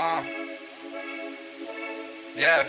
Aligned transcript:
Uh, 0.00 0.22
yeah, 2.36 2.64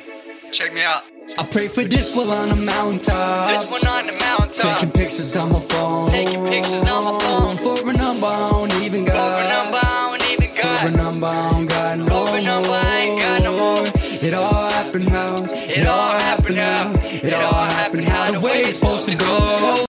check 0.52 0.74
me 0.74 0.82
out. 0.82 1.04
I 1.38 1.46
pray 1.46 1.68
for 1.68 1.84
this 1.84 2.16
one 2.16 2.30
on 2.30 2.50
the 2.50 2.56
mountaintop. 2.56 3.50
This 3.50 3.70
one 3.70 3.86
on 3.86 4.08
the 4.08 4.14
mountaintop. 4.14 4.80
Taking 4.80 4.92
pictures 4.92 5.36
on 5.36 5.52
my 5.54 5.60
phone. 5.60 6.10
Taking 6.10 6.44
pictures 6.44 6.86
on 6.88 7.04
my 7.04 7.20
phone. 7.20 7.58
For 7.58 7.88
a 7.88 7.94
number 7.94 8.26
I 8.26 8.50
don't 8.50 8.74
even 8.82 9.06
For 9.06 9.12
got. 9.12 9.46
a 9.46 9.50
number 9.50 9.78
I 9.80 10.18
don't 10.18 10.32
even 10.32 10.56
For 10.56 10.62
a 10.62 10.92
got. 10.92 10.92
number 10.94 11.28
I 11.28 11.52
don't 11.52 11.66
got 11.68 11.98
no 12.00 12.26
For 12.26 12.36
a 12.38 12.42
number 12.42 12.70
I 12.72 12.98
ain't 12.98 13.20
got 13.20 13.44
no 13.44 13.58
more. 13.58 13.86
It 13.86 14.34
all 14.34 14.70
happened 14.72 15.10
how. 15.10 15.44
It 15.46 15.86
all 15.86 16.20
happened 16.20 16.58
how. 16.58 16.94
It 16.98 17.34
all 17.36 17.54
happened 17.54 18.06
how 18.06 18.32
the 18.32 18.40
way 18.40 18.62
it's 18.62 18.78
supposed 18.80 19.08
to 19.08 19.16
go. 19.16 19.86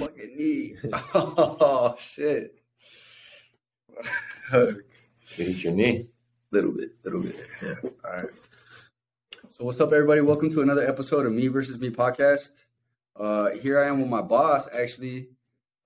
Fucking 0.00 0.36
knee. 0.38 0.76
Oh 1.14 1.94
shit. 1.98 2.63
You 4.52 4.82
hit 5.36 5.64
your 5.64 5.72
knee. 5.72 6.08
little 6.50 6.72
bit, 6.72 6.92
little 7.04 7.20
bit. 7.20 7.36
Yeah. 7.62 7.74
All 7.82 8.10
right. 8.12 8.28
So 9.50 9.64
what's 9.64 9.80
up, 9.80 9.92
everybody? 9.92 10.20
Welcome 10.20 10.50
to 10.50 10.62
another 10.62 10.86
episode 10.86 11.26
of 11.26 11.32
Me 11.32 11.48
versus 11.48 11.78
Me 11.78 11.90
podcast. 11.90 12.50
Uh, 13.16 13.50
here 13.50 13.78
I 13.78 13.88
am 13.88 14.00
with 14.00 14.08
my 14.08 14.22
boss. 14.22 14.68
Actually, 14.72 15.28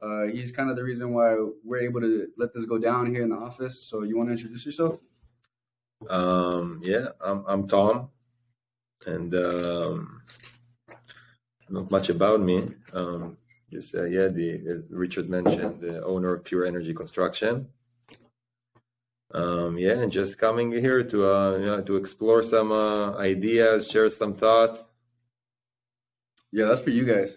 uh, 0.01 0.25
he's 0.25 0.53
kind 0.53 0.71
of 0.71 0.77
the 0.77 0.85
reason 0.85 1.13
why 1.13 1.37
we're 1.65 1.81
able 1.81 2.01
to 2.01 2.29
let 2.37 2.55
this 2.55 2.65
go 2.65 2.79
down 2.79 3.07
here 3.13 3.23
in 3.23 3.31
the 3.31 3.37
office. 3.37 3.83
So 3.83 4.03
you 4.03 4.17
want 4.17 4.29
to 4.29 4.33
introduce 4.33 4.67
yourself? 4.67 4.99
Um, 6.09 6.81
yeah, 6.83 7.09
I'm 7.21 7.45
I'm 7.47 7.69
Tom, 7.69 8.11
and 9.07 9.35
um, 9.35 10.23
not 11.69 11.91
much 11.91 12.09
about 12.09 12.41
me. 12.41 12.69
Um, 12.93 13.37
just 13.73 13.95
uh, 13.95 14.05
yeah, 14.05 14.29
the 14.29 14.63
as 14.69 14.89
Richard 14.91 15.29
mentioned, 15.29 15.81
the 15.81 16.05
owner 16.05 16.35
of 16.35 16.45
Pure 16.45 16.67
Energy 16.67 16.95
Construction. 16.95 17.69
Um, 19.33 19.77
yeah, 19.77 19.93
and 19.93 20.11
just 20.11 20.39
coming 20.39 20.73
here 20.73 21.03
to 21.05 21.31
uh, 21.31 21.57
you 21.57 21.67
know, 21.67 21.83
to 21.83 21.97
explore 21.97 22.43
some 22.43 22.73
uh, 22.73 23.17
ideas, 23.19 23.91
share 23.91 24.09
some 24.09 24.35
thoughts. 24.35 24.85
Yeah, 26.51 26.67
that's 26.67 26.81
for 26.81 26.91
you 26.91 27.05
guys. 27.05 27.37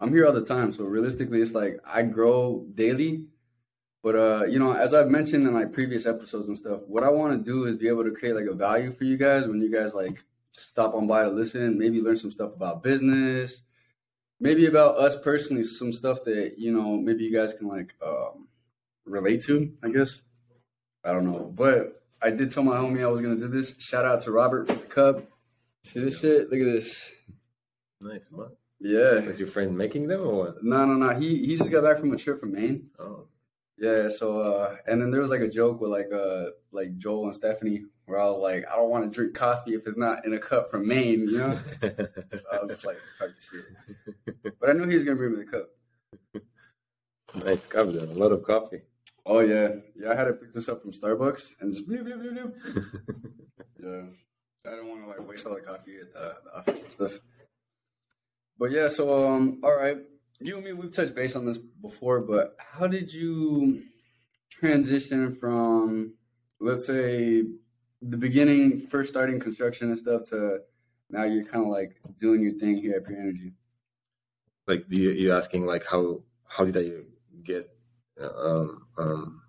I'm 0.00 0.12
here 0.12 0.26
all 0.26 0.32
the 0.32 0.44
time, 0.44 0.72
so 0.72 0.84
realistically, 0.84 1.40
it's 1.40 1.54
like 1.54 1.78
I 1.84 2.02
grow 2.02 2.66
daily. 2.74 3.26
But 4.02 4.14
uh, 4.16 4.44
you 4.46 4.58
know, 4.58 4.72
as 4.72 4.94
I've 4.94 5.08
mentioned 5.08 5.46
in 5.46 5.54
like 5.54 5.72
previous 5.72 6.06
episodes 6.06 6.48
and 6.48 6.58
stuff, 6.58 6.80
what 6.86 7.04
I 7.04 7.08
want 7.08 7.38
to 7.38 7.44
do 7.44 7.66
is 7.66 7.76
be 7.76 7.88
able 7.88 8.04
to 8.04 8.12
create 8.12 8.34
like 8.34 8.46
a 8.46 8.54
value 8.54 8.92
for 8.92 9.04
you 9.04 9.16
guys 9.16 9.46
when 9.46 9.60
you 9.60 9.70
guys 9.70 9.94
like 9.94 10.24
stop 10.52 10.94
on 10.94 11.06
by 11.06 11.24
to 11.24 11.30
listen, 11.30 11.78
maybe 11.78 12.00
learn 12.00 12.16
some 12.16 12.30
stuff 12.30 12.52
about 12.54 12.82
business, 12.82 13.62
maybe 14.40 14.66
about 14.66 14.98
us 14.98 15.20
personally, 15.20 15.62
some 15.62 15.92
stuff 15.92 16.24
that 16.24 16.54
you 16.58 16.72
know 16.72 16.96
maybe 16.96 17.24
you 17.24 17.36
guys 17.36 17.54
can 17.54 17.68
like 17.68 17.94
um, 18.04 18.48
relate 19.04 19.42
to. 19.44 19.72
I 19.82 19.90
guess 19.90 20.20
I 21.04 21.12
don't 21.12 21.24
know, 21.24 21.52
but 21.54 22.02
I 22.20 22.30
did 22.30 22.50
tell 22.50 22.62
my 22.62 22.76
homie 22.76 23.02
I 23.02 23.06
was 23.08 23.20
gonna 23.20 23.36
do 23.36 23.48
this. 23.48 23.74
Shout 23.78 24.04
out 24.04 24.22
to 24.24 24.32
Robert 24.32 24.66
for 24.66 24.74
the 24.74 24.86
cup. 24.86 25.24
See 25.84 26.00
this 26.00 26.20
shit? 26.20 26.50
Look 26.50 26.60
at 26.60 26.66
this. 26.66 27.12
Nice, 28.00 28.28
what? 28.30 28.56
Yeah. 28.80 29.20
Was 29.20 29.38
your 29.38 29.48
friend 29.48 29.76
making 29.76 30.08
them 30.08 30.20
or 30.20 30.34
what? 30.34 30.64
No, 30.64 30.84
no, 30.84 30.94
no. 30.94 31.18
He 31.18 31.44
he 31.46 31.56
just 31.56 31.70
got 31.70 31.84
back 31.84 31.98
from 31.98 32.12
a 32.12 32.16
trip 32.16 32.40
from 32.40 32.52
Maine. 32.52 32.90
Oh, 32.98 33.26
Yeah, 33.76 34.08
so 34.08 34.40
uh 34.40 34.76
and 34.86 35.00
then 35.00 35.10
there 35.10 35.20
was 35.20 35.30
like 35.30 35.40
a 35.40 35.48
joke 35.48 35.80
with 35.80 35.90
like 35.90 36.12
uh 36.12 36.50
like 36.72 36.98
Joel 36.98 37.26
and 37.26 37.34
Stephanie 37.34 37.84
where 38.06 38.20
I 38.20 38.24
was 38.26 38.38
like, 38.38 38.64
I 38.70 38.76
don't 38.76 38.90
want 38.90 39.04
to 39.04 39.10
drink 39.10 39.34
coffee 39.34 39.74
if 39.74 39.86
it's 39.86 39.98
not 39.98 40.24
in 40.24 40.32
a 40.32 40.38
cup 40.38 40.70
from 40.70 40.86
Maine, 40.88 41.28
you 41.28 41.38
know? 41.38 41.58
so 41.82 42.44
I 42.52 42.60
was 42.60 42.70
just 42.70 42.84
like 42.86 42.98
talking 43.18 43.34
shit. 43.40 44.54
But 44.60 44.70
I 44.70 44.72
knew 44.72 44.88
he 44.88 44.94
was 44.94 45.04
gonna 45.04 45.16
bring 45.16 45.32
me 45.32 45.44
the 45.44 45.50
cup. 45.50 45.68
nice 47.44 47.66
cup, 47.66 47.92
then. 47.92 48.08
A 48.08 48.12
lot 48.12 48.32
of 48.32 48.42
coffee. 48.42 48.80
Oh 49.28 49.40
yeah. 49.40 49.68
Yeah, 49.94 50.10
I 50.10 50.14
had 50.16 50.24
to 50.24 50.32
pick 50.32 50.52
this 50.54 50.68
up 50.68 50.82
from 50.82 50.92
Starbucks 50.92 51.52
and 51.60 51.72
just 51.72 51.86
bloop, 51.86 52.02
bloop, 52.02 52.22
bloop, 52.22 52.52
bloop. 52.52 53.24
Yeah. 53.80 54.02
I 54.66 54.74
don't 54.74 54.88
want 54.88 55.02
to 55.02 55.08
like 55.08 55.28
waste 55.28 55.46
all 55.46 55.54
the 55.54 55.60
coffee 55.60 55.98
at 56.00 56.12
the, 56.12 56.34
the 56.44 56.56
office 56.56 56.82
and 56.82 56.90
stuff. 56.90 57.12
But 58.58 58.72
yeah, 58.72 58.88
so 58.88 59.26
um, 59.26 59.60
all 59.62 59.76
right. 59.76 59.98
You 60.40 60.56
and 60.56 60.64
me, 60.64 60.72
we've 60.72 60.92
touched 60.92 61.14
base 61.14 61.36
on 61.36 61.46
this 61.46 61.58
before, 61.58 62.20
but 62.20 62.56
how 62.58 62.88
did 62.88 63.12
you 63.12 63.82
transition 64.50 65.32
from, 65.32 66.14
let's 66.58 66.86
say, 66.86 67.44
the 68.02 68.16
beginning, 68.16 68.80
first 68.80 69.10
starting 69.10 69.38
construction 69.38 69.90
and 69.90 69.98
stuff, 69.98 70.24
to 70.30 70.60
now 71.10 71.22
you're 71.22 71.44
kind 71.44 71.64
of 71.64 71.70
like 71.70 72.00
doing 72.18 72.42
your 72.42 72.54
thing 72.54 72.78
here 72.78 72.96
at 72.96 73.06
Pure 73.06 73.20
Energy? 73.20 73.52
like 74.68 74.84
you 74.90 75.10
you 75.10 75.32
asking 75.32 75.66
like 75.66 75.84
how 75.84 76.20
how 76.46 76.64
did 76.64 76.76
I 76.76 77.02
get 77.42 77.68
um, 78.20 78.86
um, 78.96 79.42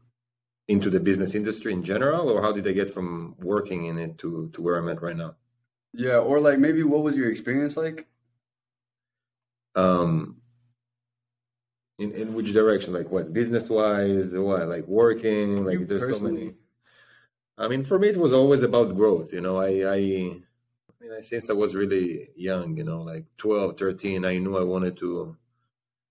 into 0.67 0.89
the 0.89 0.99
business 0.99 1.35
industry 1.35 1.73
in 1.73 1.83
general, 1.83 2.29
or 2.29 2.41
how 2.41 2.51
did 2.51 2.67
I 2.67 2.71
get 2.71 2.93
from 2.93 3.35
working 3.39 3.85
in 3.85 3.97
it 3.97 4.17
to 4.19 4.49
to 4.53 4.61
where 4.61 4.77
I'm 4.77 4.89
at 4.89 5.01
right 5.01 5.17
now? 5.17 5.35
Yeah, 5.93 6.17
or 6.17 6.39
like 6.39 6.59
maybe 6.59 6.83
what 6.83 7.03
was 7.03 7.15
your 7.17 7.29
experience 7.29 7.75
like? 7.75 8.07
Um, 9.75 10.37
in 11.97 12.11
in 12.13 12.33
which 12.33 12.53
direction? 12.53 12.93
Like 12.93 13.09
what 13.09 13.33
business 13.33 13.69
wise? 13.69 14.29
What 14.29 14.67
like 14.67 14.87
working? 14.87 15.65
Like 15.65 15.79
You 15.79 15.85
there's 15.85 16.17
so 16.17 16.23
many. 16.23 16.53
I 17.57 17.67
mean, 17.67 17.83
for 17.83 17.99
me, 17.99 18.09
it 18.09 18.17
was 18.17 18.33
always 18.33 18.63
about 18.63 18.95
growth. 18.95 19.33
You 19.33 19.41
know, 19.41 19.57
I 19.57 19.67
I. 19.67 19.95
I 21.01 21.05
mean, 21.07 21.23
since 21.23 21.49
I 21.49 21.53
was 21.53 21.75
really 21.75 22.29
young, 22.35 22.75
you 22.75 22.83
know, 22.83 23.01
like 23.01 23.25
12, 23.37 23.77
13, 23.79 24.25
I 24.25 24.37
knew 24.37 24.57
I 24.57 24.63
wanted 24.63 24.97
to. 24.97 25.37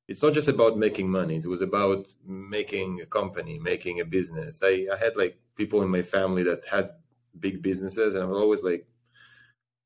It's 0.09 0.23
not 0.23 0.33
just 0.33 0.49
about 0.49 0.79
making 0.79 1.11
money. 1.11 1.37
It 1.37 1.47
was 1.47 1.61
about 1.61 2.07
making 2.25 3.03
a 3.03 3.07
company, 3.07 3.59
making 3.59 4.01
a 4.01 4.07
business. 4.07 4.63
I, 4.65 4.87
I 4.93 4.97
had 4.97 5.17
like 5.17 5.39
people 5.55 5.83
in 5.83 5.91
my 5.91 6.03
family 6.03 6.43
that 6.45 6.65
had 6.65 6.91
big 7.39 7.61
businesses, 7.63 8.15
and 8.15 8.25
I 8.25 8.27
was 8.27 8.39
always 8.41 8.63
like, 8.63 8.87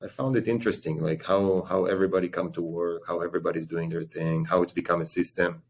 I 0.02 0.08
found 0.08 0.36
it 0.36 0.48
interesting, 0.48 1.02
like 1.02 1.22
how 1.24 1.66
how 1.68 1.86
everybody 1.86 2.28
come 2.28 2.52
to 2.52 2.62
work, 2.62 3.02
how 3.06 3.20
everybody's 3.20 3.66
doing 3.66 3.88
their 3.90 4.04
thing, 4.04 4.44
how 4.44 4.62
it's 4.62 4.72
become 4.72 5.00
a 5.00 5.06
system, 5.06 5.62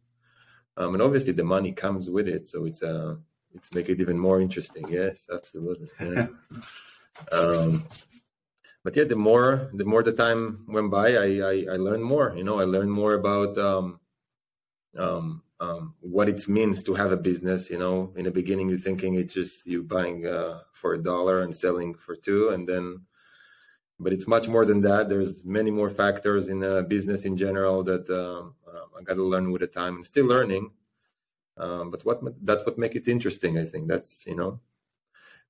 um, 0.76 0.94
and 0.94 1.02
obviously 1.02 1.32
the 1.32 1.44
money 1.44 1.72
comes 1.72 2.08
with 2.08 2.28
it, 2.28 2.48
so 2.48 2.64
it's 2.64 2.82
uh 2.82 3.16
it's 3.54 3.72
make 3.74 3.88
it 3.88 4.00
even 4.00 4.18
more 4.18 4.40
interesting. 4.40 4.84
Yes, 4.88 5.28
absolutely. 5.32 5.88
Yeah. 6.00 6.28
um, 7.30 7.84
but 8.84 8.96
yeah, 8.96 9.04
the 9.04 9.16
more 9.16 9.70
the 9.74 9.84
more 9.84 10.02
the 10.02 10.12
time 10.14 10.64
went 10.66 10.90
by, 10.90 11.08
I, 11.14 11.28
I 11.52 11.54
I 11.74 11.76
learned 11.76 12.04
more. 12.04 12.34
You 12.34 12.44
know, 12.44 12.58
I 12.58 12.64
learned 12.64 12.90
more 12.90 13.14
about 13.14 13.58
um, 13.58 14.00
um, 14.98 15.42
um, 15.60 15.94
what 16.00 16.28
it 16.28 16.48
means 16.48 16.82
to 16.84 16.94
have 16.94 17.12
a 17.12 17.16
business. 17.16 17.70
You 17.70 17.78
know, 17.78 18.12
in 18.16 18.24
the 18.24 18.30
beginning, 18.30 18.68
you're 18.68 18.78
thinking 18.78 19.14
it's 19.14 19.34
just 19.34 19.66
you 19.66 19.82
buying 19.82 20.26
uh, 20.26 20.60
for 20.72 20.94
a 20.94 21.02
dollar 21.02 21.42
and 21.42 21.56
selling 21.56 21.94
for 21.94 22.16
two, 22.16 22.50
and 22.50 22.68
then, 22.68 23.02
but 23.98 24.12
it's 24.12 24.26
much 24.26 24.48
more 24.48 24.64
than 24.64 24.80
that. 24.82 25.08
There's 25.08 25.44
many 25.44 25.70
more 25.70 25.90
factors 25.90 26.48
in 26.48 26.62
a 26.62 26.82
business 26.82 27.24
in 27.24 27.36
general 27.36 27.82
that 27.84 28.08
um, 28.10 28.54
uh, 28.66 28.98
I 28.98 29.02
got 29.02 29.14
to 29.14 29.24
learn 29.24 29.50
with 29.50 29.60
the 29.60 29.68
time 29.68 29.96
and 29.96 30.06
still 30.06 30.26
learning. 30.26 30.70
Um, 31.56 31.90
but 31.90 32.04
what 32.04 32.20
that's 32.44 32.64
what 32.64 32.78
make 32.78 32.96
it 32.96 33.08
interesting. 33.08 33.58
I 33.58 33.64
think 33.66 33.88
that's 33.88 34.26
you 34.26 34.34
know, 34.34 34.60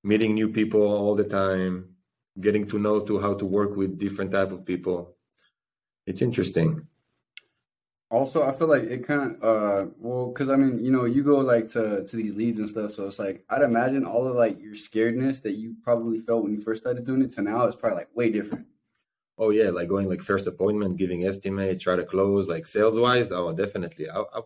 meeting 0.03 0.35
new 0.35 0.49
people 0.49 0.83
all 0.83 1.15
the 1.15 1.25
time 1.25 1.93
getting 2.41 2.67
to 2.67 2.79
know 2.79 3.01
to 3.01 3.21
how 3.21 3.35
to 3.35 3.45
work 3.45 3.77
with 3.77 3.99
different 3.99 4.33
type 4.33 4.51
of 4.51 4.65
people 4.65 5.15
it's 6.07 6.23
interesting 6.23 6.87
Also, 8.13 8.47
I 8.47 8.53
feel 8.53 8.69
like 8.69 8.83
it 8.83 9.07
kind 9.07 9.23
of, 9.23 9.43
uh, 9.43 9.91
well, 9.99 10.27
because 10.27 10.51
I 10.51 10.57
mean, 10.57 10.85
you 10.85 10.93
know, 10.93 11.07
you 11.07 11.25
go 11.25 11.39
like 11.39 11.67
to 11.71 12.05
to 12.05 12.17
these 12.17 12.35
leads 12.35 12.61
and 12.61 12.69
stuff, 12.69 12.93
so 12.93 13.07
it's 13.07 13.19
like 13.19 13.43
I'd 13.49 13.63
imagine 13.63 14.05
all 14.05 14.29
of 14.29 14.37
like 14.37 14.61
your 14.61 14.75
scaredness 14.75 15.41
that 15.43 15.53
you 15.53 15.77
probably 15.83 16.21
felt 16.21 16.43
when 16.45 16.53
you 16.55 16.61
first 16.61 16.83
started 16.83 17.07
doing 17.07 17.23
it 17.23 17.33
to 17.33 17.43
now 17.43 17.65
is 17.67 17.75
probably 17.75 18.01
like 18.01 18.15
way 18.15 18.29
different. 18.31 18.67
oh 19.39 19.51
yeah 19.51 19.71
like 19.71 19.89
going 19.89 20.09
like 20.09 20.21
first 20.23 20.47
appointment 20.47 20.97
giving 20.97 21.25
estimates 21.25 21.83
try 21.83 21.97
to 21.97 22.05
close 22.05 22.49
like 22.49 22.67
sales 22.67 22.99
wise 22.99 23.31
oh 23.31 23.53
definitely 23.53 24.09
I, 24.09 24.21
I, 24.21 24.41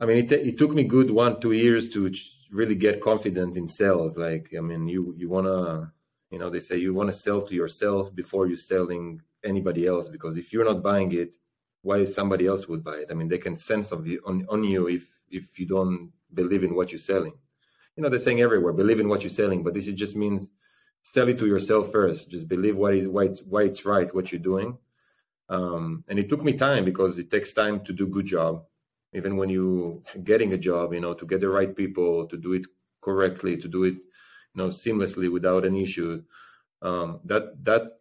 I 0.00 0.06
mean 0.06 0.18
it, 0.18 0.32
it 0.32 0.58
took 0.58 0.72
me 0.72 0.84
good 0.84 1.10
one 1.10 1.40
two 1.40 1.52
years 1.52 1.90
to 1.90 2.12
really 2.50 2.74
get 2.74 3.00
confident 3.00 3.56
in 3.56 3.68
sales 3.68 4.16
like 4.16 4.50
i 4.56 4.60
mean 4.60 4.86
you 4.88 5.14
you 5.16 5.28
want 5.28 5.46
to 5.46 5.90
you 6.30 6.38
know 6.38 6.50
they 6.50 6.60
say 6.60 6.76
you 6.76 6.94
want 6.94 7.10
to 7.10 7.16
sell 7.26 7.42
to 7.42 7.54
yourself 7.54 8.14
before 8.14 8.46
you're 8.46 8.56
selling 8.56 9.20
anybody 9.44 9.86
else 9.86 10.08
because 10.08 10.36
if 10.36 10.52
you're 10.52 10.64
not 10.64 10.82
buying 10.82 11.12
it 11.12 11.36
why 11.82 12.04
somebody 12.04 12.46
else 12.46 12.68
would 12.68 12.82
buy 12.82 12.96
it. 12.96 13.08
I 13.10 13.14
mean 13.14 13.28
they 13.28 13.38
can 13.38 13.56
sense 13.56 13.92
of 13.92 14.06
you 14.06 14.22
on, 14.26 14.46
on 14.48 14.64
you 14.64 14.88
if 14.88 15.06
if 15.30 15.58
you 15.58 15.66
don't 15.66 16.12
believe 16.32 16.64
in 16.64 16.74
what 16.74 16.90
you're 16.90 16.98
selling. 16.98 17.34
You 17.96 18.02
know 18.02 18.08
they're 18.08 18.18
saying 18.18 18.40
everywhere 18.40 18.72
believe 18.72 19.00
in 19.00 19.08
what 19.08 19.22
you're 19.22 19.30
selling 19.30 19.62
but 19.62 19.74
this 19.74 19.88
is 19.88 19.94
just 19.94 20.16
means 20.16 20.50
sell 21.02 21.28
it 21.28 21.38
to 21.38 21.46
yourself 21.46 21.90
first. 21.90 22.30
Just 22.30 22.48
believe 22.48 22.76
what 22.76 22.94
is 22.94 23.06
why 23.08 23.24
it's, 23.24 23.42
why 23.42 23.62
it's 23.64 23.84
right 23.84 24.14
what 24.14 24.32
you're 24.32 24.40
doing. 24.40 24.78
Um, 25.48 26.04
and 26.08 26.18
it 26.18 26.28
took 26.28 26.42
me 26.42 26.52
time 26.52 26.84
because 26.84 27.18
it 27.18 27.30
takes 27.30 27.52
time 27.52 27.84
to 27.84 27.92
do 27.92 28.06
good 28.06 28.26
job. 28.26 28.64
Even 29.12 29.36
when 29.36 29.50
you 29.50 30.02
getting 30.24 30.54
a 30.54 30.58
job 30.58 30.94
you 30.94 31.00
know 31.00 31.14
to 31.14 31.26
get 31.26 31.40
the 31.40 31.48
right 31.48 31.76
people 31.76 32.26
to 32.28 32.36
do 32.36 32.54
it 32.54 32.66
correctly 33.02 33.56
to 33.56 33.68
do 33.68 33.82
it 33.84 33.94
you 33.94 34.56
know 34.56 34.68
seamlessly 34.68 35.30
without 35.30 35.64
an 35.64 35.76
issue. 35.76 36.22
Um, 36.80 37.20
that 37.24 37.64
that 37.64 38.00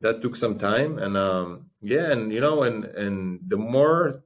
that 0.00 0.22
took 0.22 0.36
some 0.36 0.58
time 0.58 0.98
and 0.98 1.16
um, 1.16 1.66
yeah 1.92 2.08
and 2.14 2.32
you 2.34 2.40
know 2.40 2.56
and 2.62 2.84
and 2.84 3.40
the 3.52 3.56
more 3.56 4.22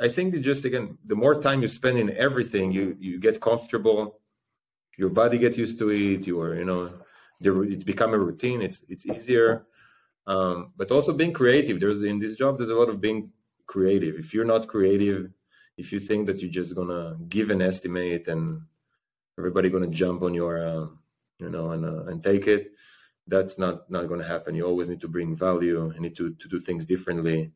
I 0.00 0.08
think 0.08 0.38
just 0.40 0.64
again, 0.64 0.98
the 1.04 1.14
more 1.14 1.40
time 1.40 1.62
you 1.62 1.68
spend 1.68 1.98
in 1.98 2.10
everything, 2.16 2.72
you 2.72 2.96
you 2.98 3.20
get 3.20 3.40
comfortable. 3.40 4.20
Your 4.98 5.10
body 5.10 5.38
gets 5.38 5.56
used 5.56 5.78
to 5.78 5.90
it. 5.90 6.26
You 6.26 6.40
are, 6.40 6.54
you 6.56 6.64
know, 6.64 6.92
it's 7.40 7.84
become 7.84 8.12
a 8.14 8.18
routine. 8.18 8.60
It's 8.62 8.84
it's 8.88 9.06
easier. 9.06 9.66
Um, 10.26 10.72
but 10.76 10.90
also 10.90 11.12
being 11.12 11.32
creative. 11.32 11.78
There's 11.78 12.02
in 12.02 12.18
this 12.18 12.34
job, 12.34 12.58
there's 12.58 12.70
a 12.70 12.74
lot 12.74 12.88
of 12.88 13.00
being 13.00 13.30
creative. 13.66 14.16
If 14.16 14.34
you're 14.34 14.44
not 14.44 14.68
creative, 14.68 15.30
if 15.76 15.92
you 15.92 16.00
think 16.00 16.26
that 16.26 16.40
you're 16.40 16.50
just 16.50 16.74
gonna 16.74 17.16
give 17.28 17.50
an 17.50 17.62
estimate 17.62 18.26
and 18.28 18.62
everybody 19.38 19.70
gonna 19.70 19.88
jump 19.88 20.22
on 20.22 20.34
your, 20.34 20.66
uh, 20.66 20.86
you 21.38 21.50
know, 21.50 21.70
and 21.70 21.84
uh, 21.84 22.04
and 22.06 22.22
take 22.22 22.48
it, 22.48 22.72
that's 23.26 23.58
not 23.58 23.90
not 23.90 24.08
gonna 24.08 24.26
happen. 24.26 24.54
You 24.54 24.66
always 24.66 24.88
need 24.88 25.00
to 25.00 25.08
bring 25.08 25.36
value. 25.36 25.92
You 25.94 26.00
need 26.00 26.16
to 26.16 26.34
to 26.34 26.48
do 26.48 26.60
things 26.60 26.84
differently. 26.84 27.52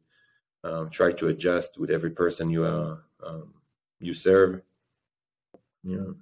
Um, 0.65 0.91
try 0.91 1.13
to 1.13 1.29
adjust 1.29 1.79
with 1.79 1.91
every 1.91 2.11
person 2.11 2.51
you 2.51 2.65
uh, 2.65 2.97
um, 3.25 3.55
you 4.01 4.15
serve. 4.15 4.63
Yeah. 5.83 6.13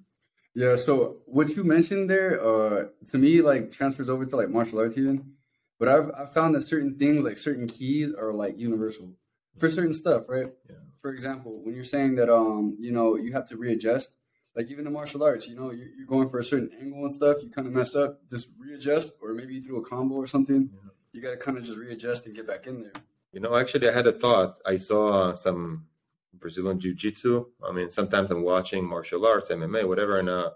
Yeah, 0.55 0.77
so 0.77 1.19
what 1.27 1.51
you 1.51 1.65
mentioned 1.65 2.09
there, 2.09 2.41
uh, 2.43 2.87
to 3.11 3.19
me, 3.19 3.43
like 3.43 3.71
transfers 3.73 4.09
over 4.09 4.25
to 4.25 4.37
like 4.37 4.49
martial 4.49 4.79
arts 4.79 4.97
even. 4.97 5.33
But 5.79 5.89
I've 5.89 6.11
I've 6.17 6.33
found 6.33 6.55
that 6.55 6.63
certain 6.63 6.99
things, 6.99 7.23
like 7.23 7.37
certain 7.37 7.67
keys, 7.69 8.15
are 8.15 8.33
like 8.33 8.59
universal 8.59 9.13
for 9.59 9.71
certain 9.71 9.93
stuff, 9.93 10.25
right? 10.29 10.51
Yeah. 10.69 10.77
For 11.03 11.13
example, 11.13 11.61
when 11.63 11.75
you're 11.75 11.85
saying 11.85 12.17
that, 12.17 12.33
um, 12.33 12.77
you 12.81 12.91
know, 12.91 13.17
you 13.17 13.33
have 13.35 13.47
to 13.51 13.57
readjust, 13.57 14.11
like 14.56 14.70
even 14.70 14.87
in 14.87 14.93
martial 14.93 15.23
arts, 15.23 15.47
you 15.47 15.55
know, 15.55 15.70
you're, 15.70 15.88
you're 15.97 16.06
going 16.06 16.29
for 16.31 16.38
a 16.38 16.44
certain 16.44 16.70
angle 16.81 17.03
and 17.03 17.12
stuff, 17.12 17.37
you 17.43 17.50
kind 17.50 17.69
of 17.69 17.75
mess 17.75 17.94
up, 17.94 18.26
just 18.29 18.49
readjust, 18.58 19.12
or 19.20 19.35
maybe 19.35 19.55
you 19.55 19.61
do 19.61 19.76
a 19.76 19.82
combo 19.82 20.14
or 20.14 20.26
something. 20.26 20.70
Yeah. 20.73 20.91
You 21.12 21.20
got 21.20 21.31
to 21.31 21.37
kind 21.37 21.58
of 21.58 21.64
just 21.64 21.79
readjust 21.79 22.26
and 22.26 22.35
get 22.35 22.47
back 22.47 22.67
in 22.67 22.82
there. 22.82 22.93
You 23.32 23.41
know, 23.41 23.55
actually, 23.55 23.88
I 23.88 23.93
had 23.93 24.06
a 24.06 24.12
thought. 24.12 24.56
I 24.64 24.76
saw 24.76 25.35
some 25.35 25.87
Brazilian 26.32 26.81
Jiu-Jitsu. 26.81 27.44
I 27.69 27.73
mean, 27.73 27.91
sometimes 27.91 28.31
I'm 28.31 28.43
watching 28.43 28.87
martial 28.87 29.26
arts, 29.26 29.50
MMA, 29.50 29.87
whatever, 29.87 30.19
and 30.19 30.31
uh, 30.31 30.50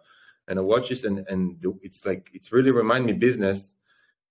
and 0.49 0.59
I 0.59 0.63
watch 0.63 0.89
this, 0.89 1.05
and 1.05 1.27
and 1.29 1.63
it's 1.83 2.07
like 2.07 2.31
it's 2.33 2.53
really 2.53 2.71
remind 2.71 3.05
me 3.05 3.13
business 3.13 3.75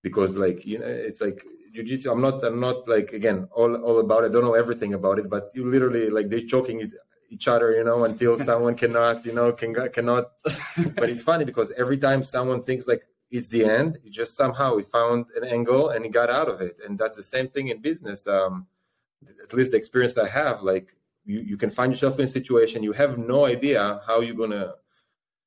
because 0.02 0.36
like 0.36 0.66
you 0.66 0.78
know, 0.80 0.86
it's 0.86 1.20
like 1.20 1.44
Jiu-Jitsu. 1.74 2.10
I'm 2.10 2.20
not 2.20 2.42
I'm 2.42 2.60
not 2.60 2.88
like 2.88 3.12
again 3.12 3.48
all 3.52 3.76
all 3.76 4.00
about 4.00 4.24
it. 4.24 4.30
I 4.30 4.32
don't 4.32 4.44
know 4.44 4.54
everything 4.54 4.94
about 4.94 5.20
it, 5.20 5.30
but 5.30 5.50
you 5.54 5.70
literally 5.70 6.10
like 6.10 6.28
they're 6.28 6.40
choking 6.40 6.80
it, 6.80 6.90
each 7.30 7.48
other, 7.48 7.72
you 7.72 7.84
know, 7.84 8.04
until 8.04 8.38
someone 8.44 8.74
cannot, 8.74 9.24
you 9.24 9.32
know, 9.32 9.52
can 9.52 9.74
cannot. 9.90 10.32
but 10.96 11.08
it's 11.08 11.24
funny 11.24 11.44
because 11.44 11.70
every 11.78 11.96
time 11.96 12.22
someone 12.22 12.62
thinks 12.64 12.86
like 12.86 13.02
it's 13.30 13.48
the 13.48 13.64
end. 13.64 13.98
He 14.02 14.10
just 14.10 14.36
somehow 14.36 14.76
he 14.76 14.84
found 14.84 15.26
an 15.36 15.44
angle 15.44 15.90
and 15.90 16.04
he 16.04 16.10
got 16.10 16.30
out 16.30 16.48
of 16.48 16.60
it. 16.60 16.78
And 16.84 16.98
that's 16.98 17.16
the 17.16 17.22
same 17.22 17.48
thing 17.48 17.68
in 17.68 17.80
business. 17.80 18.26
Um, 18.26 18.66
at 19.42 19.52
least 19.52 19.70
the 19.70 19.76
experience 19.76 20.18
I 20.18 20.28
have, 20.28 20.62
like 20.62 20.96
you, 21.24 21.40
you 21.40 21.56
can 21.56 21.70
find 21.70 21.92
yourself 21.92 22.18
in 22.18 22.24
a 22.24 22.28
situation 22.28 22.82
you 22.82 22.92
have 22.92 23.18
no 23.18 23.46
idea 23.46 24.00
how 24.06 24.20
you're 24.20 24.34
gonna, 24.34 24.74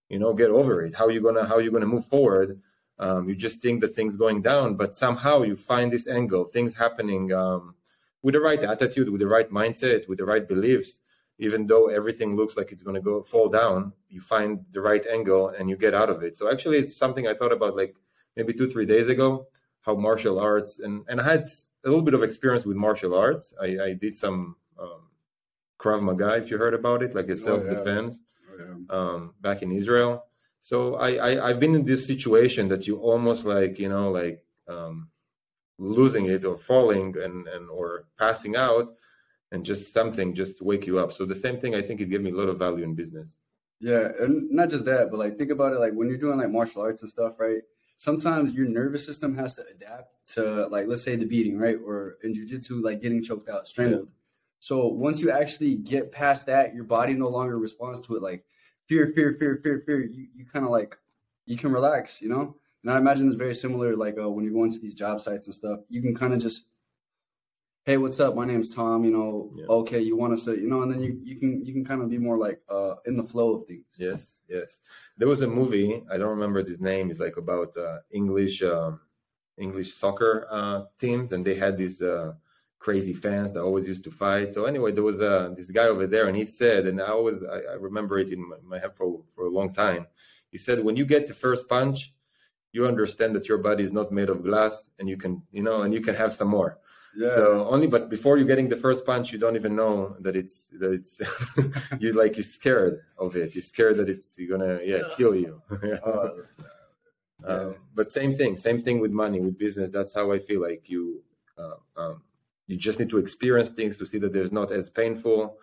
you 0.09 0.19
know, 0.19 0.33
get 0.33 0.50
over 0.50 0.83
it. 0.83 0.95
How 0.95 1.09
you're 1.09 1.21
gonna 1.21 1.45
how 1.45 1.57
you're 1.59 1.71
gonna 1.71 1.86
move 1.86 2.06
forward. 2.06 2.62
Um, 3.00 3.27
you 3.27 3.36
just 3.36 3.59
think 3.59 3.81
that 3.81 3.95
things 3.95 4.15
going 4.15 4.41
down, 4.41 4.75
but 4.75 4.94
somehow 4.94 5.41
you 5.41 5.56
find 5.56 5.91
this 5.91 6.07
angle, 6.07 6.45
things 6.45 6.74
happening 6.75 7.33
um, 7.33 7.75
with 8.21 8.33
the 8.33 8.39
right 8.39 8.59
attitude, 8.59 9.09
with 9.09 9.19
the 9.19 9.27
right 9.27 9.50
mindset, 9.51 10.07
with 10.07 10.19
the 10.19 10.25
right 10.25 10.47
beliefs 10.47 11.00
even 11.39 11.65
though 11.68 11.88
everything 11.88 12.35
looks 12.35 12.56
like 12.57 12.71
it's 12.71 12.83
going 12.83 12.95
to 12.95 13.01
go 13.01 13.24
fall 13.24 13.50
down 13.50 13.91
you 14.09 14.21
find 14.21 14.59
the 14.71 14.81
right 14.81 15.06
angle 15.07 15.50
and 15.50 15.69
you 15.69 15.75
get 15.75 15.94
out 15.95 16.09
of 16.09 16.21
it. 16.24 16.38
So 16.38 16.51
actually 16.51 16.77
it's 16.77 16.95
something 16.95 17.27
i 17.27 17.33
thought 17.33 17.51
about 17.51 17.75
like 17.75 17.95
maybe 18.35 18.53
two 18.53 18.69
three 18.69 18.85
days 18.85 19.07
ago 19.07 19.47
how 19.81 19.95
martial 19.95 20.39
arts 20.39 20.80
and 20.80 21.03
and 21.09 21.19
i 21.19 21.24
had 21.24 21.44
a 21.85 21.89
little 21.89 22.03
bit 22.09 22.13
of 22.13 22.24
experience 22.24 22.63
with 22.65 22.77
martial 22.77 23.13
arts. 23.13 23.53
I, 23.62 23.68
I 23.88 23.94
did 23.94 24.18
some 24.18 24.56
um, 24.80 25.01
krav 25.81 26.01
maga 26.01 26.30
if 26.41 26.50
you 26.50 26.57
heard 26.57 26.74
about 26.74 27.03
it 27.03 27.13
like 27.15 27.30
a 27.30 27.38
self-defense 27.38 28.13
Oh, 28.51 28.57
yeah. 28.59 28.95
um, 28.97 29.33
back 29.41 29.63
in 29.63 29.71
israel. 29.71 30.13
So 30.62 30.77
I, 30.95 31.09
I 31.27 31.31
i've 31.47 31.59
been 31.59 31.75
in 31.79 31.83
this 31.91 32.06
situation 32.13 32.63
that 32.69 32.86
you 32.88 32.95
almost 33.12 33.41
like 33.56 33.74
you 33.83 33.89
know 33.89 34.12
like 34.21 34.38
um, 34.74 35.09
losing 35.79 36.25
it 36.27 36.45
or 36.45 36.57
falling 36.57 37.07
and 37.25 37.47
and 37.53 37.69
or 37.77 38.06
passing 38.24 38.56
out 38.56 38.86
and 39.53 39.63
just 39.63 39.94
something 39.94 40.33
just 40.33 40.57
to 40.57 40.63
wake 40.63 40.85
you 40.88 40.97
up. 41.00 41.13
So 41.13 41.25
the 41.25 41.35
same 41.35 41.59
thing, 41.61 41.75
I 41.75 41.81
think 41.81 42.01
it 42.01 42.09
gave 42.09 42.21
me 42.21 42.31
a 42.31 42.35
lot 42.35 42.50
of 42.50 42.57
value 42.57 42.83
in 42.83 42.95
business. 42.95 43.38
Yeah, 43.79 44.09
and 44.19 44.50
not 44.50 44.69
just 44.69 44.85
that, 44.85 45.11
but 45.11 45.19
like 45.19 45.38
think 45.38 45.51
about 45.51 45.73
it 45.73 45.79
like 45.79 45.94
when 45.94 46.09
you're 46.09 46.17
doing 46.17 46.39
like 46.39 46.50
martial 46.50 46.81
arts 46.81 47.03
and 47.03 47.11
stuff, 47.11 47.33
right? 47.38 47.61
Sometimes 47.97 48.53
your 48.53 48.67
nervous 48.67 49.05
system 49.05 49.38
has 49.38 49.53
to 49.55 49.65
adapt 49.69 50.33
to 50.33 50.67
like 50.67 50.88
let's 50.88 51.03
say 51.03 51.15
the 51.15 51.25
beating, 51.25 51.57
right? 51.57 51.77
Or 51.85 52.17
in 52.23 52.33
jujitsu, 52.33 52.83
like 52.83 53.01
getting 53.01 53.23
choked 53.23 53.47
out, 53.47 53.67
strangled. 53.67 54.09
So 54.59 54.88
once 54.88 55.19
you 55.19 55.29
actually 55.31 55.75
get 55.75 56.11
past 56.11 56.45
that, 56.47 56.73
your 56.73 56.85
body 56.85 57.13
no 57.13 57.27
longer 57.27 57.59
responds 57.59 58.05
to 58.07 58.15
it 58.15 58.23
like 58.23 58.45
fear, 58.88 59.11
fear, 59.13 59.35
fear, 59.38 59.59
fear, 59.61 59.83
fear. 59.85 60.00
You 60.03 60.27
you 60.33 60.45
kind 60.45 60.65
of 60.65 60.71
like 60.71 60.97
you 61.45 61.57
can 61.57 61.71
relax, 61.71 62.21
you 62.21 62.29
know. 62.29 62.55
And 62.83 62.91
I 62.91 62.97
imagine 62.97 63.27
it's 63.27 63.38
very 63.38 63.55
similar, 63.55 63.95
like 63.95 64.17
uh, 64.17 64.29
when 64.29 64.45
you 64.45 64.53
go 64.53 64.63
into 64.63 64.79
these 64.79 64.95
job 64.95 65.21
sites 65.21 65.45
and 65.45 65.53
stuff. 65.53 65.81
You 65.89 66.01
can 66.01 66.15
kind 66.15 66.33
of 66.33 66.41
just 66.41 66.65
hey 67.85 67.97
what's 67.97 68.19
up 68.19 68.35
my 68.35 68.45
name's 68.45 68.69
tom 68.69 69.03
you 69.03 69.12
know 69.12 69.51
Yeah. 69.56 69.65
okay 69.68 70.00
you 70.00 70.15
want 70.15 70.33
us 70.33 70.45
to 70.45 70.59
you 70.59 70.68
know 70.69 70.81
and 70.83 70.91
then 70.91 71.01
you, 71.01 71.19
you 71.24 71.35
can 71.38 71.65
you 71.65 71.74
can 71.74 71.83
kind 71.83 72.01
of 72.01 72.09
be 72.09 72.18
more 72.18 72.38
like 72.38 72.62
uh 72.69 72.95
in 73.06 73.18
the 73.18 73.24
flow 73.24 73.56
of 73.56 73.68
things 73.68 73.85
Yes, 73.97 74.39
yes. 74.47 74.81
There 75.18 75.27
was 75.27 75.41
a 75.41 75.47
movie. 75.47 76.03
I 76.12 76.18
don't 76.18 76.30
remember 76.38 76.63
his 76.63 76.81
name. 76.81 77.12
It's 77.12 77.19
like 77.19 77.38
about 77.38 77.77
uh, 77.77 78.00
English 78.12 78.63
um, 78.63 79.00
English 79.57 79.94
soccer 79.94 80.47
uh, 80.50 80.80
teams, 81.00 81.31
and 81.33 81.45
they 81.45 81.53
had 81.56 81.77
these 81.77 82.01
uh, 82.01 82.33
crazy 82.80 83.13
fans 83.13 83.53
that 83.53 83.62
always 83.62 83.88
used 83.88 84.03
to 84.06 84.12
fight. 84.12 84.53
So 84.56 84.65
anyway, 84.65 84.91
there 84.91 85.03
was 85.03 85.19
uh, 85.21 85.53
this 85.56 85.69
guy 85.69 85.86
over 85.94 86.07
there, 86.07 86.27
and 86.27 86.36
he 86.36 86.45
said, 86.45 86.88
and 86.88 87.00
I 87.00 87.09
always 87.09 87.38
I, 87.44 87.59
I 87.74 87.75
remember 87.89 88.18
it 88.18 88.29
in 88.31 88.41
my, 88.50 88.57
my 88.63 88.79
head 88.79 88.95
for 88.95 89.21
for 89.36 89.45
a 89.45 89.50
long 89.57 89.71
time. 89.74 90.07
He 90.51 90.57
said, 90.57 90.83
when 90.83 90.95
you 90.95 91.06
get 91.06 91.27
the 91.27 91.33
first 91.45 91.69
punch, 91.69 92.13
you 92.71 92.88
understand 92.88 93.36
that 93.36 93.47
your 93.47 93.59
body 93.59 93.83
is 93.83 93.91
not 93.94 94.12
made 94.12 94.29
of 94.29 94.44
glass, 94.44 94.89
and 94.97 95.07
you 95.07 95.18
can 95.18 95.44
you 95.51 95.62
know, 95.68 95.83
and 95.83 95.94
you 95.94 96.01
can 96.01 96.15
have 96.15 96.33
some 96.33 96.50
more. 96.50 96.79
Yeah 97.15 97.33
So 97.36 97.68
only, 97.68 97.88
but 97.88 98.10
before 98.10 98.38
you're 98.38 98.48
getting 98.48 98.69
the 98.69 98.77
first 98.77 99.06
punch, 99.06 99.31
you 99.31 99.39
don't 99.39 99.56
even 99.56 99.75
know 99.75 100.15
that 100.21 100.36
it's 100.36 100.65
that 100.80 100.92
it's 100.92 101.21
you 102.00 102.13
like 102.13 102.38
you're 102.38 102.44
scared 102.44 103.01
of 103.18 103.36
it. 103.36 103.56
You're 103.56 103.62
scared 103.62 103.98
that 103.98 104.10
it's 104.10 104.39
gonna 104.50 104.80
yeah 104.83 105.01
kill 105.18 105.36
you. 105.36 105.62
uh, 106.06 106.30
um, 107.45 107.75
but 107.94 108.10
same 108.10 108.36
thing, 108.36 108.56
same 108.57 108.81
thing 108.81 109.00
with 109.00 109.12
money, 109.12 109.39
with 109.39 109.57
business. 109.57 109.89
That's 109.89 110.13
how 110.13 110.31
I 110.31 110.39
feel 110.39 110.62
like 110.62 110.89
you 110.89 111.21
uh, 111.57 111.75
um, 111.98 112.24
you 112.68 112.77
just 112.77 113.00
need 113.00 113.10
to 113.10 113.18
experience 113.18 113.69
things 113.69 113.98
to 113.98 114.06
see 114.06 114.19
that 114.19 114.33
there's 114.33 114.51
not 114.51 114.71
as 114.71 114.89
painful, 114.89 115.57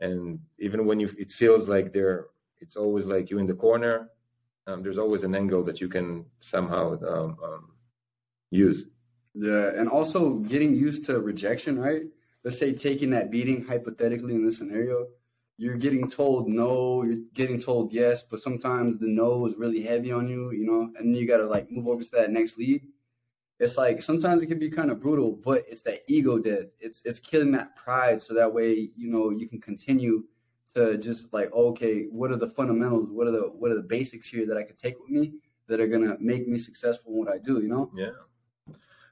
and 0.00 0.38
even 0.58 0.86
when 0.86 0.98
you 1.00 1.08
it 1.18 1.32
feels 1.32 1.68
like 1.68 1.92
they're 1.92 2.26
it's 2.60 2.76
always 2.76 3.04
like 3.06 3.30
you 3.30 3.38
in 3.38 3.46
the 3.46 3.54
corner. 3.54 4.10
Um, 4.68 4.82
there's 4.82 4.98
always 4.98 5.22
an 5.22 5.36
angle 5.36 5.62
that 5.62 5.80
you 5.80 5.88
can 5.88 6.24
somehow 6.40 6.98
um, 7.06 7.36
um, 7.44 7.70
use. 8.50 8.86
Yeah 9.36 9.70
and 9.76 9.88
also 9.88 10.36
getting 10.36 10.74
used 10.74 11.04
to 11.06 11.20
rejection 11.20 11.78
right? 11.78 12.02
Let's 12.44 12.58
say 12.58 12.72
taking 12.74 13.10
that 13.10 13.30
beating 13.30 13.64
hypothetically 13.64 14.34
in 14.34 14.44
this 14.44 14.58
scenario 14.58 15.08
you're 15.58 15.76
getting 15.76 16.08
told 16.10 16.48
no 16.48 17.02
you're 17.02 17.24
getting 17.34 17.60
told 17.60 17.92
yes 17.92 18.22
but 18.22 18.40
sometimes 18.40 18.98
the 18.98 19.06
no 19.06 19.46
is 19.46 19.56
really 19.56 19.82
heavy 19.82 20.12
on 20.12 20.28
you 20.28 20.52
you 20.52 20.66
know 20.66 20.90
and 20.98 21.16
you 21.16 21.26
got 21.26 21.38
to 21.38 21.46
like 21.46 21.70
move 21.70 21.88
over 21.88 22.02
to 22.02 22.10
that 22.12 22.30
next 22.30 22.58
lead. 22.58 22.82
It's 23.58 23.78
like 23.78 24.02
sometimes 24.02 24.42
it 24.42 24.46
can 24.48 24.58
be 24.58 24.70
kind 24.70 24.90
of 24.90 25.00
brutal 25.00 25.32
but 25.32 25.64
it's 25.68 25.82
that 25.82 26.00
ego 26.08 26.38
death. 26.38 26.66
It's 26.78 27.02
it's 27.04 27.20
killing 27.20 27.52
that 27.52 27.74
pride 27.76 28.20
so 28.22 28.34
that 28.34 28.52
way 28.52 28.90
you 28.96 29.10
know 29.10 29.30
you 29.30 29.48
can 29.48 29.60
continue 29.60 30.24
to 30.74 30.98
just 30.98 31.32
like 31.32 31.52
okay 31.52 32.04
what 32.10 32.30
are 32.30 32.36
the 32.36 32.50
fundamentals? 32.50 33.08
What 33.10 33.26
are 33.26 33.32
the 33.32 33.42
what 33.60 33.70
are 33.70 33.76
the 33.76 33.82
basics 33.82 34.28
here 34.28 34.46
that 34.46 34.56
i 34.58 34.62
could 34.62 34.76
take 34.78 34.98
with 35.00 35.10
me 35.10 35.32
that 35.68 35.80
are 35.80 35.88
gonna 35.88 36.16
make 36.20 36.46
me 36.46 36.58
successful 36.58 37.12
in 37.12 37.18
what 37.18 37.28
i 37.28 37.38
do 37.38 37.60
you 37.60 37.68
know? 37.68 37.90
Yeah. 37.94 38.10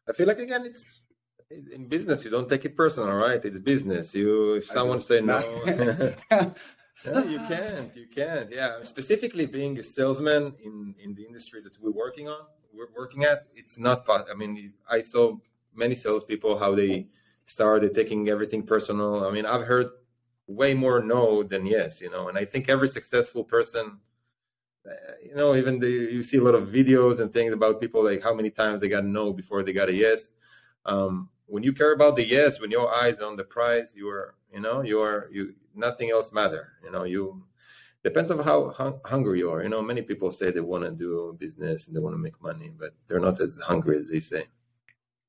I 0.09 0.13
feel 0.13 0.27
like 0.27 0.39
again 0.39 0.65
it's 0.67 1.01
in 1.51 1.87
business 1.89 2.25
you 2.25 2.31
don't 2.31 2.49
take 2.49 2.65
it 2.65 2.77
personal, 2.77 3.13
right? 3.13 3.45
It's 3.45 3.59
business. 3.59 4.15
You 4.15 4.55
if 4.55 4.67
someone 4.67 5.01
say 5.01 5.21
no 5.21 5.41
No, 7.07 7.23
you 7.23 7.39
can't. 7.41 7.95
You 7.95 8.07
can't. 8.07 8.51
Yeah. 8.51 8.81
Specifically 8.83 9.47
being 9.47 9.79
a 9.79 9.83
salesman 9.83 10.55
in 10.63 10.95
in 10.99 11.15
the 11.15 11.25
industry 11.25 11.61
that 11.63 11.75
we're 11.81 11.91
working 11.91 12.29
on, 12.29 12.47
we're 12.73 12.93
working 12.97 13.25
at, 13.25 13.47
it's 13.55 13.79
not 13.79 14.07
I 14.09 14.35
mean, 14.35 14.73
I 14.89 15.03
saw 15.03 15.37
many 15.75 15.95
salespeople 15.95 16.59
how 16.59 16.75
they 16.75 17.09
started 17.45 17.95
taking 17.95 18.29
everything 18.29 18.63
personal. 18.63 19.25
I 19.27 19.31
mean, 19.31 19.47
I've 19.47 19.67
heard 19.67 19.89
way 20.47 20.75
more 20.75 21.03
no 21.03 21.43
than 21.43 21.67
yes, 21.67 22.01
you 22.01 22.11
know, 22.11 22.29
and 22.29 22.39
I 22.39 22.45
think 22.45 22.69
every 22.69 22.89
successful 22.89 23.45
person 23.45 23.99
you 25.25 25.35
know, 25.35 25.55
even 25.55 25.79
the, 25.79 25.89
you 25.89 26.23
see 26.23 26.37
a 26.37 26.43
lot 26.43 26.55
of 26.55 26.69
videos 26.69 27.21
and 27.21 27.33
things 27.33 27.53
about 27.53 27.81
people 27.81 28.05
like 28.05 28.23
how 28.23 28.35
many 28.35 28.51
times 28.51 28.81
they 28.81 28.89
got 28.89 29.05
a 29.05 29.07
no 29.07 29.33
before 29.33 29.63
they 29.63 29.73
got 29.73 29.89
a 29.89 29.95
yes. 29.95 30.33
Um, 30.85 31.29
when 31.47 31.63
you 31.63 31.73
care 31.73 31.93
about 31.93 32.17
the 32.17 32.27
yes, 32.27 32.61
when 32.61 32.71
your 32.71 32.93
eyes 32.95 33.19
on 33.19 33.37
the 33.37 33.45
prize, 33.45 33.93
you 33.95 34.09
are, 34.09 34.35
you 34.53 34.61
know, 34.61 34.83
you 34.83 35.01
are, 35.01 35.29
you 35.33 35.55
nothing 35.75 36.11
else 36.11 36.33
matter. 36.33 36.73
You 36.83 36.91
know, 36.91 37.05
you 37.05 37.43
depends 38.03 38.31
on 38.31 38.39
how 38.39 38.71
hung, 38.71 39.01
hungry 39.05 39.39
you 39.39 39.51
are. 39.51 39.63
You 39.63 39.69
know, 39.69 39.83
many 39.83 40.03
people 40.03 40.31
say 40.31 40.51
they 40.51 40.61
want 40.61 40.85
to 40.85 40.91
do 40.91 41.37
business 41.39 41.87
and 41.87 41.97
they 41.97 42.01
want 42.01 42.15
to 42.15 42.19
make 42.19 42.41
money, 42.43 42.71
but 42.79 42.95
they're 43.09 43.21
not 43.21 43.41
as 43.41 43.59
hungry 43.59 43.99
as 43.99 44.09
they 44.09 44.21
say. 44.21 44.47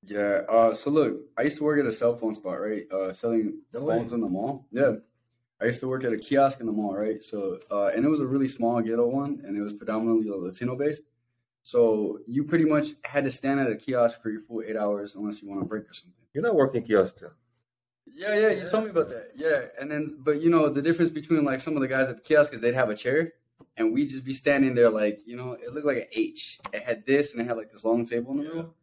Yeah. 0.03 0.41
Uh, 0.49 0.73
so 0.73 0.89
look, 0.91 1.17
I 1.37 1.43
used 1.43 1.57
to 1.57 1.63
work 1.63 1.79
at 1.79 1.85
a 1.85 1.93
cell 1.93 2.15
phone 2.15 2.35
spot, 2.35 2.59
right? 2.59 2.83
Uh, 2.91 3.11
selling 3.11 3.61
No 3.73 3.87
phones 3.87 4.11
in 4.11 4.21
the 4.21 4.27
mall. 4.27 4.67
Yeah. 4.71 4.95
I 5.61 5.65
used 5.65 5.79
to 5.79 5.87
work 5.87 6.03
at 6.03 6.13
a 6.13 6.17
kiosk 6.17 6.59
in 6.59 6.65
the 6.65 6.71
mall, 6.71 6.95
right? 6.95 7.23
So, 7.23 7.59
uh, 7.71 7.87
and 7.87 8.05
it 8.05 8.09
was 8.09 8.21
a 8.21 8.27
really 8.27 8.47
small 8.47 8.81
ghetto 8.81 9.07
one, 9.07 9.41
and 9.45 9.57
it 9.57 9.61
was 9.61 9.73
predominantly 9.73 10.29
Latino 10.29 10.75
based. 10.75 11.03
So 11.61 12.19
you 12.27 12.43
pretty 12.43 12.65
much 12.65 12.89
had 13.03 13.23
to 13.23 13.31
stand 13.31 13.59
at 13.59 13.71
a 13.71 13.75
kiosk 13.75 14.21
for 14.21 14.29
your 14.29 14.41
full 14.41 14.61
eight 14.61 14.75
hours 14.75 15.15
unless 15.15 15.41
you 15.41 15.49
want 15.49 15.61
to 15.61 15.65
break 15.65 15.89
or 15.89 15.93
something. 15.93 16.13
You're 16.33 16.43
not 16.43 16.55
working 16.55 16.83
kiosk 16.83 17.17
too. 17.17 17.31
Yeah, 18.05 18.35
yeah, 18.37 18.49
you 18.49 18.69
told 18.69 18.83
me 18.83 18.91
about 18.91 19.09
that. 19.09 19.31
Yeah, 19.35 19.63
and 19.79 19.89
then 19.89 20.17
but 20.19 20.41
you 20.41 20.49
know 20.49 20.69
the 20.69 20.81
difference 20.81 21.11
between 21.11 21.43
like 21.43 21.59
some 21.59 21.75
of 21.75 21.81
the 21.81 21.87
guys 21.87 22.07
at 22.07 22.17
the 22.17 22.21
kiosk 22.21 22.53
is 22.53 22.61
they'd 22.61 22.75
have 22.75 22.89
a 22.89 22.95
chair, 22.95 23.33
and 23.77 23.93
we'd 23.93 24.09
just 24.09 24.23
be 24.23 24.33
standing 24.33 24.75
there 24.75 24.89
like 24.89 25.21
you 25.25 25.35
know 25.35 25.53
it 25.53 25.73
looked 25.73 25.87
like 25.87 25.97
an 25.97 26.07
H. 26.11 26.59
It 26.71 26.83
had 26.83 27.05
this 27.05 27.31
and 27.31 27.41
it 27.41 27.47
had 27.47 27.57
like 27.57 27.71
this 27.71 27.83
long 27.83 28.05
table 28.05 28.31
in 28.33 28.37
the 28.37 28.43
middle, 28.43 28.75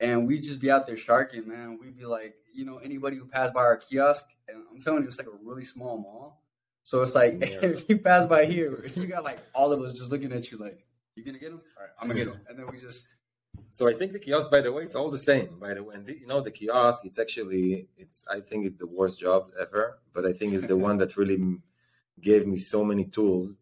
and 0.00 0.26
we'd 0.26 0.44
just 0.44 0.60
be 0.60 0.70
out 0.70 0.86
there 0.86 0.96
sharking, 0.96 1.46
man. 1.46 1.78
We'd 1.80 1.98
be 1.98 2.06
like, 2.06 2.36
you 2.52 2.64
know, 2.64 2.78
anybody 2.78 3.16
who 3.16 3.26
passed 3.26 3.52
by 3.54 3.60
our 3.60 3.76
kiosk, 3.76 4.26
and 4.48 4.62
I'm 4.70 4.80
telling 4.80 5.02
you, 5.02 5.08
it's 5.08 5.18
like 5.18 5.26
a 5.26 5.38
really 5.44 5.64
small 5.64 5.98
mall. 5.98 6.42
So 6.82 7.02
it's 7.02 7.14
like 7.14 7.34
Yeah. 7.40 7.58
if 7.62 7.88
you 7.88 7.98
pass 7.98 8.26
by 8.26 8.46
here, 8.46 8.84
you 8.94 9.06
got 9.06 9.24
like 9.24 9.38
all 9.54 9.72
of 9.72 9.80
us 9.82 9.92
just 9.94 10.10
looking 10.10 10.32
at 10.32 10.50
you 10.50 10.58
like, 10.58 10.84
you 11.14 11.24
gonna 11.24 11.38
get 11.38 11.50
them? 11.50 11.60
All 11.76 11.82
right, 11.84 11.92
I'm 12.00 12.08
gonna 12.08 12.18
get 12.24 12.32
them, 12.32 12.40
and 12.48 12.58
then 12.58 12.66
we 12.70 12.76
just 12.78 13.04
So 13.72 13.88
I 13.88 13.92
think 13.92 14.12
the 14.12 14.18
kiosk, 14.18 14.50
by 14.50 14.60
the 14.60 14.72
way, 14.72 14.84
it's 14.84 14.94
all 14.96 15.10
the 15.10 15.18
same. 15.18 15.58
By 15.58 15.74
the 15.74 15.82
way, 15.82 15.94
and 15.96 16.06
the, 16.06 16.18
you 16.18 16.26
know 16.26 16.40
the 16.40 16.50
kiosk, 16.50 17.04
it's 17.04 17.18
actually, 17.18 17.88
it's. 17.96 18.22
I 18.28 18.40
think 18.40 18.66
it's 18.66 18.78
the 18.78 18.86
worst 18.86 19.20
job 19.20 19.50
ever, 19.60 19.98
but 20.14 20.24
I 20.24 20.32
think 20.32 20.54
it's 20.54 20.66
the 20.66 20.76
one 20.88 20.98
that 20.98 21.16
really 21.16 21.38
gave 22.20 22.46
me 22.46 22.58
so 22.58 22.84
many 22.84 23.04
tools 23.04 23.54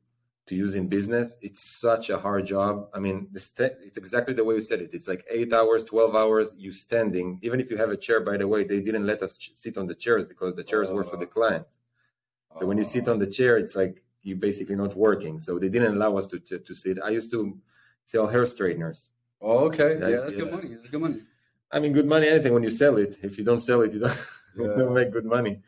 to 0.49 0.55
use 0.55 0.75
in 0.75 0.89
business. 0.89 1.37
It's 1.41 1.63
such 1.63 2.11
a 2.11 2.19
hard 2.19 2.47
job. 2.47 2.89
I 2.95 2.99
mean, 2.99 3.29
st- 3.37 3.77
it's 3.87 3.99
exactly 3.99 4.35
the 4.35 4.45
way 4.45 4.57
you 4.57 4.61
said 4.61 4.81
it. 4.81 4.91
It's 4.93 5.07
like 5.07 5.25
eight 5.31 5.53
hours, 5.53 5.85
twelve 5.85 6.15
hours. 6.17 6.49
You 6.57 6.73
standing. 6.73 7.39
Even 7.43 7.61
if 7.61 7.71
you 7.71 7.77
have 7.77 7.91
a 7.91 7.97
chair, 7.97 8.21
by 8.21 8.37
the 8.37 8.49
way, 8.49 8.65
they 8.65 8.81
didn't 8.81 9.07
let 9.07 9.23
us 9.23 9.37
ch- 9.37 9.53
sit 9.55 9.79
on 9.79 9.87
the 9.87 9.95
chairs 9.95 10.25
because 10.27 10.55
the 10.57 10.65
chairs 10.65 10.91
were 10.91 11.05
for 11.05 11.17
the 11.17 11.27
oh. 11.27 11.37
clients. 11.37 11.71
So 12.57 12.67
when 12.67 12.79
you 12.79 12.85
sit 12.85 13.09
on 13.09 13.19
the 13.19 13.27
oh. 13.27 13.39
chair, 13.39 13.59
it's 13.59 13.77
like 13.77 14.03
you're 14.23 14.39
basically 14.39 14.77
not 14.77 14.97
working. 14.97 15.39
So 15.39 15.59
they 15.59 15.69
didn't 15.69 15.95
allow 15.97 16.17
us 16.17 16.27
to 16.29 16.39
to, 16.41 16.59
to 16.59 16.75
sit. 16.75 16.99
I 17.05 17.11
used 17.11 17.31
to 17.33 17.59
sell 18.05 18.27
hair 18.27 18.47
straighteners. 18.47 19.11
Oh, 19.41 19.59
okay. 19.69 19.93
Yeah, 19.95 20.09
That's- 20.09 20.35
good 20.35 20.47
yeah. 20.47 20.57
money. 20.57 20.69
That's 20.75 20.91
good 20.91 21.01
money. 21.01 21.21
I 21.71 21.81
mean, 21.81 21.93
good 21.93 22.07
money 22.07 22.27
anything 22.29 22.55
when 22.55 22.63
you 22.63 22.71
sell 22.71 22.97
it. 22.97 23.19
If 23.23 23.37
you 23.37 23.45
don't 23.45 23.61
sell 23.61 23.83
it, 23.83 23.93
you 23.93 24.01
don't, 24.01 24.19
you 24.57 24.67
don't 24.67 24.95
make 24.95 25.13
good 25.13 25.27
money. 25.27 25.61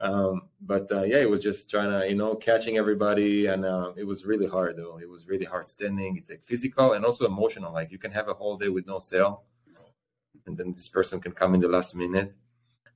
Um, 0.00 0.42
but 0.60 0.90
uh, 0.92 1.02
yeah, 1.02 1.18
it 1.18 1.30
was 1.30 1.42
just 1.42 1.68
trying 1.68 1.90
to, 1.90 2.08
you 2.08 2.14
know, 2.14 2.36
catching 2.36 2.78
everybody, 2.78 3.46
and 3.46 3.64
uh, 3.64 3.92
it 3.96 4.04
was 4.04 4.24
really 4.24 4.46
hard 4.46 4.76
though. 4.76 4.98
It 4.98 5.08
was 5.08 5.26
really 5.26 5.44
hard 5.44 5.66
standing. 5.66 6.16
It's 6.16 6.30
like 6.30 6.44
physical 6.44 6.92
and 6.92 7.04
also 7.04 7.26
emotional. 7.26 7.72
Like 7.72 7.90
you 7.90 7.98
can 7.98 8.12
have 8.12 8.28
a 8.28 8.34
whole 8.34 8.56
day 8.56 8.68
with 8.68 8.86
no 8.86 9.00
sale, 9.00 9.42
and 10.46 10.56
then 10.56 10.72
this 10.72 10.88
person 10.88 11.20
can 11.20 11.32
come 11.32 11.54
in 11.54 11.60
the 11.60 11.68
last 11.68 11.96
minute. 11.96 12.32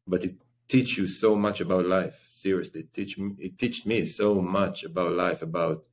But 0.06 0.24
it 0.24 0.36
teach 0.68 0.96
you 0.96 1.08
so 1.08 1.34
much 1.34 1.60
about 1.60 1.86
life. 1.86 2.14
Seriously, 2.30 2.80
it 2.80 2.94
teach. 2.94 3.18
It 3.18 3.58
teach 3.58 3.84
me 3.84 4.06
so 4.06 4.40
much 4.40 4.84
about 4.84 5.12
life, 5.12 5.42
about 5.42 5.84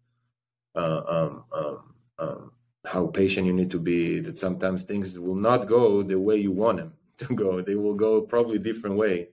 uh, 0.76 1.02
um, 1.08 1.44
um, 1.52 1.94
um, 2.20 2.52
how 2.86 3.08
patient 3.08 3.48
you 3.48 3.54
need 3.54 3.72
to 3.72 3.80
be 3.80 4.20
that 4.20 4.40
sometimes 4.40 4.84
things 4.84 5.18
will 5.18 5.36
not 5.36 5.68
go 5.68 6.04
the 6.04 6.20
way 6.20 6.38
you 6.38 6.52
want 6.52 6.78
them 6.78 6.94
to 7.18 7.34
go 7.36 7.62
they 7.62 7.76
will 7.76 7.94
go 7.94 8.22
probably 8.22 8.58
different 8.58 8.96
way 8.96 9.28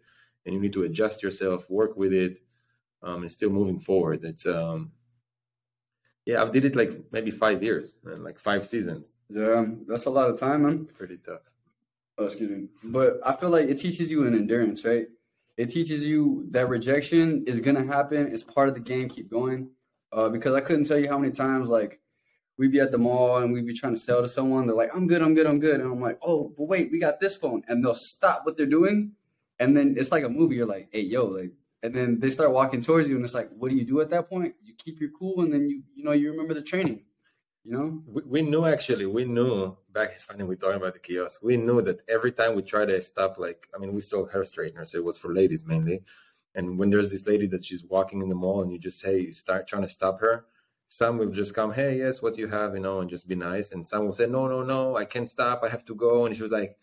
and 0.47 0.55
you 0.55 0.61
need 0.61 0.73
to 0.73 0.85
adjust 0.85 1.23
yourself 1.23 1.69
work 1.69 1.97
with 1.97 2.13
it 2.15 2.41
um, 3.03 3.23
and 3.23 3.31
still 3.31 3.51
moving 3.51 3.79
forward 3.79 4.25
it's 4.25 4.47
um 4.47 4.91
yeah 6.25 6.43
I've 6.43 6.53
did 6.53 6.65
it 6.65 6.75
like 6.77 6.91
maybe 7.13 7.31
five 7.31 7.63
years 7.63 7.95
man, 8.03 8.23
like 8.25 8.39
five 8.39 8.67
seasons 8.67 9.19
Yeah, 9.29 9.67
that's 9.87 10.07
a 10.07 10.11
lot 10.11 10.31
of 10.31 10.39
time, 10.41 10.63
man. 10.63 10.87
pretty 10.97 11.19
tough 11.19 11.43
Oh, 12.19 12.25
excuse 12.25 12.49
me. 12.51 12.69
But 12.83 13.21
I 13.27 13.33
feel 13.35 13.51
like 13.51 13.69
it 13.69 13.79
teaches 13.79 14.11
you 14.11 14.27
an 14.27 14.35
endurance, 14.35 14.87
right? 14.87 15.07
It 15.59 15.67
teaches 15.67 16.03
you 16.03 16.47
that 16.53 16.67
rejection 16.67 17.45
is 17.47 17.61
gonna 17.61 17.85
happen. 17.85 18.29
It's 18.33 18.43
part 18.43 18.69
of 18.71 18.75
the 18.75 18.81
game. 18.81 19.11
Keep 19.11 19.31
going. 19.31 19.69
Uh, 20.13 20.31
because 20.31 20.55
I 20.55 20.63
couldn't 20.63 20.85
tell 20.87 20.99
you 20.99 21.09
how 21.11 21.19
many 21.19 21.31
times 21.33 21.69
like 21.69 22.01
we'd 22.57 22.73
be 22.73 22.81
at 22.81 22.91
the 22.91 22.97
mall 22.97 23.37
and 23.37 23.53
we'd 23.53 23.67
be 23.67 23.75
trying 23.75 23.95
to 23.95 24.01
sell 24.01 24.23
to 24.23 24.31
someone. 24.31 24.67
They're 24.67 24.75
like, 24.75 24.95
"I'm 24.97 25.07
good, 25.07 25.21
I'm 25.21 25.35
good, 25.35 25.47
I'm 25.47 25.61
good," 25.61 25.79
and 25.81 25.93
I'm 25.93 26.01
like, 26.01 26.19
"Oh, 26.23 26.55
but 26.57 26.65
wait, 26.65 26.91
we 26.91 26.99
got 26.99 27.21
this 27.21 27.37
phone," 27.37 27.63
and 27.69 27.85
they'll 27.85 27.95
stop 27.95 28.47
what 28.47 28.57
they're 28.57 28.65
doing, 28.65 29.13
and 29.59 29.77
then 29.77 29.95
it's 29.97 30.13
like 30.13 30.25
a 30.25 30.29
movie. 30.29 30.57
You're 30.57 30.67
like, 30.67 30.89
"Hey, 30.93 31.03
yo," 31.03 31.27
like, 31.27 31.53
and 31.83 31.95
then 31.95 32.21
they 32.21 32.31
start 32.31 32.53
walking 32.53 32.83
towards 32.83 33.09
you, 33.09 33.17
and 33.17 33.25
it's 33.25 33.35
like, 33.35 33.51
"What 33.51 33.71
do 33.71 33.77
you 33.77 33.85
do 33.85 34.01
at 34.01 34.11
that 34.11 34.29
point?" 34.29 34.55
You 34.63 34.75
keep 34.77 35.01
your 35.01 35.11
cool, 35.19 35.43
and 35.43 35.53
then 35.53 35.69
you, 35.69 35.83
you 35.95 36.05
know, 36.05 36.13
you 36.13 36.31
remember 36.31 36.55
the 36.55 36.63
training. 36.63 37.05
You 37.67 37.73
know? 37.73 38.03
we, 38.07 38.23
we 38.23 38.43
knew 38.43 38.65
actually 38.65 39.07
we 39.07 39.25
knew 39.25 39.77
back 39.93 40.11
it's 40.15 40.23
funny 40.23 40.45
we're 40.45 40.55
talking 40.55 40.77
about 40.77 40.93
the 40.93 41.01
kiosk 41.01 41.43
we 41.43 41.57
knew 41.57 41.83
that 41.83 41.99
every 42.09 42.31
time 42.31 42.55
we 42.55 42.63
try 42.63 42.85
to 42.87 43.01
stop 43.01 43.39
like 43.39 43.67
i 43.75 43.79
mean 43.79 43.93
we 43.93 44.01
sold 44.01 44.31
hair 44.31 44.45
straighteners 44.45 44.95
it 44.95 45.03
was 45.03 45.19
for 45.19 45.35
ladies 45.35 45.65
mainly 45.67 46.01
and 46.55 46.79
when 46.79 46.91
there's 46.91 47.09
this 47.09 47.27
lady 47.27 47.49
that 47.49 47.65
she's 47.65 47.83
walking 47.83 48.23
in 48.23 48.29
the 48.29 48.37
mall 48.37 48.63
and 48.63 48.71
you 48.71 48.79
just 48.79 49.01
say 49.01 49.19
you 49.19 49.33
start 49.33 49.67
trying 49.67 49.83
to 49.83 49.89
stop 49.89 50.21
her 50.21 50.45
some 50.87 51.19
will 51.19 51.29
just 51.29 51.55
come 51.55 51.73
hey 51.73 51.99
yes 51.99 52.23
what 52.23 52.37
do 52.37 52.41
you 52.41 52.47
have 52.47 52.73
you 52.75 52.81
know 52.81 53.01
and 53.01 53.11
just 53.11 53.27
be 53.27 53.35
nice 53.35 53.73
and 53.73 53.85
some 53.85 54.05
will 54.07 54.13
say 54.13 54.27
no 54.27 54.47
no 54.47 54.63
no 54.63 54.97
i 54.97 55.05
can't 55.05 55.29
stop 55.29 55.65
i 55.65 55.69
have 55.69 55.85
to 55.85 55.97
go 55.97 56.27
and 56.27 56.37
she 56.37 56.43
was 56.43 56.53
like 56.53 56.79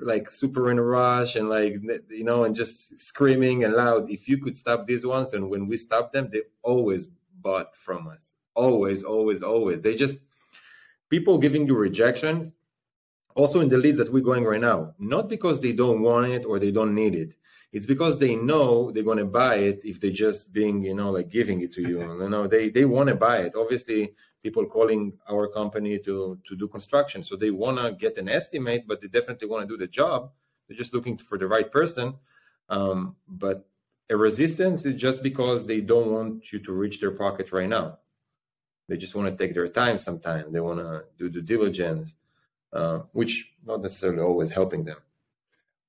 like 0.00 0.28
super 0.28 0.70
in 0.70 0.78
a 0.78 0.82
rush 0.82 1.36
and 1.36 1.48
like 1.48 1.74
you 2.10 2.24
know 2.24 2.44
and 2.44 2.56
just 2.56 2.98
screaming 2.98 3.64
and 3.64 3.74
loud. 3.74 4.10
If 4.10 4.28
you 4.28 4.38
could 4.38 4.56
stop 4.56 4.86
these 4.86 5.06
ones 5.06 5.32
and 5.32 5.48
when 5.48 5.68
we 5.68 5.76
stop 5.76 6.12
them 6.12 6.28
they 6.32 6.42
always 6.62 7.08
bought 7.40 7.76
from 7.76 8.08
us. 8.08 8.34
Always 8.54 9.04
always 9.04 9.42
always. 9.42 9.80
They 9.80 9.94
just 9.94 10.18
people 11.08 11.38
giving 11.38 11.66
you 11.66 11.76
rejection 11.76 12.52
also 13.34 13.60
in 13.60 13.68
the 13.68 13.78
leads 13.78 13.98
that 13.98 14.12
we're 14.12 14.22
going 14.24 14.44
right 14.44 14.60
now 14.60 14.94
not 14.98 15.28
because 15.28 15.60
they 15.60 15.72
don't 15.72 16.02
want 16.02 16.26
it 16.26 16.44
or 16.44 16.58
they 16.58 16.72
don't 16.72 16.94
need 16.94 17.14
it. 17.14 17.34
It's 17.72 17.86
because 17.86 18.18
they 18.18 18.34
know 18.34 18.90
they're 18.90 19.02
going 19.02 19.18
to 19.18 19.26
buy 19.26 19.56
it 19.56 19.82
if 19.84 20.00
they're 20.00 20.10
just 20.10 20.52
being 20.52 20.82
you 20.82 20.94
know 20.94 21.10
like 21.12 21.28
giving 21.28 21.60
it 21.60 21.72
to 21.74 21.82
you. 21.82 22.00
You 22.22 22.28
know 22.28 22.48
they 22.48 22.70
they 22.70 22.86
want 22.86 23.08
to 23.08 23.14
buy 23.14 23.38
it. 23.38 23.54
Obviously 23.54 24.14
people 24.46 24.64
calling 24.76 25.02
our 25.32 25.44
company 25.60 25.94
to 26.06 26.14
to 26.48 26.52
do 26.62 26.66
construction. 26.76 27.18
So 27.28 27.32
they 27.36 27.52
want 27.64 27.76
to 27.80 27.86
get 28.04 28.14
an 28.22 28.28
estimate 28.40 28.82
but 28.88 28.96
they 29.00 29.10
definitely 29.18 29.48
want 29.52 29.62
to 29.64 29.70
do 29.72 29.78
the 29.84 29.90
job. 30.00 30.20
They're 30.64 30.82
just 30.84 30.94
looking 30.96 31.16
for 31.28 31.36
the 31.42 31.48
right 31.54 31.70
person. 31.78 32.06
Um, 32.76 32.98
but 33.44 33.58
a 34.14 34.16
resistance 34.28 34.80
is 34.90 34.96
just 35.06 35.18
because 35.30 35.58
they 35.70 35.80
don't 35.92 36.10
want 36.16 36.52
you 36.52 36.58
to 36.66 36.72
reach 36.82 36.96
their 37.00 37.14
pocket 37.24 37.46
right 37.58 37.72
now. 37.78 37.86
They 38.88 38.96
just 39.04 39.14
want 39.16 39.26
to 39.28 39.36
take 39.40 39.52
their 39.54 39.70
time 39.82 39.98
sometimes. 40.08 40.52
they 40.52 40.64
want 40.68 40.80
to 40.86 40.92
do 41.18 41.26
due 41.34 41.46
diligence 41.54 42.08
uh, 42.72 43.00
which 43.12 43.52
not 43.64 43.80
necessarily 43.80 44.20
always 44.20 44.50
helping 44.50 44.84
them. 44.84 44.98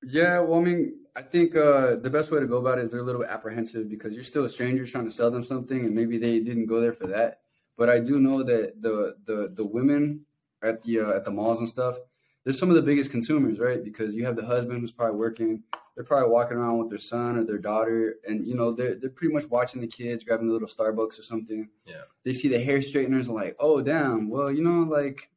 Yeah, 0.04 0.40
well, 0.40 0.60
I 0.60 0.64
mean, 0.64 0.94
I 1.16 1.22
think 1.22 1.56
uh, 1.56 1.96
the 1.96 2.10
best 2.10 2.32
way 2.32 2.40
to 2.40 2.48
go 2.48 2.58
about 2.58 2.78
it 2.78 2.86
is 2.86 2.92
they're 2.92 3.02
a 3.02 3.04
little 3.04 3.26
apprehensive 3.26 3.90
because 3.90 4.14
you're 4.14 4.24
still 4.24 4.46
a 4.46 4.50
stranger 4.50 4.86
trying 4.86 5.06
to 5.06 5.12
sell 5.12 5.32
them 5.32 5.44
something, 5.44 5.86
and 5.86 5.94
maybe 5.94 6.18
they 6.18 6.40
didn't 6.40 6.68
go 6.68 6.80
there 6.80 6.94
for 6.94 7.08
that. 7.08 7.42
But 7.78 7.90
I 7.90 8.00
do 8.00 8.20
know 8.20 8.44
that 8.44 8.82
the 8.82 9.16
the 9.26 9.54
the 9.56 9.66
women 9.66 10.26
at 10.62 10.84
the 10.84 11.02
uh, 11.02 11.12
at 11.12 11.26
the 11.26 11.32
malls 11.32 11.60
and 11.60 11.70
stuff, 11.70 11.98
they're 12.44 12.54
some 12.54 12.70
of 12.70 12.76
the 12.76 12.82
biggest 12.82 13.12
consumers, 13.12 13.60
right? 13.60 13.84
Because 13.84 14.16
you 14.16 14.26
have 14.26 14.36
the 14.36 14.46
husband 14.46 14.82
who's 14.82 14.92
probably 14.92 15.18
working, 15.18 15.64
they're 15.96 16.04
probably 16.04 16.30
walking 16.30 16.58
around 16.58 16.80
with 16.80 16.90
their 16.90 17.00
son 17.00 17.38
or 17.38 17.44
their 17.44 17.60
daughter, 17.60 18.16
and 18.28 18.46
you 18.48 18.56
know 18.56 18.72
they're 18.72 18.96
they're 18.96 19.10
pretty 19.10 19.34
much 19.34 19.46
watching 19.46 19.82
the 19.82 19.88
kids, 19.88 20.24
grabbing 20.24 20.50
a 20.50 20.52
little 20.52 20.68
Starbucks 20.68 21.20
or 21.20 21.24
something. 21.24 21.70
Yeah. 21.86 22.02
They 22.24 22.34
see 22.34 22.48
the 22.48 22.64
hair 22.64 22.82
straighteners 22.82 23.28
and 23.28 23.36
like, 23.36 23.56
oh 23.60 23.82
damn, 23.82 24.30
well 24.30 24.52
you 24.52 24.64
know 24.64 24.84
like 24.84 25.30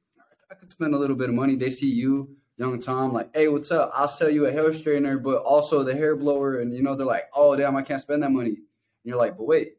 I 0.50 0.54
could 0.54 0.70
spend 0.70 0.94
a 0.94 0.98
little 0.98 1.16
bit 1.16 1.28
of 1.28 1.34
money. 1.34 1.56
They 1.56 1.70
see 1.70 1.90
you 1.90 2.36
young 2.60 2.78
Tom, 2.78 3.12
like, 3.12 3.34
hey, 3.34 3.48
what's 3.48 3.70
up? 3.70 3.90
I'll 3.94 4.06
sell 4.06 4.28
you 4.28 4.44
a 4.44 4.52
hair 4.52 4.64
straightener, 4.70 5.20
but 5.20 5.38
also 5.42 5.82
the 5.82 5.94
hair 5.94 6.14
blower. 6.14 6.60
And, 6.60 6.74
you 6.74 6.82
know, 6.82 6.94
they're 6.94 7.06
like, 7.06 7.30
oh, 7.34 7.56
damn, 7.56 7.74
I 7.74 7.82
can't 7.82 8.02
spend 8.02 8.22
that 8.22 8.30
money. 8.30 8.50
And 8.50 8.58
you're 9.04 9.16
like, 9.16 9.38
but 9.38 9.44
wait, 9.46 9.78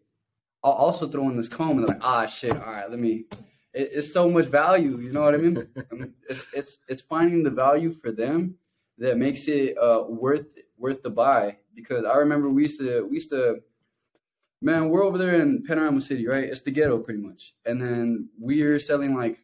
I'll 0.63 0.72
also 0.74 1.08
throw 1.08 1.27
in 1.30 1.38
this 1.38 1.50
comb. 1.50 1.77
And 1.77 1.80
they're 1.88 1.96
like, 1.96 2.03
ah, 2.06 2.25
shit, 2.27 2.51
all 2.51 2.72
right, 2.72 2.89
let 2.89 3.00
me. 3.00 3.25
It, 3.74 3.89
it's 3.94 4.12
so 4.13 4.30
much 4.30 4.46
value, 4.46 4.98
you 5.00 5.12
know 5.12 5.22
what 5.22 5.34
I 5.34 5.38
mean? 5.38 5.68
I 5.91 5.96
mean? 5.96 6.13
It's 6.30 6.46
it's 6.53 6.80
it's 6.88 7.01
finding 7.01 7.44
the 7.44 7.50
value 7.50 7.94
for 7.94 8.12
them 8.12 8.56
that 8.98 9.18
makes 9.18 9.48
it 9.48 9.77
uh, 9.77 10.03
worth 10.08 10.48
worth 10.77 11.01
the 11.03 11.10
buy. 11.10 11.58
Because 11.74 12.06
I 12.06 12.15
remember 12.18 12.50
we 12.50 12.63
used 12.63 12.80
to 12.80 13.06
we 13.08 13.15
used 13.15 13.30
to, 13.30 13.62
man, 14.62 14.89
we're 14.89 15.03
over 15.03 15.18
there 15.18 15.36
in 15.36 15.63
Panorama 15.63 16.01
City, 16.01 16.27
right? 16.27 16.44
It's 16.44 16.62
the 16.62 16.72
ghetto 16.72 17.00
pretty 17.00 17.22
much, 17.22 17.53
and 17.65 17.82
then 17.82 18.30
we're 18.38 18.77
selling 18.77 19.15
like 19.15 19.39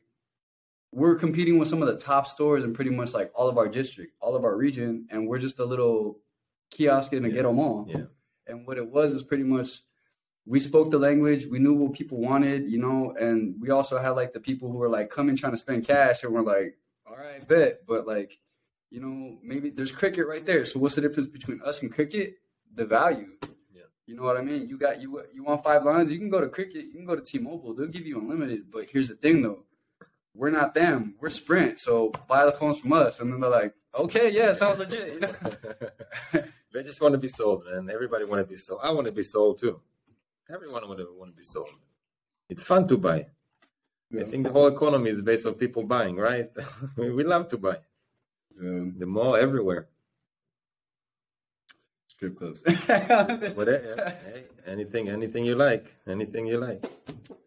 we're 0.94 1.16
competing 1.16 1.58
with 1.58 1.68
some 1.68 1.82
of 1.82 1.88
the 1.88 1.98
top 1.98 2.28
stores 2.28 2.64
in 2.64 2.74
pretty 2.74 2.92
much 2.92 3.14
like 3.14 3.32
all 3.36 3.48
of 3.48 3.58
our 3.58 3.68
district, 3.68 4.14
all 4.22 4.36
of 4.36 4.44
our 4.44 4.56
region, 4.56 5.08
and 5.10 5.28
we're 5.28 5.40
just 5.40 5.60
a 5.60 5.66
little 5.66 6.20
kiosk 6.72 7.14
in 7.14 7.26
a 7.26 7.28
Yeah. 7.28 7.34
ghetto 7.36 7.54
mall. 7.54 7.86
Yeah. 7.90 8.06
And 8.48 8.66
what 8.68 8.78
it 8.78 8.90
was 8.90 9.12
is 9.12 9.24
pretty 9.24 9.44
much 9.44 9.82
we 10.48 10.60
spoke 10.60 10.92
the 10.92 10.98
language, 10.98 11.46
we 11.46 11.60
knew 11.60 11.74
what 11.74 11.94
people 11.94 12.20
wanted, 12.20 12.72
you 12.72 12.80
know, 12.80 13.14
and 13.20 13.56
we 13.60 13.70
also 13.70 13.98
had 13.98 14.12
like 14.12 14.32
the 14.34 14.40
people 14.40 14.72
who 14.72 14.78
were 14.78 14.90
like 14.90 15.10
coming 15.10 15.36
trying 15.36 15.52
to 15.52 15.58
spend 15.58 15.86
cash, 15.86 16.24
and 16.24 16.34
we're 16.34 16.42
like, 16.42 16.78
all 17.06 17.18
right, 17.18 17.46
bet, 17.48 17.82
but 17.86 18.08
like, 18.08 18.40
you 18.90 19.02
know, 19.02 19.38
maybe 19.44 19.70
there's 19.70 19.92
cricket 19.92 20.26
right 20.26 20.46
there. 20.46 20.64
So 20.64 20.80
what's 20.80 20.96
the 20.96 21.02
difference 21.02 21.30
between 21.30 21.62
us 21.64 21.82
and 21.82 21.94
cricket? 21.94 22.36
The 22.74 22.86
value. 22.86 23.32
Yeah. 23.74 23.84
You 24.06 24.16
know 24.16 24.24
what 24.24 24.38
I 24.38 24.42
mean? 24.42 24.70
You 24.70 24.78
got 24.78 25.02
you 25.02 25.22
you 25.34 25.44
want 25.44 25.64
five 25.64 25.84
lines, 25.84 26.12
you 26.12 26.18
can 26.18 26.30
go 26.30 26.40
to 26.40 26.48
cricket, 26.48 26.86
you 26.86 26.94
can 26.94 27.06
go 27.06 27.16
to 27.16 27.22
T-Mobile, 27.22 27.74
they'll 27.74 27.88
give 27.88 28.06
you 28.06 28.20
unlimited. 28.20 28.72
But 28.72 28.90
here's 28.90 29.10
the 29.10 29.16
thing 29.16 29.42
though, 29.42 29.64
we're 30.34 30.52
not 30.52 30.74
them, 30.74 31.16
we're 31.20 31.30
Sprint, 31.30 31.80
so 31.80 32.14
buy 32.28 32.46
the 32.46 32.54
phones 32.54 32.80
from 32.80 32.94
us. 32.94 33.20
And 33.20 33.34
then 33.34 33.42
they're 33.42 33.50
like, 33.50 33.74
okay, 33.94 34.30
yeah, 34.30 34.54
sounds 34.54 34.80
legit. 34.80 35.24
They 36.74 36.84
just 36.84 37.02
want 37.02 37.14
to 37.14 37.18
be 37.18 37.28
sold, 37.28 37.64
man. 37.66 37.90
Everybody 37.90 38.26
want 38.26 38.40
to 38.40 38.46
be 38.46 38.56
sold. 38.56 38.82
I 38.84 38.92
want 38.92 39.08
to 39.08 39.12
be 39.12 39.24
sold 39.24 39.60
too. 39.60 39.80
Everyone 40.54 40.88
would 40.88 41.00
want 41.18 41.32
to 41.32 41.38
be 41.38 41.44
sold. 41.44 41.70
It's 42.50 42.64
fun 42.64 42.88
to 42.88 42.98
buy. 42.98 43.28
Yeah. 44.10 44.22
I 44.22 44.26
think 44.26 44.46
the 44.46 44.52
whole 44.52 44.68
economy 44.68 45.10
is 45.10 45.22
based 45.22 45.46
on 45.46 45.56
people 45.56 45.84
buying, 45.84 46.16
right? 46.16 46.50
we 46.98 47.24
love 47.24 47.50
to 47.50 47.58
buy. 47.58 47.78
Um, 48.60 48.96
The 48.98 49.06
mall 49.06 49.36
everywhere. 49.36 49.90
strip 52.08 52.38
clubs. 52.38 52.64
What, 53.56 53.68
hey, 53.68 54.46
anything, 54.66 55.10
anything 55.10 55.46
you 55.46 55.56
like, 55.56 55.94
anything 56.08 56.48
you 56.48 56.58
like. 56.58 56.82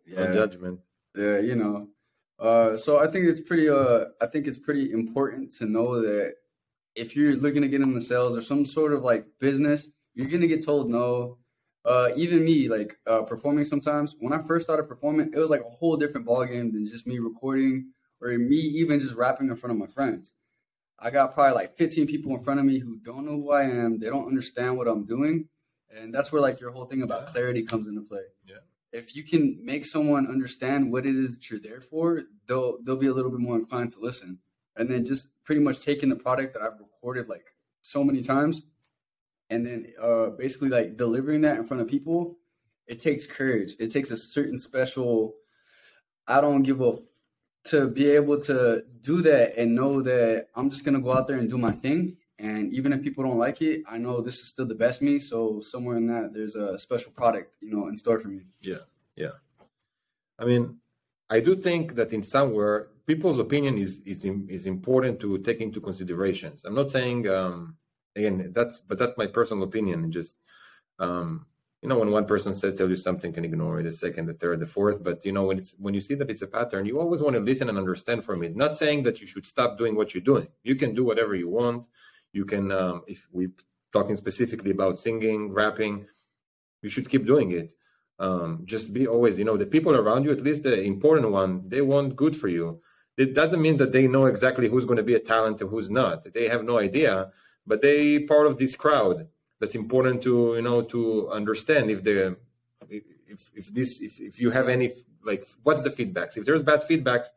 No 0.07 0.25
yeah. 0.25 0.35
judgment. 0.35 0.81
Yeah, 1.17 1.39
you 1.39 1.57
know. 1.57 1.89
Uh, 2.39 2.77
so 2.77 2.99
I 2.99 3.07
think 3.07 3.27
it's 3.27 3.41
pretty. 3.41 3.69
Uh, 3.69 4.07
I 4.21 4.27
think 4.27 4.47
it's 4.47 4.59
pretty 4.59 4.93
important 4.93 5.55
to 5.59 5.67
know 5.67 6.01
that 6.01 6.35
if 6.95 7.17
you're 7.17 7.37
looking 7.37 7.63
to 7.63 7.69
get 7.69 7.81
into 7.81 8.01
sales 8.01 8.37
or 8.37 8.43
some 8.43 8.65
sort 8.65 8.93
of 8.93 9.03
like 9.03 9.27
business, 9.41 9.89
you're 10.15 10.29
gonna 10.29 10.47
get 10.47 10.65
told 10.65 10.89
no. 10.89 11.39
Uh, 11.85 12.11
even 12.15 12.45
me, 12.45 12.69
like 12.69 12.99
uh, 13.07 13.23
performing 13.23 13.65
sometimes. 13.65 14.15
When 14.21 14.33
I 14.33 14.43
first 14.43 14.65
started 14.65 14.85
performing, 14.85 15.31
it 15.35 15.39
was 15.39 15.51
like 15.51 15.63
a 15.63 15.71
whole 15.71 15.97
different 15.97 16.27
ballgame 16.27 16.73
than 16.73 16.85
just 16.87 17.07
me 17.07 17.19
recording 17.19 17.93
or 18.21 18.29
me 18.37 18.57
even 18.57 19.01
just 19.01 19.15
rapping 19.15 19.49
in 19.49 19.57
front 19.57 19.73
of 19.73 19.79
my 19.79 19.87
friends. 19.87 20.33
I 20.99 21.11
got 21.11 21.33
probably 21.33 21.55
like 21.55 21.79
15 21.79 22.07
people 22.07 22.35
in 22.37 22.45
front 22.45 22.61
of 22.61 22.67
me 22.67 22.79
who 22.79 22.99
don't 22.99 23.25
know 23.25 23.33
who 23.37 23.51
I 23.53 23.63
am. 23.63 23.99
They 23.99 24.09
don't 24.11 24.27
understand 24.27 24.77
what 24.77 24.89
I'm 24.89 25.07
doing, 25.07 25.49
and 25.91 26.13
that's 26.13 26.31
where 26.31 26.43
like 26.43 26.61
your 26.61 26.71
whole 26.73 26.85
thing 26.85 27.01
about 27.03 27.23
Yeah. 27.23 27.33
clarity 27.33 27.63
comes 27.63 27.87
into 27.87 28.03
play 28.03 28.25
Yeah. 28.47 28.57
if 28.93 29.17
you 29.17 29.23
can 29.25 29.59
make 29.65 29.87
someone 29.87 30.27
understand 30.27 30.93
what 30.93 31.07
it 31.07 31.17
is 31.17 31.31
that 31.37 31.49
you're 31.51 31.61
there 31.61 31.81
for, 31.81 32.25
they'll 32.47 32.77
they'll 32.83 32.97
be 32.97 33.07
a 33.07 33.15
little 33.15 33.31
bit 33.31 33.41
more 33.41 33.57
inclined 33.57 33.93
to 33.93 34.01
listen. 34.01 34.39
And 34.77 34.89
then 34.91 35.05
just 35.07 35.29
pretty 35.45 35.63
much 35.63 35.81
taking 35.81 36.11
the 36.11 36.17
product 36.17 36.53
that 36.55 36.63
I've 36.63 36.79
recorded 36.79 37.29
like 37.29 37.47
so 37.81 38.05
many 38.05 38.23
times, 38.23 38.63
and 39.51 39.67
then 39.67 39.93
uh, 40.01 40.27
basically 40.31 40.69
like 40.69 40.97
delivering 40.97 41.43
that 41.43 41.59
in 41.59 41.67
front 41.67 41.83
of 41.83 41.89
people, 41.89 42.39
it 42.87 43.01
takes 43.01 43.27
courage. 43.27 43.75
It 43.79 43.93
takes 43.93 44.11
a 44.11 44.17
certain 44.17 44.59
special. 44.59 45.35
I 46.27 46.41
don't 46.41 46.63
give 46.63 46.81
a 46.81 46.99
to 47.65 47.89
be 47.89 48.09
able 48.11 48.41
to 48.41 48.83
do 49.03 49.21
that 49.23 49.57
and 49.59 49.75
know 49.75 50.01
that 50.03 50.47
I'm 50.55 50.71
just 50.71 50.85
gonna 50.85 51.01
go 51.01 51.13
out 51.13 51.27
there 51.27 51.39
and 51.39 51.49
do 51.51 51.59
my 51.59 51.73
thing. 51.73 52.17
And 52.39 52.73
even 52.73 52.93
if 52.95 53.03
people 53.03 53.23
don't 53.23 53.37
like 53.37 53.61
it, 53.61 53.83
I 53.87 53.99
know 53.99 54.23
this 54.23 54.41
is 54.41 54.49
still 54.49 54.67
the 54.67 54.75
best 54.75 55.03
me. 55.03 55.19
So 55.19 55.61
somewhere 55.61 55.99
in 55.99 56.07
that, 56.07 56.33
there's 56.33 56.57
a 56.57 56.79
special 56.79 57.13
product, 57.13 57.53
you 57.61 57.71
know, 57.71 57.89
in 57.89 57.99
store 57.99 58.19
for 58.19 58.29
me. 58.29 58.45
Yeah, 58.63 58.85
yeah. 59.15 59.33
I 60.39 60.47
mean, 60.47 60.79
I 61.29 61.41
do 61.41 61.55
think 61.55 61.97
that 61.97 62.15
in 62.15 62.23
somewhere 62.23 62.89
people's 63.07 63.39
opinion 63.39 63.77
is 63.77 64.01
is 64.07 64.25
is 64.25 64.67
important 64.67 65.21
to 65.21 65.39
take 65.39 65.61
into 65.61 65.81
considerations. 65.81 66.65
I'm 66.65 66.75
not 66.75 66.91
saying 66.91 67.29
um, 67.29 67.77
again 68.17 68.53
that's 68.55 68.81
but 68.81 68.99
that's 68.99 69.17
my 69.17 69.27
personal 69.27 69.65
opinion. 69.65 70.05
and 70.05 70.13
Just 70.13 70.41
um, 70.99 71.47
you 71.83 71.89
know, 71.89 71.99
when 71.99 72.11
one 72.11 72.27
person 72.27 72.55
said 72.55 72.77
tell 72.77 72.91
you 72.91 72.97
something, 72.97 73.33
can 73.33 73.45
ignore 73.45 73.81
it. 73.81 73.85
The 73.85 73.93
second, 73.93 74.27
the 74.27 74.35
third, 74.35 74.61
the 74.61 74.67
fourth. 74.67 75.03
But 75.03 75.25
you 75.25 75.33
know, 75.33 75.45
when 75.45 75.59
it's 75.59 75.75
when 75.79 75.95
you 75.95 76.01
see 76.01 76.15
that 76.17 76.31
it's 76.31 76.43
a 76.43 76.47
pattern, 76.47 76.87
you 76.87 77.01
always 77.01 77.23
want 77.23 77.37
to 77.37 77.41
listen 77.41 77.69
and 77.69 77.79
understand 77.79 78.25
from 78.25 78.43
it. 78.43 78.55
Not 78.57 78.77
saying 78.77 79.05
that 79.05 79.21
you 79.21 79.27
should 79.27 79.47
stop 79.47 79.79
doing 79.79 79.95
what 79.97 80.15
you're 80.15 80.23
doing. 80.23 80.49
You 80.63 80.75
can 80.75 80.95
do 80.95 81.05
whatever 81.05 81.35
you 81.35 81.49
want. 81.49 81.87
You 82.33 82.45
can, 82.45 82.71
um, 82.71 83.03
if 83.09 83.27
we're 83.33 83.53
talking 83.93 84.17
specifically 84.17 84.71
about 84.71 84.99
singing, 84.99 85.53
rapping, 85.53 86.07
you 86.83 86.89
should 86.89 87.09
keep 87.09 87.27
doing 87.27 87.51
it 87.53 87.75
um, 88.21 88.61
just 88.65 88.93
be 88.93 89.07
always 89.07 89.39
you 89.39 89.45
know 89.45 89.57
the 89.57 89.67
people 89.67 89.97
around 89.97 90.25
you 90.25 90.31
at 90.31 90.43
least 90.43 90.63
the 90.63 90.81
important 90.83 91.31
one 91.31 91.69
they 91.69 91.81
want 91.81 92.15
good 92.15 92.37
for 92.37 92.49
you 92.49 92.81
it 93.17 93.35
doesn't 93.35 93.63
mean 93.63 93.79
that 93.79 93.93
they 93.93 94.07
know 94.07 94.27
exactly 94.27 94.69
who's 94.69 94.85
going 94.85 94.99
to 94.99 95.03
be 95.03 95.15
a 95.15 95.19
talent 95.19 95.61
and 95.61 95.71
who's 95.71 95.91
not 95.91 96.33
they 96.35 96.47
have 96.47 96.63
no 96.63 96.79
idea 96.79 97.31
but 97.71 97.81
they 97.81 98.19
part 98.19 98.47
of 98.47 98.59
this 98.59 98.75
crowd 98.77 99.27
that's 99.61 99.77
important 99.77 100.23
to 100.23 100.55
you 100.57 100.63
know 100.63 100.83
to 100.83 101.31
understand 101.31 101.91
if 101.91 102.03
the 102.03 102.37
if, 102.89 103.51
if 103.55 103.67
this 103.73 104.01
if, 104.01 104.21
if 104.21 104.41
you 104.41 104.51
have 104.51 104.69
any 104.69 104.91
like 105.25 105.47
what's 105.63 105.83
the 105.83 105.91
feedbacks? 105.91 106.37
If 106.37 106.45
there's 106.45 106.63
bad 106.63 106.83
feedbacks 106.83 107.29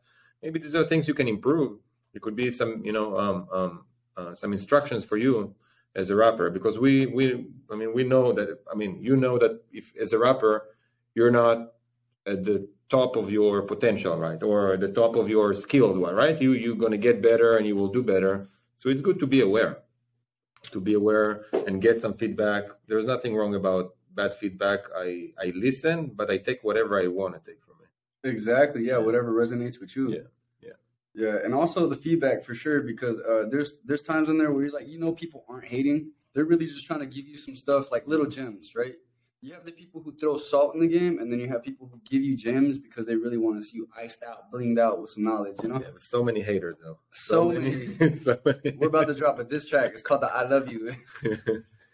maybe 0.42 0.58
these 0.58 0.74
are 0.74 0.84
things 0.84 1.08
you 1.08 1.14
can 1.14 1.28
improve. 1.28 1.78
It 2.12 2.22
could 2.22 2.36
be 2.36 2.50
some 2.50 2.84
you 2.84 2.92
know 2.92 3.18
um, 3.18 3.48
um, 3.52 3.84
uh, 4.16 4.34
some 4.34 4.52
instructions 4.52 5.04
for 5.04 5.16
you 5.16 5.54
as 5.94 6.10
a 6.10 6.16
rapper 6.16 6.50
because 6.50 6.78
we 6.78 7.06
we 7.06 7.46
I 7.70 7.76
mean 7.76 7.92
we 7.94 8.04
know 8.04 8.32
that 8.32 8.48
I 8.70 8.74
mean 8.74 8.92
you 9.00 9.16
know 9.16 9.38
that 9.38 9.62
if 9.72 9.92
as 9.96 10.12
a 10.12 10.18
rapper 10.18 10.66
you're 11.14 11.30
not 11.30 11.72
at 12.26 12.44
the 12.44 12.68
top 12.88 13.16
of 13.16 13.30
your 13.30 13.62
potential 13.62 14.16
right? 14.18 14.42
Or 14.42 14.74
at 14.74 14.80
the 14.80 14.92
top 14.92 15.16
of 15.16 15.28
your 15.28 15.54
skills 15.54 15.96
right? 15.96 16.40
You 16.40 16.52
you're 16.52 16.82
going 16.84 16.96
to 16.98 17.04
get 17.08 17.22
better 17.22 17.56
and 17.56 17.66
you 17.66 17.76
will 17.76 17.92
do 17.98 18.02
better. 18.02 18.48
So 18.76 18.88
it's 18.88 19.00
good 19.00 19.20
to 19.20 19.26
be 19.26 19.40
aware 19.40 19.83
to 20.70 20.80
be 20.80 20.94
aware 20.94 21.46
and 21.66 21.82
get 21.82 22.00
some 22.00 22.14
feedback 22.14 22.64
there's 22.86 23.06
nothing 23.06 23.34
wrong 23.36 23.54
about 23.54 23.94
bad 24.14 24.34
feedback 24.34 24.80
I 24.96 25.32
I 25.38 25.52
listen 25.54 26.12
but 26.14 26.30
I 26.30 26.38
take 26.38 26.62
whatever 26.62 27.00
I 27.00 27.06
want 27.08 27.34
to 27.34 27.40
take 27.40 27.60
from 27.62 27.76
it 27.82 27.84
Exactly. 28.24 28.86
Yeah. 28.86 28.98
Whatever 28.98 29.32
resonates 29.32 29.80
with 29.80 29.94
you. 29.94 30.10
Yeah, 30.10 30.18
yeah. 30.60 30.72
Yeah. 31.14 31.38
And 31.44 31.54
also 31.54 31.88
the 31.88 31.96
feedback 31.96 32.42
for 32.42 32.54
sure, 32.54 32.80
because 32.80 33.18
uh, 33.20 33.44
there's 33.50 33.74
there's 33.84 34.02
times 34.02 34.28
in 34.28 34.38
there 34.38 34.50
where 34.50 34.64
you're 34.64 34.72
like, 34.72 34.88
you 34.88 34.98
know, 34.98 35.12
people 35.12 35.44
aren't 35.48 35.66
hating. 35.66 36.10
They're 36.32 36.46
really 36.46 36.66
just 36.66 36.86
trying 36.86 37.00
to 37.00 37.06
give 37.06 37.28
you 37.28 37.36
some 37.36 37.54
stuff 37.54 37.92
like 37.92 38.08
little 38.08 38.26
gems, 38.26 38.74
right? 38.74 38.94
You 39.44 39.52
have 39.52 39.66
the 39.66 39.72
people 39.72 40.00
who 40.00 40.16
throw 40.16 40.38
salt 40.38 40.74
in 40.74 40.80
the 40.80 40.86
game, 40.86 41.18
and 41.18 41.30
then 41.30 41.38
you 41.38 41.48
have 41.48 41.62
people 41.62 41.86
who 41.92 42.00
give 42.10 42.22
you 42.22 42.34
gems 42.34 42.78
because 42.78 43.04
they 43.04 43.14
really 43.14 43.36
want 43.36 43.58
to 43.58 43.62
see 43.62 43.76
you 43.76 43.86
iced 43.94 44.22
out, 44.22 44.50
blinged 44.50 44.80
out 44.80 45.02
with 45.02 45.10
some 45.10 45.22
knowledge. 45.22 45.56
You 45.62 45.68
know, 45.68 45.80
yeah, 45.80 45.88
so 45.98 46.24
many 46.24 46.40
haters 46.40 46.78
though 46.82 46.98
So 47.12 47.50
many. 47.50 47.94
so 48.24 48.38
many. 48.42 48.70
we're 48.78 48.88
about 48.88 49.08
to 49.08 49.14
drop 49.14 49.38
a 49.38 49.44
diss 49.44 49.66
track. 49.66 49.90
It's 49.92 50.00
called 50.00 50.22
the 50.22 50.34
"I 50.34 50.48
Love 50.48 50.72
You." 50.72 50.96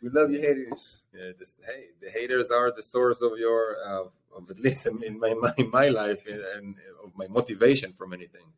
we 0.01 0.09
love 0.11 0.31
you, 0.31 0.41
haters. 0.41 1.03
Yeah, 1.13 1.33
just 1.37 1.57
hey, 1.67 1.87
the 2.01 2.09
haters 2.09 2.53
are 2.53 2.71
the 2.71 2.85
source 2.85 3.21
of 3.21 3.33
your 3.37 3.79
uh, 3.85 4.05
of 4.37 4.49
at 4.49 4.61
least 4.61 4.87
in, 4.87 5.03
in 5.03 5.19
my, 5.19 5.35
my 5.35 5.53
my 5.73 5.89
life 5.89 6.23
and, 6.29 6.43
and 6.55 6.77
of 7.03 7.11
my 7.17 7.27
motivation 7.27 7.95
for 7.99 8.07
many 8.07 8.29
things. 8.29 8.55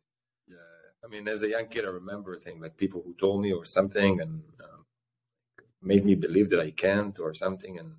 Yeah. 0.47 0.57
I 1.03 1.07
mean, 1.07 1.27
as 1.27 1.41
a 1.41 1.49
young 1.49 1.65
kid, 1.65 1.85
I 1.85 1.89
remember 1.89 2.37
things 2.37 2.61
like 2.61 2.77
people 2.77 3.01
who 3.03 3.15
told 3.15 3.41
me 3.41 3.53
or 3.53 3.65
something 3.65 4.21
and 4.21 4.43
um, 4.63 4.85
made 5.81 6.05
me 6.05 6.13
believe 6.13 6.51
that 6.51 6.59
I 6.59 6.69
can't 6.69 7.17
or 7.19 7.33
something, 7.33 7.79
and 7.79 7.93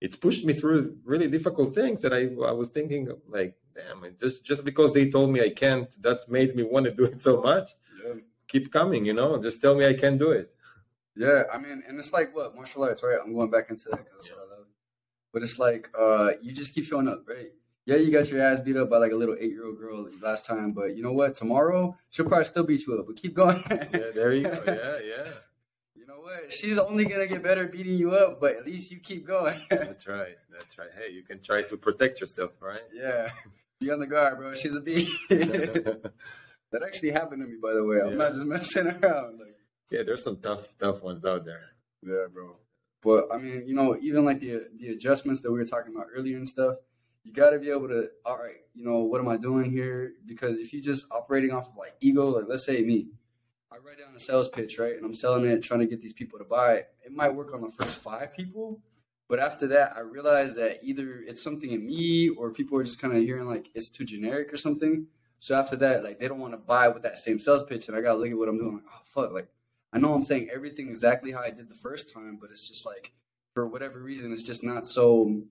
it's 0.00 0.16
pushed 0.16 0.44
me 0.44 0.52
through 0.52 0.96
really 1.04 1.28
difficult 1.28 1.74
things 1.74 2.00
that 2.00 2.12
I 2.12 2.22
I 2.46 2.52
was 2.52 2.70
thinking 2.70 3.08
like, 3.28 3.54
damn, 3.74 4.04
just 4.18 4.44
just 4.44 4.64
because 4.64 4.92
they 4.92 5.10
told 5.10 5.30
me 5.30 5.40
I 5.40 5.50
can't, 5.50 5.88
that's 6.00 6.28
made 6.28 6.56
me 6.56 6.62
want 6.62 6.86
to 6.86 6.92
do 6.92 7.04
it 7.04 7.22
so 7.22 7.40
much. 7.40 7.70
Yeah. 8.04 8.14
Keep 8.48 8.72
coming, 8.72 9.04
you 9.04 9.12
know, 9.12 9.40
just 9.40 9.60
tell 9.60 9.74
me 9.76 9.86
I 9.86 9.94
can 9.94 10.18
do 10.18 10.30
it. 10.32 10.52
Yeah, 11.16 11.44
I 11.52 11.58
mean, 11.58 11.82
and 11.86 11.98
it's 11.98 12.12
like 12.12 12.34
what 12.34 12.54
martial 12.54 12.84
arts, 12.84 13.02
right? 13.02 13.18
I'm 13.22 13.34
going 13.34 13.50
back 13.50 13.70
into 13.70 13.88
that 13.90 14.04
because 14.04 14.28
that's 14.28 14.30
what 14.30 14.46
I 14.46 14.56
love. 14.56 14.66
But 15.32 15.42
it's 15.42 15.58
like 15.58 15.90
uh, 15.98 16.30
you 16.40 16.52
just 16.52 16.74
keep 16.74 16.86
showing 16.86 17.08
up, 17.08 17.24
right? 17.28 17.50
Yeah, 17.86 17.96
you 17.96 18.10
got 18.10 18.28
your 18.30 18.40
ass 18.42 18.60
beat 18.60 18.76
up 18.76 18.90
by 18.90 18.98
like 18.98 19.12
a 19.12 19.16
little 19.16 19.36
eight 19.38 19.50
year 19.50 19.66
old 19.66 19.78
girl 19.78 20.08
last 20.22 20.46
time, 20.46 20.72
but 20.72 20.96
you 20.96 21.02
know 21.02 21.12
what? 21.12 21.34
Tomorrow 21.34 21.96
she'll 22.10 22.26
probably 22.26 22.44
still 22.44 22.64
beat 22.64 22.86
you 22.86 22.98
up, 22.98 23.06
but 23.06 23.16
keep 23.16 23.34
going. 23.34 23.62
Yeah, 23.70 24.10
there 24.14 24.32
you 24.32 24.44
go. 24.44 24.62
Yeah, 24.66 24.98
yeah. 25.04 25.30
Know 26.20 26.26
what? 26.26 26.52
She's 26.52 26.78
only 26.78 27.04
gonna 27.04 27.26
get 27.26 27.42
better 27.42 27.66
beating 27.66 27.94
you 27.96 28.12
up, 28.12 28.40
but 28.40 28.56
at 28.56 28.66
least 28.66 28.90
you 28.90 28.98
keep 29.00 29.26
going. 29.26 29.60
That's 29.70 30.06
right. 30.06 30.36
That's 30.50 30.78
right. 30.78 30.88
Hey, 30.96 31.12
you 31.12 31.22
can 31.22 31.40
try 31.42 31.62
to 31.62 31.76
protect 31.76 32.20
yourself, 32.20 32.52
right? 32.60 32.80
yeah, 32.92 33.30
be 33.80 33.90
on 33.90 34.00
the 34.00 34.06
guard, 34.06 34.38
bro. 34.38 34.54
She's 34.54 34.74
a 34.74 34.80
beast. 34.80 35.12
that 35.28 36.12
actually 36.84 37.10
happened 37.10 37.42
to 37.42 37.48
me, 37.48 37.56
by 37.62 37.72
the 37.74 37.84
way. 37.84 38.00
I'm 38.00 38.10
Yeah. 38.10 38.16
not 38.16 38.32
just 38.32 38.46
messing 38.46 38.86
around. 38.86 39.38
Like, 39.38 39.56
yeah, 39.90 40.02
there's 40.04 40.22
some 40.22 40.36
tough, 40.40 40.66
tough 40.78 41.02
ones 41.02 41.24
out 41.24 41.44
there. 41.44 41.62
Yeah, 42.02 42.26
bro. 42.32 42.56
But 43.02 43.28
I 43.32 43.38
mean, 43.38 43.66
you 43.66 43.74
know, 43.74 43.96
even 44.00 44.24
like 44.24 44.40
the 44.40 44.66
the 44.78 44.88
adjustments 44.88 45.40
that 45.42 45.50
we 45.50 45.58
were 45.58 45.64
talking 45.64 45.94
about 45.94 46.08
earlier 46.14 46.36
and 46.36 46.48
stuff, 46.48 46.76
you 47.24 47.32
got 47.32 47.50
to 47.50 47.58
be 47.58 47.70
able 47.70 47.88
to. 47.88 48.08
All 48.26 48.36
right, 48.38 48.56
you 48.74 48.84
know, 48.84 48.98
what 49.00 49.20
am 49.20 49.28
I 49.28 49.36
doing 49.38 49.70
here? 49.70 50.12
Because 50.26 50.58
if 50.58 50.72
you're 50.74 50.82
just 50.82 51.06
operating 51.10 51.50
off 51.52 51.68
of 51.68 51.76
like 51.76 51.94
ego, 52.00 52.28
like 52.28 52.44
let's 52.46 52.66
say 52.66 52.82
me, 52.82 53.08
I 53.72 53.76
write 53.76 53.98
down 53.98 54.16
a 54.16 54.20
sales 54.20 54.48
pitch, 54.48 54.78
right, 54.78 54.96
and 54.96 55.04
I'm 55.04 55.14
selling 55.14 55.44
it, 55.44 55.62
trying 55.62 55.80
to 55.80 55.86
get 55.86 56.02
these 56.02 56.12
people 56.12 56.38
to 56.38 56.44
buy 56.44 56.74
it. 56.74 56.88
It 57.04 57.12
might 57.12 57.34
work 57.34 57.54
on 57.54 57.60
the 57.60 57.70
first 57.70 57.98
five 57.98 58.34
people, 58.34 58.80
but 59.28 59.38
after 59.38 59.68
that, 59.68 59.96
I 59.96 60.00
realize 60.00 60.56
that 60.56 60.80
either 60.82 61.22
it's 61.24 61.40
something 61.40 61.70
in 61.70 61.86
me 61.86 62.30
or 62.30 62.50
people 62.50 62.76
are 62.78 62.82
just 62.82 62.98
kind 62.98 63.16
of 63.16 63.22
hearing 63.22 63.46
like 63.46 63.68
it's 63.74 63.88
too 63.88 64.04
generic 64.04 64.52
or 64.52 64.56
something. 64.56 65.06
So 65.38 65.54
after 65.54 65.76
that, 65.76 66.02
like 66.02 66.18
they 66.18 66.26
don't 66.26 66.40
want 66.40 66.52
to 66.52 66.58
buy 66.58 66.88
with 66.88 67.04
that 67.04 67.18
same 67.18 67.38
sales 67.38 67.62
pitch, 67.62 67.86
and 67.86 67.96
I 67.96 68.00
gotta 68.00 68.18
look 68.18 68.30
at 68.30 68.36
what 68.36 68.48
I'm 68.48 68.58
doing. 68.58 68.74
Like, 68.74 68.84
oh 68.92 69.02
fuck, 69.04 69.32
like 69.32 69.48
I 69.92 69.98
know 69.98 70.14
I'm 70.14 70.22
saying 70.22 70.50
everything 70.52 70.88
exactly 70.88 71.30
how 71.30 71.40
I 71.40 71.50
did 71.50 71.68
the 71.68 71.76
first 71.76 72.12
time, 72.12 72.38
but 72.40 72.50
it's 72.50 72.68
just 72.68 72.84
like 72.84 73.12
for 73.54 73.68
whatever 73.68 74.00
reason, 74.02 74.32
it's 74.32 74.42
just 74.42 74.64
not 74.64 74.86
so. 74.86 75.42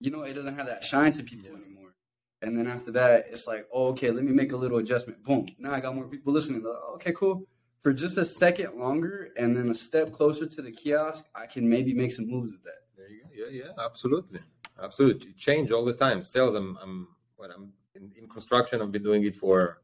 You 0.00 0.10
know, 0.10 0.22
it 0.22 0.32
doesn't 0.32 0.56
have 0.56 0.66
that 0.66 0.82
shine 0.82 1.12
to 1.12 1.22
people 1.22 1.54
anymore. 1.54 1.94
And 2.42 2.56
then 2.56 2.66
after 2.66 2.90
that, 2.92 3.26
it's 3.30 3.46
like, 3.46 3.66
oh, 3.72 3.88
okay, 3.88 4.10
let 4.10 4.24
me 4.24 4.32
make 4.32 4.52
a 4.52 4.56
little 4.56 4.78
adjustment. 4.78 5.22
Boom. 5.22 5.46
Now 5.58 5.72
I 5.72 5.80
got 5.80 5.94
more 5.94 6.08
people 6.08 6.32
listening. 6.32 6.62
Like, 6.62 6.74
oh, 6.74 6.94
okay, 6.94 7.12
cool. 7.12 7.46
For 7.82 7.92
just 7.92 8.18
a 8.18 8.24
second 8.24 8.78
longer 8.78 9.30
and 9.38 9.56
then 9.56 9.70
a 9.70 9.74
step 9.74 10.12
closer 10.12 10.46
to 10.46 10.62
the 10.62 10.70
kiosk, 10.70 11.24
I 11.34 11.46
can 11.46 11.68
maybe 11.68 11.94
make 11.94 12.12
some 12.12 12.28
moves 12.28 12.52
with 12.52 12.62
that. 12.64 12.82
There 12.96 13.08
you 13.08 13.22
go. 13.22 13.28
Yeah, 13.32 13.64
yeah, 13.64 13.84
absolutely, 13.84 14.40
absolutely. 14.82 15.28
You 15.28 15.34
change 15.34 15.70
all 15.70 15.84
the 15.84 15.94
time. 15.94 16.22
Sales. 16.22 16.54
I'm, 16.54 16.78
I'm, 16.82 17.08
what 17.36 17.50
I'm 17.50 17.72
in, 17.94 18.12
in 18.16 18.28
construction. 18.28 18.82
I've 18.82 18.92
been 18.92 19.02
doing 19.02 19.24
it 19.24 19.36
for 19.36 19.78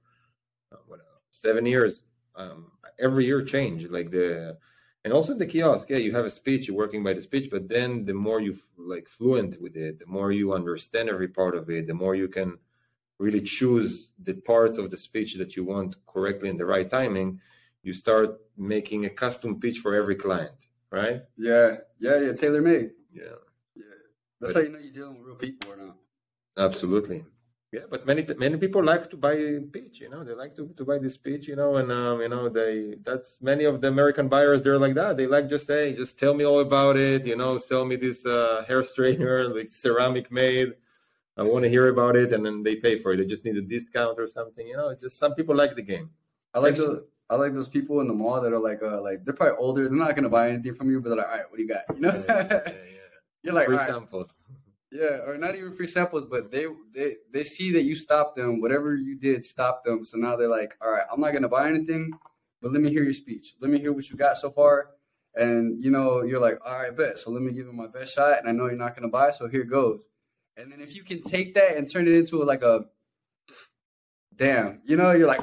uh, 0.73 0.77
what 0.87 1.01
seven 1.31 1.65
years. 1.65 2.05
Um, 2.35 2.73
every 2.99 3.25
year 3.25 3.43
change. 3.43 3.89
Like 3.89 4.11
the, 4.11 4.59
and 5.07 5.13
also 5.13 5.35
the 5.35 5.47
kiosk 5.47 5.89
yeah 5.89 5.99
you 5.99 6.13
have 6.13 6.25
a 6.25 6.31
speech 6.31 6.67
you're 6.67 6.77
working 6.77 7.05
by 7.05 7.13
the 7.13 7.23
speech 7.23 7.49
but 7.49 7.69
then 7.69 8.05
the 8.05 8.13
more 8.13 8.41
you 8.41 8.59
like 8.77 9.07
fluent 9.07 9.53
with 9.63 9.77
it 9.77 10.01
the 10.01 10.07
more 10.07 10.33
you 10.33 10.53
understand 10.53 11.09
every 11.09 11.29
part 11.29 11.55
of 11.55 11.71
it 11.71 11.87
the 11.87 11.95
more 11.95 12.17
you 12.17 12.27
can 12.27 12.59
really 13.19 13.41
choose 13.41 14.11
the 14.25 14.35
parts 14.35 14.79
of 14.79 14.91
the 14.91 14.97
speech 14.97 15.37
that 15.37 15.55
you 15.55 15.63
want 15.65 15.95
correctly 16.09 16.49
in 16.49 16.57
the 16.57 16.67
right 16.67 16.91
timing 16.91 17.41
you 17.87 17.92
start 17.94 18.29
making 18.57 19.01
a 19.07 19.11
custom 19.22 19.61
pitch 19.62 19.79
for 19.85 19.94
every 20.01 20.16
client 20.25 20.59
right 20.90 21.22
Yeah, 21.37 21.68
yeah, 21.99 22.16
yeah. 22.25 22.33
Tailor 22.40 22.62
made. 22.72 22.90
yeah 23.12 23.37
That's 24.40 24.53
But- 24.53 24.55
how 24.55 24.61
you 24.66 24.72
know 24.75 24.79
you're 24.85 24.92
dealing 25.01 25.16
with 25.18 25.27
real 25.29 25.37
people 25.46 25.72
or 25.72 25.77
not. 25.85 25.96
Absolutely. 26.59 27.25
Yeah, 27.72 27.87
but 27.90 28.07
many 28.07 28.22
many 28.38 28.57
people 28.64 28.83
like 28.92 29.05
to 29.11 29.16
buy 29.16 29.35
pitch. 29.77 29.96
You 30.03 30.09
know, 30.12 30.22
they 30.25 30.35
like 30.42 30.55
to, 30.57 30.62
to 30.79 30.85
buy 30.90 30.99
this 30.99 31.16
pitch. 31.27 31.44
You 31.51 31.57
know, 31.61 31.70
and 31.81 31.90
um, 32.01 32.20
you 32.25 32.29
know 32.35 32.49
they 32.49 32.94
that's 33.09 33.42
many 33.42 33.64
of 33.70 33.81
the 33.83 33.88
American 33.88 34.29
buyers. 34.29 34.62
They're 34.62 34.79
like 34.87 34.94
that. 34.94 35.16
They 35.18 35.27
like 35.27 35.46
just 35.55 35.66
hey, 35.66 35.87
just 36.03 36.18
tell 36.22 36.33
me 36.38 36.44
all 36.51 36.61
about 36.61 36.96
it. 36.96 37.27
You 37.27 37.37
know, 37.40 37.59
sell 37.59 37.85
me 37.85 37.96
this 37.96 38.25
uh, 38.25 38.64
hair 38.68 38.83
straightener, 38.83 39.53
like 39.57 39.70
ceramic 39.70 40.31
made. 40.31 40.70
I 41.37 41.42
want 41.42 41.64
to 41.64 41.68
hear 41.68 41.88
about 41.88 42.14
it, 42.22 42.33
and 42.33 42.42
then 42.46 42.62
they 42.62 42.77
pay 42.77 42.94
for 43.03 43.12
it. 43.12 43.16
They 43.18 43.27
just 43.35 43.44
need 43.44 43.57
a 43.57 43.66
discount 43.77 44.16
or 44.18 44.29
something. 44.38 44.66
You 44.66 44.77
know, 44.79 44.94
just 44.94 45.18
some 45.18 45.35
people 45.35 45.55
like 45.62 45.75
the 45.75 45.83
game. 45.83 46.09
I 46.55 46.61
like 46.61 46.77
those. 46.77 47.03
I 47.29 47.37
like 47.37 47.55
those 47.55 47.69
people 47.69 48.01
in 48.01 48.07
the 48.07 48.15
mall 48.15 48.41
that 48.41 48.53
are 48.53 48.59
like, 48.59 48.83
uh, 48.83 49.01
like 49.03 49.25
they're 49.25 49.35
probably 49.35 49.57
older. 49.59 49.89
They're 49.89 49.99
not 49.99 50.15
gonna 50.15 50.29
buy 50.29 50.51
anything 50.51 50.75
from 50.75 50.91
you, 50.91 51.01
but 51.01 51.09
they're 51.11 51.19
like, 51.19 51.27
all 51.27 51.33
right, 51.35 51.51
what 51.51 51.57
do 51.57 51.62
you 51.62 51.69
got? 51.69 51.83
You 51.95 52.01
know, 52.01 52.25
Yeah, 52.29 52.47
yeah, 52.51 52.59
yeah. 52.61 52.99
you're 53.43 53.55
like, 53.55 53.67
Free 53.67 53.77
right. 53.77 53.89
samples. 53.89 54.33
yeah, 54.93 55.21
or 55.27 55.37
not 55.37 55.57
even 55.57 55.73
free 55.75 55.87
samples, 55.89 56.25
but 56.25 56.51
they 56.53 56.67
they 56.95 57.17
they 57.33 57.43
see 57.45 57.73
that 57.73 57.83
you 57.83 57.95
stopped 57.95 58.37
them. 58.37 58.61
Whatever 58.61 58.95
you 58.95 59.19
did, 59.19 59.45
stopped 59.45 59.85
them. 59.85 60.05
So 60.05 60.17
now 60.19 60.37
they're 60.37 60.49
like, 60.49 60.77
all 60.81 60.91
right, 60.91 61.05
I'm 61.12 61.21
not 61.21 61.33
gonna 61.33 61.49
buy 61.49 61.69
anything, 61.69 62.12
but 62.62 62.73
let 62.73 62.81
me 62.81 62.91
hear 62.91 63.03
your 63.03 63.12
speech. 63.12 63.55
Let 63.61 63.71
me 63.71 63.81
hear 63.81 63.93
what 63.93 64.09
you 64.09 64.17
got 64.17 64.37
so 64.39 64.51
far. 64.51 64.91
And 65.35 65.83
you 65.83 65.91
know, 65.91 66.23
you're 66.23 66.41
like, 66.41 66.59
all 66.65 66.79
right, 66.79 66.97
bet. 66.97 67.19
So 67.19 67.31
let 67.31 67.43
me 67.43 67.53
give 67.53 67.67
it 67.67 67.75
my 67.75 67.89
best 67.89 68.15
shot. 68.15 68.39
And 68.39 68.49
I 68.49 68.53
know 68.53 68.67
you're 68.67 68.77
not 68.77 68.95
gonna 68.95 69.09
buy, 69.09 69.33
so 69.33 69.49
here 69.49 69.65
goes. 69.65 70.05
And 70.57 70.71
then 70.73 70.81
if 70.81 70.95
you 70.95 71.03
can 71.03 71.23
take 71.23 71.55
that 71.55 71.77
and 71.77 71.91
turn 71.91 72.07
it 72.09 72.15
into 72.15 72.43
like 72.45 72.62
a, 72.62 72.87
damn, 74.35 74.81
you 74.85 74.97
know, 74.97 75.12
you're 75.12 75.27
like, 75.29 75.43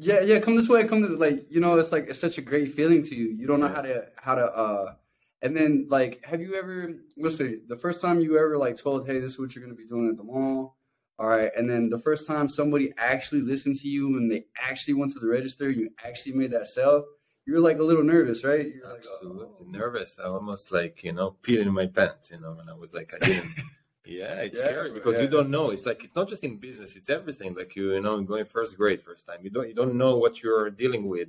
yeah, 0.00 0.20
yeah, 0.20 0.40
come 0.40 0.56
this 0.56 0.68
way, 0.68 0.84
come 0.84 1.02
this 1.02 1.10
like, 1.10 1.46
you 1.50 1.60
know, 1.60 1.78
it's 1.78 1.92
like 1.92 2.08
it's 2.08 2.18
such 2.18 2.38
a 2.38 2.42
great 2.42 2.74
feeling 2.74 3.02
to 3.04 3.14
you. 3.14 3.28
You 3.28 3.46
don't 3.46 3.60
know 3.60 3.68
how 3.68 3.82
to 3.82 4.06
how 4.16 4.34
to 4.34 4.44
uh 4.44 4.94
and 5.42 5.56
then 5.56 5.86
like 5.88 6.24
have 6.24 6.40
you 6.40 6.54
ever 6.54 6.94
let's 7.16 7.38
see, 7.38 7.58
the 7.66 7.76
first 7.76 8.00
time 8.00 8.20
you 8.20 8.38
ever 8.38 8.56
like 8.56 8.76
told, 8.76 9.06
hey, 9.06 9.18
this 9.20 9.32
is 9.32 9.38
what 9.38 9.54
you're 9.54 9.64
gonna 9.64 9.76
be 9.76 9.86
doing 9.86 10.08
at 10.10 10.16
the 10.16 10.24
mall. 10.24 10.76
All 11.18 11.28
right, 11.28 11.50
and 11.56 11.68
then 11.68 11.90
the 11.90 11.98
first 11.98 12.26
time 12.26 12.46
somebody 12.48 12.92
actually 12.96 13.40
listened 13.40 13.76
to 13.80 13.88
you 13.88 14.16
and 14.18 14.30
they 14.30 14.44
actually 14.60 14.94
went 14.94 15.12
to 15.14 15.18
the 15.18 15.26
register, 15.26 15.68
you 15.68 15.90
actually 16.04 16.32
made 16.32 16.52
that 16.52 16.68
sale, 16.68 17.04
you 17.44 17.54
were 17.54 17.60
like 17.60 17.78
a 17.78 17.82
little 17.82 18.04
nervous, 18.04 18.44
right? 18.44 18.68
You're 18.72 18.88
like, 18.88 18.98
Absolutely 18.98 19.66
oh. 19.66 19.70
nervous. 19.70 20.18
I 20.22 20.28
almost 20.28 20.70
like 20.70 21.02
you 21.02 21.12
know 21.12 21.36
peed 21.42 21.60
in 21.60 21.72
my 21.72 21.86
pants. 21.86 22.30
You 22.30 22.40
know, 22.40 22.56
and 22.60 22.70
I 22.70 22.74
was 22.74 22.92
like, 22.92 23.14
I 23.14 23.24
didn't. 23.24 23.50
yeah, 24.08 24.34
it's 24.46 24.58
Yeah, 24.58 24.68
scary 24.68 24.90
because 24.92 25.16
yeah. 25.16 25.22
you 25.22 25.28
don't 25.28 25.50
know. 25.50 25.70
It's 25.70 25.86
like 25.86 26.04
it's 26.04 26.16
not 26.16 26.28
just 26.28 26.44
in 26.44 26.56
business; 26.56 26.96
it's 26.96 27.10
everything. 27.10 27.54
Like 27.54 27.76
you, 27.76 27.92
you 27.94 28.00
know, 28.00 28.20
going 28.22 28.46
first 28.46 28.76
grade 28.76 29.02
first 29.02 29.26
time. 29.26 29.40
You 29.42 29.50
don't 29.50 29.68
you 29.68 29.74
don't 29.74 29.94
know 29.94 30.16
what 30.16 30.42
you're 30.42 30.70
dealing 30.70 31.06
with. 31.08 31.28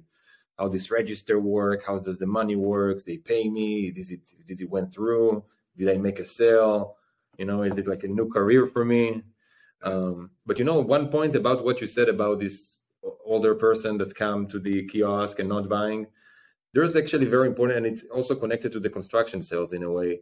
How 0.57 0.67
this 0.67 0.91
register 0.91 1.39
work? 1.39 1.85
How 1.85 1.99
does 1.99 2.17
the 2.17 2.27
money 2.27 2.55
works? 2.55 3.03
They 3.03 3.17
pay 3.17 3.49
me? 3.49 3.93
Is 3.95 4.11
it 4.11 4.21
did 4.45 4.61
it 4.61 4.69
went 4.69 4.93
through? 4.93 5.43
Did 5.77 5.89
I 5.89 5.97
make 5.97 6.19
a 6.19 6.25
sale? 6.25 6.95
You 7.37 7.45
know, 7.45 7.63
is 7.63 7.77
it 7.77 7.87
like 7.87 8.03
a 8.03 8.07
new 8.07 8.29
career 8.29 8.65
for 8.67 8.83
me? 8.83 9.23
Um, 9.81 10.31
but 10.45 10.59
you 10.59 10.65
know, 10.65 10.79
one 10.81 11.07
point 11.09 11.35
about 11.35 11.63
what 11.63 11.79
you 11.81 11.87
said 11.87 12.09
about 12.09 12.39
this 12.39 12.77
older 13.25 13.55
person 13.55 13.97
that 13.97 14.15
come 14.15 14.47
to 14.47 14.59
the 14.59 14.85
kiosk 14.87 15.39
and 15.39 15.49
not 15.49 15.69
buying 15.69 16.07
there's 16.73 16.95
actually 16.95 17.25
very 17.25 17.47
important 17.47 17.77
and 17.77 17.85
it's 17.85 18.03
also 18.05 18.35
connected 18.35 18.71
to 18.71 18.79
the 18.79 18.89
construction 18.89 19.41
sales 19.41 19.73
in 19.73 19.83
a 19.83 19.91
way 19.91 20.19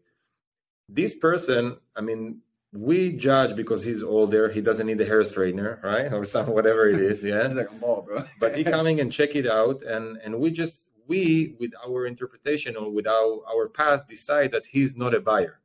this 0.90 1.16
person 1.16 1.78
i 1.96 2.02
mean 2.02 2.40
we 2.80 3.12
judge 3.12 3.56
because 3.56 3.84
he's 3.84 4.04
older 4.04 4.50
he 4.50 4.62
doesn't 4.62 4.88
need 4.88 5.02
a 5.02 5.06
hair 5.06 5.24
straightener 5.24 5.82
right? 5.84 6.14
Or 6.14 6.26
some 6.26 6.48
whatever 6.48 6.90
it 6.90 7.00
is 7.00 7.24
yeah? 7.24 7.48
He's 7.48 7.58
like, 7.58 7.72
I'm 7.72 7.80
bro. 7.80 8.26
but 8.40 8.56
he 8.58 8.64
coming 8.64 9.00
and 9.00 9.12
check 9.12 9.36
it 9.36 9.48
out 9.48 9.84
and 9.84 10.18
and 10.24 10.40
we 10.40 10.52
just 10.52 10.84
we 11.08 11.56
with 11.60 11.72
our 11.86 12.06
interpretation 12.06 12.76
or 12.76 12.92
with 12.92 13.08
our, 13.08 13.40
our 13.50 13.70
past 13.70 14.10
decide 14.10 14.52
that 14.52 14.66
he's 14.66 14.98
not 14.98 15.14
a 15.14 15.22
buyer. 15.22 15.60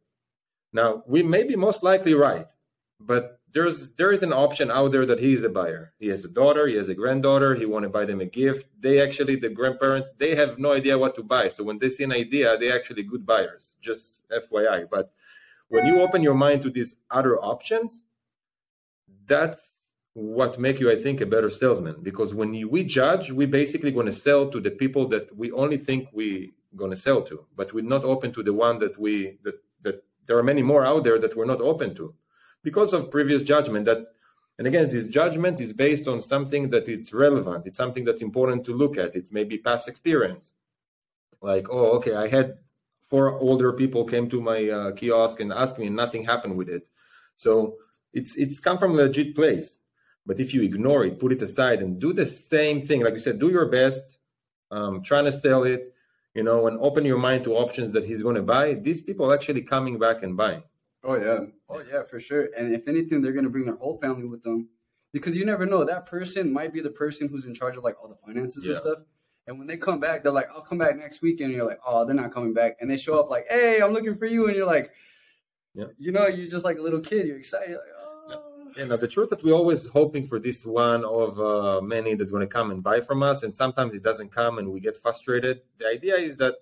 Now 0.72 1.02
we 1.06 1.22
may 1.22 1.42
be 1.42 1.56
most 1.56 1.82
likely 1.82 2.14
right 2.14 2.46
but 3.00 3.40
there's 3.52 3.90
there 3.98 4.12
is 4.12 4.22
an 4.22 4.32
option 4.32 4.70
out 4.70 4.92
there 4.92 5.04
that 5.04 5.20
he 5.20 5.34
is 5.34 5.42
a 5.42 5.48
buyer. 5.48 5.92
He 5.98 6.08
has 6.08 6.24
a 6.24 6.28
daughter 6.28 6.66
he 6.66 6.76
has 6.76 6.88
a 6.88 6.94
granddaughter 6.94 7.54
he 7.54 7.66
want 7.66 7.82
to 7.82 7.90
buy 7.90 8.06
them 8.06 8.20
a 8.20 8.26
gift. 8.26 8.68
They 8.80 9.00
actually 9.02 9.36
the 9.36 9.50
grandparents 9.50 10.08
they 10.18 10.34
have 10.34 10.58
no 10.58 10.72
idea 10.72 10.98
what 10.98 11.14
to 11.16 11.22
buy. 11.22 11.48
So 11.48 11.64
when 11.64 11.78
they 11.78 11.90
see 11.90 12.04
an 12.04 12.12
idea 12.12 12.56
they 12.56 12.72
actually 12.72 13.02
good 13.02 13.26
buyers 13.26 13.76
just 13.82 14.24
fyi 14.30 14.88
but 14.90 15.12
when 15.72 15.86
you 15.86 16.00
open 16.00 16.22
your 16.22 16.34
mind 16.34 16.62
to 16.62 16.70
these 16.70 16.96
other 17.10 17.34
options 17.38 18.04
that's 19.26 19.72
what 20.14 20.58
make 20.58 20.78
you 20.78 20.90
i 20.90 21.02
think 21.02 21.20
a 21.20 21.26
better 21.26 21.50
salesman. 21.50 21.96
Because 22.02 22.34
when 22.34 22.52
you, 22.54 22.68
we 22.68 22.84
judge 22.84 23.30
we 23.30 23.46
basically 23.46 23.90
going 23.90 24.06
to 24.06 24.12
sell 24.12 24.50
to 24.50 24.60
the 24.60 24.70
people 24.70 25.06
that 25.08 25.34
we 25.36 25.50
only 25.52 25.78
think 25.78 26.08
we 26.12 26.52
going 26.76 26.90
to 26.90 26.96
sell 26.96 27.22
to. 27.22 27.44
But 27.56 27.72
we're 27.72 27.84
not 27.84 28.04
open 28.04 28.32
to 28.32 28.42
the 28.42 28.52
one 28.52 28.78
that 28.80 28.98
we 28.98 29.38
that 29.44 29.56
that 29.82 30.04
there 30.26 30.38
are 30.38 30.42
many 30.42 30.62
more 30.62 30.84
out 30.84 31.04
there 31.04 31.18
that 31.18 31.36
we're 31.36 31.46
not 31.46 31.60
open 31.60 31.94
to. 31.96 32.14
Because 32.62 32.92
of 32.92 33.10
previous 33.10 33.42
judgment 33.42 33.86
that 33.86 34.00
and 34.58 34.66
again 34.66 34.90
this 34.90 35.06
judgment 35.06 35.60
is 35.60 35.72
based 35.72 36.06
on 36.06 36.20
something 36.20 36.68
that 36.70 36.88
it's 36.88 37.12
relevant. 37.12 37.66
It's 37.66 37.78
something 37.78 38.04
that's 38.04 38.22
important 38.22 38.66
to 38.66 38.74
look 38.74 38.98
at. 38.98 39.16
It's 39.16 39.32
maybe 39.32 39.56
past 39.58 39.88
experience. 39.88 40.52
Like 41.40 41.68
oh 41.70 41.92
okay 41.96 42.14
i 42.14 42.28
had 42.28 42.58
four 43.12 43.26
older 43.46 43.70
people 43.74 44.02
came 44.12 44.26
to 44.30 44.40
my 44.50 44.60
uh, 44.78 44.90
kiosk 44.98 45.36
and 45.40 45.52
asked 45.52 45.78
me 45.80 45.86
and 45.90 45.96
nothing 46.04 46.22
happened 46.32 46.56
with 46.60 46.70
it. 46.76 46.82
So 47.44 47.50
it's 48.18 48.32
it's 48.42 48.58
come 48.66 48.78
from 48.78 48.92
a 48.92 48.98
legit 49.04 49.30
place. 49.40 49.68
But 50.28 50.40
if 50.44 50.48
you 50.54 50.60
ignore 50.70 51.04
it 51.08 51.20
put 51.22 51.32
it 51.36 51.42
aside 51.48 51.78
and 51.84 52.00
do 52.06 52.10
the 52.20 52.28
same 52.54 52.78
thing. 52.86 53.00
Like 53.04 53.14
you 53.18 53.24
said 53.26 53.38
do 53.38 53.50
your 53.58 53.68
best 53.80 54.04
um, 54.76 55.02
trying 55.02 55.26
to 55.30 55.34
sell 55.44 55.64
it 55.74 55.82
you 56.34 56.42
know 56.42 56.66
and 56.68 56.78
open 56.88 57.04
your 57.04 57.18
mind 57.18 57.44
to 57.44 57.54
options 57.64 57.92
that 57.94 58.04
he's 58.04 58.22
going 58.22 58.36
to 58.42 58.46
buy. 58.56 58.66
These 58.88 59.02
people 59.02 59.30
are 59.30 59.34
actually 59.34 59.62
coming 59.74 59.98
back 59.98 60.22
and 60.22 60.36
buying. 60.36 60.62
Oh 61.04 61.16
yeah, 61.16 61.40
oh 61.68 61.82
yeah, 61.92 62.02
for 62.04 62.18
sure. 62.20 62.48
And 62.56 62.74
if 62.74 62.86
anything, 62.86 63.22
they're 63.22 63.32
gonna 63.32 63.50
bring 63.50 63.66
their 63.66 63.74
whole 63.74 63.98
family 63.98 64.26
with 64.26 64.42
them, 64.44 64.68
because 65.12 65.34
you 65.34 65.44
never 65.44 65.66
know. 65.66 65.84
That 65.84 66.06
person 66.06 66.52
might 66.52 66.72
be 66.72 66.80
the 66.80 66.90
person 66.90 67.28
who's 67.28 67.44
in 67.44 67.54
charge 67.54 67.76
of 67.76 67.82
like 67.82 67.96
all 68.00 68.08
the 68.08 68.20
finances 68.24 68.64
and 68.64 68.76
stuff. 68.76 68.98
And 69.46 69.58
when 69.58 69.66
they 69.66 69.76
come 69.76 69.98
back, 69.98 70.22
they're 70.22 70.32
like, 70.32 70.50
"I'll 70.52 70.60
come 70.62 70.78
back 70.78 70.96
next 70.96 71.20
weekend." 71.22 71.50
And 71.50 71.56
you're 71.56 71.66
like, 71.66 71.80
"Oh, 71.86 72.04
they're 72.04 72.14
not 72.14 72.32
coming 72.32 72.54
back." 72.54 72.76
And 72.80 72.90
they 72.90 72.96
show 72.96 73.18
up 73.18 73.28
like, 73.30 73.46
"Hey, 73.48 73.80
I'm 73.80 73.92
looking 73.92 74.16
for 74.16 74.26
you," 74.26 74.46
and 74.46 74.56
you're 74.56 74.66
like, 74.66 74.92
Yeah. 75.74 75.86
you 75.98 76.12
know, 76.12 76.26
you're 76.26 76.48
just 76.48 76.64
like 76.64 76.78
a 76.78 76.82
little 76.82 77.00
kid. 77.00 77.26
You're 77.26 77.38
excited. 77.38 77.70
You're 77.70 77.78
like, 77.78 78.38
oh. 78.38 78.72
you 78.76 78.86
know 78.86 78.96
the 78.96 79.08
truth 79.08 79.30
that 79.30 79.42
we're 79.42 79.52
always 79.52 79.86
hoping 79.88 80.26
for 80.26 80.38
this 80.38 80.64
one 80.64 81.04
of 81.04 81.40
uh, 81.40 81.80
many 81.80 82.14
that's 82.14 82.30
going 82.30 82.46
to 82.46 82.52
come 82.58 82.70
and 82.70 82.82
buy 82.82 83.00
from 83.00 83.22
us 83.22 83.42
and 83.42 83.54
sometimes 83.54 83.94
it 83.94 84.02
doesn't 84.02 84.30
come 84.30 84.58
and 84.58 84.70
we 84.70 84.80
get 84.80 84.96
frustrated 84.96 85.60
the 85.78 85.86
idea 85.86 86.14
is 86.16 86.36
that 86.38 86.54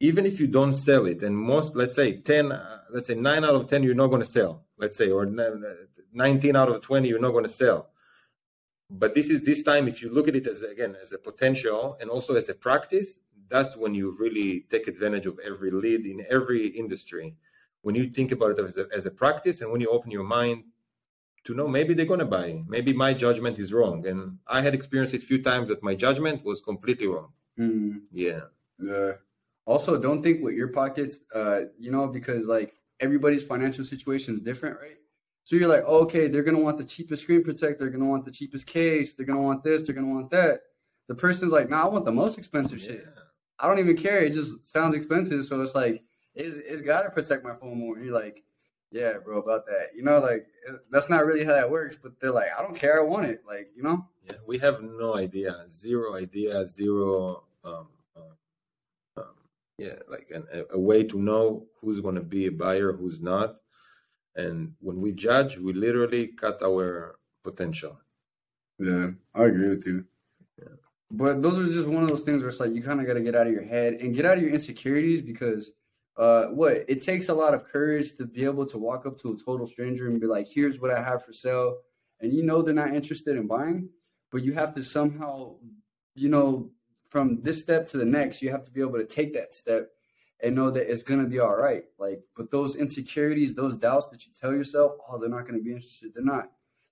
even 0.00 0.26
if 0.26 0.38
you 0.40 0.46
don't 0.46 0.72
sell 0.72 1.06
it 1.06 1.22
and 1.22 1.36
most 1.36 1.76
let's 1.76 1.94
say 1.94 2.20
10 2.20 2.52
uh, 2.52 2.78
let's 2.90 3.08
say 3.08 3.14
9 3.14 3.44
out 3.44 3.54
of 3.54 3.68
10 3.68 3.82
you're 3.82 3.94
not 3.94 4.08
going 4.08 4.22
to 4.22 4.28
sell 4.28 4.64
let's 4.78 4.96
say 4.96 5.10
or 5.10 5.26
19 5.26 6.56
out 6.56 6.68
of 6.68 6.80
20 6.80 7.08
you're 7.08 7.20
not 7.20 7.32
going 7.32 7.44
to 7.44 7.50
sell 7.50 7.90
but 8.90 9.14
this 9.14 9.26
is 9.26 9.42
this 9.42 9.62
time 9.62 9.86
if 9.88 10.00
you 10.02 10.10
look 10.10 10.28
at 10.28 10.36
it 10.36 10.46
as 10.46 10.62
again 10.62 10.96
as 11.02 11.12
a 11.12 11.18
potential 11.18 11.96
and 12.00 12.10
also 12.10 12.34
as 12.34 12.48
a 12.48 12.54
practice 12.54 13.18
that's 13.48 13.76
when 13.76 13.94
you 13.94 14.16
really 14.18 14.66
take 14.70 14.88
advantage 14.88 15.26
of 15.26 15.38
every 15.44 15.70
lead 15.70 16.06
in 16.06 16.24
every 16.30 16.68
industry 16.68 17.34
when 17.82 17.94
you 17.94 18.08
think 18.10 18.32
about 18.32 18.50
it 18.52 18.58
as 18.58 18.76
a, 18.76 18.86
as 18.94 19.06
a 19.06 19.10
practice 19.10 19.60
and 19.60 19.70
when 19.70 19.80
you 19.80 19.88
open 19.88 20.10
your 20.10 20.24
mind 20.24 20.64
to 21.44 21.54
know 21.54 21.68
maybe 21.68 21.94
they're 21.94 22.06
going 22.06 22.18
to 22.18 22.26
buy 22.26 22.62
maybe 22.66 22.92
my 22.92 23.12
judgment 23.14 23.58
is 23.58 23.72
wrong 23.72 24.06
and 24.06 24.38
i 24.46 24.60
had 24.60 24.74
experienced 24.74 25.14
it 25.14 25.22
a 25.22 25.26
few 25.26 25.42
times 25.42 25.68
that 25.68 25.82
my 25.82 25.94
judgment 25.94 26.44
was 26.44 26.60
completely 26.60 27.06
wrong 27.06 27.32
Hmm. 27.56 27.98
yeah 28.12 28.42
Yeah. 28.78 29.12
Also, 29.66 30.00
don't 30.00 30.22
think 30.22 30.42
with 30.42 30.54
your 30.54 30.68
pockets, 30.68 31.18
uh, 31.34 31.60
you 31.78 31.90
know, 31.90 32.06
because 32.06 32.46
like 32.46 32.72
everybody's 33.00 33.42
financial 33.42 33.84
situation 33.84 34.32
is 34.34 34.40
different, 34.40 34.78
right? 34.80 34.96
So 35.48 35.56
you're 35.56 35.66
like, 35.66 35.84
okay, 35.84 36.28
they're 36.28 36.42
gonna 36.42 36.58
want 36.58 36.76
the 36.76 36.84
cheapest 36.84 37.22
screen 37.22 37.42
protector, 37.42 37.78
they're 37.78 37.88
gonna 37.88 38.04
want 38.04 38.26
the 38.26 38.30
cheapest 38.30 38.66
case, 38.66 39.14
they're 39.14 39.24
gonna 39.24 39.40
want 39.40 39.64
this, 39.64 39.80
they're 39.80 39.94
gonna 39.94 40.12
want 40.12 40.28
that. 40.28 40.60
The 41.06 41.14
person's 41.14 41.52
like, 41.52 41.70
nah, 41.70 41.84
I 41.84 41.88
want 41.88 42.04
the 42.04 42.12
most 42.12 42.36
expensive 42.36 42.78
shit. 42.78 43.06
I 43.58 43.66
don't 43.66 43.78
even 43.78 43.96
care. 43.96 44.18
It 44.18 44.34
just 44.34 44.70
sounds 44.70 44.94
expensive, 44.94 45.46
so 45.46 45.58
it's 45.62 45.74
like, 45.74 46.02
it's, 46.34 46.58
it's 46.58 46.82
gotta 46.82 47.08
protect 47.08 47.44
my 47.44 47.54
phone 47.54 47.78
more. 47.78 47.96
And 47.96 48.04
you're 48.04 48.12
like, 48.12 48.44
yeah, 48.92 49.14
bro, 49.24 49.38
about 49.38 49.64
that. 49.64 49.92
You 49.96 50.02
know, 50.02 50.18
like 50.18 50.48
that's 50.90 51.08
not 51.08 51.24
really 51.24 51.46
how 51.46 51.54
that 51.54 51.70
works. 51.70 51.96
But 51.96 52.20
they're 52.20 52.30
like, 52.30 52.48
I 52.54 52.60
don't 52.60 52.76
care, 52.76 53.00
I 53.00 53.04
want 53.04 53.24
it. 53.24 53.40
Like, 53.48 53.70
you 53.74 53.82
know. 53.82 54.06
Yeah, 54.26 54.34
we 54.46 54.58
have 54.58 54.82
no 54.82 55.16
idea, 55.16 55.64
zero 55.70 56.14
idea, 56.14 56.68
zero. 56.68 57.44
Um, 57.64 57.88
um, 58.14 58.22
um, 59.16 59.24
yeah, 59.78 59.94
like 60.10 60.28
an, 60.30 60.46
a, 60.52 60.74
a 60.74 60.78
way 60.78 61.04
to 61.04 61.18
know 61.18 61.68
who's 61.80 62.00
going 62.00 62.16
to 62.16 62.20
be 62.20 62.48
a 62.48 62.52
buyer, 62.52 62.92
who's 62.92 63.22
not, 63.22 63.56
and 64.38 64.72
when 64.80 65.00
we 65.00 65.12
judge, 65.12 65.58
we 65.58 65.72
literally 65.72 66.28
cut 66.28 66.62
our 66.62 67.18
potential. 67.42 67.98
Yeah, 68.78 69.10
I 69.34 69.44
agree 69.44 69.70
with 69.70 69.84
you. 69.84 70.04
but 71.10 71.42
those 71.42 71.58
are 71.58 71.72
just 71.72 71.88
one 71.88 72.04
of 72.04 72.08
those 72.08 72.22
things 72.22 72.42
where 72.42 72.48
it's 72.48 72.60
like 72.60 72.72
you 72.72 72.82
kind 72.82 73.00
of 73.00 73.06
got 73.06 73.14
to 73.14 73.20
get 73.20 73.34
out 73.34 73.48
of 73.48 73.52
your 73.52 73.64
head 73.64 73.94
and 73.94 74.14
get 74.14 74.24
out 74.24 74.36
of 74.36 74.42
your 74.42 74.52
insecurities 74.52 75.20
because 75.20 75.72
uh, 76.16 76.46
what 76.46 76.84
it 76.86 77.02
takes 77.02 77.28
a 77.28 77.34
lot 77.34 77.52
of 77.52 77.64
courage 77.64 78.16
to 78.16 78.26
be 78.26 78.44
able 78.44 78.66
to 78.66 78.78
walk 78.78 79.06
up 79.06 79.20
to 79.20 79.32
a 79.32 79.44
total 79.44 79.66
stranger 79.66 80.06
and 80.06 80.20
be 80.20 80.26
like, 80.28 80.46
"Here's 80.46 80.80
what 80.80 80.92
I 80.92 81.02
have 81.02 81.24
for 81.24 81.32
sale," 81.32 81.78
and 82.20 82.32
you 82.32 82.44
know 82.44 82.62
they're 82.62 82.74
not 82.74 82.94
interested 82.94 83.36
in 83.36 83.48
buying, 83.48 83.88
but 84.30 84.44
you 84.44 84.52
have 84.52 84.72
to 84.76 84.84
somehow, 84.84 85.56
you 86.14 86.28
know, 86.28 86.70
from 87.08 87.42
this 87.42 87.60
step 87.60 87.88
to 87.88 87.98
the 87.98 88.04
next, 88.04 88.40
you 88.40 88.50
have 88.50 88.62
to 88.64 88.70
be 88.70 88.80
able 88.80 88.98
to 88.98 89.04
take 89.04 89.34
that 89.34 89.54
step 89.54 89.90
and 90.40 90.54
know 90.54 90.70
that 90.70 90.90
it's 90.90 91.02
gonna 91.02 91.24
be 91.24 91.38
all 91.38 91.56
right. 91.56 91.84
Like, 91.98 92.20
but 92.36 92.50
those 92.50 92.76
insecurities, 92.76 93.54
those 93.54 93.76
doubts 93.76 94.06
that 94.08 94.24
you 94.26 94.32
tell 94.38 94.52
yourself, 94.52 94.92
oh, 95.08 95.18
they're 95.18 95.28
not 95.28 95.46
gonna 95.46 95.60
be 95.60 95.72
interested. 95.72 96.12
They're 96.14 96.24
not. 96.24 96.50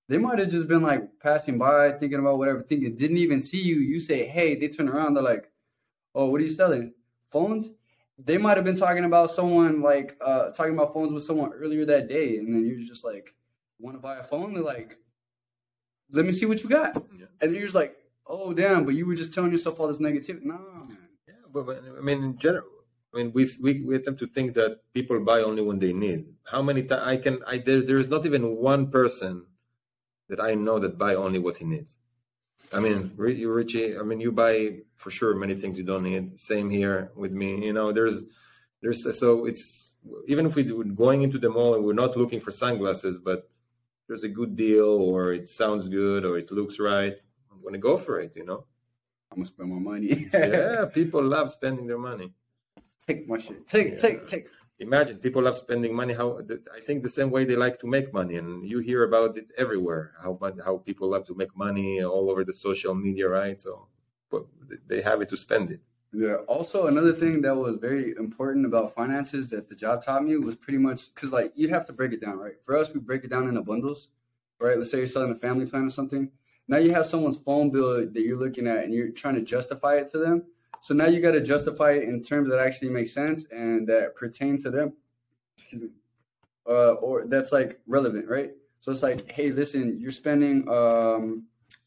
They 0.08 0.18
might 0.18 0.38
have 0.38 0.50
just 0.50 0.68
been 0.68 0.82
like 0.82 1.02
passing 1.20 1.58
by, 1.58 1.92
thinking 1.92 2.18
about 2.18 2.38
whatever, 2.38 2.62
thinking, 2.62 2.96
didn't 2.96 3.18
even 3.18 3.40
see 3.42 3.60
you. 3.60 3.76
You 3.76 4.00
say, 4.00 4.26
hey, 4.26 4.54
they 4.54 4.68
turn 4.68 4.88
around, 4.88 5.14
they're 5.14 5.22
like, 5.22 5.50
oh, 6.14 6.26
what 6.26 6.40
are 6.40 6.44
you 6.44 6.52
selling? 6.52 6.92
Phones? 7.30 7.70
They 8.18 8.38
might 8.38 8.56
have 8.56 8.64
been 8.64 8.78
talking 8.78 9.04
about 9.04 9.30
someone 9.30 9.82
like 9.82 10.16
uh 10.24 10.50
talking 10.50 10.72
about 10.72 10.94
phones 10.94 11.12
with 11.12 11.24
someone 11.24 11.52
earlier 11.52 11.84
that 11.86 12.08
day, 12.08 12.38
and 12.38 12.54
then 12.54 12.64
you're 12.66 12.80
just 12.80 13.04
like, 13.04 13.34
want 13.78 13.96
to 13.96 14.00
buy 14.00 14.16
a 14.16 14.22
phone? 14.22 14.54
They're 14.54 14.62
like, 14.62 14.96
let 16.10 16.24
me 16.24 16.32
see 16.32 16.46
what 16.46 16.62
you 16.62 16.68
got. 16.68 17.02
Yeah. 17.18 17.26
And 17.40 17.52
you're 17.52 17.62
just 17.62 17.74
like, 17.74 17.96
oh 18.26 18.52
damn, 18.52 18.84
but 18.84 18.94
you 18.94 19.06
were 19.06 19.14
just 19.14 19.34
telling 19.34 19.52
yourself 19.52 19.78
all 19.80 19.88
this 19.88 19.98
negativity. 19.98 20.42
No, 20.44 20.58
man. 20.88 20.98
Yeah, 21.28 21.34
but, 21.52 21.66
but 21.66 21.82
I 21.96 22.00
mean, 22.00 22.22
in 22.22 22.38
general, 22.38 22.64
I 23.14 23.18
mean, 23.18 23.32
we 23.32 23.48
we 23.62 23.82
we 23.84 23.96
attempt 23.96 24.20
to 24.20 24.26
think 24.26 24.54
that 24.54 24.80
people 24.92 25.18
buy 25.20 25.40
only 25.40 25.62
when 25.62 25.78
they 25.78 25.92
need. 25.92 26.26
How 26.44 26.62
many 26.62 26.82
times 26.82 27.02
I 27.04 27.16
can? 27.16 27.42
I 27.46 27.58
there 27.58 27.82
there 27.82 27.98
is 27.98 28.08
not 28.08 28.26
even 28.26 28.56
one 28.56 28.90
person 28.90 29.46
that 30.28 30.40
I 30.40 30.54
know 30.54 30.78
that 30.78 30.98
buy 30.98 31.14
only 31.14 31.38
what 31.38 31.56
he 31.56 31.64
needs. 31.64 31.98
I 32.72 32.80
mean, 32.80 33.14
you 33.18 33.50
Richie. 33.52 33.96
I 33.96 34.02
mean, 34.02 34.20
you 34.20 34.32
buy 34.32 34.80
for 34.96 35.10
sure 35.10 35.34
many 35.34 35.54
things 35.54 35.78
you 35.78 35.84
don't 35.84 36.02
need. 36.02 36.40
Same 36.40 36.68
here 36.68 37.12
with 37.14 37.32
me. 37.32 37.64
You 37.64 37.72
know, 37.72 37.92
there's 37.92 38.22
there's 38.82 39.18
so 39.18 39.46
it's 39.46 39.94
even 40.26 40.46
if 40.46 40.54
we 40.54 40.64
do- 40.64 40.84
going 40.84 41.22
into 41.22 41.38
the 41.38 41.48
mall 41.48 41.74
and 41.74 41.84
we're 41.84 41.92
not 42.04 42.16
looking 42.16 42.40
for 42.40 42.52
sunglasses, 42.52 43.18
but 43.18 43.48
there's 44.08 44.24
a 44.24 44.28
good 44.28 44.56
deal 44.56 44.88
or 44.88 45.32
it 45.32 45.48
sounds 45.48 45.88
good 45.88 46.24
or 46.24 46.38
it 46.38 46.50
looks 46.50 46.78
right. 46.78 47.14
I'm 47.50 47.62
gonna 47.62 47.78
go 47.78 47.96
for 47.96 48.20
it. 48.20 48.34
You 48.36 48.44
know. 48.44 48.66
I'm 49.30 49.38
gonna 49.38 49.46
spend 49.46 49.70
my 49.70 49.78
money. 49.78 50.28
yeah, 50.32 50.84
people 50.94 51.22
love 51.22 51.50
spending 51.50 51.86
their 51.86 51.98
money. 51.98 52.32
Take 53.06 53.28
my 53.28 53.38
shit. 53.38 53.66
Take, 53.66 53.92
Yeah. 53.92 53.98
take, 53.98 54.26
take. 54.26 54.46
Imagine 54.78 55.16
people 55.18 55.42
love 55.42 55.56
spending 55.58 55.94
money. 55.94 56.12
How 56.12 56.38
I 56.76 56.80
think 56.86 57.02
the 57.02 57.08
same 57.08 57.30
way 57.30 57.44
they 57.46 57.56
like 57.56 57.78
to 57.80 57.86
make 57.86 58.12
money, 58.12 58.36
and 58.36 58.68
you 58.68 58.80
hear 58.80 59.04
about 59.04 59.38
it 59.38 59.46
everywhere. 59.56 60.12
How 60.22 60.38
how 60.64 60.76
people 60.78 61.08
love 61.08 61.26
to 61.28 61.34
make 61.34 61.56
money 61.56 62.02
all 62.04 62.30
over 62.30 62.44
the 62.44 62.52
social 62.52 62.94
media, 62.94 63.26
right? 63.28 63.58
So, 63.58 63.88
but 64.30 64.44
they 64.86 65.00
have 65.00 65.22
it 65.22 65.30
to 65.30 65.36
spend 65.36 65.70
it. 65.70 65.80
Yeah. 66.12 66.36
Also, 66.46 66.86
another 66.88 67.12
thing 67.12 67.40
that 67.42 67.56
was 67.56 67.76
very 67.76 68.14
important 68.18 68.66
about 68.66 68.94
finances 68.94 69.48
that 69.48 69.68
the 69.70 69.74
job 69.74 70.04
taught 70.04 70.24
me 70.24 70.36
was 70.36 70.56
pretty 70.56 70.78
much 70.78 71.12
because 71.14 71.30
like 71.32 71.52
you'd 71.54 71.70
have 71.70 71.86
to 71.86 71.94
break 71.94 72.12
it 72.12 72.20
down, 72.20 72.38
right? 72.38 72.56
For 72.66 72.76
us, 72.76 72.92
we 72.92 73.00
break 73.00 73.24
it 73.24 73.30
down 73.30 73.48
into 73.48 73.62
bundles, 73.62 74.08
right? 74.60 74.76
Let's 74.76 74.90
say 74.90 74.98
you're 74.98 75.06
selling 75.06 75.32
a 75.32 75.36
family 75.36 75.64
plan 75.66 75.84
or 75.86 75.90
something. 75.90 76.30
Now 76.68 76.78
you 76.78 76.92
have 76.92 77.06
someone's 77.06 77.38
phone 77.38 77.70
bill 77.70 78.06
that 78.06 78.20
you're 78.20 78.38
looking 78.38 78.66
at, 78.66 78.84
and 78.84 78.92
you're 78.92 79.10
trying 79.10 79.36
to 79.36 79.40
justify 79.42 79.96
it 79.96 80.10
to 80.12 80.18
them. 80.18 80.44
So 80.80 80.94
now 80.94 81.06
you 81.06 81.20
got 81.20 81.32
to 81.32 81.40
justify 81.40 81.92
it 81.92 82.04
in 82.04 82.22
terms 82.22 82.48
that 82.50 82.58
actually 82.58 82.90
make 82.90 83.08
sense 83.08 83.46
and 83.50 83.86
that 83.88 84.14
pertain 84.14 84.62
to 84.62 84.70
them, 84.70 84.92
uh, 86.68 86.92
or 86.92 87.26
that's 87.26 87.52
like 87.52 87.80
relevant, 87.86 88.28
right? 88.28 88.50
So 88.80 88.92
it's 88.92 89.02
like, 89.02 89.30
hey, 89.30 89.50
listen, 89.50 89.98
you're 90.00 90.12
spending 90.12 90.68
um, 90.68 91.44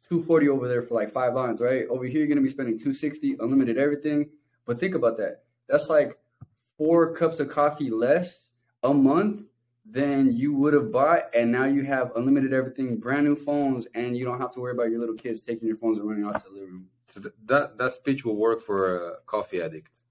240 0.09 0.49
over 0.49 0.67
there 0.67 0.81
for 0.81 0.95
like 0.95 1.13
five 1.13 1.33
lines, 1.33 1.61
right? 1.61 1.85
Over 1.89 2.05
here, 2.05 2.19
you're 2.19 2.27
gonna 2.27 2.41
be 2.41 2.49
spending 2.49 2.75
260, 2.75 3.37
unlimited 3.39 3.77
everything. 3.77 4.29
But 4.65 4.79
think 4.79 4.95
about 4.95 5.17
that. 5.17 5.43
That's 5.67 5.89
like 5.89 6.17
four 6.77 7.13
cups 7.13 7.39
of 7.39 7.49
coffee 7.49 7.89
less 7.89 8.49
a 8.83 8.93
month 8.93 9.43
than 9.89 10.31
you 10.31 10.53
would 10.53 10.73
have 10.73 10.91
bought, 10.91 11.33
and 11.33 11.51
now 11.51 11.65
you 11.65 11.83
have 11.83 12.11
unlimited 12.15 12.53
everything, 12.53 12.97
brand 12.97 13.25
new 13.25 13.35
phones, 13.35 13.87
and 13.95 14.15
you 14.17 14.25
don't 14.25 14.39
have 14.39 14.53
to 14.53 14.59
worry 14.59 14.73
about 14.73 14.91
your 14.91 14.99
little 14.99 15.15
kids 15.15 15.41
taking 15.41 15.67
your 15.67 15.77
phones 15.77 15.97
and 15.97 16.07
running 16.07 16.25
out 16.25 16.43
to 16.43 16.49
the 16.49 16.55
living 16.55 16.69
room. 16.69 16.85
So 17.13 17.21
th- 17.21 17.33
that 17.45 17.77
that 17.77 17.93
speech 17.93 18.23
will 18.25 18.35
work 18.35 18.61
for 18.61 18.79
uh, 19.13 19.15
coffee 19.25 19.61
addicts. 19.61 20.03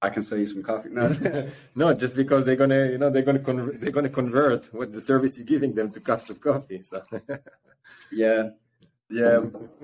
I 0.00 0.10
can 0.10 0.22
sell 0.24 0.38
you 0.38 0.48
some 0.48 0.62
coffee. 0.64 0.88
No. 0.90 1.48
no, 1.76 1.94
just 1.94 2.16
because 2.16 2.44
they're 2.44 2.56
gonna, 2.56 2.86
you 2.86 2.98
know, 2.98 3.08
they're 3.08 3.22
gonna 3.22 3.38
convert, 3.38 3.80
they're 3.80 3.92
gonna 3.92 4.08
convert 4.08 4.72
what 4.74 4.92
the 4.92 5.00
service 5.00 5.36
you're 5.38 5.46
giving 5.46 5.74
them 5.74 5.92
to 5.92 6.00
cups 6.00 6.28
of 6.28 6.40
coffee. 6.40 6.82
So 6.82 7.02
Yeah. 8.12 8.50
Yeah. 9.08 9.42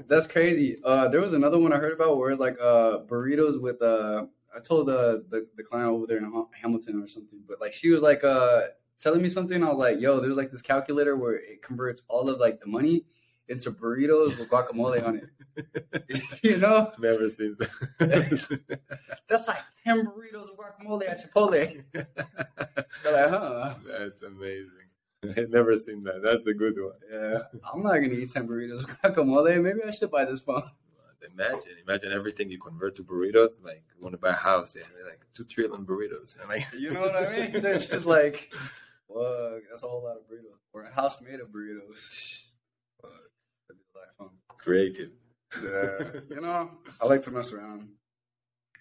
That's 0.08 0.26
crazy. 0.26 0.78
Uh 0.84 1.08
there 1.08 1.20
was 1.20 1.34
another 1.34 1.58
one 1.58 1.72
I 1.72 1.76
heard 1.78 1.92
about 1.92 2.16
where 2.16 2.30
it's 2.30 2.40
like 2.40 2.58
uh 2.61 2.98
burritos 3.06 3.61
with 3.61 3.80
uh 3.80 4.26
I 4.54 4.61
told 4.61 4.88
the 4.88 5.24
the, 5.28 5.46
the 5.56 5.62
client 5.62 5.90
over 5.90 6.06
there 6.06 6.18
in 6.18 6.32
Hamilton 6.61 7.02
or 7.02 7.06
something, 7.06 7.40
but 7.46 7.61
like 7.61 7.72
she 7.72 7.90
was 7.90 8.02
like 8.02 8.24
uh 8.24 8.62
telling 9.00 9.22
me 9.22 9.28
something. 9.28 9.62
I 9.62 9.68
was 9.68 9.78
like, 9.78 10.00
yo, 10.00 10.20
there's 10.20 10.37
like 10.37 10.50
this 10.50 10.62
calculator 10.62 11.16
where 11.16 11.34
it 11.34 11.62
converts 11.62 12.02
all 12.08 12.28
of 12.28 12.40
like 12.40 12.58
the 12.61 12.66
money 12.66 13.04
into 13.48 13.70
burritos 13.70 14.38
with 14.38 14.48
guacamole 14.48 15.06
on 15.06 15.16
it. 15.16 16.42
you 16.42 16.58
know? 16.58 16.92
never 16.98 17.28
seen 17.28 17.56
that. 17.58 18.70
That's 19.28 19.48
like 19.48 19.58
ten 19.84 20.06
burritos 20.06 20.46
with 20.50 20.58
guacamole 20.58 21.08
at 21.08 21.22
Chipotle. 21.22 21.82
They're 21.92 22.06
like, 23.12 23.30
huh? 23.30 23.74
That's 23.87 24.22
amazing. 24.22 24.70
I've 25.37 25.50
never 25.50 25.76
seen 25.76 26.04
that. 26.04 26.22
That's 26.22 26.46
a 26.46 26.54
good 26.54 26.76
one. 26.78 26.92
Yeah. 27.11 27.42
I'm 27.72 27.82
not 27.82 27.94
gonna 27.94 28.14
eat 28.14 28.32
ten 28.32 28.46
burritos 28.46 28.87
with 28.87 28.98
guacamole. 29.02 29.61
Maybe 29.62 29.80
I 29.87 29.90
should 29.90 30.11
buy 30.11 30.24
this 30.24 30.40
phone. 30.40 30.70
Imagine, 31.34 31.76
imagine 31.87 32.12
everything 32.12 32.48
you 32.48 32.58
convert 32.58 32.96
to 32.96 33.04
burritos. 33.04 33.62
Like, 33.62 33.82
you 33.96 34.02
want 34.02 34.12
to 34.12 34.18
buy 34.18 34.30
a 34.30 34.32
house, 34.32 34.76
yeah, 34.76 34.84
like 35.04 35.20
two 35.34 35.44
trillion 35.44 35.84
burritos. 35.84 36.38
And 36.38 36.48
like, 36.48 36.64
You 36.78 36.90
know 36.90 37.00
what 37.00 37.16
I 37.16 37.48
mean? 37.50 37.61
They're 37.61 37.78
just 37.78 38.06
like, 38.06 38.52
fuck, 39.08 39.62
that's 39.68 39.82
a 39.82 39.88
whole 39.88 40.04
lot 40.04 40.16
of 40.16 40.22
burritos. 40.22 40.58
Or 40.72 40.82
a 40.82 40.92
house 40.92 41.20
made 41.20 41.40
of 41.40 41.48
burritos 41.48 42.48
that'd 43.68 43.78
be 43.78 43.84
a 43.94 43.98
lot 43.98 44.08
of 44.08 44.16
fun. 44.16 44.58
Creative. 44.68 45.12
Yeah, 45.64 46.20
you 46.31 46.40
know, 46.42 46.70
I 47.00 47.07
like 47.07 47.22
to 47.22 47.31
mess 47.31 47.52
around. 47.52 47.88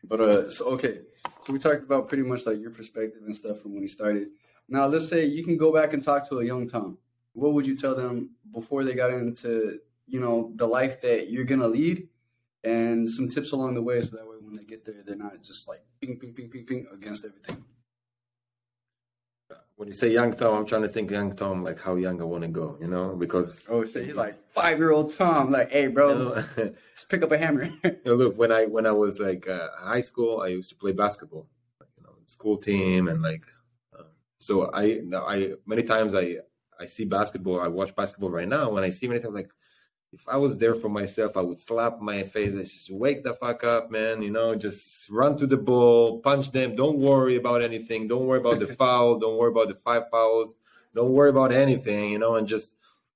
But 0.04 0.20
uh, 0.22 0.50
so 0.50 0.66
okay, 0.76 1.00
so 1.46 1.54
we 1.54 1.60
talked 1.60 1.84
about 1.84 2.10
pretty 2.10 2.24
much 2.24 2.46
like 2.46 2.60
your 2.60 2.72
perspective 2.72 3.22
and 3.26 3.36
stuff 3.36 3.62
from 3.62 3.74
when 3.74 3.84
you 3.84 3.90
started. 3.90 4.28
Now 4.68 4.88
let's 4.88 5.08
say 5.08 5.26
you 5.26 5.44
can 5.46 5.58
go 5.58 5.72
back 5.74 5.94
and 5.94 6.04
talk 6.04 6.28
to 6.30 6.40
a 6.40 6.46
young 6.46 6.68
Tom. 6.68 6.98
What 7.34 7.54
would 7.54 7.66
you 7.66 7.78
tell 7.78 7.96
them 7.96 8.32
before 8.52 8.84
they 8.84 8.96
got 8.96 9.12
into 9.12 9.80
you 10.08 10.20
know 10.20 10.52
the 10.56 10.68
life 10.68 11.00
that 11.02 11.30
you're 11.32 11.50
gonna 11.52 11.68
lead, 11.80 12.10
and 12.64 13.10
some 13.10 13.30
tips 13.30 13.54
along 13.54 13.76
the 13.76 13.82
way, 13.82 14.02
so 14.02 14.18
that 14.18 14.28
way 14.28 14.36
when 14.42 14.56
they 14.56 14.66
get 14.66 14.86
there, 14.86 15.02
they're 15.06 15.16
not 15.16 15.42
just 15.42 15.70
like 15.70 15.82
ping, 16.02 16.20
ping, 16.20 16.34
ping, 16.34 16.50
ping, 16.50 16.66
ping 16.66 16.88
against 16.94 17.26
everything. 17.26 17.64
When 19.78 19.88
you 19.88 19.94
say 19.94 20.10
young 20.12 20.34
Tom, 20.34 20.56
I'm 20.56 20.66
trying 20.66 20.82
to 20.82 20.88
think 20.88 21.12
young 21.12 21.36
Tom, 21.36 21.64
like 21.64 21.80
how 21.80 21.96
young 21.96 22.20
I 22.20 22.24
want 22.24 22.42
to 22.42 22.48
go, 22.48 22.80
you 22.82 22.88
know, 22.88 23.16
because 23.16 23.68
Oh 23.70 23.86
shit, 23.86 24.06
he's 24.06 24.16
like 24.16 24.36
five 24.52 24.80
year 24.80 24.92
old 24.92 25.14
Tom. 25.14 25.52
Like, 25.52 25.72
hey, 25.72 25.86
bro, 25.86 26.10
you 26.10 26.16
know, 26.18 26.44
let's 26.58 27.06
pick 27.08 27.22
up 27.22 27.32
a 27.32 27.38
hammer. 27.38 27.66
you 27.84 27.98
know, 28.04 28.16
look 28.16 28.36
when 28.40 28.52
I 28.52 28.66
when 28.66 28.88
I 28.88 28.92
was 28.92 29.20
like 29.20 29.48
uh, 29.48 29.68
high 29.78 30.02
school, 30.02 30.42
I 30.42 30.48
used 30.48 30.70
to 30.72 30.76
play 30.76 30.94
basketball, 30.94 31.48
you 31.96 32.04
know, 32.04 32.14
school 32.26 32.58
team, 32.58 33.08
and 33.08 33.22
like 33.22 33.44
um, 33.96 34.06
so 34.40 34.72
I 34.74 35.02
I 35.14 35.54
many 35.68 35.84
times 35.84 36.16
I 36.16 36.38
I 36.80 36.88
see 36.88 37.06
basketball, 37.06 37.62
I 37.62 37.68
watch 37.68 37.96
basketball 37.96 38.32
right 38.32 38.48
now. 38.48 38.72
When 38.72 38.84
I 38.84 38.90
see 38.90 39.08
many 39.08 39.20
times, 39.20 39.36
like 39.36 39.52
if 40.14 40.22
I 40.28 40.38
was 40.38 40.58
there 40.58 40.76
for 40.76 40.90
myself, 40.90 41.36
I 41.36 41.42
would 41.42 41.60
slap 41.60 42.00
my 42.00 42.24
face, 42.24 42.50
and 42.50 42.66
just 42.66 42.90
wake 42.90 43.24
the 43.24 43.34
fuck 43.34 43.64
up, 43.64 43.92
man. 43.92 44.22
You 44.22 44.32
know, 44.32 44.56
just 44.56 45.10
run 45.10 45.38
to 45.38 45.48
the 45.48 45.58
ball, 45.58 46.20
punch 46.20 46.52
them. 46.52 46.76
Don't 46.76 47.00
worry 47.00 47.36
about 47.36 47.62
anything. 47.62 48.08
Don't 48.08 48.26
worry 48.26 48.40
about 48.40 48.60
the 48.60 48.68
foul. 48.80 49.20
Don't 49.20 49.38
worry 49.38 49.52
about 49.52 49.68
the 49.68 49.76
five 49.76 50.10
fouls. 50.10 50.58
Don't 50.96 51.12
worry 51.12 51.30
about 51.30 51.52
anything. 51.52 52.12
You 52.12 52.20
know, 52.20 52.36
and 52.36 52.48
just 52.48 52.76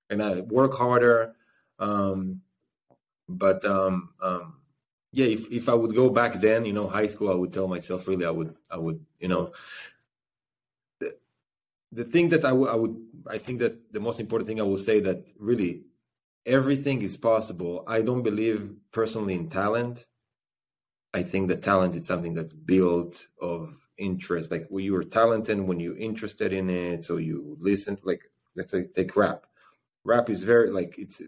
and 0.10 0.22
I 0.22 0.42
work 0.42 0.74
harder. 0.74 1.36
Um, 1.80 2.42
but 3.30 3.64
um, 3.66 4.10
um, 4.22 4.58
yeah, 5.12 5.26
if 5.26 5.52
if 5.52 5.70
I 5.70 5.74
would 5.74 5.96
go 5.96 6.10
back 6.10 6.42
then, 6.42 6.66
you 6.66 6.74
know, 6.74 6.88
high 6.88 7.08
school, 7.08 7.32
I 7.32 7.36
would 7.36 7.54
tell 7.54 7.68
myself 7.68 8.08
really, 8.08 8.26
I 8.26 8.32
would, 8.32 8.56
I 8.70 8.78
would, 8.78 9.04
you 9.20 9.30
know, 9.30 9.54
the, 11.00 11.16
the 11.92 12.04
thing 12.04 12.30
that 12.30 12.44
I 12.44 12.52
would, 12.52 12.70
I 12.70 12.76
would, 12.76 12.96
I 13.28 13.38
think 13.38 13.60
that 13.60 13.94
the 13.94 14.00
most 14.00 14.20
important 14.20 14.48
thing 14.48 14.60
I 14.60 14.64
will 14.64 14.78
say 14.78 15.00
that 15.00 15.26
really 15.40 15.84
everything 16.46 17.02
is 17.02 17.18
possible. 17.18 17.84
I 17.88 18.02
don't 18.02 18.24
believe 18.24 18.74
personally 18.92 19.36
in 19.36 19.50
talent. 19.50 20.06
I 21.14 21.24
think 21.24 21.50
that 21.50 21.62
talent 21.62 21.96
is 21.96 22.08
something 22.08 22.34
that's 22.34 22.54
built 22.54 23.28
of 23.42 23.76
interest. 23.98 24.52
Like 24.52 24.68
when 24.70 24.86
you 24.86 24.96
are 24.96 25.04
talented, 25.04 25.60
when 25.60 25.80
you're 25.80 25.98
interested 25.98 26.54
in 26.54 26.70
it, 26.70 27.06
so 27.06 27.18
you 27.18 27.58
listen. 27.60 27.98
Like 28.04 28.22
let's 28.56 28.72
say 28.72 28.86
take 28.96 29.16
rap. 29.16 29.46
Rap 30.04 30.30
is 30.30 30.44
very 30.44 30.72
like 30.72 30.96
it's 30.98 31.22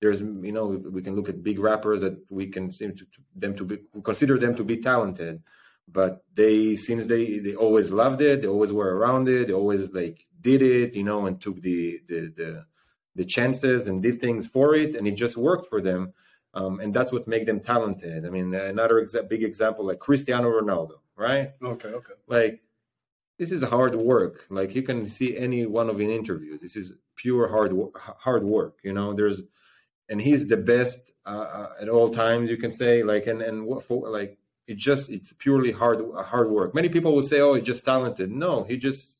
there's 0.00 0.20
you 0.20 0.52
know 0.52 0.66
we 0.66 1.00
can 1.00 1.16
look 1.16 1.28
at 1.28 1.42
big 1.42 1.58
rappers 1.58 2.00
that 2.00 2.18
we 2.28 2.48
can 2.48 2.70
seem 2.70 2.92
to, 2.92 3.04
to 3.04 3.20
them 3.36 3.56
to 3.56 3.64
be 3.64 3.78
consider 4.02 4.36
them 4.36 4.54
to 4.56 4.64
be 4.64 4.76
talented 4.78 5.40
but 5.88 6.24
they 6.34 6.76
since 6.76 7.06
they 7.06 7.38
they 7.38 7.54
always 7.54 7.90
loved 7.90 8.20
it 8.20 8.42
they 8.42 8.48
always 8.48 8.72
were 8.72 8.96
around 8.96 9.28
it 9.28 9.46
they 9.46 9.52
always 9.52 9.90
like 9.92 10.26
did 10.40 10.60
it 10.60 10.94
you 10.94 11.04
know 11.04 11.26
and 11.26 11.40
took 11.40 11.60
the 11.62 12.00
the 12.08 12.32
the, 12.36 12.64
the 13.14 13.24
chances 13.24 13.88
and 13.88 14.02
did 14.02 14.20
things 14.20 14.46
for 14.46 14.74
it 14.74 14.94
and 14.94 15.06
it 15.06 15.12
just 15.12 15.36
worked 15.36 15.68
for 15.68 15.80
them 15.80 16.12
um, 16.54 16.80
and 16.80 16.92
that's 16.92 17.12
what 17.12 17.26
make 17.26 17.46
them 17.46 17.60
talented. 17.60 18.26
I 18.26 18.30
mean, 18.30 18.54
another 18.54 19.02
exa- 19.02 19.28
big 19.28 19.42
example 19.42 19.86
like 19.86 19.98
Cristiano 19.98 20.50
Ronaldo, 20.50 20.98
right? 21.16 21.52
Okay, 21.62 21.88
okay. 21.88 22.12
Like 22.26 22.62
this 23.38 23.52
is 23.52 23.62
hard 23.62 23.94
work. 23.94 24.46
Like 24.50 24.74
you 24.74 24.82
can 24.82 25.08
see 25.08 25.36
any 25.36 25.64
one 25.66 25.88
of 25.88 26.00
in 26.00 26.10
interviews. 26.10 26.60
This 26.60 26.76
is 26.76 26.92
pure 27.16 27.48
hard 27.48 27.74
hard 27.96 28.44
work. 28.44 28.78
You 28.82 28.92
know, 28.92 29.14
there's 29.14 29.40
and 30.10 30.20
he's 30.20 30.46
the 30.46 30.58
best 30.58 31.12
uh, 31.24 31.30
uh, 31.30 31.72
at 31.80 31.88
all 31.88 32.10
times. 32.10 32.50
You 32.50 32.58
can 32.58 32.70
say 32.70 33.02
like 33.02 33.26
and 33.26 33.40
and 33.40 33.64
what 33.64 33.84
for 33.84 34.10
like 34.10 34.38
it 34.66 34.76
just 34.76 35.08
it's 35.08 35.32
purely 35.32 35.72
hard 35.72 36.04
hard 36.14 36.50
work. 36.50 36.74
Many 36.74 36.90
people 36.90 37.14
will 37.14 37.22
say, 37.22 37.40
"Oh, 37.40 37.54
he's 37.54 37.64
just 37.64 37.84
talented." 37.84 38.30
No, 38.30 38.62
he 38.64 38.76
just 38.76 39.16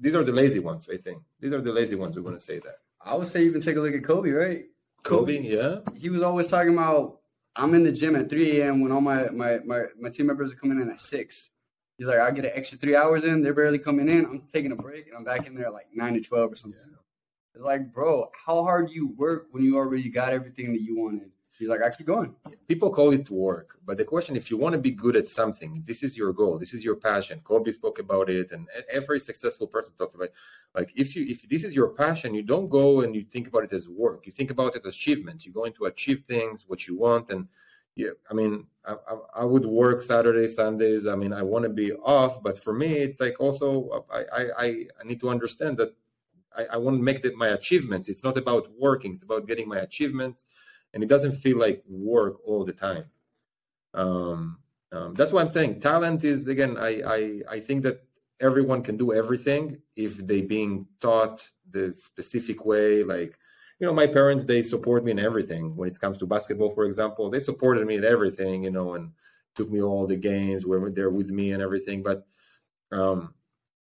these 0.00 0.16
are 0.16 0.24
the 0.24 0.32
lazy 0.32 0.58
ones. 0.58 0.88
I 0.92 0.96
think 0.96 1.22
these 1.38 1.52
are 1.52 1.60
the 1.60 1.72
lazy 1.72 1.94
ones 1.94 2.16
who 2.16 2.22
are 2.22 2.24
going 2.24 2.36
to 2.36 2.44
say 2.44 2.58
that. 2.58 2.78
I 3.04 3.14
would 3.14 3.26
say 3.26 3.44
even 3.44 3.60
take 3.60 3.76
a 3.76 3.80
look 3.80 3.94
at 3.94 4.04
Kobe, 4.04 4.30
right? 4.30 4.64
Kobe, 5.02 5.40
yeah, 5.42 5.80
He 5.94 6.08
was 6.08 6.22
always 6.22 6.46
talking 6.46 6.72
about 6.72 7.18
I'm 7.56 7.74
in 7.74 7.84
the 7.84 7.92
gym 7.92 8.16
at 8.16 8.28
3 8.28 8.60
a.m. 8.60 8.80
when 8.80 8.90
all 8.90 9.00
my, 9.00 9.28
my, 9.28 9.58
my, 9.64 9.84
my 10.00 10.08
team 10.08 10.26
members 10.26 10.52
are 10.52 10.56
coming 10.56 10.80
in 10.80 10.90
at 10.90 11.00
6. 11.00 11.50
He's 11.98 12.06
like, 12.08 12.18
I 12.18 12.30
get 12.32 12.46
an 12.46 12.50
extra 12.54 12.76
three 12.78 12.96
hours 12.96 13.22
in. 13.22 13.42
They're 13.42 13.54
barely 13.54 13.78
coming 13.78 14.08
in. 14.08 14.24
I'm 14.24 14.42
taking 14.52 14.72
a 14.72 14.76
break 14.76 15.06
and 15.06 15.16
I'm 15.16 15.22
back 15.22 15.46
in 15.46 15.54
there 15.54 15.66
at 15.66 15.72
like 15.72 15.86
9 15.94 16.14
to 16.14 16.20
12 16.20 16.52
or 16.52 16.56
something. 16.56 16.80
It's 17.54 17.62
like, 17.62 17.92
bro, 17.92 18.30
how 18.44 18.64
hard 18.64 18.88
do 18.88 18.94
you 18.94 19.14
work 19.16 19.46
when 19.52 19.62
you 19.62 19.76
already 19.76 20.08
got 20.08 20.32
everything 20.32 20.72
that 20.72 20.82
you 20.82 20.98
wanted? 20.98 21.30
He's 21.58 21.68
like, 21.68 21.82
I 21.82 21.90
keep 21.90 22.06
going. 22.06 22.34
people 22.66 22.90
call 22.90 23.12
it 23.12 23.30
work, 23.30 23.78
but 23.84 23.96
the 23.96 24.04
question, 24.04 24.34
if 24.34 24.50
you 24.50 24.56
want 24.56 24.72
to 24.72 24.78
be 24.78 24.90
good 24.90 25.16
at 25.16 25.28
something, 25.28 25.84
this 25.86 26.02
is 26.02 26.16
your 26.16 26.32
goal, 26.32 26.58
this 26.58 26.74
is 26.74 26.84
your 26.84 26.96
passion. 26.96 27.40
Kobe 27.44 27.70
spoke 27.70 28.00
about 28.00 28.28
it, 28.28 28.50
and 28.50 28.66
every 28.90 29.20
successful 29.20 29.68
person 29.68 29.92
talked 29.96 30.14
about. 30.14 30.24
It. 30.24 30.34
Like, 30.74 30.92
if 30.96 31.14
you 31.14 31.24
if 31.28 31.48
this 31.48 31.62
is 31.62 31.74
your 31.74 31.90
passion, 31.90 32.34
you 32.34 32.42
don't 32.42 32.68
go 32.68 33.02
and 33.02 33.14
you 33.14 33.24
think 33.24 33.46
about 33.46 33.64
it 33.64 33.72
as 33.72 33.88
work. 33.88 34.26
You 34.26 34.32
think 34.32 34.50
about 34.50 34.74
it 34.74 34.82
as 34.84 34.94
achievement. 34.94 35.44
You're 35.44 35.54
going 35.54 35.74
to 35.74 35.84
achieve 35.84 36.24
things, 36.26 36.64
what 36.66 36.88
you 36.88 36.98
want, 36.98 37.30
and 37.30 37.46
yeah. 37.94 38.10
I 38.28 38.34
mean, 38.34 38.66
I, 38.84 38.94
I, 39.08 39.42
I 39.42 39.44
would 39.44 39.64
work 39.64 40.02
Saturdays, 40.02 40.56
Sundays. 40.56 41.06
I 41.06 41.14
mean, 41.14 41.32
I 41.32 41.42
want 41.42 41.62
to 41.64 41.68
be 41.68 41.92
off, 41.92 42.42
but 42.42 42.58
for 42.58 42.72
me, 42.72 42.94
it's 42.94 43.20
like 43.20 43.36
also 43.38 44.04
I 44.12 44.24
I 44.58 44.68
I 45.00 45.04
need 45.04 45.20
to 45.20 45.30
understand 45.30 45.76
that 45.76 45.94
I, 46.56 46.64
I 46.72 46.76
want 46.78 46.96
to 46.96 47.02
make 47.02 47.22
that 47.22 47.36
my 47.36 47.48
achievements. 47.48 48.08
It's 48.08 48.24
not 48.24 48.36
about 48.36 48.68
working; 48.76 49.14
it's 49.14 49.22
about 49.22 49.46
getting 49.46 49.68
my 49.68 49.78
achievements 49.78 50.46
and 50.94 51.02
it 51.02 51.08
doesn't 51.08 51.36
feel 51.36 51.58
like 51.58 51.82
work 51.86 52.36
all 52.46 52.64
the 52.64 52.72
time. 52.72 53.04
Um, 53.92 54.58
um, 54.92 55.14
that's 55.14 55.32
what 55.32 55.42
I'm 55.42 55.52
saying. 55.52 55.80
Talent 55.80 56.24
is 56.24 56.46
again. 56.48 56.76
I, 56.78 57.02
I 57.06 57.40
I 57.56 57.60
think 57.60 57.82
that 57.82 58.04
everyone 58.40 58.82
can 58.82 58.96
do 58.96 59.12
everything 59.12 59.78
if 59.96 60.16
they 60.16 60.40
being 60.40 60.86
taught 61.00 61.46
the 61.70 61.94
specific 61.96 62.64
way. 62.64 63.02
Like 63.02 63.36
you 63.80 63.86
know, 63.86 63.92
my 63.92 64.06
parents 64.06 64.44
they 64.44 64.62
support 64.62 65.04
me 65.04 65.10
in 65.10 65.18
everything. 65.18 65.76
When 65.76 65.88
it 65.88 66.00
comes 66.00 66.18
to 66.18 66.26
basketball, 66.26 66.74
for 66.74 66.84
example, 66.84 67.28
they 67.28 67.40
supported 67.40 67.86
me 67.86 67.96
in 67.96 68.04
everything. 68.04 68.64
You 68.64 68.70
know, 68.70 68.94
and 68.94 69.10
took 69.56 69.70
me 69.70 69.82
all 69.82 70.06
the 70.06 70.16
games, 70.16 70.64
were 70.64 70.90
there 70.90 71.10
with 71.10 71.28
me 71.28 71.52
and 71.52 71.62
everything. 71.62 72.02
But 72.02 72.26
um, 72.92 73.34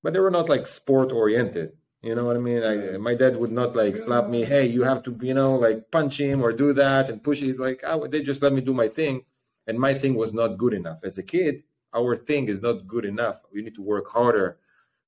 but 0.03 0.15
they 0.15 0.21
were 0.21 0.31
not 0.31 0.49
like 0.49 0.67
sport 0.67 1.13
oriented. 1.13 1.73
You 2.07 2.15
know 2.15 2.25
what 2.25 2.37
I 2.37 2.39
mean? 2.39 2.63
I, 2.63 2.97
my 2.99 3.17
dad 3.17 3.37
would 3.37 3.51
not 3.51 3.75
like 3.75 3.97
slap 3.97 4.29
me. 4.29 4.45
Hey, 4.45 4.65
you 4.67 4.85
have 4.85 5.03
to, 5.03 5.19
you 5.21 5.35
know, 5.35 5.57
like 5.57 5.91
punch 5.91 6.21
him 6.21 6.41
or 6.41 6.53
do 6.53 6.73
that 6.73 7.11
and 7.11 7.21
push 7.21 7.43
it. 7.43 7.59
Like 7.59 7.83
I, 7.83 7.99
they 8.07 8.23
just 8.23 8.43
let 8.43 8.53
me 8.53 8.61
do 8.61 8.73
my 8.73 8.87
thing, 8.87 9.25
and 9.67 9.77
my 9.77 9.93
thing 9.93 10.15
was 10.15 10.33
not 10.33 10.57
good 10.57 10.73
enough. 10.73 11.01
As 11.03 11.19
a 11.19 11.25
kid, 11.25 11.65
our 11.93 12.15
thing 12.17 12.47
is 12.47 12.63
not 12.63 12.87
good 12.87 13.05
enough. 13.05 13.41
We 13.53 13.61
need 13.61 13.75
to 13.75 13.83
work 13.83 14.07
harder. 14.09 14.59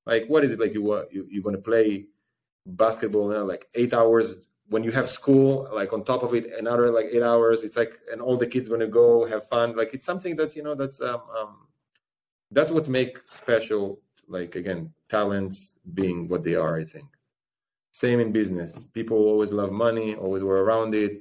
Like, 0.05 0.25
what 0.27 0.43
is 0.43 0.51
it 0.51 0.59
like? 0.59 0.73
You 0.73 0.83
want 0.83 1.13
you 1.13 1.25
you're 1.31 1.41
gonna 1.41 1.57
play 1.71 2.07
basketball 2.65 3.29
now, 3.29 3.45
like 3.45 3.69
eight 3.75 3.93
hours 3.93 4.35
when 4.67 4.83
you 4.83 4.91
have 4.91 5.09
school, 5.09 5.69
like 5.71 5.93
on 5.93 6.03
top 6.03 6.23
of 6.23 6.35
it, 6.35 6.51
another 6.59 6.91
like 6.91 7.07
eight 7.13 7.23
hours. 7.23 7.63
It's 7.63 7.77
like, 7.77 7.93
and 8.11 8.19
all 8.19 8.35
the 8.35 8.47
kids 8.53 8.67
gonna 8.67 8.87
go 8.87 9.25
have 9.25 9.47
fun. 9.47 9.73
Like 9.73 9.93
it's 9.93 10.05
something 10.05 10.35
that's 10.35 10.53
you 10.53 10.63
know 10.63 10.75
that's 10.75 10.99
um, 10.99 11.21
um 11.39 11.67
that's 12.51 12.71
what 12.71 12.89
makes 12.89 13.21
special 13.31 14.01
like 14.29 14.55
again 14.55 14.93
talents 15.09 15.77
being 15.93 16.27
what 16.27 16.43
they 16.43 16.55
are 16.55 16.79
i 16.79 16.85
think. 16.85 17.07
Same 17.91 18.19
in 18.19 18.31
business. 18.31 18.75
People 18.93 19.17
always 19.17 19.51
love 19.51 19.71
money 19.71 20.15
always 20.15 20.43
were 20.43 20.63
around 20.63 20.93
it 20.95 21.19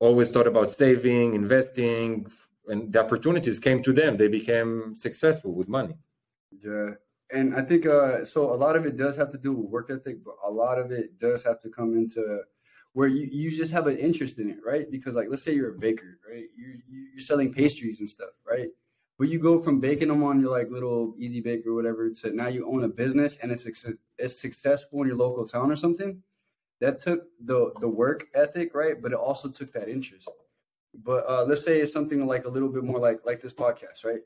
always 0.00 0.30
thought 0.30 0.46
about 0.46 0.76
saving 0.76 1.34
investing 1.34 2.26
and 2.68 2.92
the 2.92 3.00
opportunities 3.00 3.58
came 3.58 3.82
to 3.82 3.92
them. 3.92 4.16
They 4.16 4.28
became 4.28 4.94
successful 4.94 5.54
with 5.54 5.68
money. 5.68 5.96
Yeah. 6.62 6.90
And 7.30 7.54
i 7.54 7.62
think 7.62 7.84
uh 7.84 8.24
so 8.24 8.54
a 8.54 8.58
lot 8.64 8.76
of 8.76 8.86
it 8.86 8.96
does 8.96 9.14
have 9.16 9.30
to 9.32 9.38
do 9.38 9.52
with 9.52 9.68
work 9.70 9.90
ethic 9.90 10.24
but 10.24 10.36
a 10.46 10.50
lot 10.50 10.78
of 10.78 10.90
it 10.90 11.18
does 11.18 11.42
have 11.44 11.58
to 11.60 11.68
come 11.68 11.94
into 11.94 12.40
where 12.94 13.08
you, 13.08 13.28
you 13.30 13.50
just 13.50 13.72
have 13.72 13.86
an 13.86 13.98
interest 13.98 14.38
in 14.38 14.48
it 14.50 14.58
right? 14.64 14.90
Because 14.90 15.14
like 15.14 15.28
let's 15.30 15.42
say 15.42 15.54
you're 15.54 15.74
a 15.74 15.78
baker 15.78 16.18
right? 16.28 16.46
You 16.56 16.68
you're 17.12 17.20
selling 17.20 17.52
pastries 17.52 18.00
and 18.00 18.08
stuff 18.08 18.34
right 18.50 18.70
but 19.18 19.28
you 19.28 19.38
go 19.38 19.60
from 19.60 19.80
baking 19.80 20.08
them 20.08 20.22
on 20.22 20.40
your 20.40 20.50
like 20.50 20.70
little 20.70 21.14
easy 21.18 21.40
bake 21.40 21.66
or 21.66 21.74
whatever 21.74 22.08
to 22.08 22.32
now 22.32 22.46
you 22.46 22.66
own 22.70 22.84
a 22.84 22.88
business 22.88 23.38
and 23.42 23.50
it's 23.50 23.66
it's 24.18 24.40
successful 24.40 25.02
in 25.02 25.08
your 25.08 25.16
local 25.16 25.46
town 25.46 25.70
or 25.70 25.76
something. 25.76 26.22
That 26.80 27.02
took 27.02 27.24
the 27.40 27.72
the 27.80 27.88
work 27.88 28.26
ethic, 28.34 28.74
right? 28.74 29.00
But 29.02 29.12
it 29.12 29.18
also 29.18 29.48
took 29.48 29.72
that 29.72 29.88
interest. 29.88 30.30
But 30.94 31.28
uh, 31.28 31.44
let's 31.44 31.64
say 31.64 31.80
it's 31.80 31.92
something 31.92 32.24
like 32.26 32.44
a 32.44 32.48
little 32.48 32.68
bit 32.68 32.84
more 32.84 33.00
like 33.00 33.20
like 33.26 33.42
this 33.42 33.52
podcast, 33.52 34.04
right? 34.04 34.20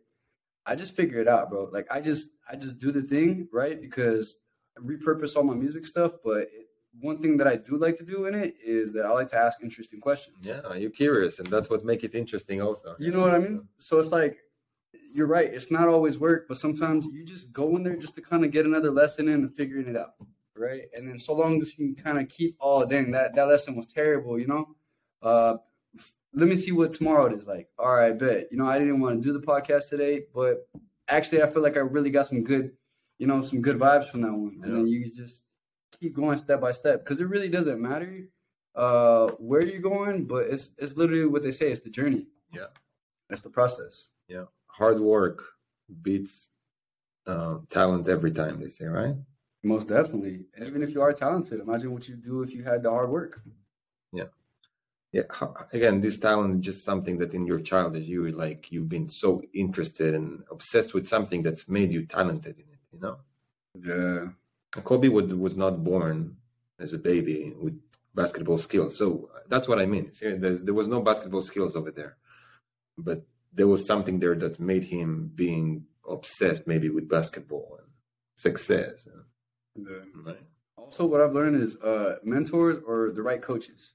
I 0.66 0.74
just 0.74 0.94
figure 0.94 1.20
it 1.20 1.28
out, 1.28 1.48
bro. 1.50 1.70
Like 1.72 1.86
I 1.90 2.00
just 2.00 2.28
I 2.50 2.56
just 2.56 2.78
do 2.78 2.92
the 2.92 3.02
thing, 3.02 3.48
right? 3.50 3.80
Because 3.80 4.36
I 4.76 4.80
repurpose 4.82 5.34
all 5.36 5.44
my 5.44 5.54
music 5.54 5.86
stuff, 5.86 6.12
but 6.22 6.42
it, 6.42 6.68
one 7.00 7.22
thing 7.22 7.38
that 7.38 7.46
I 7.46 7.56
do 7.56 7.78
like 7.78 7.96
to 7.96 8.04
do 8.04 8.26
in 8.26 8.34
it 8.34 8.54
is 8.62 8.92
that 8.92 9.06
I 9.06 9.10
like 9.10 9.28
to 9.28 9.38
ask 9.38 9.62
interesting 9.62 10.00
questions. 10.00 10.36
Yeah, 10.42 10.74
you're 10.74 10.90
curious, 10.90 11.38
and 11.38 11.48
that's 11.48 11.70
what 11.70 11.86
make 11.86 12.04
it 12.04 12.14
interesting, 12.14 12.60
also. 12.60 12.94
You 12.98 13.12
know 13.12 13.20
what 13.20 13.34
I 13.34 13.38
mean? 13.38 13.66
So 13.78 13.98
it's 13.98 14.12
like 14.12 14.40
you're 15.14 15.26
right. 15.26 15.52
It's 15.52 15.70
not 15.70 15.88
always 15.88 16.18
work, 16.18 16.46
but 16.48 16.56
sometimes 16.56 17.06
you 17.06 17.24
just 17.24 17.52
go 17.52 17.76
in 17.76 17.82
there 17.82 17.96
just 17.96 18.14
to 18.16 18.22
kind 18.22 18.44
of 18.44 18.50
get 18.50 18.66
another 18.66 18.90
lesson 18.90 19.28
in 19.28 19.34
and 19.34 19.54
figuring 19.54 19.88
it 19.88 19.96
out, 19.96 20.14
right? 20.56 20.84
And 20.94 21.08
then 21.08 21.18
so 21.18 21.34
long 21.34 21.60
as 21.60 21.78
you 21.78 21.94
can 21.94 22.02
kind 22.02 22.18
of 22.18 22.28
keep, 22.28 22.56
oh, 22.60 22.84
dang, 22.86 23.10
that, 23.12 23.34
that 23.34 23.48
lesson 23.48 23.76
was 23.76 23.86
terrible, 23.86 24.38
you 24.38 24.46
know? 24.46 24.74
Uh, 25.22 25.56
let 26.34 26.48
me 26.48 26.56
see 26.56 26.72
what 26.72 26.94
tomorrow 26.94 27.26
it 27.26 27.34
is 27.34 27.46
like. 27.46 27.68
All 27.78 27.94
right, 27.94 28.18
bet. 28.18 28.48
You 28.50 28.58
know, 28.58 28.66
I 28.66 28.78
didn't 28.78 29.00
want 29.00 29.22
to 29.22 29.28
do 29.28 29.38
the 29.38 29.46
podcast 29.46 29.90
today, 29.90 30.22
but 30.34 30.66
actually, 31.08 31.42
I 31.42 31.50
feel 31.50 31.62
like 31.62 31.76
I 31.76 31.80
really 31.80 32.10
got 32.10 32.26
some 32.26 32.42
good, 32.42 32.72
you 33.18 33.26
know, 33.26 33.42
some 33.42 33.60
good 33.60 33.78
vibes 33.78 34.10
from 34.10 34.22
that 34.22 34.32
one. 34.32 34.60
And 34.64 34.74
then 34.74 34.86
you 34.86 35.04
just 35.14 35.42
keep 36.00 36.14
going 36.14 36.38
step 36.38 36.60
by 36.60 36.72
step 36.72 37.04
because 37.04 37.20
it 37.20 37.28
really 37.28 37.50
doesn't 37.50 37.80
matter 37.80 38.30
uh, 38.74 39.28
where 39.32 39.62
you're 39.62 39.82
going, 39.82 40.24
but 40.24 40.46
it's 40.46 40.70
it's 40.78 40.96
literally 40.96 41.26
what 41.26 41.42
they 41.42 41.52
say. 41.52 41.70
It's 41.70 41.82
the 41.82 41.90
journey. 41.90 42.26
Yeah, 42.50 42.68
it's 43.28 43.42
the 43.42 43.50
process. 43.50 44.08
Yeah 44.26 44.44
hard 44.72 44.98
work 45.00 45.42
beats 46.02 46.50
uh, 47.26 47.56
talent 47.70 48.08
every 48.08 48.32
time. 48.32 48.60
They 48.60 48.70
say, 48.70 48.86
right? 48.86 49.16
Most 49.62 49.88
definitely. 49.88 50.46
Even 50.60 50.82
if 50.82 50.92
you 50.94 51.02
are 51.02 51.12
talented, 51.12 51.60
imagine 51.60 51.92
what 51.92 52.08
you 52.08 52.16
do 52.16 52.42
if 52.42 52.52
you 52.52 52.62
had 52.64 52.82
the 52.82 52.90
hard 52.90 53.10
work. 53.10 53.40
Yeah, 54.12 54.30
yeah. 55.12 55.22
Again, 55.72 56.00
this 56.00 56.18
talent 56.18 56.56
is 56.56 56.64
just 56.64 56.84
something 56.84 57.18
that 57.18 57.34
in 57.34 57.46
your 57.46 57.60
childhood 57.60 58.02
you 58.02 58.30
like 58.32 58.72
you've 58.72 58.88
been 58.88 59.08
so 59.08 59.42
interested 59.54 60.14
and 60.14 60.42
obsessed 60.50 60.94
with 60.94 61.06
something 61.06 61.42
that's 61.42 61.68
made 61.68 61.92
you 61.92 62.06
talented 62.06 62.56
in 62.56 62.66
it. 62.74 62.80
You 62.92 63.00
know. 63.00 63.16
Yeah. 63.90 64.28
Kobe 64.82 65.08
would, 65.08 65.32
was 65.38 65.56
not 65.56 65.84
born 65.84 66.36
as 66.78 66.92
a 66.94 66.98
baby 66.98 67.54
with 67.60 67.78
basketball 68.14 68.58
skills. 68.58 68.96
So 68.96 69.30
that's 69.48 69.68
what 69.68 69.78
I 69.78 69.86
mean. 69.86 70.12
See, 70.14 70.32
there 70.32 70.74
was 70.74 70.88
no 70.88 71.00
basketball 71.02 71.42
skills 71.42 71.76
over 71.76 71.90
there, 71.90 72.16
but 72.98 73.22
there 73.52 73.68
was 73.68 73.86
something 73.86 74.18
there 74.18 74.34
that 74.34 74.60
made 74.60 74.84
him 74.84 75.30
being 75.34 75.86
obsessed 76.08 76.66
maybe 76.66 76.88
with 76.88 77.08
basketball 77.08 77.78
and 77.78 77.88
success. 78.34 79.06
Yeah. 79.06 79.94
Right. 80.24 80.40
Also, 80.76 81.06
what 81.06 81.20
I've 81.20 81.34
learned 81.34 81.62
is 81.62 81.76
uh, 81.76 82.16
mentors 82.22 82.82
or 82.86 83.10
the 83.10 83.22
right 83.22 83.40
coaches, 83.40 83.92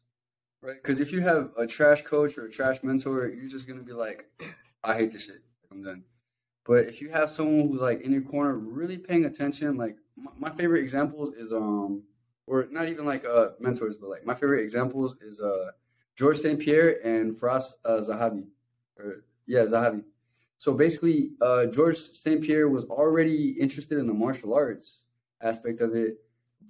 right? 0.61 0.75
Because 0.81 0.99
if 0.99 1.11
you 1.11 1.21
have 1.21 1.51
a 1.57 1.67
trash 1.67 2.03
coach 2.03 2.37
or 2.37 2.45
a 2.45 2.51
trash 2.51 2.81
mentor, 2.81 3.27
you're 3.27 3.49
just 3.49 3.67
gonna 3.67 3.83
be 3.83 3.93
like, 3.93 4.25
I 4.83 4.95
hate 4.95 5.11
this 5.11 5.25
shit. 5.25 5.43
I'm 5.71 5.83
done. 5.83 6.03
But 6.65 6.85
if 6.85 7.01
you 7.01 7.09
have 7.09 7.29
someone 7.29 7.67
who's 7.67 7.81
like 7.81 8.01
in 8.01 8.11
your 8.11 8.23
corner, 8.23 8.53
really 8.55 8.97
paying 8.97 9.25
attention, 9.25 9.77
like 9.77 9.97
my, 10.15 10.31
my 10.37 10.49
favorite 10.49 10.81
examples 10.81 11.33
is 11.35 11.53
um, 11.53 12.03
or 12.47 12.67
not 12.71 12.87
even 12.87 13.05
like 13.05 13.25
uh 13.25 13.49
mentors, 13.59 13.97
but 13.97 14.09
like 14.09 14.25
my 14.25 14.33
favorite 14.33 14.63
examples 14.63 15.15
is 15.21 15.39
uh 15.39 15.71
George 16.15 16.39
St. 16.39 16.59
Pierre 16.59 17.05
and 17.05 17.39
Firas 17.39 17.73
uh, 17.85 18.01
Zahabi, 18.01 18.47
or 18.97 19.23
yeah, 19.47 19.63
Zahavi. 19.63 20.03
So 20.57 20.73
basically, 20.73 21.31
uh, 21.41 21.67
George 21.67 21.97
St. 21.97 22.41
Pierre 22.41 22.67
was 22.67 22.83
already 22.85 23.55
interested 23.59 23.97
in 23.99 24.07
the 24.07 24.13
martial 24.13 24.53
arts 24.53 25.01
aspect 25.41 25.81
of 25.81 25.95
it, 25.95 26.17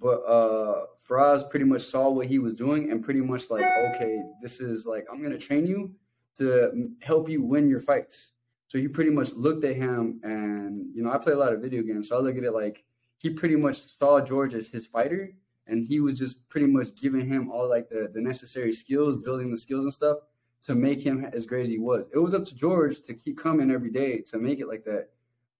but 0.00 0.20
uh, 0.20 0.86
pretty 1.04 1.64
much 1.64 1.82
saw 1.82 2.10
what 2.10 2.26
he 2.26 2.38
was 2.38 2.54
doing 2.54 2.90
and 2.90 3.02
pretty 3.02 3.20
much 3.20 3.50
like, 3.50 3.64
okay, 3.94 4.22
this 4.42 4.60
is 4.60 4.86
like, 4.86 5.06
I'm 5.10 5.20
going 5.20 5.32
to 5.32 5.38
train 5.38 5.66
you 5.66 5.94
to 6.38 6.90
help 7.00 7.28
you 7.28 7.42
win 7.42 7.68
your 7.68 7.80
fights. 7.80 8.32
So 8.66 8.78
he 8.78 8.86
pretty 8.86 9.10
much 9.10 9.32
looked 9.32 9.64
at 9.64 9.76
him 9.76 10.20
and, 10.22 10.94
you 10.94 11.02
know, 11.02 11.10
I 11.10 11.16
play 11.16 11.32
a 11.32 11.38
lot 11.38 11.54
of 11.54 11.60
video 11.60 11.82
games, 11.82 12.10
so 12.10 12.18
I 12.18 12.20
look 12.20 12.36
at 12.36 12.44
it 12.44 12.52
like 12.52 12.84
he 13.16 13.30
pretty 13.30 13.56
much 13.56 13.96
saw 13.98 14.20
George 14.20 14.52
as 14.52 14.68
his 14.68 14.86
fighter 14.86 15.32
and 15.66 15.86
he 15.86 16.00
was 16.00 16.18
just 16.18 16.46
pretty 16.50 16.66
much 16.66 16.94
giving 16.94 17.26
him 17.26 17.50
all 17.50 17.68
like 17.68 17.88
the 17.88 18.10
the 18.12 18.20
necessary 18.20 18.72
skills, 18.74 19.16
building 19.16 19.50
the 19.50 19.56
skills 19.56 19.84
and 19.84 19.92
stuff 19.92 20.18
to 20.66 20.74
make 20.74 21.00
him 21.00 21.24
as 21.32 21.46
great 21.46 21.64
as 21.64 21.68
he 21.70 21.78
was. 21.78 22.06
It 22.12 22.18
was 22.18 22.34
up 22.34 22.44
to 22.46 22.54
George 22.54 23.02
to 23.02 23.14
keep 23.14 23.38
coming 23.38 23.70
every 23.70 23.90
day 23.90 24.18
to 24.30 24.38
make 24.38 24.60
it 24.60 24.68
like 24.68 24.84
that. 24.84 25.10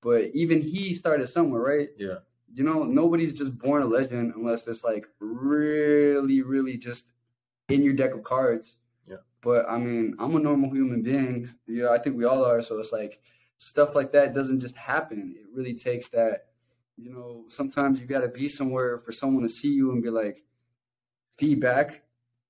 But 0.01 0.31
even 0.35 0.61
he 0.61 0.95
started 0.95 1.29
somewhere, 1.29 1.61
right? 1.61 1.89
Yeah. 1.97 2.19
You 2.53 2.65
know, 2.65 2.85
nobody's 2.85 3.35
just 3.35 3.59
born 3.59 3.83
a 3.83 3.87
legend 3.87 4.33
unless 4.35 4.67
it's 4.67 4.85
like 4.85 5.07
really, 5.21 6.43
really 6.43 6.77
just 6.79 7.07
in 7.69 7.83
your 7.83 7.95
deck 7.95 8.15
of 8.15 8.23
cards. 8.23 8.77
Yeah. 9.09 9.17
But 9.43 9.69
I 9.69 9.79
mean, 9.79 10.17
I'm 10.19 10.35
a 10.37 10.41
normal 10.41 10.71
human 10.71 11.03
being. 11.03 11.49
Yeah, 11.67 11.91
I 11.91 11.99
think 11.99 12.17
we 12.17 12.25
all 12.25 12.45
are. 12.45 12.63
So 12.63 12.79
it's 12.79 12.93
like 12.93 13.21
stuff 13.59 13.95
like 13.95 14.13
that 14.13 14.35
doesn't 14.35 14.61
just 14.61 14.77
happen. 14.77 15.35
It 15.37 15.47
really 15.53 15.75
takes 15.75 16.09
that, 16.11 16.47
you 16.97 17.13
know, 17.13 17.45
sometimes 17.49 18.01
you 18.01 18.07
got 18.07 18.21
to 18.21 18.29
be 18.29 18.49
somewhere 18.49 18.99
for 18.99 19.13
someone 19.13 19.43
to 19.43 19.49
see 19.49 19.73
you 19.73 19.93
and 19.93 20.03
be 20.03 20.11
like, 20.11 20.43
feedback, 21.37 22.03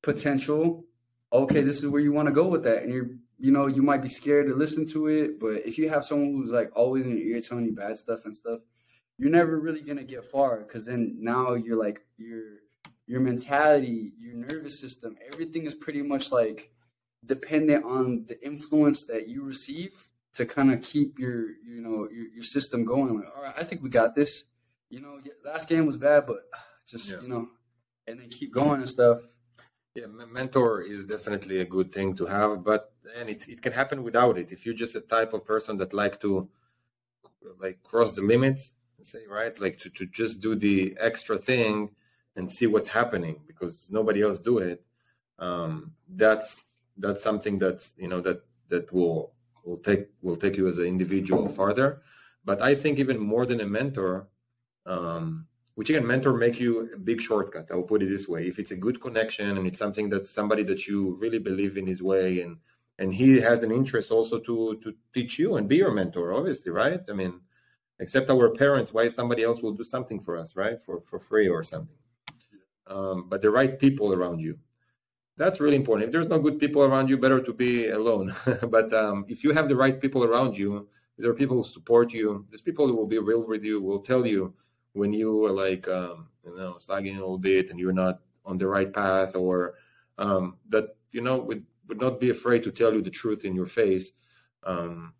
potential. 0.02 0.86
Okay, 1.32 1.62
this 1.62 1.78
is 1.78 1.86
where 1.86 2.00
you 2.00 2.12
want 2.12 2.26
to 2.26 2.32
go 2.32 2.46
with 2.46 2.64
that. 2.64 2.82
And 2.82 2.92
you're, 2.92 3.10
you 3.38 3.52
know, 3.52 3.66
you 3.66 3.82
might 3.82 4.02
be 4.02 4.08
scared 4.08 4.48
to 4.48 4.54
listen 4.54 4.88
to 4.92 5.08
it. 5.08 5.38
But 5.38 5.66
if 5.66 5.76
you 5.78 5.88
have 5.90 6.04
someone 6.04 6.32
who's 6.32 6.50
like 6.50 6.70
always 6.74 7.04
in 7.06 7.16
your 7.18 7.26
ear 7.26 7.40
telling 7.40 7.66
you 7.66 7.74
bad 7.74 7.96
stuff 7.98 8.24
and 8.24 8.34
stuff, 8.36 8.60
you're 9.18 9.30
never 9.30 9.58
really 9.58 9.82
going 9.82 9.98
to 9.98 10.04
get 10.04 10.24
far 10.24 10.60
because 10.60 10.86
then 10.86 11.16
now 11.20 11.54
you're 11.54 11.78
like, 11.78 12.00
your 12.16 12.42
your 13.06 13.20
mentality, 13.20 14.12
your 14.20 14.34
nervous 14.34 14.80
system, 14.80 15.16
everything 15.32 15.64
is 15.66 15.74
pretty 15.74 16.02
much 16.02 16.30
like 16.30 16.70
dependent 17.24 17.84
on 17.84 18.26
the 18.28 18.40
influence 18.46 19.04
that 19.06 19.28
you 19.28 19.42
receive 19.42 20.08
to 20.34 20.46
kind 20.46 20.72
of 20.72 20.82
keep 20.82 21.18
your 21.18 21.46
you 21.64 21.80
know 21.80 22.06
your, 22.12 22.26
your 22.34 22.42
system 22.44 22.84
going 22.84 23.16
like 23.18 23.26
all 23.36 23.42
right 23.42 23.54
i 23.58 23.64
think 23.64 23.82
we 23.82 23.88
got 23.90 24.14
this 24.14 24.44
you 24.88 25.00
know 25.00 25.18
last 25.44 25.68
game 25.68 25.84
was 25.84 25.96
bad 25.96 26.26
but 26.26 26.36
uh, 26.54 26.58
just 26.86 27.10
Yeah. 27.10 27.20
you 27.22 27.28
know 27.28 27.48
and 28.06 28.20
then 28.20 28.28
keep 28.28 28.52
going 28.52 28.80
and 28.82 28.88
stuff 28.88 29.20
Yeah, 29.98 30.06
mentor 30.06 30.82
is 30.82 31.06
definitely 31.06 31.58
a 31.58 31.64
good 31.64 31.92
thing 31.92 32.14
to 32.18 32.26
have, 32.26 32.62
but 32.62 32.92
and 33.16 33.28
it, 33.28 33.48
it 33.48 33.60
can 33.60 33.72
happen 33.72 34.04
without 34.04 34.38
it. 34.38 34.52
If 34.52 34.64
you're 34.64 34.80
just 34.84 34.94
a 34.94 35.00
type 35.00 35.32
of 35.32 35.44
person 35.44 35.76
that 35.78 35.92
like 35.92 36.20
to 36.20 36.48
like 37.58 37.82
cross 37.82 38.12
the 38.12 38.22
limits, 38.22 38.76
say 39.02 39.26
right, 39.28 39.58
like 39.60 39.80
to, 39.80 39.90
to 39.90 40.06
just 40.06 40.40
do 40.40 40.54
the 40.54 40.96
extra 41.00 41.36
thing 41.36 41.90
and 42.36 42.48
see 42.48 42.68
what's 42.68 42.86
happening 42.86 43.40
because 43.48 43.88
nobody 43.90 44.22
else 44.22 44.38
do 44.38 44.58
it. 44.58 44.84
Um, 45.40 45.94
that's 46.08 46.62
that's 46.96 47.24
something 47.24 47.58
that's 47.58 47.94
you 47.98 48.06
know 48.06 48.20
that 48.20 48.42
that 48.68 48.92
will 48.92 49.32
will 49.64 49.78
take 49.78 50.06
will 50.22 50.36
take 50.36 50.56
you 50.56 50.68
as 50.68 50.78
an 50.78 50.86
individual 50.86 51.48
farther. 51.48 52.02
But 52.44 52.62
I 52.62 52.76
think 52.76 53.00
even 53.00 53.18
more 53.18 53.46
than 53.46 53.60
a 53.60 53.66
mentor, 53.66 54.28
um, 54.86 55.47
which 55.78 55.90
again 55.90 56.04
mentor 56.04 56.32
make 56.32 56.58
you 56.58 56.90
a 56.92 56.98
big 56.98 57.20
shortcut. 57.20 57.68
I'll 57.70 57.82
put 57.82 58.02
it 58.02 58.08
this 58.08 58.26
way. 58.26 58.48
If 58.48 58.58
it's 58.58 58.72
a 58.72 58.82
good 58.84 59.00
connection 59.00 59.56
and 59.56 59.64
it's 59.64 59.78
something 59.78 60.08
that 60.08 60.26
somebody 60.26 60.64
that 60.64 60.88
you 60.88 61.16
really 61.20 61.38
believe 61.38 61.76
in 61.76 61.86
his 61.86 62.02
way 62.02 62.40
and 62.40 62.56
and 62.98 63.14
he 63.14 63.40
has 63.40 63.62
an 63.62 63.70
interest 63.70 64.10
also 64.10 64.40
to 64.40 64.56
to 64.82 64.92
teach 65.14 65.38
you 65.38 65.54
and 65.54 65.68
be 65.68 65.76
your 65.76 65.92
mentor 65.92 66.34
obviously 66.34 66.72
right? 66.72 67.00
I 67.08 67.12
mean 67.12 67.34
except 68.00 68.28
our 68.28 68.50
parents 68.62 68.92
why 68.92 69.06
somebody 69.06 69.44
else 69.44 69.62
will 69.62 69.76
do 69.80 69.84
something 69.84 70.18
for 70.18 70.36
us 70.36 70.56
right? 70.56 70.78
For 70.84 70.96
for 71.08 71.20
free 71.20 71.48
or 71.48 71.62
something. 71.62 72.00
Um, 72.88 73.28
but 73.30 73.40
the 73.40 73.52
right 73.58 73.78
people 73.78 74.12
around 74.12 74.40
you. 74.40 74.58
That's 75.36 75.60
really 75.60 75.80
important. 75.82 76.08
If 76.08 76.12
there's 76.12 76.34
no 76.34 76.40
good 76.40 76.58
people 76.58 76.82
around 76.82 77.08
you 77.08 77.16
better 77.24 77.40
to 77.48 77.52
be 77.64 77.90
alone. 78.00 78.34
But 78.76 78.88
um, 79.02 79.16
if 79.28 79.44
you 79.44 79.50
have 79.58 79.68
the 79.68 79.80
right 79.84 79.96
people 80.04 80.22
around 80.24 80.58
you 80.62 80.88
there 81.18 81.30
are 81.30 81.40
people 81.42 81.56
who 81.58 81.68
support 81.76 82.08
you. 82.12 82.28
There's 82.48 82.68
people 82.70 82.86
who 82.88 82.96
will 82.98 83.12
be 83.14 83.18
real 83.30 83.44
with 83.52 83.62
you 83.64 83.76
will 83.88 84.02
tell 84.10 84.24
you 84.34 84.54
when 84.92 85.12
you 85.12 85.44
are 85.46 85.52
like 85.52 85.88
um, 85.88 86.28
you 86.44 86.56
know 86.56 86.78
slagging 86.80 87.16
a 87.16 87.20
little 87.20 87.38
bit 87.38 87.70
and 87.70 87.78
you're 87.78 87.92
not 87.92 88.20
on 88.44 88.58
the 88.58 88.66
right 88.66 88.92
path 88.92 89.34
or 89.34 89.74
um, 90.18 90.56
that 90.68 90.96
you 91.12 91.20
know 91.20 91.38
would, 91.38 91.64
would 91.88 92.00
not 92.00 92.20
be 92.20 92.30
afraid 92.30 92.62
to 92.64 92.72
tell 92.72 92.94
you 92.94 93.02
the 93.02 93.10
truth 93.10 93.44
in 93.44 93.54
your 93.54 93.66
face 93.66 94.12
um, 94.64 95.12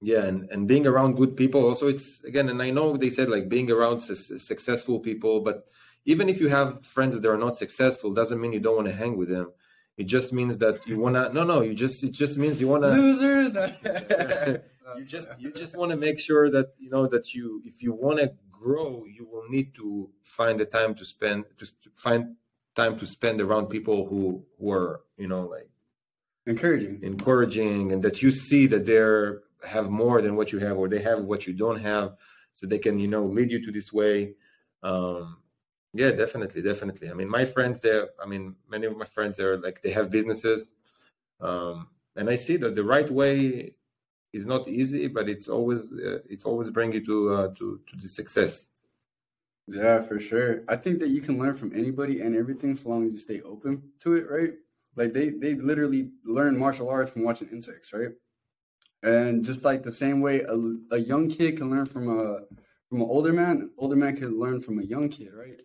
yeah 0.00 0.24
and, 0.24 0.50
and 0.50 0.66
being 0.66 0.86
around 0.86 1.16
good 1.16 1.36
people 1.36 1.66
also 1.66 1.86
it's 1.86 2.24
again 2.24 2.48
and 2.48 2.62
i 2.62 2.70
know 2.70 2.96
they 2.96 3.10
said 3.10 3.28
like 3.28 3.48
being 3.48 3.70
around 3.70 4.00
su- 4.00 4.38
successful 4.38 4.98
people 4.98 5.40
but 5.40 5.66
even 6.04 6.28
if 6.28 6.40
you 6.40 6.48
have 6.48 6.84
friends 6.84 7.18
that 7.18 7.28
are 7.30 7.36
not 7.36 7.56
successful 7.56 8.12
doesn't 8.12 8.40
mean 8.40 8.52
you 8.52 8.60
don't 8.60 8.76
want 8.76 8.88
to 8.88 8.94
hang 8.94 9.16
with 9.16 9.28
them. 9.28 9.52
It 9.96 10.04
just 10.04 10.32
means 10.32 10.56
that 10.58 10.86
you 10.86 10.98
want 10.98 11.14
to 11.16 11.32
no 11.32 11.44
no 11.44 11.60
you 11.60 11.74
just 11.74 12.02
it 12.02 12.12
just 12.12 12.38
means 12.38 12.60
you 12.60 12.68
want 12.68 12.84
to 12.84 12.90
losers. 12.90 13.52
You 14.96 15.04
just 15.04 15.28
you 15.38 15.52
just 15.52 15.76
want 15.76 15.92
to 15.92 15.96
make 15.96 16.18
sure 16.18 16.50
that 16.50 16.74
you 16.78 16.90
know 16.90 17.06
that 17.06 17.32
you 17.32 17.62
if 17.64 17.80
you 17.80 17.92
want 17.92 18.18
to 18.18 18.32
grow 18.60 19.04
you 19.06 19.24
will 19.30 19.46
need 19.48 19.74
to 19.74 20.10
find 20.22 20.60
the 20.60 20.64
time 20.64 20.94
to 20.94 21.04
spend 21.04 21.44
to 21.58 21.66
find 21.96 22.36
time 22.76 22.98
to 22.98 23.06
spend 23.06 23.40
around 23.40 23.66
people 23.66 24.06
who 24.08 24.44
who 24.58 24.70
are 24.70 25.00
you 25.16 25.28
know 25.28 25.46
like 25.46 25.70
encouraging. 26.46 27.00
encouraging 27.02 27.92
and 27.92 28.02
that 28.02 28.22
you 28.22 28.30
see 28.30 28.66
that 28.66 28.84
they're 28.86 29.42
have 29.62 29.90
more 29.90 30.22
than 30.22 30.36
what 30.36 30.52
you 30.52 30.58
have 30.58 30.76
or 30.78 30.88
they 30.88 31.02
have 31.02 31.20
what 31.24 31.46
you 31.46 31.52
don't 31.52 31.80
have 31.80 32.16
so 32.52 32.66
they 32.66 32.78
can 32.78 32.98
you 32.98 33.08
know 33.08 33.24
lead 33.24 33.50
you 33.50 33.64
to 33.64 33.72
this 33.72 33.92
way. 33.92 34.34
Um 34.82 35.38
yeah 35.92 36.10
definitely 36.12 36.62
definitely. 36.62 37.10
I 37.10 37.14
mean 37.14 37.28
my 37.28 37.44
friends 37.44 37.80
they're 37.80 38.08
i 38.22 38.26
mean 38.26 38.56
many 38.68 38.86
of 38.86 38.96
my 38.96 39.04
friends 39.16 39.40
are 39.40 39.56
like 39.58 39.82
they 39.82 39.90
have 39.90 40.10
businesses 40.10 40.60
um 41.40 41.88
and 42.16 42.28
i 42.30 42.36
see 42.36 42.56
that 42.58 42.74
the 42.76 42.84
right 42.84 43.10
way 43.10 43.74
is 44.32 44.46
not 44.46 44.68
easy 44.68 45.06
but 45.08 45.28
it's 45.28 45.48
always 45.48 45.92
uh, 45.94 46.18
it's 46.28 46.44
always 46.44 46.70
bring 46.70 46.92
you 46.92 47.04
to 47.04 47.34
uh, 47.34 47.48
to 47.58 47.80
to 47.88 47.96
the 48.02 48.08
success 48.08 48.66
Yeah, 49.66 50.02
for 50.02 50.18
sure. 50.18 50.62
I 50.68 50.76
think 50.76 50.98
that 51.00 51.08
you 51.08 51.20
can 51.20 51.38
learn 51.38 51.56
from 51.56 51.72
anybody 51.76 52.20
and 52.20 52.34
everything 52.34 52.74
so 52.76 52.88
long 52.88 53.06
as 53.06 53.12
you 53.12 53.18
stay 53.18 53.40
open 53.42 53.82
to 54.00 54.14
it, 54.14 54.28
right? 54.28 54.54
Like 54.96 55.12
they 55.12 55.30
they 55.30 55.54
literally 55.54 56.10
learn 56.24 56.58
martial 56.58 56.88
arts 56.88 57.12
from 57.12 57.22
watching 57.22 57.48
insects, 57.50 57.92
right? 57.92 58.10
And 59.02 59.44
just 59.44 59.64
like 59.64 59.82
the 59.82 59.92
same 59.92 60.20
way 60.20 60.40
a, 60.42 60.56
a 60.92 60.98
young 60.98 61.28
kid 61.30 61.58
can 61.58 61.70
learn 61.70 61.86
from 61.86 62.08
a 62.08 62.40
from 62.88 63.02
an 63.02 63.08
older 63.08 63.32
man, 63.32 63.58
an 63.62 63.70
older 63.78 63.96
man 63.96 64.16
can 64.16 64.38
learn 64.38 64.60
from 64.60 64.80
a 64.80 64.84
young 64.84 65.08
kid, 65.08 65.32
right? 65.34 65.60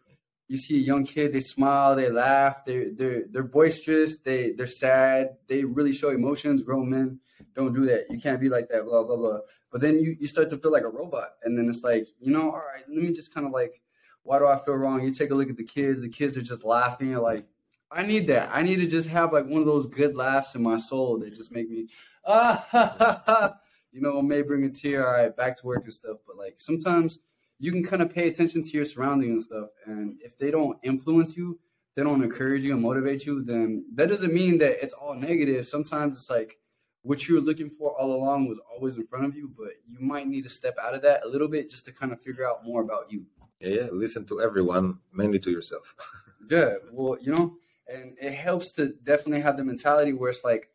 You 0.47 0.57
see 0.57 0.77
a 0.77 0.85
young 0.85 1.05
kid, 1.05 1.33
they 1.33 1.39
smile, 1.39 1.95
they 1.95 2.09
laugh, 2.09 2.65
they 2.65 2.89
they're 2.89 3.23
they're 3.29 3.43
boisterous, 3.43 4.19
they 4.19 4.51
they're 4.51 4.67
sad, 4.67 5.37
they 5.47 5.63
really 5.63 5.91
show 5.91 6.09
emotions. 6.09 6.61
Grown 6.61 6.89
men 6.89 7.19
don't 7.55 7.73
do 7.73 7.85
that. 7.85 8.05
You 8.09 8.19
can't 8.19 8.39
be 8.39 8.49
like 8.49 8.69
that, 8.69 8.85
blah 8.85 9.03
blah 9.03 9.17
blah. 9.17 9.39
But 9.71 9.81
then 9.81 9.99
you, 9.99 10.15
you 10.19 10.27
start 10.27 10.49
to 10.51 10.57
feel 10.57 10.71
like 10.71 10.83
a 10.83 10.89
robot, 10.89 11.31
and 11.43 11.57
then 11.57 11.67
it's 11.67 11.83
like, 11.83 12.07
you 12.19 12.31
know, 12.31 12.51
all 12.51 12.63
right, 12.73 12.83
let 12.87 13.03
me 13.03 13.11
just 13.11 13.33
kind 13.33 13.45
of 13.45 13.51
like, 13.51 13.81
why 14.23 14.39
do 14.39 14.47
I 14.47 14.57
feel 14.57 14.75
wrong? 14.75 15.03
You 15.03 15.11
take 15.11 15.31
a 15.31 15.35
look 15.35 15.49
at 15.49 15.57
the 15.57 15.63
kids, 15.63 16.01
the 16.01 16.09
kids 16.09 16.37
are 16.37 16.41
just 16.41 16.63
laughing. 16.63 17.09
You're 17.09 17.21
like, 17.21 17.45
I 17.91 18.03
need 18.03 18.27
that. 18.27 18.49
I 18.51 18.61
need 18.61 18.77
to 18.77 18.87
just 18.87 19.07
have 19.09 19.33
like 19.33 19.45
one 19.45 19.61
of 19.61 19.65
those 19.65 19.85
good 19.85 20.15
laughs 20.15 20.55
in 20.55 20.63
my 20.63 20.77
soul 20.79 21.19
that 21.19 21.33
just 21.33 21.51
make 21.51 21.69
me, 21.69 21.87
ah, 22.25 22.65
ha, 22.69 22.95
ha, 22.99 23.23
ha. 23.25 23.55
you 23.91 24.01
know, 24.01 24.21
may 24.21 24.41
bring 24.41 24.63
a 24.65 24.69
tear. 24.69 25.07
All 25.07 25.13
right, 25.13 25.35
back 25.35 25.59
to 25.59 25.65
work 25.65 25.83
and 25.83 25.93
stuff. 25.93 26.17
But 26.27 26.37
like 26.37 26.55
sometimes 26.57 27.19
you 27.59 27.71
can 27.71 27.83
kind 27.83 28.01
of 28.01 28.13
pay 28.13 28.27
attention 28.27 28.61
to 28.63 28.69
your 28.69 28.85
surroundings 28.85 29.31
and 29.31 29.43
stuff, 29.43 29.69
and 29.85 30.17
if 30.21 30.37
they 30.37 30.51
don't 30.51 30.77
influence 30.83 31.35
you, 31.37 31.59
they 31.95 32.03
don't 32.03 32.23
encourage 32.23 32.63
you 32.63 32.73
and 32.73 32.81
motivate 32.81 33.25
you, 33.25 33.43
then 33.43 33.85
that 33.95 34.09
doesn't 34.09 34.33
mean 34.33 34.57
that 34.57 34.83
it's 34.83 34.93
all 34.93 35.13
negative. 35.15 35.67
Sometimes 35.67 36.15
it's 36.15 36.29
like 36.29 36.57
what 37.03 37.27
you 37.27 37.35
were 37.35 37.41
looking 37.41 37.69
for 37.69 37.91
all 37.99 38.13
along 38.15 38.47
was 38.47 38.59
always 38.73 38.97
in 38.97 39.07
front 39.07 39.25
of 39.25 39.35
you, 39.35 39.51
but 39.57 39.69
you 39.87 39.99
might 39.99 40.27
need 40.27 40.41
to 40.43 40.49
step 40.49 40.75
out 40.81 40.93
of 40.93 41.01
that 41.03 41.23
a 41.23 41.27
little 41.27 41.47
bit 41.47 41.69
just 41.69 41.85
to 41.85 41.91
kind 41.93 42.11
of 42.11 42.21
figure 42.21 42.47
out 42.47 42.65
more 42.65 42.81
about 42.81 43.11
you. 43.11 43.25
yeah 43.61 43.69
yeah 43.69 43.87
listen 43.91 44.25
to 44.25 44.41
everyone 44.41 44.97
mainly 45.13 45.39
to 45.39 45.51
yourself 45.51 45.95
Yeah, 46.49 46.75
well, 46.91 47.17
you 47.19 47.31
know, 47.33 47.55
and 47.87 48.15
it 48.21 48.33
helps 48.33 48.71
to 48.73 48.93
definitely 49.03 49.41
have 49.41 49.57
the 49.57 49.63
mentality 49.63 50.13
where 50.13 50.29
it's 50.29 50.43
like 50.43 50.69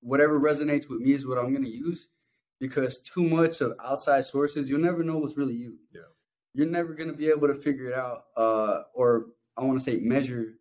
whatever 0.00 0.40
resonates 0.40 0.88
with 0.88 1.00
me 1.00 1.12
is 1.12 1.26
what 1.26 1.36
I'm 1.38 1.52
going 1.52 1.64
to 1.64 1.70
use 1.70 2.08
because 2.60 2.98
too 2.98 3.22
much 3.22 3.60
of 3.60 3.74
outside 3.84 4.24
sources, 4.24 4.68
you'll 4.68 4.80
never 4.80 5.02
know 5.02 5.18
what's 5.18 5.36
really 5.36 5.54
you. 5.54 5.76
Yeah. 5.94 6.02
You're 6.54 6.66
never 6.66 6.94
going 6.94 7.10
to 7.10 7.16
be 7.16 7.28
able 7.28 7.48
to 7.48 7.54
figure 7.54 7.88
it 7.88 7.94
out 7.94 8.24
uh, 8.36 8.82
or 8.94 9.26
I 9.56 9.64
want 9.64 9.78
to 9.78 9.84
say 9.84 9.98
measure 9.98 10.54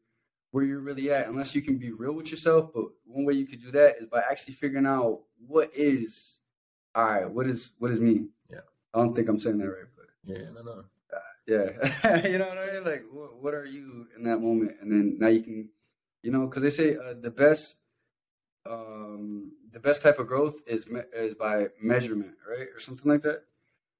where 0.51 0.63
you're 0.63 0.79
really 0.79 1.11
at 1.11 1.27
unless 1.27 1.55
you 1.55 1.61
can 1.61 1.77
be 1.77 1.91
real 1.91 2.13
with 2.13 2.29
yourself. 2.31 2.71
But 2.73 2.85
one 3.05 3.25
way 3.25 3.33
you 3.33 3.47
could 3.47 3.61
do 3.61 3.71
that 3.71 3.97
is 3.99 4.05
by 4.05 4.19
actually 4.29 4.55
figuring 4.55 4.85
out 4.85 5.21
what 5.47 5.71
is 5.73 6.39
all 6.95 7.05
right, 7.05 7.29
what 7.29 7.47
is 7.47 7.71
what 7.79 7.91
is 7.91 7.99
me? 7.99 8.27
Yeah. 8.49 8.59
I 8.93 8.99
don't 8.99 9.15
think 9.15 9.29
I'm 9.29 9.39
saying 9.39 9.57
that 9.59 9.67
right, 9.67 9.85
but 9.95 10.05
yeah 10.23 10.49
no 10.53 10.61
no 10.61 10.83
yeah, 11.47 12.27
you 12.27 12.37
know 12.37 12.49
what 12.49 12.57
I 12.57 12.73
mean. 12.73 12.83
Like, 12.83 13.05
what, 13.09 13.41
what 13.41 13.53
are 13.53 13.65
you 13.65 14.07
in 14.17 14.23
that 14.23 14.39
moment? 14.39 14.73
And 14.81 14.91
then 14.91 15.17
now 15.17 15.27
you 15.27 15.41
can, 15.41 15.69
you 16.21 16.29
know, 16.29 16.45
because 16.45 16.61
they 16.61 16.69
say 16.69 16.97
uh, 16.97 17.13
the 17.19 17.31
best, 17.31 17.77
um, 18.69 19.53
the 19.77 19.89
best 19.89 20.01
type 20.01 20.17
of 20.17 20.25
growth 20.25 20.55
is 20.65 20.89
me- 20.89 21.01
is 21.13 21.35
by 21.35 21.67
measurement, 21.79 22.33
right, 22.49 22.67
or 22.75 22.79
something 22.79 23.11
like 23.11 23.21
that. 23.21 23.43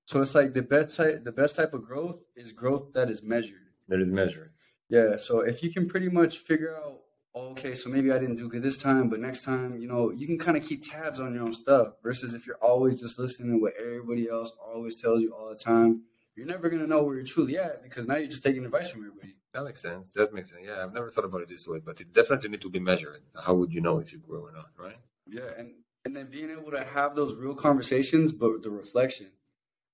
So 0.06 0.24
it's 0.24 0.34
like 0.34 0.56
the 0.56 0.64
best 0.64 0.98
type, 0.98 1.24
the 1.24 1.32
best 1.32 1.56
type 1.56 1.76
of 1.76 1.86
growth 1.86 2.20
is 2.36 2.52
growth 2.52 2.94
that 2.94 3.12
is 3.12 3.22
measured. 3.22 3.68
That 3.88 4.02
is 4.02 4.12
measured. 4.12 4.54
Yeah. 4.90 5.18
So 5.18 5.42
if 5.42 5.62
you 5.62 5.72
can 5.72 5.88
pretty 5.88 6.10
much 6.10 6.40
figure 6.40 6.76
out, 6.76 7.02
oh, 7.36 7.50
okay, 7.50 7.76
so 7.76 7.92
maybe 7.92 8.12
I 8.12 8.18
didn't 8.18 8.38
do 8.38 8.50
good 8.50 8.64
this 8.64 8.80
time, 8.80 9.08
but 9.08 9.20
next 9.20 9.44
time, 9.44 9.78
you 9.78 9.88
know, 9.88 10.10
you 10.10 10.26
can 10.26 10.40
kind 10.40 10.58
of 10.58 10.66
keep 10.66 10.90
tabs 10.90 11.20
on 11.20 11.36
your 11.36 11.44
own 11.44 11.54
stuff. 11.54 11.90
Versus 12.02 12.34
if 12.34 12.48
you're 12.48 12.64
always 12.70 13.00
just 13.00 13.20
listening 13.20 13.52
to 13.52 13.62
what 13.62 13.74
everybody 13.80 14.28
else 14.28 14.52
always 14.60 15.00
tells 15.00 15.22
you 15.22 15.32
all 15.36 15.50
the 15.50 15.64
time, 15.72 16.02
you're 16.36 16.48
never 16.48 16.70
gonna 16.72 16.88
know 16.88 17.04
where 17.04 17.18
you're 17.18 17.26
truly 17.26 17.60
at 17.60 17.84
because 17.84 18.08
now 18.08 18.16
you're 18.16 18.34
just 18.36 18.44
taking 18.44 18.66
advice 18.66 18.90
from 18.90 19.02
everybody. 19.02 19.36
That 19.54 19.64
makes 19.64 19.82
sense. 19.82 20.12
That 20.14 20.34
makes 20.34 20.50
sense. 20.50 20.64
Yeah, 20.66 20.84
I've 20.84 20.94
never 20.94 21.12
thought 21.12 21.26
about 21.26 21.42
it 21.42 21.50
this 21.50 21.68
way, 21.68 21.80
but 21.86 22.02
it 22.02 22.14
definitely 22.14 22.50
need 22.50 22.62
to 22.62 22.70
be 22.72 22.80
measured. 22.80 23.22
How 23.46 23.54
would 23.54 23.72
you 23.72 23.82
know 23.82 24.00
if 24.00 24.12
you 24.12 24.18
grow 24.20 24.42
or 24.42 24.52
not, 24.52 24.70
right? 24.76 24.98
Yeah, 25.30 25.50
and 25.58 25.72
and 26.06 26.16
then 26.16 26.30
being 26.32 26.50
able 26.52 26.72
to 26.72 26.84
have 26.84 27.16
those 27.16 27.36
real 27.36 27.56
conversations, 27.56 28.32
but 28.32 28.64
the 28.64 28.70
reflection, 28.70 29.32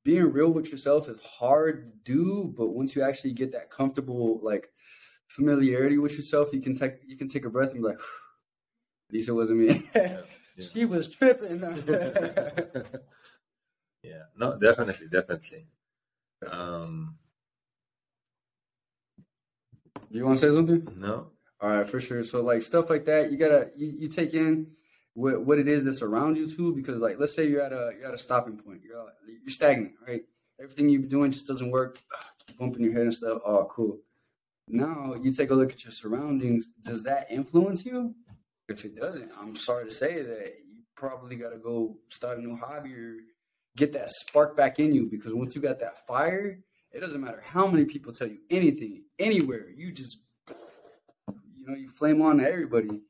being 0.03 0.31
real 0.31 0.51
with 0.51 0.71
yourself 0.71 1.09
is 1.09 1.19
hard 1.21 1.91
to 2.05 2.13
do, 2.13 2.53
but 2.55 2.69
once 2.69 2.95
you 2.95 3.01
actually 3.01 3.34
get 3.34 3.51
that 3.53 3.71
comfortable 3.71 4.39
like 4.43 4.69
familiarity 5.27 5.97
with 5.97 6.13
yourself, 6.13 6.49
you 6.53 6.61
can 6.61 6.77
take 6.77 6.95
you 7.07 7.17
can 7.17 7.27
take 7.27 7.45
a 7.45 7.49
breath 7.49 7.71
and 7.71 7.81
be 7.81 7.88
like, 7.88 7.99
Lisa 9.11 9.34
wasn't 9.34 9.59
me. 9.59 9.89
Yeah. 9.95 10.21
she 10.71 10.86
was 10.86 11.09
tripping. 11.09 11.61
yeah. 14.03 14.23
No, 14.38 14.57
definitely, 14.59 15.07
definitely. 15.07 15.65
Um, 16.45 17.17
you 20.11 20.25
want 20.25 20.39
to 20.39 20.47
say 20.47 20.53
something? 20.53 20.88
no. 20.95 21.27
All 21.61 21.69
right, 21.69 21.88
for 21.88 22.01
sure. 22.01 22.23
So 22.25 22.41
like 22.41 22.61
stuff 22.61 22.89
like 22.89 23.05
that, 23.05 23.31
you 23.31 23.38
gotta 23.38 23.71
you, 23.75 23.95
you 23.99 24.09
take 24.09 24.34
in 24.34 24.67
what 25.14 25.45
what 25.45 25.59
it 25.59 25.68
is 25.68 25.84
that's 25.84 26.01
around 26.01 26.38
you 26.38 26.47
too, 26.47 26.74
because 26.74 26.97
like 26.97 27.20
let's 27.20 27.36
say 27.36 27.47
you're 27.47 27.61
at 27.61 27.72
a 27.72 27.91
you're 27.97 28.07
at 28.07 28.14
a 28.14 28.18
stopping 28.18 28.57
point, 28.57 28.82
you're 28.84 29.05
you're 29.28 29.51
stagnant, 29.51 29.93
right? 30.07 30.24
Everything 30.61 30.89
you've 30.89 31.01
been 31.01 31.09
doing 31.09 31.32
just 31.32 31.47
doesn't 31.47 31.72
work. 31.72 31.99
Keep 32.47 32.57
bumping 32.59 32.84
your 32.84 32.93
head 32.93 33.03
and 33.03 33.14
stuff. 33.14 33.39
Oh, 33.45 33.66
cool. 33.70 33.99
Now 34.68 35.16
you 35.22 35.34
take 35.34 35.51
a 35.51 35.55
look 35.55 35.72
at 35.72 35.84
your 35.84 35.91
surroundings. 35.91 36.68
Does 36.84 37.03
that 37.03 37.28
influence 37.30 37.86
you? 37.86 38.16
If 38.70 38.86
it 38.86 38.95
doesn't, 38.95 39.30
I'm 39.39 39.55
sorry 39.55 39.86
to 39.86 39.91
say 39.91 40.22
that 40.22 40.53
you 40.66 40.84
probably 40.95 41.36
got 41.36 41.49
to 41.49 41.57
go 41.57 41.97
start 42.09 42.38
a 42.38 42.41
new 42.41 42.55
hobby 42.55 42.93
or 42.93 43.18
get 43.76 43.91
that 43.93 44.09
spark 44.09 44.55
back 44.55 44.80
in 44.80 44.93
you. 44.93 45.07
Because 45.11 45.34
once 45.34 45.53
you 45.53 45.61
got 45.61 45.80
that 45.82 46.07
fire, 46.07 46.59
it 46.91 46.99
doesn't 47.01 47.20
matter 47.20 47.43
how 47.45 47.68
many 47.68 47.86
people 47.86 48.14
tell 48.14 48.28
you 48.28 48.38
anything, 48.49 49.03
anywhere. 49.20 49.68
You 49.76 49.91
just, 49.91 50.20
you 50.47 51.68
know, 51.68 51.76
you 51.76 51.89
flame 51.89 52.22
on 52.22 52.38
to 52.38 52.49
everybody. 52.49 53.01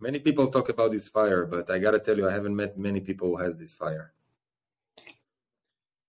Many 0.00 0.18
people 0.18 0.48
talk 0.48 0.70
about 0.70 0.92
this 0.92 1.08
fire, 1.08 1.44
but 1.44 1.70
I 1.70 1.78
gotta 1.78 1.98
tell 1.98 2.16
you, 2.16 2.26
I 2.26 2.32
haven't 2.32 2.56
met 2.56 2.78
many 2.78 3.00
people 3.00 3.28
who 3.28 3.36
has 3.36 3.58
this 3.58 3.72
fire. 3.72 4.12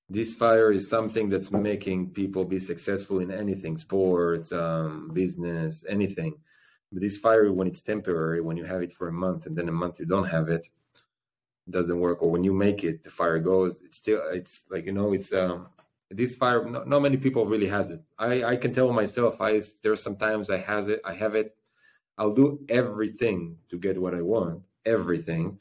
This 0.09 0.33
fire 0.33 0.71
is 0.71 0.89
something 0.89 1.29
that's 1.29 1.51
making 1.51 2.11
people 2.11 2.45
be 2.45 2.59
successful 2.59 3.19
in 3.19 3.31
anything, 3.31 3.77
sports, 3.77 4.51
um, 4.53 5.11
business, 5.13 5.83
anything. 5.87 6.35
But 6.91 7.01
this 7.01 7.17
fire, 7.17 7.51
when 7.51 7.67
it's 7.67 7.81
temporary, 7.81 8.39
when 8.39 8.55
you 8.55 8.63
have 8.63 8.81
it 8.81 8.93
for 8.93 9.09
a 9.09 9.13
month 9.13 9.45
and 9.45 9.57
then 9.57 9.67
a 9.67 9.73
month 9.73 9.99
you 9.99 10.05
don't 10.05 10.27
have 10.27 10.47
it, 10.47 10.67
it 11.67 11.71
doesn't 11.71 11.99
work. 11.99 12.21
Or 12.21 12.31
when 12.31 12.43
you 12.45 12.53
make 12.53 12.83
it, 12.85 13.03
the 13.03 13.09
fire 13.09 13.39
goes. 13.39 13.81
It's 13.83 13.97
still, 13.97 14.21
it's 14.31 14.61
like 14.69 14.85
you 14.85 14.93
know, 14.93 15.11
it's 15.11 15.33
um, 15.33 15.67
this 16.09 16.35
fire. 16.35 16.63
Not, 16.63 16.87
not 16.87 17.01
many 17.01 17.17
people 17.17 17.45
really 17.45 17.67
has 17.67 17.89
it. 17.89 18.01
I 18.17 18.43
I 18.43 18.55
can 18.55 18.73
tell 18.73 18.91
myself. 18.93 19.39
I 19.41 19.61
there's 19.81 20.03
sometimes 20.03 20.49
I 20.49 20.57
has 20.59 20.87
it. 20.87 21.01
I 21.05 21.13
have 21.13 21.35
it. 21.35 21.55
I'll 22.21 22.35
do 22.35 22.59
everything 22.69 23.57
to 23.69 23.79
get 23.79 23.99
what 23.99 24.13
I 24.13 24.21
want, 24.21 24.61
everything. 24.85 25.57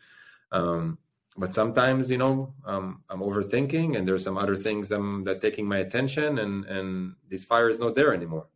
Um, 0.52 0.98
but 1.34 1.54
sometimes, 1.54 2.10
you 2.10 2.18
know, 2.18 2.52
um, 2.66 3.02
I'm 3.08 3.20
overthinking, 3.20 3.96
and 3.96 4.06
there's 4.06 4.24
some 4.24 4.36
other 4.36 4.54
things 4.54 4.92
um, 4.92 5.24
that 5.24 5.40
taking 5.40 5.66
my 5.66 5.78
attention, 5.78 6.38
and 6.38 6.66
and 6.66 7.14
this 7.30 7.44
fire 7.44 7.70
is 7.70 7.78
not 7.78 7.94
there 7.94 8.12
anymore. 8.12 8.46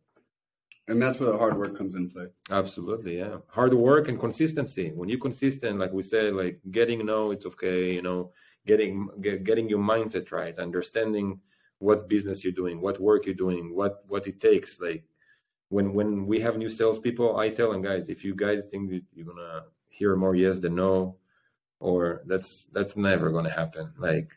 And 0.87 1.01
that's 1.01 1.19
where 1.19 1.31
the 1.31 1.37
hard 1.39 1.57
work 1.57 1.75
comes 1.75 1.95
in 1.95 2.11
play. 2.11 2.27
Absolutely, 2.51 3.17
yeah. 3.17 3.37
Hard 3.47 3.73
work 3.73 4.07
and 4.07 4.19
consistency. 4.19 4.91
When 4.97 5.09
you're 5.09 5.27
consistent, 5.29 5.79
like 5.79 5.91
we 5.91 6.03
said, 6.03 6.35
like 6.35 6.59
getting 6.69 7.03
no, 7.07 7.31
it's 7.31 7.47
okay. 7.47 7.91
You 7.97 8.03
know, 8.03 8.33
getting 8.67 9.09
get, 9.19 9.43
getting 9.43 9.67
your 9.67 9.83
mindset 9.93 10.31
right, 10.31 10.55
understanding 10.59 11.39
what 11.79 12.07
business 12.07 12.43
you're 12.43 12.61
doing, 12.61 12.81
what 12.81 13.01
work 13.09 13.25
you're 13.25 13.43
doing, 13.45 13.73
what 13.73 14.03
what 14.07 14.27
it 14.27 14.39
takes. 14.39 14.79
Like 14.79 15.05
when 15.69 15.93
when 15.93 16.27
we 16.27 16.39
have 16.39 16.57
new 16.57 16.69
salespeople, 16.69 17.37
I 17.37 17.49
tell 17.49 17.71
them, 17.71 17.81
guys, 17.81 18.09
if 18.09 18.23
you 18.23 18.35
guys 18.35 18.63
think 18.69 18.89
that 18.91 19.03
you're 19.13 19.25
gonna 19.25 19.63
hear 19.89 20.15
more 20.15 20.35
yes 20.35 20.59
than 20.59 20.75
no, 20.75 21.17
or 21.79 22.21
that's 22.25 22.65
that's 22.65 22.95
never 22.95 23.31
gonna 23.31 23.49
happen. 23.49 23.93
Like 23.97 24.29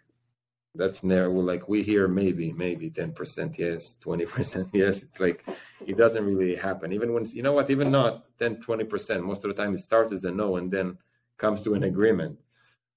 that's 0.74 1.02
never 1.02 1.28
like 1.28 1.68
we 1.68 1.82
hear 1.82 2.06
maybe 2.06 2.52
maybe 2.52 2.90
10% 2.90 3.58
yes 3.58 3.96
20% 4.04 4.70
yes 4.72 5.02
it's 5.02 5.18
like 5.18 5.44
it 5.84 5.96
doesn't 5.96 6.24
really 6.24 6.54
happen. 6.54 6.92
Even 6.92 7.12
when 7.12 7.26
you 7.26 7.42
know 7.42 7.52
what 7.52 7.70
even 7.70 7.90
not 7.90 8.24
10 8.38 8.62
20% 8.62 9.22
most 9.22 9.44
of 9.44 9.54
the 9.54 9.60
time 9.60 9.74
it 9.74 9.80
starts 9.80 10.12
as 10.12 10.24
a 10.24 10.30
no 10.30 10.56
and 10.56 10.70
then 10.70 10.96
comes 11.36 11.62
to 11.62 11.74
an 11.74 11.84
agreement. 11.84 12.38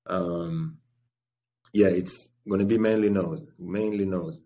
Um 0.05 0.77
yeah 1.73 1.87
it's 1.87 2.29
to 2.47 2.65
be 2.65 2.77
mainly 2.77 3.09
no's 3.09 3.47
mainly 3.57 4.05
no's. 4.05 4.41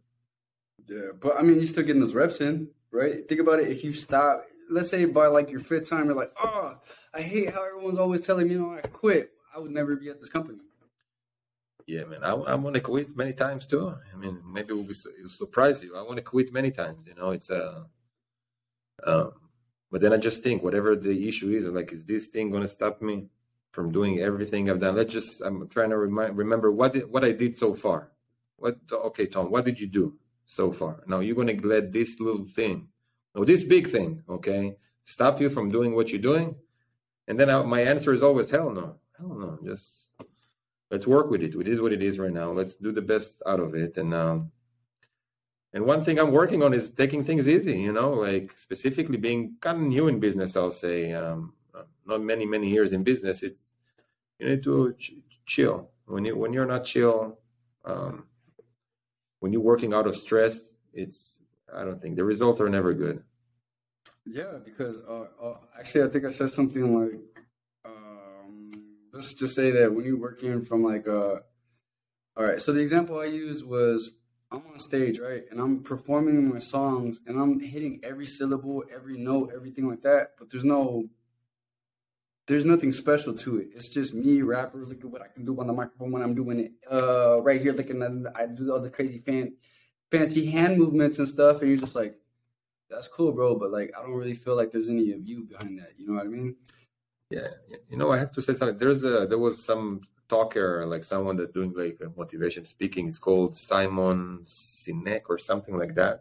Yeah, 0.88 1.12
but 1.20 1.38
I 1.38 1.42
mean, 1.42 1.56
you're 1.56 1.66
still 1.66 1.84
getting 1.84 2.02
those 2.02 2.14
reps 2.14 2.42
in, 2.42 2.70
right? 2.96 3.28
Think 3.28 3.42
about 3.42 3.60
it. 3.60 3.68
If 3.70 3.84
you 3.84 3.94
stop, 3.94 4.46
let's 4.70 4.90
say 4.90 5.06
by 5.06 5.28
like 5.28 5.52
your 5.52 5.60
fifth 5.60 5.90
time, 5.90 6.06
you're 6.06 6.16
like, 6.16 6.32
oh, 6.42 6.78
I 7.14 7.22
hate 7.22 7.50
how 7.52 7.64
everyone's 7.66 8.00
always 8.00 8.22
telling 8.26 8.48
me, 8.48 8.54
you 8.54 8.62
know, 8.62 8.74
I 8.74 8.82
quit. 8.82 9.32
I 9.56 9.60
would 9.60 9.72
never 9.72 9.96
be 9.96 10.10
at 10.10 10.20
this 10.20 10.30
company. 10.30 10.60
yeah 11.88 12.04
man 12.06 12.24
i, 12.24 12.32
I 12.32 12.56
want 12.56 12.74
to 12.76 12.82
quit 12.82 13.16
many 13.16 13.34
times 13.34 13.66
too 13.66 13.94
i 14.14 14.18
mean 14.18 14.42
maybe 14.56 14.70
it 14.74 14.78
will, 14.78 14.84
be, 14.84 14.94
it 14.94 15.24
will 15.24 15.30
surprise 15.30 15.84
you 15.84 15.96
i 15.96 16.02
want 16.02 16.18
to 16.18 16.24
quit 16.24 16.52
many 16.52 16.72
times 16.72 17.08
you 17.08 17.14
know 17.16 17.30
it's 17.32 17.52
uh 17.52 17.84
um 19.06 19.32
but 19.92 20.02
then 20.02 20.12
i 20.12 20.18
just 20.18 20.44
think 20.44 20.64
whatever 20.64 20.96
the 20.96 21.28
issue 21.28 21.52
is 21.52 21.66
like 21.66 21.92
is 21.94 22.04
this 22.06 22.28
thing 22.28 22.50
going 22.50 22.64
to 22.64 22.68
stop 22.68 23.02
me 23.02 23.28
from 23.72 23.92
doing 23.92 24.20
everything 24.20 24.70
i've 24.70 24.80
done 24.80 24.96
let's 24.96 25.14
just 25.14 25.42
i'm 25.42 25.68
trying 25.70 25.92
to 25.92 25.98
remind 25.98 26.36
remember 26.38 26.72
what 26.72 26.94
did, 26.94 27.06
what 27.12 27.24
i 27.24 27.32
did 27.32 27.58
so 27.58 27.74
far 27.74 28.12
what 28.58 28.78
okay 28.92 29.28
tom 29.28 29.52
what 29.52 29.64
did 29.64 29.80
you 29.80 29.88
do 29.88 30.18
so 30.46 30.72
far 30.72 31.04
now 31.08 31.20
you're 31.20 31.36
going 31.36 31.60
to 31.60 31.68
let 31.68 31.92
this 31.92 32.20
little 32.20 32.46
thing 32.46 32.88
or 33.34 33.46
this 33.46 33.64
big 33.64 33.90
thing 33.90 34.22
okay 34.30 34.76
stop 35.04 35.42
you 35.42 35.50
from 35.50 35.70
doing 35.72 35.96
what 35.96 36.10
you're 36.10 36.22
doing 36.22 36.56
and 37.28 37.40
then 37.40 37.50
I, 37.50 37.62
my 37.64 37.82
answer 37.82 38.14
is 38.14 38.24
always 38.24 38.50
hell 38.50 38.70
no 38.70 38.96
hell 39.18 39.36
no 39.36 39.60
just 39.66 40.12
let's 40.92 41.08
work 41.08 41.30
with 41.30 41.42
it. 41.42 41.56
It 41.56 41.68
is 41.68 41.82
what 41.82 41.94
it 41.94 42.02
is 42.02 42.20
right 42.20 42.32
now. 42.32 42.52
Let's 42.52 42.76
do 42.76 42.92
the 42.92 43.02
best 43.02 43.42
out 43.46 43.60
of 43.60 43.76
it. 43.76 43.98
And 43.98 44.14
um, 44.14 44.52
and 45.74 45.86
one 45.86 46.04
thing 46.04 46.20
I'm 46.20 46.32
working 46.32 46.64
on 46.64 46.74
is 46.74 46.92
taking 46.92 47.24
things 47.24 47.48
easy. 47.48 47.80
You 47.80 47.94
know, 47.94 48.12
like 48.12 48.54
specifically 48.56 49.18
being 49.18 49.56
kind 49.60 49.78
of 49.78 49.84
new 49.84 50.08
in 50.08 50.20
business. 50.20 50.56
I'll 50.56 50.72
say 50.72 51.14
um, 51.14 51.54
not 52.06 52.22
many 52.22 52.46
many 52.46 52.70
years 52.70 52.94
in 52.94 53.04
business. 53.04 53.44
It's 53.44 53.74
you 54.40 54.50
need 54.50 54.64
to 54.64 54.94
ch- 54.98 55.14
chill 55.46 55.90
when 56.06 56.26
you 56.26 56.36
when 56.38 56.54
you're 56.54 56.66
not 56.66 56.86
chill. 56.86 57.40
Um, 57.84 58.26
when 59.40 59.54
you're 59.54 59.62
working 59.62 59.94
out 59.94 60.08
of 60.08 60.16
stress, 60.16 60.60
it's 60.94 61.40
I 61.74 61.84
don't 61.84 62.02
think 62.02 62.16
the 62.16 62.24
results 62.24 62.62
are 62.62 62.70
never 62.70 62.94
good. 62.94 63.24
Yeah, 64.26 64.58
because 64.64 64.98
uh, 65.08 65.26
uh, 65.42 65.58
actually, 65.78 66.04
I 66.04 66.08
think 66.10 66.26
I 66.26 66.30
said 66.30 66.50
something 66.50 67.00
like, 67.00 67.20
um, 67.86 68.72
let's 69.16 69.34
just 69.34 69.56
say 69.56 69.72
that 69.72 69.94
when 69.94 70.06
you're 70.06 70.20
working 70.20 70.64
from 70.64 70.84
like 70.84 71.08
uh 71.08 71.38
all 72.38 72.44
right 72.44 72.62
so 72.62 72.74
the 72.74 72.82
example 72.82 73.18
i 73.20 73.26
used 73.26 73.66
was 73.66 74.12
i'm 74.52 74.62
on 74.72 74.78
stage 74.78 75.20
right 75.20 75.44
and 75.50 75.60
i'm 75.60 75.82
performing 75.82 76.50
my 76.50 76.60
songs 76.60 77.22
and 77.26 77.40
i'm 77.40 77.60
hitting 77.62 78.02
every 78.04 78.26
syllable 78.26 78.84
every 78.94 79.18
note 79.18 79.52
everything 79.56 79.88
like 79.88 80.02
that 80.02 80.32
but 80.38 80.50
there's 80.52 80.66
no 80.66 81.06
there's 82.48 82.66
nothing 82.66 82.92
special 82.92 83.34
to 83.34 83.60
it 83.60 83.70
it's 83.76 83.88
just 83.90 84.14
me 84.14 84.42
rapper 84.42 84.86
look 84.86 85.00
at 85.00 85.06
what 85.06 85.22
i 85.22 85.28
can 85.28 85.46
do 85.46 85.60
on 85.60 85.68
the 85.68 85.74
microphone 85.74 86.12
when 86.12 86.22
i'm 86.22 86.36
doing 86.36 86.60
it 86.60 86.72
uh 86.92 87.42
right 87.42 87.62
here 87.62 87.74
looking 87.74 88.02
at 88.02 88.12
i 88.36 88.46
do 88.46 88.72
all 88.72 88.82
the 88.82 88.90
crazy 88.90 89.20
fan 89.20 89.54
fancy 90.12 90.46
hand 90.46 90.78
movements 90.78 91.20
and 91.20 91.28
stuff 91.28 91.60
and 91.62 91.70
you're 91.70 91.80
just 91.80 91.96
like 91.96 92.20
that's 92.90 93.08
cool 93.08 93.32
bro 93.32 93.56
but 93.56 93.72
like 93.72 93.92
i 93.98 94.02
don't 94.02 94.14
really 94.14 94.36
feel 94.36 94.56
like 94.56 94.72
there's 94.72 94.90
any 94.90 95.12
of 95.12 95.28
you 95.28 95.44
behind 95.44 95.80
that 95.80 95.94
you 95.98 96.08
know 96.08 96.14
what 96.14 96.26
i 96.26 96.30
mean 96.30 96.56
Yeah, 97.32 97.50
you 97.90 97.98
know, 97.98 98.12
I 98.14 98.20
have 98.20 98.32
to 98.38 98.42
say 98.42 98.54
something. 98.54 98.78
There's 98.78 99.04
a 99.04 99.26
there 99.26 99.42
was 99.48 99.58
some 99.58 100.02
talker, 100.30 100.86
like 100.86 101.04
someone 101.04 101.36
that 101.38 101.56
doing 101.58 101.74
like 101.74 101.98
motivation 102.16 102.66
speaking. 102.66 103.08
It's 103.10 103.18
called 103.28 103.58
Simon 103.58 104.46
Sinek 104.46 105.24
or 105.34 105.40
something 105.50 105.76
like 105.82 105.96
that. 106.02 106.16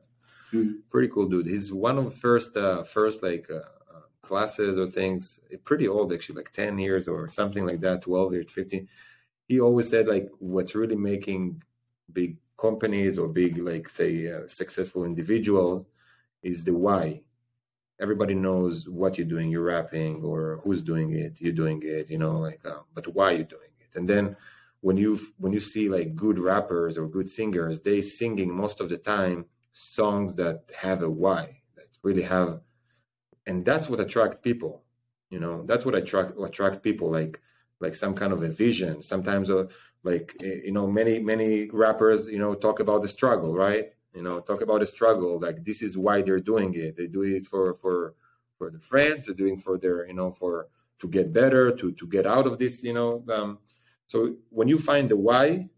Mhm. 0.52 0.80
Pretty 0.90 1.08
cool 1.12 1.28
dude. 1.28 1.46
He's 1.54 1.68
one 1.88 1.98
of 2.00 2.06
the 2.08 2.16
first 2.26 2.56
uh, 2.56 2.82
first 2.96 3.22
like 3.22 3.46
uh, 3.52 3.68
classes 4.24 4.78
or 4.78 4.90
things. 4.90 5.40
Pretty 5.64 5.88
old 5.88 6.12
actually, 6.12 6.36
like 6.36 6.52
ten 6.52 6.78
years 6.78 7.08
or 7.08 7.28
something 7.28 7.66
like 7.66 7.80
that, 7.80 8.02
twelve 8.02 8.32
years, 8.32 8.50
fifteen. 8.50 8.88
He 9.48 9.60
always 9.60 9.88
said 9.88 10.06
like 10.06 10.28
what's 10.38 10.74
really 10.74 10.96
making 10.96 11.62
big 12.12 12.36
companies 12.58 13.18
or 13.18 13.28
big 13.28 13.58
like 13.58 13.88
say 13.88 14.32
uh, 14.32 14.46
successful 14.46 15.04
individuals 15.04 15.86
is 16.42 16.64
the 16.64 16.72
why 16.72 17.20
everybody 18.00 18.34
knows 18.34 18.88
what 18.88 19.16
you're 19.16 19.26
doing 19.26 19.50
you're 19.50 19.62
rapping 19.62 20.22
or 20.22 20.60
who's 20.62 20.82
doing 20.82 21.12
it 21.12 21.32
you're 21.38 21.52
doing 21.52 21.80
it 21.84 22.10
you 22.10 22.18
know 22.18 22.38
like 22.38 22.60
uh, 22.64 22.80
but 22.94 23.06
why 23.14 23.32
you're 23.32 23.44
doing 23.44 23.74
it 23.80 23.98
and 23.98 24.08
then 24.08 24.36
when 24.80 24.96
you 24.96 25.18
when 25.38 25.52
you 25.52 25.60
see 25.60 25.88
like 25.88 26.14
good 26.14 26.38
rappers 26.38 26.96
or 26.96 27.06
good 27.08 27.28
singers 27.28 27.80
they 27.80 28.00
singing 28.00 28.54
most 28.54 28.80
of 28.80 28.88
the 28.88 28.98
time 28.98 29.44
songs 29.72 30.34
that 30.34 30.62
have 30.76 31.02
a 31.02 31.10
why 31.10 31.60
that 31.76 31.86
really 32.02 32.22
have 32.22 32.60
and 33.46 33.64
that's 33.64 33.88
what 33.88 34.00
attract 34.00 34.42
people 34.42 34.82
you 35.30 35.38
know 35.38 35.64
that's 35.66 35.84
what 35.84 35.94
attract 35.94 36.32
attract 36.40 36.82
people 36.82 37.10
like 37.10 37.40
like 37.80 37.94
some 37.94 38.14
kind 38.14 38.32
of 38.32 38.42
a 38.42 38.48
vision 38.48 39.02
sometimes 39.02 39.50
uh, 39.50 39.64
like 40.02 40.34
eh, 40.42 40.60
you 40.64 40.72
know 40.72 40.86
many 40.86 41.18
many 41.18 41.68
rappers 41.70 42.26
you 42.28 42.38
know 42.38 42.54
talk 42.54 42.80
about 42.80 43.02
the 43.02 43.08
struggle 43.08 43.54
right 43.54 43.86
You 44.14 44.22
know, 44.22 44.40
talk 44.40 44.62
about 44.62 44.80
the 44.80 44.86
struggle. 44.86 45.40
Like 45.40 45.64
this 45.64 45.82
is 45.82 45.98
why 45.98 46.22
they're 46.22 46.40
doing 46.40 46.74
it. 46.74 46.96
They 46.96 47.08
do 47.08 47.22
it 47.22 47.46
for 47.46 47.74
for 47.74 48.14
for 48.56 48.70
the 48.70 48.78
friends. 48.78 49.26
They're 49.26 49.34
doing 49.34 49.58
for 49.58 49.76
their 49.76 50.06
you 50.06 50.14
know 50.14 50.30
for 50.30 50.68
to 51.00 51.08
get 51.08 51.32
better 51.32 51.74
to 51.74 51.92
to 51.92 52.06
get 52.06 52.26
out 52.26 52.46
of 52.46 52.58
this. 52.58 52.82
You 52.82 52.94
know, 52.94 53.24
um, 53.28 53.58
so 54.06 54.36
when 54.50 54.68
you 54.68 54.78
find 54.78 55.08
the 55.08 55.16
why, 55.16 55.68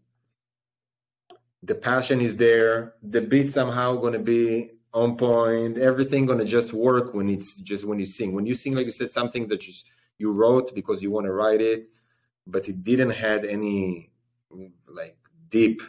the 1.63 1.75
passion 1.75 2.21
is 2.21 2.37
there. 2.37 2.93
The 3.01 3.21
beat 3.21 3.53
somehow 3.53 3.95
going 3.97 4.13
to 4.13 4.19
be 4.19 4.76
on 5.01 5.17
point. 5.17 5.77
Everything 5.77 6.25
going 6.25 6.43
to 6.45 6.51
just 6.57 6.73
work 6.73 7.13
when 7.13 7.27
it's 7.29 7.55
just 7.71 7.83
when 7.85 7.99
you 7.99 8.05
sing. 8.05 8.29
When 8.33 8.45
you 8.45 8.55
sing, 8.55 8.73
like 8.75 8.87
you 8.87 8.91
said, 8.91 9.11
something 9.11 9.47
that 9.51 9.61
you 9.67 9.73
you 10.21 10.31
wrote 10.31 10.73
because 10.79 11.01
you 11.03 11.11
want 11.11 11.25
to 11.27 11.33
write 11.33 11.61
it, 11.61 11.81
but 12.45 12.67
it 12.71 12.83
didn't 12.83 13.11
had 13.11 13.45
any 13.45 14.09
like 14.99 15.17
deep 15.49 15.81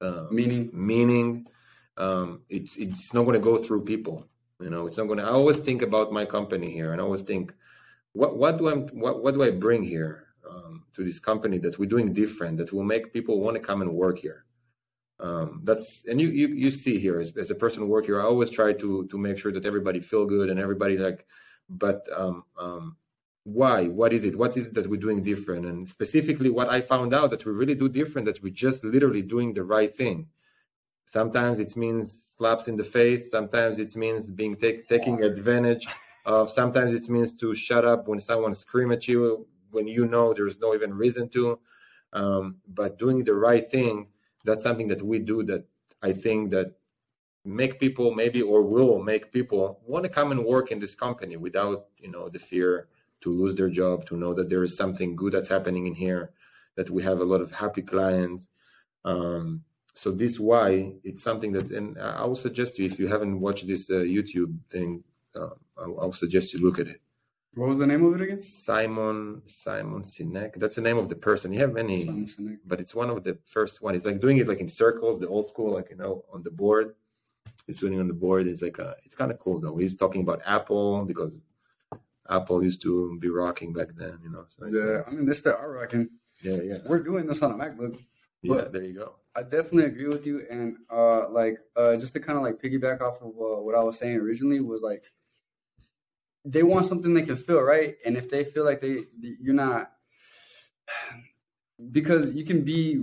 uh, 0.00 0.26
Meaning? 0.30 0.70
Meaning, 0.72 1.46
um, 1.96 2.42
it's 2.48 2.76
it's 2.76 3.12
not 3.12 3.24
going 3.24 3.34
to 3.34 3.40
go 3.50 3.56
through 3.58 3.84
people. 3.84 4.26
You 4.60 4.70
know, 4.70 4.86
it's 4.86 4.96
not 4.96 5.06
going 5.06 5.18
to. 5.18 5.24
I 5.24 5.30
always 5.30 5.58
think 5.58 5.82
about 5.82 6.12
my 6.12 6.24
company 6.24 6.70
here, 6.70 6.92
and 6.92 7.00
I 7.00 7.04
always 7.04 7.22
think, 7.22 7.52
what 8.12 8.36
what 8.36 8.58
do 8.58 8.68
I 8.68 8.74
what 8.74 9.22
what 9.22 9.34
do 9.34 9.42
I 9.42 9.50
bring 9.50 9.82
here 9.82 10.28
um, 10.48 10.84
to 10.94 11.04
this 11.04 11.18
company 11.18 11.58
that 11.58 11.78
we're 11.78 11.88
doing 11.88 12.12
different 12.12 12.58
that 12.58 12.72
will 12.72 12.84
make 12.84 13.12
people 13.12 13.40
want 13.40 13.56
to 13.56 13.62
come 13.62 13.82
and 13.82 13.92
work 13.92 14.18
here. 14.18 14.44
Um, 15.20 15.62
that's 15.64 16.04
and 16.06 16.20
you, 16.20 16.28
you 16.28 16.48
you 16.48 16.70
see 16.70 16.98
here 16.98 17.18
as, 17.18 17.36
as 17.36 17.50
a 17.50 17.54
person 17.54 17.88
work 17.88 18.06
here, 18.06 18.20
I 18.20 18.24
always 18.24 18.50
try 18.50 18.72
to 18.74 19.06
to 19.06 19.18
make 19.18 19.38
sure 19.38 19.52
that 19.52 19.66
everybody 19.66 20.00
feel 20.00 20.26
good 20.26 20.48
and 20.48 20.60
everybody 20.60 20.96
like, 20.96 21.26
but 21.68 22.06
um, 22.14 22.44
um, 22.56 22.96
why? 23.42 23.88
What 23.88 24.12
is 24.12 24.24
it? 24.24 24.36
What 24.36 24.56
is 24.56 24.68
it 24.68 24.74
that 24.74 24.88
we're 24.88 25.00
doing 25.00 25.22
different? 25.22 25.66
And 25.66 25.88
specifically, 25.88 26.50
what 26.50 26.70
I 26.70 26.80
found 26.80 27.14
out 27.14 27.30
that 27.30 27.44
we 27.44 27.52
really 27.52 27.74
do 27.74 27.88
different, 27.88 28.26
that 28.26 28.42
we're 28.42 28.52
just 28.52 28.84
literally 28.84 29.22
doing 29.22 29.54
the 29.54 29.64
right 29.64 29.94
thing. 29.96 30.28
Sometimes 31.04 31.58
it 31.58 31.76
means 31.76 32.28
slaps 32.36 32.68
in 32.68 32.76
the 32.76 32.84
face. 32.84 33.30
Sometimes 33.30 33.78
it 33.78 33.96
means 33.96 34.24
being 34.26 34.54
take, 34.56 34.88
taking 34.88 35.24
advantage 35.24 35.88
of. 36.26 36.50
Sometimes 36.50 36.92
it 36.92 37.08
means 37.08 37.32
to 37.32 37.54
shut 37.54 37.84
up 37.84 38.06
when 38.06 38.20
someone 38.20 38.54
scream 38.54 38.92
at 38.92 39.08
you 39.08 39.46
when 39.70 39.86
you 39.86 40.06
know 40.06 40.32
there's 40.32 40.58
no 40.60 40.74
even 40.74 40.94
reason 40.94 41.28
to. 41.30 41.58
Um, 42.12 42.56
but 42.68 42.98
doing 42.98 43.24
the 43.24 43.34
right 43.34 43.70
thing, 43.70 44.08
that's 44.48 44.64
something 44.64 44.88
that 44.88 45.02
we 45.02 45.18
do 45.18 45.42
that 45.44 45.64
I 46.02 46.12
think 46.12 46.50
that 46.50 46.72
make 47.44 47.80
people 47.80 48.14
maybe 48.14 48.42
or 48.42 48.62
will 48.62 48.98
make 49.02 49.32
people 49.32 49.80
want 49.86 50.04
to 50.04 50.08
come 50.08 50.32
and 50.32 50.44
work 50.44 50.70
in 50.70 50.78
this 50.78 50.94
company 50.94 51.36
without 51.36 51.86
you 51.98 52.10
know 52.10 52.28
the 52.28 52.38
fear 52.38 52.88
to 53.20 53.30
lose 53.30 53.54
their 53.56 53.68
job, 53.68 54.06
to 54.06 54.16
know 54.16 54.32
that 54.34 54.48
there 54.48 54.62
is 54.62 54.76
something 54.76 55.16
good 55.16 55.32
that's 55.32 55.48
happening 55.48 55.86
in 55.86 55.94
here, 55.94 56.30
that 56.76 56.88
we 56.88 57.02
have 57.02 57.20
a 57.20 57.24
lot 57.24 57.40
of 57.40 57.50
happy 57.50 57.82
clients. 57.82 58.48
Um, 59.04 59.64
so 59.94 60.12
this 60.12 60.38
why 60.38 60.92
it's 61.02 61.22
something 61.22 61.52
that, 61.52 61.70
and 61.72 61.98
I 61.98 62.24
will 62.24 62.36
suggest 62.36 62.78
you 62.78 62.86
if 62.86 62.98
you 62.98 63.08
haven't 63.08 63.40
watched 63.40 63.66
this 63.66 63.90
uh, 63.90 63.94
YouTube 63.94 64.56
thing, 64.70 65.02
uh, 65.34 65.50
I'll, 65.76 66.00
I'll, 66.00 66.12
suggest 66.12 66.52
you 66.52 66.60
look 66.60 66.78
at 66.78 66.86
it. 66.86 67.00
What 67.58 67.70
was 67.70 67.78
the 67.78 67.88
name 67.88 68.04
of 68.04 68.14
it 68.14 68.20
again? 68.20 68.40
Simon 68.40 69.42
Simon 69.46 70.04
Sinek. 70.04 70.60
That's 70.60 70.76
the 70.76 70.80
name 70.80 70.96
of 70.96 71.08
the 71.08 71.16
person. 71.16 71.52
You 71.52 71.60
have 71.62 71.72
many, 71.72 72.28
but 72.64 72.78
it's 72.78 72.94
one 72.94 73.10
of 73.10 73.24
the 73.24 73.36
first 73.46 73.82
one. 73.82 73.96
It's 73.96 74.04
like 74.04 74.20
doing 74.20 74.38
it 74.38 74.46
like 74.46 74.60
in 74.60 74.68
circles, 74.68 75.18
the 75.18 75.26
old 75.26 75.48
school, 75.48 75.74
like 75.74 75.90
you 75.90 75.96
know, 75.96 76.24
on 76.32 76.44
the 76.44 76.52
board. 76.52 76.94
He's 77.66 77.78
doing 77.78 77.98
on 77.98 78.06
the 78.06 78.14
board. 78.14 78.46
It's 78.46 78.62
like 78.62 78.78
a, 78.78 78.94
it's 79.04 79.16
kind 79.16 79.32
of 79.32 79.40
cool 79.40 79.58
though. 79.58 79.76
He's 79.76 79.96
talking 79.96 80.22
about 80.22 80.40
Apple 80.46 81.04
because 81.04 81.36
Apple 82.30 82.62
used 82.62 82.80
to 82.82 83.18
be 83.18 83.28
rocking 83.28 83.72
back 83.72 83.88
then, 83.96 84.20
you 84.22 84.30
know. 84.30 84.44
So 84.56 84.66
yeah, 84.66 85.02
I 85.04 85.10
mean, 85.10 85.26
this 85.26 85.40
still 85.40 85.56
are 85.56 85.72
rocking. 85.72 86.10
Yeah, 86.44 86.60
yeah. 86.62 86.78
We're 86.86 87.02
doing 87.02 87.26
this 87.26 87.42
on 87.42 87.50
a 87.50 87.54
MacBook. 87.54 87.98
Yeah, 88.42 88.66
there 88.70 88.84
you 88.84 89.00
go. 89.00 89.16
I 89.34 89.42
definitely 89.42 89.86
agree 89.86 90.06
with 90.06 90.26
you, 90.26 90.46
and 90.48 90.76
uh, 90.92 91.28
like 91.30 91.58
uh, 91.76 91.96
just 91.96 92.12
to 92.12 92.20
kind 92.20 92.38
of 92.38 92.44
like 92.44 92.62
piggyback 92.62 93.00
off 93.00 93.20
of 93.20 93.30
uh, 93.30 93.60
what 93.64 93.74
I 93.74 93.82
was 93.82 93.98
saying 93.98 94.16
originally 94.16 94.60
was 94.60 94.80
like 94.80 95.10
they 96.50 96.62
want 96.62 96.86
something 96.86 97.14
they 97.14 97.22
can 97.22 97.36
feel 97.36 97.60
right, 97.60 97.96
and 98.04 98.16
if 98.16 98.30
they 98.30 98.44
feel 98.44 98.64
like 98.64 98.80
they 98.80 99.04
you're 99.20 99.54
not 99.54 99.92
because 101.92 102.32
you 102.32 102.44
can 102.44 102.64
be 102.64 103.00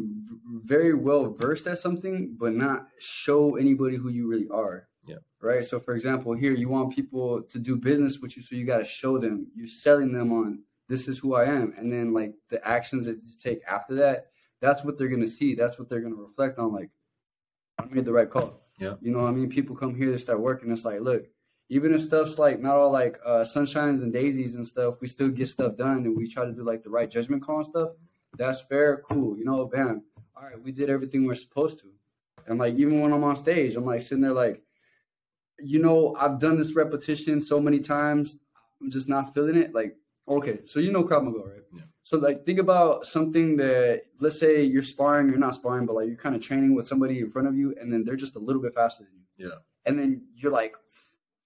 very 0.64 0.93
well 0.93 1.30
versed 1.32 1.66
at 1.68 1.80
something 1.80 2.36
but 2.38 2.54
not 2.54 2.88
show 3.00 3.56
anybody 3.56 3.96
who 3.96 4.10
you 4.10 4.28
really 4.28 4.48
are 4.52 4.88
yeah. 5.08 5.18
Right. 5.39 5.66
So, 5.66 5.80
for 5.80 5.93
example, 5.93 6.34
here 6.34 6.54
you 6.54 6.70
want 6.70 6.96
people 6.96 7.43
to 7.43 7.60
do 7.60 7.76
business 7.76 8.20
with 8.20 8.36
you, 8.36 8.43
so 8.43 8.56
you 8.56 8.66
got 8.66 8.80
to 8.80 8.86
show 8.86 9.18
them. 9.18 9.48
You're 9.56 9.68
selling 9.68 10.12
them 10.12 10.34
on 10.34 10.64
this 10.88 11.08
is 11.08 11.20
who 11.20 11.36
I 11.36 11.46
am, 11.46 11.74
and 11.78 11.91
then 11.91 12.14
like 12.14 12.34
the 12.50 12.66
actions 12.68 13.06
that 13.06 13.18
you 13.24 13.34
take 13.39 13.62
after 13.68 13.96
that, 13.96 14.28
that's 14.62 14.84
what 14.84 14.98
they're 14.98 15.10
gonna 15.10 15.28
see. 15.28 15.56
That's 15.56 15.80
what 15.80 15.89
they're 15.89 16.02
gonna 16.02 16.16
reflect 16.16 16.60
on. 16.60 16.74
Like, 16.74 16.89
I 17.80 17.86
made 17.86 18.06
the 18.06 18.14
right 18.14 18.30
call. 18.30 18.62
Yeah. 18.80 18.96
You 19.02 19.12
know 19.12 19.20
what 19.20 19.30
I 19.30 19.32
mean? 19.32 19.50
People 19.50 19.76
come 19.76 19.96
here 19.96 20.12
to 20.12 20.20
start 20.20 20.39
working. 20.39 20.72
It's 20.72 20.86
like, 20.86 21.00
look, 21.00 21.26
even 21.70 21.93
if 21.93 22.01
stuff's 22.01 22.38
like 22.38 22.59
not 22.59 22.76
all 22.76 22.91
like 22.91 23.18
uh, 23.26 23.43
sunshines 23.43 24.01
and 24.01 24.13
daisies 24.13 24.55
and 24.55 24.66
stuff, 24.66 25.01
we 25.01 25.07
still 25.07 25.30
get 25.30 25.49
stuff 25.49 25.76
done, 25.78 25.97
and 26.05 26.16
we 26.16 26.28
try 26.28 26.45
to 26.45 26.51
do 26.51 26.63
like 26.63 26.84
the 26.84 26.89
right 26.89 27.09
judgment 27.09 27.43
call 27.43 27.57
and 27.57 27.66
stuff. 27.66 27.89
That's 28.38 28.61
fair, 28.61 29.03
cool. 29.09 29.38
You 29.38 29.45
know, 29.45 29.66
bam. 29.66 30.03
All 30.36 30.43
right, 30.43 30.61
we 30.61 30.72
did 30.72 30.89
everything 30.89 31.26
we're 31.26 31.36
supposed 31.36 31.80
to. 31.80 31.88
And 32.47 32.59
like 32.59 32.76
even 32.76 33.01
when 33.01 33.13
I'm 33.13 33.24
on 33.24 33.36
stage, 33.36 33.76
I'm 33.76 33.86
like 33.86 34.01
sitting 34.01 34.22
there 34.22 34.34
like 34.34 34.61
you 35.59 35.82
know, 35.82 36.16
I've 36.20 36.39
done 36.39 36.57
this 36.57 36.74
repetition 36.74 37.41
so 37.41 37.59
many 37.59 37.80
times, 37.80 38.38
I'm 38.82 38.91
just 38.91 39.07
not 39.07 39.34
feeling 39.34 39.55
it. 39.55 39.74
Like, 39.74 39.95
okay, 40.28 40.59
so 40.66 40.80
you 40.80 40.91
know 40.91 41.03
Krav 41.03 41.24
Maga, 41.24 41.39
right? 41.39 41.61
Yeah. 41.74 41.82
So 42.03 42.18
like, 42.18 42.45
think 42.45 42.59
about 42.59 43.05
something 43.05 43.57
that, 43.57 44.03
let's 44.20 44.39
say 44.39 44.63
you're 44.63 44.84
sparring, 44.84 45.30
you're 45.30 45.38
not 45.38 45.55
sparring, 45.55 45.86
but 45.86 45.95
like 45.95 46.07
you're 46.07 46.18
kind 46.18 46.36
of 46.36 46.41
training 46.41 46.76
with 46.76 46.88
somebody 46.88 47.20
in 47.20 47.32
front 47.32 47.47
of 47.47 47.55
you, 47.55 47.76
and 47.80 47.91
then 47.91 48.03
they're 48.03 48.16
just 48.16 48.36
a 48.36 48.39
little 48.39 48.61
bit 48.61 48.76
faster 48.76 49.03
than 49.03 49.13
you. 49.13 49.47
Yeah. 49.47 49.55
And 49.86 49.97
then 49.97 50.24
you're 50.36 50.51
like, 50.51 50.76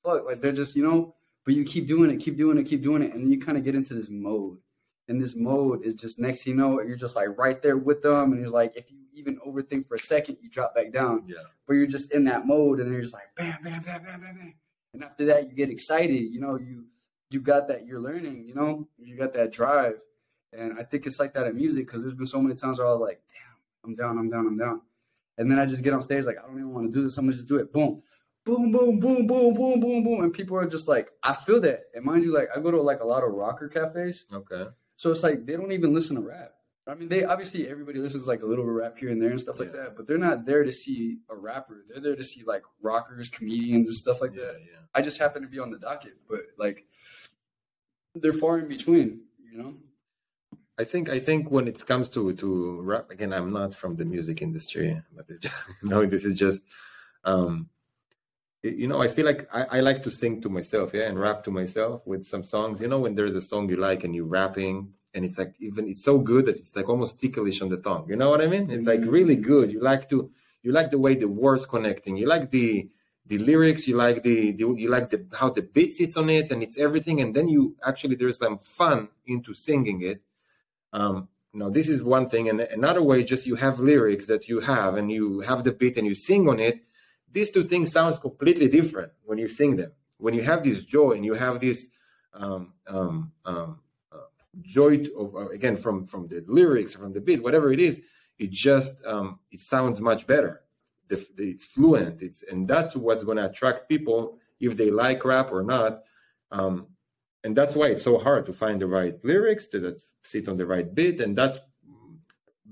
fuck, 0.04 0.26
like 0.26 0.42
they're 0.42 0.52
just, 0.52 0.76
you 0.76 0.84
know, 0.84 1.16
but 1.46 1.54
you 1.56 1.64
keep 1.64 1.88
doing 1.88 2.10
it, 2.12 2.18
keep 2.18 2.38
doing 2.38 2.58
it, 2.58 2.66
keep 2.66 2.84
doing 2.84 3.02
it, 3.02 3.14
and 3.14 3.32
you 3.32 3.40
kind 3.40 3.58
of 3.58 3.64
get 3.64 3.76
into 3.76 3.94
this 3.94 4.10
mode. 4.10 4.58
And 5.08 5.22
this 5.22 5.36
mode 5.36 5.84
is 5.84 5.96
just 5.96 6.20
next 6.20 6.46
you 6.46 6.54
know, 6.54 6.80
you're 6.82 6.96
just 6.96 7.16
like 7.16 7.38
right 7.38 7.62
there 7.62 7.78
with 7.78 8.02
them, 8.02 8.32
and 8.32 8.42
you're 8.42 8.50
like, 8.50 8.76
if 8.76 8.92
you 8.92 8.98
even 9.14 9.40
overthink 9.46 9.88
for 9.88 9.96
a 9.96 10.00
second, 10.00 10.38
you 10.42 10.50
drop 10.50 10.76
back 10.76 10.92
down. 10.92 11.24
Yeah. 11.28 11.38
But 11.68 11.74
you're 11.74 11.88
just 11.88 12.12
in 12.12 12.26
that 12.26 12.46
mode, 12.46 12.80
and 12.80 12.92
you're 12.92 13.02
just 13.02 13.14
like 13.14 13.36
bam, 13.36 13.58
bam, 13.64 13.82
bam, 13.82 14.04
bam, 14.04 14.22
bam, 14.22 14.36
bam. 14.36 14.54
And 14.94 15.04
after 15.04 15.26
that, 15.26 15.50
you 15.50 15.56
get 15.56 15.70
excited. 15.70 16.32
You 16.32 16.40
know, 16.40 16.58
you 16.58 16.86
you 17.32 17.40
got 17.40 17.68
that. 17.68 17.86
You're 17.86 18.00
learning. 18.00 18.48
You 18.48 18.54
know, 18.54 18.88
you 18.98 19.18
got 19.18 19.34
that 19.34 19.52
drive. 19.52 20.00
And 20.54 20.80
I 20.80 20.84
think 20.84 21.06
it's 21.06 21.20
like 21.20 21.34
that 21.34 21.48
in 21.48 21.56
music 21.56 21.86
because 21.86 22.02
there's 22.02 22.16
been 22.16 22.28
so 22.28 22.42
many 22.42 22.56
times 22.56 22.80
where 22.80 22.88
I 22.88 22.92
was 22.92 23.02
like, 23.02 23.22
damn, 23.32 23.90
I'm 23.90 23.96
down, 23.96 24.18
I'm 24.18 24.30
down, 24.30 24.48
I'm 24.48 24.58
down. 24.58 24.82
And 25.38 25.50
then 25.50 25.60
I 25.60 25.66
just 25.66 25.84
get 25.84 25.94
on 25.94 26.02
stage 26.02 26.26
like, 26.26 26.38
I 26.38 26.48
don't 26.48 26.56
even 26.56 26.74
want 26.74 26.92
to 26.92 27.00
do 27.00 27.04
this. 27.04 27.18
I'm 27.18 27.26
gonna 27.26 27.36
just 27.36 27.48
do 27.48 27.58
it. 27.58 27.72
Boom, 27.72 28.02
boom, 28.46 28.72
boom, 28.72 29.00
boom, 29.00 29.28
boom, 29.28 29.54
boom, 29.54 29.80
boom, 29.80 30.04
boom. 30.04 30.24
And 30.24 30.34
people 30.34 30.58
are 30.58 30.68
just 30.68 30.88
like, 30.88 31.12
I 31.24 31.36
feel 31.36 31.60
that. 31.62 31.86
And 31.94 32.04
mind 32.06 32.24
you, 32.24 32.34
like 32.34 32.50
I 32.56 32.60
go 32.60 32.72
to 32.72 32.82
like 32.82 33.02
a 33.02 33.06
lot 33.06 33.24
of 33.24 33.32
rocker 33.32 33.68
cafes. 33.68 34.26
Okay. 34.32 34.66
So 34.96 35.12
it's 35.12 35.24
like 35.24 35.46
they 35.46 35.54
don't 35.54 35.72
even 35.72 35.94
listen 35.94 36.16
to 36.16 36.22
rap. 36.22 36.54
I 36.88 36.96
mean, 36.96 37.08
they 37.08 37.24
obviously 37.24 37.68
everybody 37.68 38.00
listens 38.00 38.28
like 38.28 38.42
a 38.42 38.46
little 38.46 38.66
bit 38.66 38.72
rap 38.72 38.98
here 38.98 39.10
and 39.10 39.22
there 39.22 39.30
and 39.30 39.40
stuff 39.40 39.60
like 39.60 39.72
that, 39.74 39.96
but 39.96 40.08
they're 40.08 40.18
not 40.18 40.46
there 40.46 40.64
to 40.64 40.72
see 40.72 41.20
a 41.30 41.36
rapper. 41.36 41.86
They're 41.88 42.02
there 42.02 42.16
to 42.16 42.24
see 42.24 42.44
like 42.44 42.64
rockers, 42.82 43.30
comedians, 43.30 43.90
and 43.90 43.98
stuff 43.98 44.22
like 44.22 44.34
yeah, 44.36 44.46
that. 44.46 44.56
Yeah. 44.60 44.80
I 44.96 45.02
just 45.04 45.20
happen 45.20 45.44
to 45.44 45.48
be 45.48 45.60
on 45.60 45.70
the 45.70 45.78
docket, 45.78 46.18
but 46.28 46.42
like 46.58 46.86
they're 48.16 48.34
far 48.34 48.58
in 48.58 48.68
between, 48.68 49.22
you 49.52 49.58
know. 49.58 49.76
I 50.80 50.84
think 50.84 51.10
I 51.10 51.20
think 51.20 51.52
when 51.52 51.68
it 51.68 51.86
comes 51.86 52.10
to 52.10 52.34
to 52.34 52.82
rap 52.82 53.12
again, 53.12 53.34
I'm 53.34 53.54
not 53.54 53.76
from 53.76 53.96
the 53.96 54.06
music 54.06 54.42
industry, 54.42 55.00
but 55.16 55.28
no, 55.84 56.06
this 56.06 56.26
is 56.26 56.34
just. 56.34 56.64
um 57.24 57.70
you 58.62 58.88
know, 58.88 59.02
I 59.02 59.08
feel 59.08 59.26
like 59.26 59.48
I, 59.54 59.78
I 59.78 59.80
like 59.80 60.04
to 60.04 60.12
sing 60.12 60.42
to 60.42 60.50
myself, 60.50 60.92
yeah, 60.94 61.04
and 61.04 61.20
rap 61.20 61.44
to 61.46 61.52
myself 61.52 62.06
with 62.06 62.26
some 62.26 62.44
songs. 62.44 62.82
You 62.82 62.88
know, 62.88 63.00
when 63.00 63.16
there's 63.16 63.36
a 63.36 63.42
song 63.42 63.70
you 63.70 63.78
like 63.78 64.04
and 64.04 64.14
you're 64.14 64.26
rapping, 64.26 64.94
and 65.14 65.26
it's 65.26 65.38
like 65.38 65.56
even 65.60 65.88
it's 65.88 66.04
so 66.04 66.20
good 66.20 66.46
that 66.46 66.58
it's 66.58 66.76
like 66.76 66.90
almost 66.90 67.20
ticklish 67.20 67.62
on 67.62 67.70
the 67.70 67.78
tongue. 67.78 68.06
You 68.10 68.16
know 68.16 68.30
what 68.30 68.42
I 68.42 68.48
mean? 68.48 68.70
It's 68.70 68.86
like 68.86 69.02
really 69.06 69.38
good. 69.38 69.72
You 69.72 69.82
like 69.82 70.10
to 70.10 70.30
you 70.62 70.72
like 70.72 70.92
the 70.92 71.00
way 71.00 71.16
the 71.16 71.28
words 71.28 71.66
connecting. 71.66 72.18
You 72.18 72.28
like 72.28 72.52
the 72.52 72.90
the 73.26 73.38
lyrics. 73.38 73.88
You 73.88 73.96
like 73.96 74.24
the, 74.24 74.52
the 74.52 74.66
you 74.76 74.90
like 74.90 75.10
the 75.10 75.26
how 75.34 75.50
the 75.52 75.62
beat 75.62 75.94
sits 75.94 76.18
on 76.18 76.30
it, 76.30 76.52
and 76.52 76.62
it's 76.62 76.78
everything. 76.78 77.22
And 77.22 77.34
then 77.34 77.48
you 77.48 77.76
actually 77.86 78.16
there's 78.16 78.38
some 78.38 78.60
fun 78.60 79.08
into 79.26 79.54
singing 79.54 80.02
it. 80.02 80.22
Um, 80.92 81.30
now 81.54 81.70
this 81.70 81.88
is 81.88 82.04
one 82.04 82.30
thing, 82.30 82.50
and 82.50 82.60
another 82.60 83.02
way 83.02 83.24
just 83.24 83.48
you 83.48 83.56
have 83.56 83.80
lyrics 83.80 84.26
that 84.26 84.50
you 84.50 84.60
have, 84.60 84.96
and 84.96 85.10
you 85.12 85.40
have 85.42 85.64
the 85.64 85.72
beat 85.72 85.98
and 85.98 86.06
you 86.06 86.14
sing 86.14 86.50
on 86.50 86.60
it. 86.60 86.82
These 87.32 87.52
two 87.52 87.64
things 87.64 87.92
sounds 87.92 88.20
completely 88.20 88.68
different 88.68 89.12
when 89.24 89.38
you 89.38 89.48
sing 89.48 89.76
them. 89.76 89.92
When 90.18 90.34
you 90.34 90.42
have 90.44 90.64
this 90.64 90.84
joy 90.84 91.12
and 91.12 91.24
you 91.24 91.34
have 91.34 91.60
this 91.60 91.88
um, 92.34 92.74
um, 92.88 93.32
um, 93.46 93.80
joy 94.62 95.06
of 95.18 95.36
uh, 95.36 95.50
again 95.50 95.78
from 95.78 96.06
from 96.06 96.28
the 96.28 96.44
lyrics 96.48 96.94
from 96.94 97.14
the 97.14 97.22
beat 97.22 97.42
whatever 97.42 97.72
it 97.72 97.80
is 97.80 98.02
it 98.40 98.52
just 98.52 99.06
um, 99.06 99.40
it 99.52 99.60
sounds 99.60 100.00
much 100.02 100.26
better. 100.26 100.62
The, 101.10 101.18
the, 101.36 101.50
it's 101.52 101.66
fluent. 101.66 102.22
It's 102.22 102.44
and 102.50 102.68
that's 102.68 102.96
what's 102.96 103.24
going 103.24 103.38
to 103.38 103.46
attract 103.46 103.90
people 103.90 104.38
if 104.60 104.78
they 104.78 104.90
like 104.90 105.26
rap 105.26 105.52
or 105.52 105.62
not. 105.62 106.04
Um, 106.52 106.88
and 107.44 107.56
that's 107.56 107.76
why 107.76 107.88
it's 107.88 108.04
so 108.04 108.18
hard 108.18 108.46
to 108.48 108.54
find 108.54 108.82
the 108.82 108.88
right 108.88 109.16
lyrics 109.24 109.68
to 109.68 109.80
that 109.82 110.02
sit 110.24 110.48
on 110.48 110.58
the 110.58 110.66
right 110.66 110.94
beat. 110.94 111.20
And 111.20 111.38
that's 111.38 111.60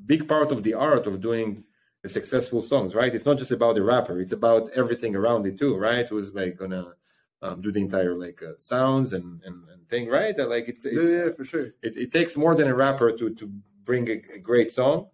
big 0.06 0.28
part 0.28 0.52
of 0.52 0.64
the 0.64 0.74
art 0.74 1.06
of 1.06 1.22
doing 1.22 1.64
the 2.08 2.14
successful 2.20 2.62
songs, 2.62 2.96
right? 2.96 3.14
It's 3.16 3.26
not 3.26 3.38
just 3.38 3.52
about 3.52 3.76
the 3.76 3.84
rapper; 3.84 4.20
it's 4.22 4.34
about 4.34 4.72
everything 4.82 5.16
around 5.16 5.46
it 5.46 5.58
too, 5.60 5.76
right? 5.78 6.08
Who's 6.08 6.34
like 6.34 6.58
gonna 6.58 6.94
um, 7.42 7.62
do 7.62 7.72
the 7.72 7.82
entire 7.82 8.16
like 8.16 8.42
uh, 8.44 8.54
sounds 8.58 9.14
and, 9.14 9.42
and 9.46 9.58
and 9.70 9.88
thing, 9.90 10.08
right? 10.10 10.36
That 10.38 10.50
like 10.50 10.68
it's, 10.70 10.86
it's 10.86 10.96
Yeah, 10.96 11.26
yeah, 11.26 11.30
for 11.38 11.46
sure. 11.46 11.68
it, 11.88 11.98
it 11.98 12.12
takes 12.12 12.38
more 12.38 12.56
than 12.56 12.68
a 12.68 12.76
rapper 12.76 13.12
to 13.20 13.26
to 13.36 13.46
bring 13.84 14.10
a, 14.10 14.18
a 14.38 14.40
great 14.40 14.72
song 14.74 15.08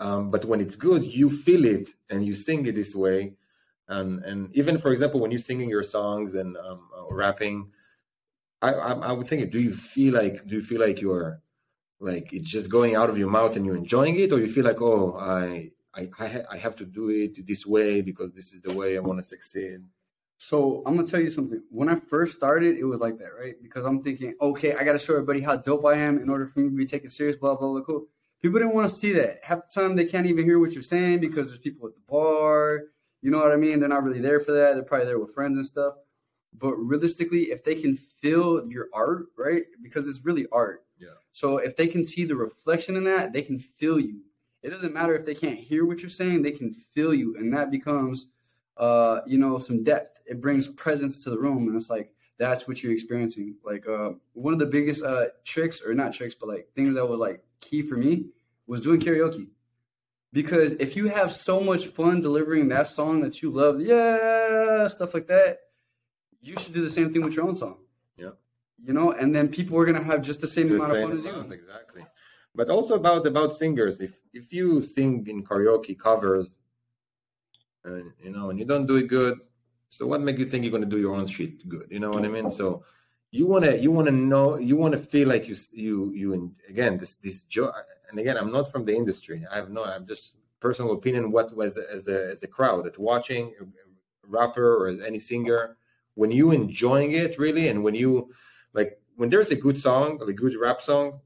um, 0.00 0.30
but 0.30 0.44
when 0.44 0.60
it's 0.60 0.76
good 0.76 1.04
you 1.04 1.30
feel 1.30 1.64
it 1.64 1.88
and 2.10 2.24
you 2.26 2.34
sing 2.34 2.66
it 2.66 2.74
this 2.74 2.94
way 2.94 3.34
and 3.88 4.24
and 4.24 4.54
even 4.54 4.78
for 4.78 4.92
example 4.92 5.20
when 5.20 5.30
you're 5.30 5.40
singing 5.40 5.68
your 5.68 5.82
songs 5.82 6.34
and 6.34 6.56
um, 6.56 6.88
uh, 6.96 7.12
rapping 7.14 7.70
I, 8.62 8.72
I 8.74 8.92
i 8.92 9.12
would 9.12 9.28
think 9.28 9.50
do 9.52 9.60
you 9.60 9.74
feel 9.74 10.14
like 10.14 10.46
do 10.46 10.56
you 10.56 10.62
feel 10.62 10.80
like 10.80 11.00
you're 11.00 11.42
like 12.00 12.32
it's 12.32 12.50
just 12.50 12.70
going 12.70 12.96
out 12.96 13.10
of 13.10 13.18
your 13.18 13.30
mouth 13.30 13.56
and 13.56 13.66
you're 13.66 13.76
enjoying 13.76 14.18
it 14.18 14.32
or 14.32 14.40
you 14.40 14.50
feel 14.50 14.64
like 14.64 14.82
oh 14.82 15.16
i 15.18 15.70
i 15.96 16.08
i, 16.18 16.26
ha- 16.28 16.46
I 16.50 16.56
have 16.56 16.76
to 16.76 16.84
do 16.84 17.10
it 17.10 17.46
this 17.46 17.64
way 17.66 18.00
because 18.00 18.32
this 18.32 18.52
is 18.54 18.60
the 18.62 18.74
way 18.74 18.96
i 18.96 19.00
want 19.00 19.18
to 19.22 19.28
succeed 19.36 19.80
So 20.36 20.82
I'm 20.84 20.96
gonna 20.96 21.08
tell 21.08 21.20
you 21.20 21.30
something. 21.30 21.62
When 21.70 21.88
I 21.88 21.96
first 22.12 22.32
started, 22.36 22.76
it 22.76 22.84
was 22.84 23.00
like 23.00 23.16
that, 23.18 23.32
right? 23.40 23.54
Because 23.62 23.84
I'm 23.86 24.02
thinking, 24.02 24.34
okay, 24.48 24.70
I 24.74 24.82
gotta 24.84 24.98
show 24.98 25.14
everybody 25.14 25.40
how 25.40 25.56
dope 25.56 25.84
I 25.86 25.94
am 26.08 26.18
in 26.22 26.28
order 26.28 26.46
for 26.46 26.58
me 26.60 26.68
to 26.70 26.76
be 26.76 26.86
taken 26.94 27.08
serious. 27.08 27.36
Blah 27.42 27.54
blah 27.56 27.70
blah. 27.72 27.82
Cool. 27.82 28.02
People 28.42 28.58
didn't 28.58 28.74
want 28.74 28.88
to 28.90 28.94
see 28.94 29.12
that. 29.20 29.38
Half 29.48 29.60
the 29.68 29.80
time, 29.80 29.96
they 29.96 30.04
can't 30.12 30.26
even 30.26 30.44
hear 30.44 30.58
what 30.58 30.72
you're 30.74 30.82
saying 30.82 31.20
because 31.20 31.44
there's 31.48 31.60
people 31.68 31.86
at 31.88 31.94
the 31.94 32.04
bar. 32.16 32.60
You 33.22 33.30
know 33.30 33.38
what 33.38 33.52
I 33.52 33.56
mean? 33.56 33.78
They're 33.78 33.88
not 33.96 34.04
really 34.04 34.20
there 34.28 34.40
for 34.40 34.52
that. 34.58 34.74
They're 34.74 34.82
probably 34.90 35.06
there 35.06 35.20
with 35.22 35.32
friends 35.38 35.56
and 35.56 35.66
stuff. 35.74 35.94
But 36.64 36.74
realistically, 36.74 37.44
if 37.54 37.64
they 37.64 37.76
can 37.76 37.96
feel 38.20 38.46
your 38.68 38.88
art, 38.92 39.26
right? 39.38 39.64
Because 39.86 40.06
it's 40.06 40.22
really 40.28 40.46
art. 40.52 40.84
Yeah. 40.98 41.16
So 41.32 41.58
if 41.58 41.72
they 41.76 41.86
can 41.86 42.04
see 42.04 42.24
the 42.26 42.36
reflection 42.36 42.96
in 42.96 43.04
that, 43.04 43.32
they 43.32 43.42
can 43.42 43.58
feel 43.78 43.98
you. 44.08 44.20
It 44.64 44.70
doesn't 44.70 44.92
matter 44.92 45.14
if 45.14 45.24
they 45.24 45.34
can't 45.34 45.58
hear 45.58 45.84
what 45.84 46.00
you're 46.00 46.10
saying; 46.10 46.42
they 46.42 46.50
can 46.50 46.72
feel 46.72 47.14
you, 47.14 47.36
and 47.36 47.52
that 47.54 47.70
becomes 47.70 48.26
uh, 48.76 49.20
you 49.26 49.38
know, 49.38 49.58
some 49.58 49.84
depth. 49.84 50.20
It 50.26 50.40
brings 50.40 50.68
presence 50.68 51.22
to 51.24 51.30
the 51.30 51.38
room, 51.38 51.68
and 51.68 51.76
it's 51.76 51.90
like 51.90 52.12
that's 52.38 52.66
what 52.66 52.82
you're 52.82 52.92
experiencing. 52.92 53.56
Like 53.64 53.86
uh, 53.86 54.12
one 54.32 54.52
of 54.52 54.58
the 54.58 54.66
biggest 54.66 55.02
uh, 55.02 55.26
tricks, 55.44 55.82
or 55.82 55.94
not 55.94 56.12
tricks, 56.12 56.34
but 56.34 56.48
like 56.48 56.68
things 56.74 56.94
that 56.94 57.06
was 57.06 57.20
like 57.20 57.44
key 57.60 57.82
for 57.82 57.96
me 57.96 58.26
was 58.66 58.80
doing 58.80 59.00
karaoke. 59.00 59.48
Because 60.32 60.72
if 60.72 60.96
you 60.96 61.08
have 61.08 61.30
so 61.30 61.60
much 61.60 61.86
fun 61.86 62.20
delivering 62.20 62.68
that 62.68 62.88
song 62.88 63.20
that 63.20 63.40
you 63.40 63.50
love, 63.50 63.80
yeah, 63.80 64.88
stuff 64.88 65.14
like 65.14 65.28
that, 65.28 65.58
you 66.42 66.56
should 66.56 66.74
do 66.74 66.82
the 66.82 66.90
same 66.90 67.12
thing 67.12 67.22
with 67.22 67.34
your 67.34 67.46
own 67.46 67.54
song. 67.54 67.76
Yeah. 68.16 68.30
You 68.84 68.92
know, 68.92 69.12
and 69.12 69.32
then 69.32 69.48
people 69.48 69.78
are 69.78 69.84
gonna 69.84 70.02
have 70.02 70.22
just 70.22 70.40
the 70.40 70.48
same 70.48 70.68
the 70.68 70.76
amount 70.76 70.90
of 70.90 70.96
same 70.96 71.08
fun 71.08 71.18
as 71.18 71.24
you. 71.24 71.52
exactly 71.52 72.04
but 72.54 72.70
also 72.70 72.94
about 72.94 73.26
about 73.26 73.54
singers. 73.54 74.00
If 74.00 74.12
if 74.32 74.52
you 74.52 74.82
sing 74.82 75.26
in 75.26 75.44
karaoke 75.44 75.98
covers 75.98 76.54
and 77.84 78.12
you 78.22 78.30
know 78.30 78.50
and 78.50 78.58
you 78.58 78.64
don't 78.64 78.86
do 78.86 78.96
it 78.96 79.08
good 79.08 79.38
so 79.94 80.06
what 80.08 80.20
make 80.20 80.38
you 80.38 80.44
think 80.44 80.64
you're 80.64 80.72
going 80.72 80.82
to 80.82 80.88
do 80.88 80.98
your 80.98 81.14
own 81.14 81.26
shit 81.26 81.68
good? 81.68 81.86
You 81.88 82.00
know 82.00 82.10
what 82.10 82.24
i 82.24 82.28
mean? 82.28 82.50
So 82.50 82.84
you 83.30 83.46
want 83.46 83.64
to 83.64 83.78
you 83.78 83.92
want 83.92 84.06
to 84.06 84.12
know 84.12 84.56
you 84.56 84.76
want 84.76 84.92
to 84.92 84.98
feel 84.98 85.28
like 85.28 85.46
you 85.46 85.56
you 85.72 86.12
you 86.12 86.54
again 86.68 86.98
this 86.98 87.14
this 87.16 87.42
joy 87.42 87.70
and 88.10 88.18
again 88.18 88.36
i'm 88.36 88.50
not 88.50 88.70
from 88.72 88.84
the 88.84 88.94
industry. 88.94 89.44
I 89.52 89.56
have 89.56 89.70
no 89.70 89.84
i'm 89.84 90.06
just 90.06 90.34
personal 90.60 90.92
opinion 90.92 91.30
what 91.30 91.54
was 91.56 91.76
as 91.76 92.08
a 92.08 92.30
as 92.32 92.42
a 92.42 92.48
crowd 92.48 92.84
that 92.86 92.98
watching 92.98 93.54
a 93.60 93.64
rapper 94.26 94.68
or 94.80 94.88
any 95.04 95.18
singer 95.18 95.76
when 96.14 96.30
you 96.30 96.52
enjoying 96.52 97.12
it 97.12 97.38
really 97.38 97.68
and 97.68 97.84
when 97.84 97.94
you 97.94 98.32
like 98.72 99.00
when 99.16 99.28
there's 99.28 99.50
a 99.50 99.56
good 99.56 99.78
song 99.78 100.20
a 100.26 100.32
good 100.32 100.56
rap 100.56 100.80
song 100.80 101.20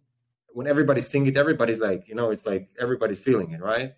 when 0.58 0.66
everybody 0.66 1.00
sing 1.00 1.24
it 1.28 1.36
everybody's 1.36 1.78
like 1.78 2.08
you 2.08 2.16
know 2.18 2.30
it's 2.34 2.44
like 2.44 2.64
everybody's 2.84 3.20
feeling 3.20 3.52
it 3.52 3.62
right? 3.72 3.90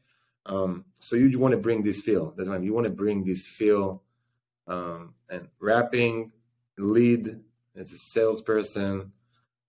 Um 0.45 0.85
so 1.07 1.17
you 1.17 1.39
want 1.39 1.53
to 1.53 1.63
bring 1.67 1.81
this 1.83 2.01
feel 2.07 2.35
that's 2.37 2.51
why 2.51 2.59
you 2.59 2.75
want 2.75 2.89
to 2.91 2.97
bring 3.03 3.19
this 3.25 3.43
feel 3.59 4.03
um 4.75 5.15
and 5.33 5.49
rapping 5.59 6.17
lead 6.77 7.25
as 7.81 7.89
a 7.93 8.01
salesperson 8.15 9.11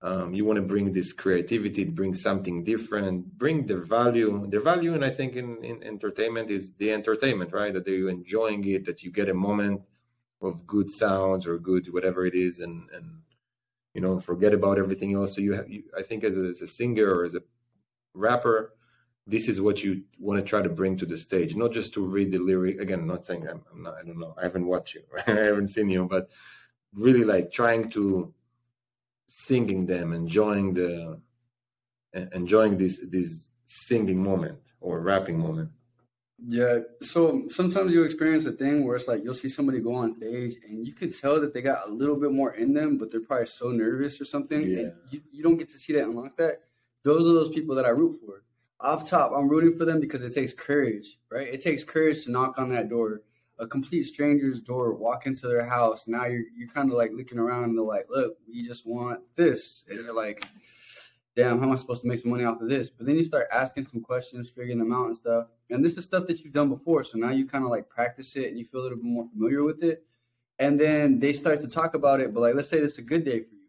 um, 0.10 0.34
you 0.34 0.44
want 0.46 0.58
to 0.58 0.68
bring 0.74 0.92
this 0.92 1.14
creativity 1.14 1.84
bring 1.86 2.14
something 2.28 2.58
different 2.74 3.18
bring 3.44 3.58
the 3.72 3.78
value. 3.78 4.32
The 4.54 4.60
value 4.72 4.94
and 4.98 5.06
i 5.10 5.12
think 5.18 5.32
in, 5.42 5.50
in 5.72 5.78
entertainment 5.94 6.48
is 6.58 6.64
the 6.82 6.89
entertainment 7.00 7.50
right? 7.60 7.74
That 7.76 7.88
you're 7.88 8.18
enjoying 8.20 8.62
it 8.76 8.84
that 8.88 9.02
you 9.04 9.12
get 9.20 9.30
a 9.36 9.44
moment 9.50 9.78
of 10.48 10.68
good 10.74 10.89
sounds 10.92 11.44
or 11.50 11.56
good 11.70 11.84
whatever 11.96 12.22
it 12.32 12.36
is 12.48 12.60
and 12.66 12.76
and 12.96 13.08
you 13.94 14.02
know 14.02 14.20
forget 14.20 14.54
about 14.54 14.78
everything 14.78 15.14
else. 15.14 15.36
So 15.36 15.42
you 15.42 15.54
have 15.54 15.70
you, 15.70 15.84
i 15.98 16.02
think 16.02 16.24
as 16.24 16.38
a, 16.38 16.42
as 16.42 16.62
a 16.62 16.68
singer 16.68 17.10
or 17.14 17.26
as 17.26 17.36
a 17.36 17.42
rapper 18.14 18.74
this 19.28 19.48
is 19.48 19.62
what 19.62 19.84
you 19.84 20.04
want 20.20 20.39
to 20.39 20.46
try 20.46 20.62
to 20.62 20.70
bring 20.70 20.98
to 20.98 21.06
the 21.06 21.18
stage 21.18 21.56
not 21.56 21.72
just 21.72 21.94
to 21.94 22.06
read 22.06 22.32
the 22.32 22.39
lyric 22.39 22.80
again 22.80 23.06
not 23.08 23.26
saying 23.26 23.48
I'm, 23.48 23.62
I'm 23.72 23.84
not 23.84 23.96
i 23.96 24.04
don't 24.04 24.20
know 24.20 24.36
i 24.38 24.44
haven't 24.44 24.66
watched 24.66 24.96
you 24.96 25.04
i 25.28 25.32
haven't 25.32 25.70
seen 25.70 25.89
you 25.89 26.06
but 26.06 26.30
really 26.94 27.24
like 27.24 27.52
trying 27.52 27.89
to 27.92 28.34
singing 29.28 29.86
them 29.86 30.12
enjoying 30.14 30.74
the 30.74 31.20
enjoying 32.34 32.78
this 32.78 33.00
this 33.08 33.52
singing 33.68 34.22
moment 34.22 34.60
or 34.82 35.00
rapping 35.00 35.39
moment 35.39 35.70
Yeah. 36.48 36.80
So 37.02 37.44
sometimes 37.48 37.94
you 37.94 38.04
experience 38.04 38.46
a 38.46 38.52
thing 38.52 38.86
where 38.86 38.96
it's 38.96 39.08
like 39.08 39.24
you'll 39.24 39.34
see 39.34 39.50
somebody 39.50 39.80
go 39.80 39.94
on 39.96 40.12
stage 40.12 40.56
and 40.68 40.86
you 40.86 40.94
can 40.94 41.12
tell 41.12 41.39
that 41.39 41.54
they 41.54 41.62
got 41.62 41.88
a 41.88 41.92
little 41.92 42.16
bit 42.16 42.32
more 42.32 42.54
in 42.54 42.74
them, 42.74 42.98
but 42.98 43.12
they're 43.12 43.22
probably 43.22 43.46
so 43.46 43.70
nervous 43.70 44.20
or 44.20 44.26
something. 44.26 44.62
Yeah. 44.68 44.89
You, 45.10 45.22
you 45.32 45.44
don't 45.44 45.58
get 45.58 45.70
to 45.70 45.78
see 45.78 45.94
that 45.94 46.04
and 46.04 46.14
unlock 46.14 46.38
that. 46.38 46.62
Those 47.04 47.28
are 47.28 47.34
those 47.34 47.50
people 47.50 47.76
that 47.76 47.86
I 47.86 47.89
root 47.89 48.20
for. 48.26 48.44
Off 48.80 49.08
top, 49.08 49.32
I'm 49.36 49.48
rooting 49.48 49.78
for 49.78 49.86
them 49.86 50.00
because 50.00 50.24
it 50.24 50.34
takes 50.34 50.54
courage, 50.54 51.20
right? 51.30 51.48
It 51.48 51.62
takes 51.62 51.84
courage 51.84 52.24
to 52.24 52.32
knock 52.32 52.56
on 52.58 52.70
that 52.70 52.89
door, 52.89 53.22
a 53.60 53.68
complete 53.68 54.04
stranger's 54.04 54.60
door, 54.60 54.96
walk 54.96 55.28
into 55.28 55.48
their 55.48 55.64
house. 55.64 56.08
Now 56.08 56.26
you're 56.26 56.46
you're 56.56 56.70
kind 56.70 56.89
of 56.89 56.98
like 56.98 57.12
looking 57.14 57.38
around 57.38 57.66
and 57.66 57.78
they're 57.78 57.86
like, 57.86 58.08
look, 58.10 58.38
we 58.48 58.66
just 58.66 58.88
want 58.88 59.20
this. 59.36 59.84
And 59.88 60.04
you're 60.04 60.16
like, 60.16 60.48
damn, 61.36 61.60
how 61.60 61.66
am 61.66 61.72
I 61.72 61.76
supposed 61.76 62.02
to 62.02 62.08
make 62.08 62.20
some 62.20 62.32
money 62.32 62.44
off 62.44 62.62
of 62.62 62.70
this? 62.70 62.90
But 62.90 63.06
then 63.06 63.16
you 63.16 63.24
start 63.26 63.48
asking 63.52 63.88
some 63.92 64.02
questions, 64.02 64.50
figuring 64.50 64.80
them 64.80 64.92
out 64.94 65.08
and 65.08 65.16
stuff. 65.16 65.48
And 65.70 65.84
this 65.84 65.94
is 65.94 66.06
stuff 66.06 66.28
that 66.28 66.42
you've 66.42 66.54
done 66.54 66.70
before. 66.70 67.04
So 67.04 67.18
now 67.18 67.30
you 67.32 67.46
kind 67.48 67.64
of 67.64 67.70
like 67.70 67.90
practice 67.90 68.36
it 68.36 68.50
and 68.50 68.60
you 68.60 68.66
feel 68.66 68.82
a 68.82 68.84
little 68.84 68.98
bit 68.98 69.06
more 69.06 69.28
familiar 69.32 69.64
with 69.64 69.82
it. 69.84 70.06
And 70.60 70.80
then 70.80 71.20
they 71.20 71.34
start 71.34 71.62
to 71.62 71.68
talk 71.68 71.94
about 71.96 72.20
it. 72.20 72.34
But 72.34 72.42
like, 72.42 72.56
let's 72.56 72.70
say 72.70 72.80
this 72.80 72.94
is 72.94 72.98
a 73.00 73.04
good 73.04 73.24
day 73.24 73.40
for 73.40 73.54
you. 73.56 73.62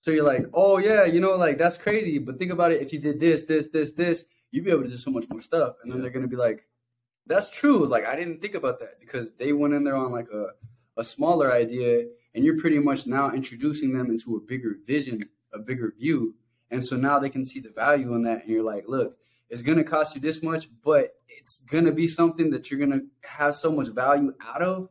So 0.00 0.10
you're 0.10 0.24
like, 0.24 0.46
oh 0.54 0.78
yeah, 0.78 1.04
you 1.04 1.20
know, 1.20 1.36
like 1.36 1.58
that's 1.58 1.76
crazy. 1.76 2.18
But 2.18 2.38
think 2.38 2.50
about 2.50 2.72
it. 2.72 2.80
If 2.82 2.92
you 2.92 2.98
did 2.98 3.20
this, 3.20 3.44
this, 3.44 3.68
this, 3.68 3.92
this, 3.92 4.24
you'd 4.50 4.64
be 4.64 4.70
able 4.70 4.82
to 4.82 4.88
do 4.88 4.96
so 4.98 5.10
much 5.10 5.26
more 5.30 5.40
stuff. 5.40 5.76
And 5.82 5.92
then 5.92 5.98
Yeah. 5.98 6.02
they're 6.02 6.10
going 6.10 6.22
to 6.24 6.28
be 6.28 6.36
like, 6.36 6.66
that's 7.26 7.50
true. 7.50 7.86
Like, 7.86 8.06
I 8.06 8.16
didn't 8.16 8.40
think 8.40 8.54
about 8.54 8.80
that 8.80 8.98
because 9.00 9.32
they 9.38 9.52
went 9.52 9.74
in 9.74 9.84
there 9.84 9.94
on 9.96 10.10
like 10.10 10.28
a, 10.32 10.46
a 10.96 11.04
smaller 11.04 11.52
idea. 11.52 12.06
And 12.34 12.44
you're 12.44 12.58
pretty 12.58 12.78
much 12.78 13.06
now 13.06 13.30
introducing 13.30 13.92
them 13.92 14.06
into 14.10 14.36
a 14.36 14.40
bigger 14.40 14.76
vision, 14.86 15.28
a 15.52 15.58
bigger 15.58 15.92
view. 15.98 16.34
And 16.72 16.84
so 16.84 16.96
now 16.96 17.20
they 17.20 17.30
can 17.30 17.44
see 17.44 17.60
the 17.60 17.68
value 17.68 18.14
in 18.14 18.22
that. 18.24 18.40
And 18.40 18.50
you're 18.50 18.64
like, 18.64 18.84
look, 18.88 19.16
it's 19.50 19.62
going 19.62 19.76
to 19.78 19.84
cost 19.84 20.14
you 20.14 20.20
this 20.20 20.42
much, 20.42 20.68
but 20.82 21.14
it's 21.28 21.58
going 21.58 21.84
to 21.84 21.92
be 21.92 22.08
something 22.08 22.50
that 22.50 22.70
you're 22.70 22.80
going 22.80 22.98
to 22.98 23.04
have 23.28 23.54
so 23.54 23.70
much 23.70 23.88
value 23.88 24.32
out 24.42 24.62
of. 24.62 24.88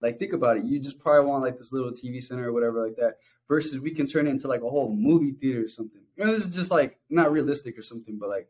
Like, 0.00 0.18
think 0.18 0.32
about 0.32 0.58
it. 0.58 0.64
You 0.64 0.78
just 0.78 1.00
probably 1.00 1.28
want 1.28 1.42
like 1.42 1.58
this 1.58 1.72
little 1.72 1.90
TV 1.90 2.22
center 2.22 2.48
or 2.48 2.52
whatever 2.52 2.86
like 2.86 2.96
that, 2.96 3.18
versus 3.48 3.80
we 3.80 3.90
can 3.90 4.06
turn 4.06 4.28
it 4.28 4.30
into 4.30 4.46
like 4.46 4.62
a 4.62 4.68
whole 4.70 4.94
movie 4.94 5.32
theater 5.32 5.64
or 5.64 5.68
something. 5.68 6.02
You 6.16 6.24
know, 6.24 6.32
this 6.32 6.44
is 6.44 6.54
just 6.54 6.70
like 6.70 6.98
not 7.10 7.32
realistic 7.32 7.76
or 7.76 7.82
something, 7.82 8.18
but 8.18 8.28
like, 8.28 8.48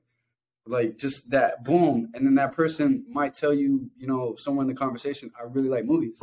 like 0.66 0.98
just 0.98 1.30
that 1.30 1.64
boom. 1.64 2.10
And 2.12 2.26
then 2.26 2.34
that 2.34 2.52
person 2.52 3.06
might 3.08 3.34
tell 3.34 3.54
you, 3.54 3.90
you 3.96 4.06
know, 4.06 4.34
somewhere 4.36 4.64
in 4.64 4.68
the 4.68 4.74
conversation, 4.74 5.32
I 5.38 5.44
really 5.44 5.68
like 5.68 5.86
movies. 5.86 6.20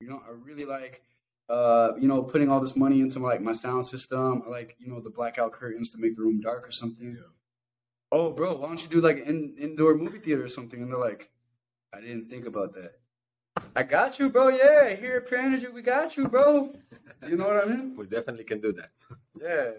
You 0.00 0.08
know, 0.08 0.22
I 0.26 0.32
really 0.32 0.66
like 0.66 1.02
uh, 1.48 1.92
you 1.98 2.08
know, 2.08 2.22
putting 2.22 2.50
all 2.50 2.60
this 2.60 2.76
money 2.76 3.00
into 3.00 3.18
like 3.18 3.40
my 3.40 3.52
sound 3.52 3.86
system, 3.86 4.42
I 4.46 4.50
like, 4.50 4.76
you 4.78 4.88
know, 4.88 5.00
the 5.00 5.10
blackout 5.10 5.52
curtains 5.52 5.90
to 5.90 5.98
make 5.98 6.16
the 6.16 6.22
room 6.22 6.40
dark 6.40 6.66
or 6.66 6.70
something. 6.70 7.18
Oh, 8.12 8.32
bro, 8.32 8.56
why 8.56 8.68
don't 8.68 8.82
you 8.82 8.88
do 8.88 9.00
like 9.00 9.26
an 9.26 9.54
indoor 9.58 9.94
movie 9.94 10.20
theater 10.20 10.44
or 10.44 10.48
something? 10.48 10.80
And 10.80 10.90
they're 10.90 10.98
like, 10.98 11.30
I 11.92 12.00
didn't 12.00 12.28
think 12.30 12.46
about 12.46 12.74
that. 12.74 12.92
I 13.76 13.82
got 13.82 14.18
you, 14.18 14.30
bro. 14.30 14.48
Yeah, 14.48 14.90
here 14.94 15.16
at 15.16 15.28
Pure 15.28 15.40
Energy, 15.40 15.68
we 15.68 15.82
got 15.82 16.16
you, 16.16 16.28
bro. 16.28 16.74
You 17.26 17.36
know 17.36 17.46
what 17.46 17.64
I 17.64 17.70
mean? 17.70 17.96
we 17.96 18.06
definitely 18.06 18.44
can 18.44 18.60
do 18.60 18.72
that 18.72 18.90
Yeah. 19.40 19.70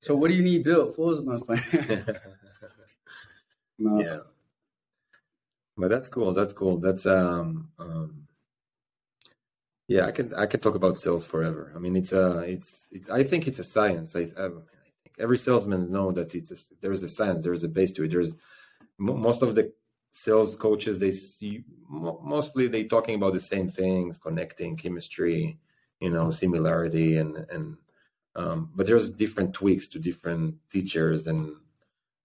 So 0.00 0.14
what 0.14 0.28
do 0.28 0.36
you 0.36 0.42
need 0.42 0.64
built? 0.64 0.96
Fools, 0.96 1.20
was 1.22 1.42
playing. 1.42 2.04
no. 3.78 4.00
yeah 4.00 4.18
but 5.76 5.90
that's 5.90 6.08
cool 6.08 6.32
that's 6.32 6.52
cool 6.52 6.78
that's 6.78 7.06
um 7.06 7.68
um 7.78 8.23
yeah 9.88 10.06
i 10.06 10.10
can 10.10 10.34
i 10.34 10.46
can 10.46 10.60
talk 10.60 10.74
about 10.74 10.98
sales 10.98 11.26
forever. 11.26 11.72
I 11.74 11.78
mean 11.78 11.96
it's 11.96 12.12
a 12.12 12.38
it's 12.40 12.86
it's 12.90 13.10
i 13.10 13.22
think 13.22 13.46
it's 13.46 13.58
a 13.58 13.64
science. 13.64 14.16
I, 14.16 14.30
I, 14.38 14.46
I 14.46 14.48
think 15.02 15.16
every 15.18 15.38
salesman 15.38 15.90
know 15.90 16.12
that 16.12 16.34
it's 16.34 16.50
a, 16.50 16.56
there's 16.80 17.02
a 17.02 17.08
science 17.08 17.44
there's 17.44 17.64
a 17.64 17.68
base 17.68 17.92
to 17.92 18.04
it. 18.04 18.10
There's 18.10 18.34
mo- 18.98 19.16
most 19.16 19.42
of 19.42 19.54
the 19.54 19.72
sales 20.12 20.56
coaches 20.56 20.98
they 20.98 21.12
see 21.12 21.64
mo- 21.88 22.20
mostly 22.22 22.68
they 22.68 22.84
talking 22.84 23.16
about 23.16 23.34
the 23.34 23.40
same 23.40 23.68
things 23.70 24.16
connecting 24.18 24.76
chemistry 24.76 25.58
you 26.00 26.10
know 26.10 26.30
similarity 26.30 27.16
and 27.16 27.36
and 27.50 27.76
um, 28.36 28.70
but 28.74 28.86
there's 28.86 29.10
different 29.10 29.54
tweaks 29.54 29.86
to 29.88 29.98
different 29.98 30.56
teachers 30.72 31.26
and 31.28 31.54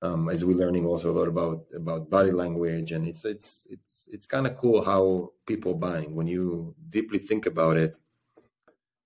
um, 0.02 0.30
as 0.30 0.46
we're 0.46 0.58
learning 0.58 0.86
also 0.86 1.12
a 1.12 1.18
lot 1.18 1.28
about 1.28 1.66
about 1.76 2.10
body 2.10 2.32
language, 2.32 2.92
and 2.92 3.08
it's 3.08 3.26
it's 3.26 3.68
it's 3.70 4.08
it's 4.12 4.26
kind 4.26 4.48
of 4.48 4.58
cool 4.58 4.84
how 4.84 5.32
people 5.46 5.74
buying 5.74 6.16
when 6.16 6.28
you 6.28 6.76
deeply 6.90 7.20
think 7.20 7.46
about 7.46 7.78
it. 7.78 7.96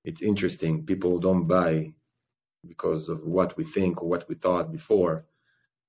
It's 0.04 0.22
interesting. 0.22 0.86
People 0.86 1.20
don't 1.20 1.48
buy 1.48 1.94
because 2.68 3.10
of 3.10 3.24
what 3.24 3.58
we 3.58 3.64
think 3.64 4.02
or 4.02 4.10
what 4.10 4.28
we 4.30 4.36
thought 4.36 4.72
before. 4.72 5.26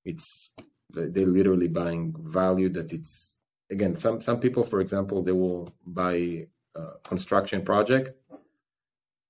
It's 0.03 0.51
they 0.95 1.25
literally 1.25 1.67
buying 1.67 2.15
value 2.19 2.69
that 2.69 2.93
it's 2.93 3.33
again 3.69 3.97
some 3.97 4.21
some 4.21 4.39
people 4.39 4.63
for 4.63 4.79
example 4.79 5.21
they 5.21 5.31
will 5.31 5.73
buy 5.85 6.47
a 6.75 6.81
construction 7.03 7.63
project 7.63 8.15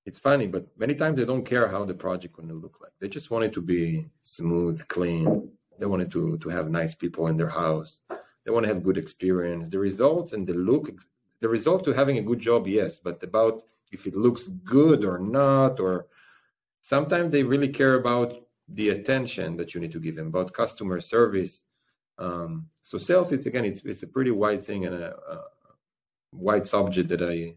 it's 0.05 0.19
funny 0.19 0.47
but 0.47 0.67
many 0.77 0.93
times 0.93 1.17
they 1.17 1.25
don't 1.25 1.45
care 1.45 1.67
how 1.67 1.83
the 1.85 1.93
project 1.93 2.35
going 2.35 2.49
to 2.49 2.53
look 2.53 2.77
like 2.81 2.91
they 2.99 3.07
just 3.07 3.31
want 3.31 3.45
it 3.45 3.53
to 3.53 3.61
be 3.61 4.05
smooth 4.21 4.85
clean 4.87 5.49
they 5.79 5.85
wanted 5.85 6.11
to 6.11 6.37
to 6.37 6.49
have 6.49 6.69
nice 6.69 6.95
people 6.95 7.27
in 7.27 7.37
their 7.37 7.49
house. 7.49 8.01
They 8.43 8.51
want 8.51 8.65
to 8.65 8.73
have 8.73 8.83
good 8.83 8.97
experience. 8.97 9.69
The 9.69 9.79
results 9.79 10.33
and 10.33 10.45
the 10.47 10.53
look 10.53 10.91
the 11.41 11.49
result 11.49 11.83
to 11.85 11.91
having 11.91 12.17
a 12.17 12.27
good 12.29 12.39
job 12.39 12.67
yes 12.67 12.97
but 12.97 13.21
about 13.21 13.63
if 13.91 14.07
it 14.07 14.15
looks 14.15 14.47
good 14.63 15.05
or 15.05 15.19
not 15.19 15.79
or 15.79 16.07
sometimes 16.81 17.31
they 17.31 17.43
really 17.43 17.69
care 17.69 17.95
about 17.95 18.33
the 18.69 18.89
attention 18.89 19.57
that 19.57 19.73
you 19.73 19.81
need 19.81 19.91
to 19.91 19.99
give 19.99 20.15
them 20.15 20.27
about 20.27 20.53
customer 20.53 20.99
service. 21.01 21.65
Um, 22.17 22.67
so 22.81 22.97
sales 22.97 23.31
is 23.31 23.45
again 23.45 23.65
it's 23.65 23.81
it's 23.83 24.03
a 24.03 24.07
pretty 24.07 24.31
wide 24.31 24.65
thing 24.65 24.85
and 24.85 24.95
a, 24.95 25.15
a 25.33 25.43
wide 26.31 26.67
subject 26.67 27.09
that 27.09 27.21
i 27.21 27.55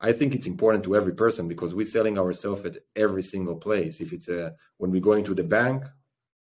I 0.00 0.12
think 0.12 0.34
it's 0.34 0.46
important 0.46 0.84
to 0.84 0.94
every 0.94 1.14
person 1.14 1.48
because 1.48 1.74
we're 1.74 1.86
selling 1.86 2.18
ourselves 2.18 2.64
at 2.66 2.78
every 2.94 3.22
single 3.22 3.56
place. 3.56 4.00
If 4.00 4.12
it's 4.12 4.28
a 4.28 4.54
when 4.76 4.90
we're 4.90 5.00
going 5.00 5.24
to 5.24 5.34
the 5.34 5.42
bank, 5.42 5.84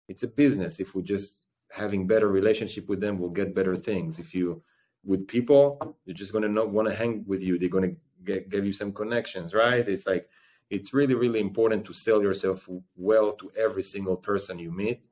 it's 0.09 0.23
a 0.23 0.29
business. 0.29 0.81
If 0.81 0.95
we're 0.95 1.03
just 1.03 1.47
having 1.71 2.07
better 2.07 2.29
relationship 2.29 2.89
with 2.89 3.01
them, 3.01 3.19
we'll 3.19 3.31
get 3.31 3.55
better 3.55 3.77
things. 3.77 4.19
If 4.19 4.35
you 4.35 4.63
with 5.05 5.27
people, 5.27 5.97
they're 6.05 6.15
just 6.15 6.33
gonna 6.33 6.49
not 6.49 6.71
want 6.71 6.89
to 6.89 6.95
hang 6.95 7.25
with 7.27 7.43
you. 7.43 7.59
They're 7.59 7.69
gonna 7.69 7.95
get, 8.25 8.51
give 8.51 8.65
you 8.65 8.73
some 8.73 8.93
connections, 8.93 9.55
right? 9.55 9.87
It's 9.89 10.07
like 10.07 10.29
it's 10.71 10.95
really 10.95 11.15
really 11.15 11.41
important 11.41 11.85
to 11.87 11.93
sell 11.93 12.23
yourself 12.23 12.69
well 12.97 13.33
to 13.33 13.51
every 13.57 13.83
single 13.83 14.17
person 14.17 14.59
you 14.59 14.71
meet, 14.71 15.03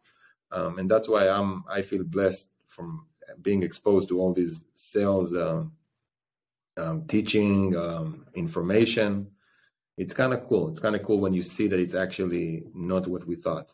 um, 0.53 0.79
and 0.79 0.91
that's 0.91 1.09
why 1.09 1.29
I'm 1.29 1.65
I 1.69 1.83
feel 1.83 2.05
blessed 2.05 2.49
from 2.69 3.07
being 3.43 3.63
exposed 3.63 4.09
to 4.09 4.21
all 4.21 4.33
these 4.33 4.61
sales 4.75 5.35
um, 5.35 5.73
um, 6.77 7.05
teaching 7.07 7.77
um, 7.77 8.27
information. 8.35 9.29
It's 9.97 10.15
kind 10.15 10.33
of 10.33 10.49
cool. 10.49 10.71
It's 10.71 10.81
kind 10.81 10.97
of 10.97 11.03
cool 11.03 11.19
when 11.19 11.35
you 11.35 11.43
see 11.43 11.69
that 11.69 11.79
it's 11.79 11.95
actually 11.95 12.65
not 12.75 13.07
what 13.07 13.27
we 13.27 13.37
thought. 13.37 13.73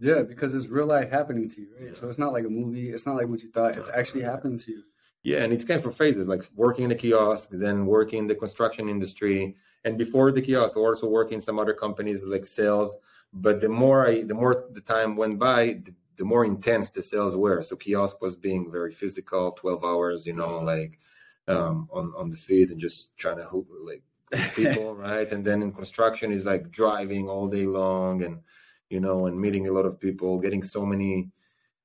Yeah, 0.00 0.22
because 0.22 0.54
it's 0.54 0.68
real 0.68 0.86
life 0.86 1.10
happening 1.10 1.48
to 1.50 1.60
you, 1.60 1.68
right? 1.80 1.96
So 1.96 2.08
it's 2.08 2.18
not 2.18 2.32
like 2.32 2.44
a 2.44 2.48
movie. 2.48 2.90
It's 2.90 3.04
not 3.04 3.16
like 3.16 3.28
what 3.28 3.42
you 3.42 3.50
thought. 3.50 3.76
It's 3.76 3.90
actually 3.90 4.22
happening 4.22 4.58
to 4.58 4.70
you. 4.70 4.82
Yeah, 5.24 5.42
and 5.42 5.52
it's 5.52 5.64
kind 5.64 5.84
of 5.84 5.96
phases, 5.96 6.28
like 6.28 6.48
working 6.54 6.84
in 6.84 6.92
a 6.92 6.94
kiosk, 6.94 7.48
then 7.50 7.86
working 7.86 8.20
in 8.20 8.26
the 8.28 8.36
construction 8.36 8.88
industry, 8.88 9.56
and 9.84 9.98
before 9.98 10.30
the 10.30 10.40
kiosk, 10.40 10.76
also 10.76 11.08
working 11.08 11.36
in 11.36 11.42
some 11.42 11.58
other 11.58 11.74
companies 11.74 12.22
like 12.22 12.46
sales. 12.46 12.94
But 13.32 13.60
the 13.60 13.68
more 13.68 14.06
I, 14.06 14.22
the 14.22 14.34
more 14.34 14.66
the 14.70 14.80
time 14.80 15.16
went 15.16 15.38
by, 15.38 15.80
the, 15.84 15.92
the 16.16 16.24
more 16.24 16.44
intense 16.44 16.90
the 16.90 17.02
sales 17.02 17.36
were. 17.36 17.62
So 17.62 17.76
kiosk 17.76 18.22
was 18.22 18.36
being 18.36 18.70
very 18.70 18.92
physical, 18.92 19.52
twelve 19.52 19.84
hours, 19.84 20.24
you 20.26 20.32
know, 20.32 20.60
like 20.60 20.98
um, 21.48 21.88
on 21.92 22.12
on 22.16 22.30
the 22.30 22.36
feet 22.36 22.70
and 22.70 22.80
just 22.80 23.16
trying 23.16 23.38
to 23.38 23.44
hoop 23.44 23.66
like 23.84 24.02
people, 24.54 24.94
right? 25.08 25.30
And 25.30 25.44
then 25.44 25.62
in 25.62 25.72
construction 25.72 26.30
is 26.30 26.44
like 26.44 26.70
driving 26.70 27.28
all 27.28 27.48
day 27.48 27.66
long 27.66 28.22
and 28.22 28.40
you 28.90 29.00
know, 29.00 29.26
and 29.26 29.40
meeting 29.40 29.68
a 29.68 29.72
lot 29.72 29.86
of 29.86 30.00
people, 30.00 30.38
getting 30.38 30.62
so 30.62 30.84
many 30.84 31.30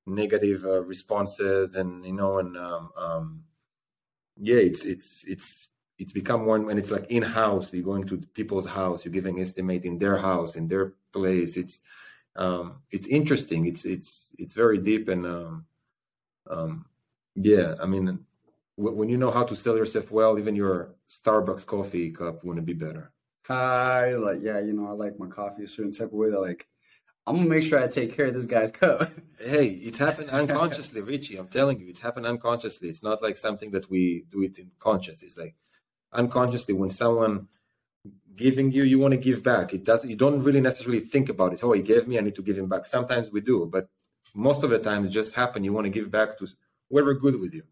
negative 0.05 0.65
uh, 0.65 0.83
responses, 0.83 1.75
and 1.75 2.05
you 2.05 2.13
know, 2.13 2.39
and 2.39 2.57
um, 2.57 2.91
um, 2.97 3.43
yeah, 4.37 4.57
it's 4.57 4.83
it's 4.85 5.23
it's 5.27 5.67
it's 5.99 6.11
become 6.11 6.45
one 6.45 6.65
when 6.65 6.77
it's 6.77 6.91
like 6.91 7.05
in 7.09 7.23
house. 7.23 7.73
You're 7.73 7.83
going 7.83 8.07
to 8.07 8.17
people's 8.33 8.67
house, 8.67 9.05
you're 9.05 9.13
giving 9.13 9.39
estimate 9.39 9.85
in 9.85 9.97
their 9.97 10.17
house, 10.17 10.55
in 10.55 10.67
their 10.67 10.93
place. 11.11 11.57
It's 11.57 11.81
um, 12.35 12.81
it's 12.91 13.07
interesting. 13.07 13.65
It's 13.67 13.85
it's 13.85 14.29
it's 14.37 14.53
very 14.53 14.77
deep 14.77 15.07
and 15.07 15.25
um, 15.25 15.65
um, 16.49 16.85
yeah. 17.35 17.75
I 17.81 17.85
mean, 17.85 18.19
when 18.75 19.09
you 19.09 19.17
know 19.17 19.31
how 19.31 19.43
to 19.43 19.55
sell 19.55 19.77
yourself 19.77 20.11
well, 20.11 20.39
even 20.39 20.55
your 20.55 20.95
Starbucks 21.09 21.65
coffee 21.65 22.11
cup 22.11 22.43
wouldn't 22.43 22.65
be 22.65 22.73
better. 22.73 23.11
Hi, 23.47 24.15
like 24.15 24.39
yeah, 24.41 24.59
you 24.59 24.73
know, 24.73 24.87
I 24.87 24.91
like 24.91 25.19
my 25.19 25.27
coffee 25.27 25.65
a 25.65 25.67
certain 25.67 25.91
type 25.91 26.07
of 26.07 26.13
way 26.13 26.31
that 26.31 26.39
like 26.39 26.67
I'm 27.25 27.37
gonna 27.37 27.47
make 27.47 27.63
sure 27.63 27.79
I 27.79 27.87
take 27.87 28.15
care 28.15 28.27
of 28.27 28.33
this 28.33 28.45
guy's 28.45 28.71
cup. 28.71 29.09
hey, 29.39 29.67
it's 29.67 29.97
happened 29.97 30.29
unconsciously, 30.29 31.01
Richie. 31.01 31.37
I'm 31.37 31.47
telling 31.47 31.79
you, 31.79 31.87
it's 31.87 32.01
happened 32.01 32.25
unconsciously. 32.25 32.89
It's 32.89 33.03
not 33.03 33.23
like 33.23 33.37
something 33.37 33.71
that 33.71 33.89
we 33.89 34.25
do 34.29 34.43
it 34.43 34.59
in 34.59 34.71
conscious. 34.79 35.23
It's 35.23 35.37
like 35.37 35.55
unconsciously 36.11 36.73
when 36.73 36.89
someone 36.89 37.47
giving 38.35 38.71
you, 38.71 38.83
you 38.83 38.99
want 38.99 39.13
to 39.13 39.17
give 39.17 39.41
back. 39.41 39.73
It 39.73 39.85
doesn't. 39.85 40.09
You 40.09 40.17
don't 40.17 40.43
really 40.43 40.59
necessarily 40.59 40.99
think 40.99 41.29
about 41.29 41.53
it. 41.53 41.63
Oh, 41.63 41.71
he 41.71 41.81
gave 41.81 42.07
me, 42.07 42.17
I 42.17 42.21
need 42.21 42.35
to 42.35 42.41
give 42.41 42.57
him 42.57 42.67
back. 42.67 42.85
Sometimes 42.85 43.31
we 43.31 43.39
do, 43.39 43.69
but 43.71 43.87
most 44.33 44.63
of 44.63 44.69
the 44.69 44.79
time 44.79 45.05
it 45.05 45.09
just 45.09 45.33
happen. 45.33 45.63
You 45.63 45.71
want 45.71 45.85
to 45.85 45.91
give 45.91 46.11
back 46.11 46.37
to 46.39 46.47
whoever 46.89 47.13
good 47.13 47.39
with 47.39 47.53
you. 47.53 47.63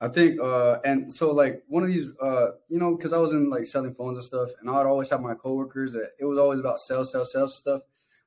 I 0.00 0.08
think, 0.08 0.40
uh, 0.40 0.78
and 0.84 1.12
so 1.12 1.32
like 1.32 1.62
one 1.68 1.82
of 1.82 1.88
these, 1.88 2.06
uh, 2.22 2.48
you 2.68 2.78
know, 2.78 2.94
because 2.96 3.12
I 3.12 3.18
was 3.18 3.32
in 3.32 3.50
like 3.50 3.66
selling 3.66 3.94
phones 3.94 4.18
and 4.18 4.26
stuff, 4.26 4.50
and 4.60 4.70
I'd 4.70 4.86
always 4.86 5.10
have 5.10 5.20
my 5.20 5.34
coworkers 5.34 5.92
that 5.92 6.12
it 6.18 6.24
was 6.24 6.38
always 6.38 6.60
about 6.60 6.78
sales, 6.80 7.12
sales, 7.12 7.32
sales 7.32 7.56
stuff 7.56 7.82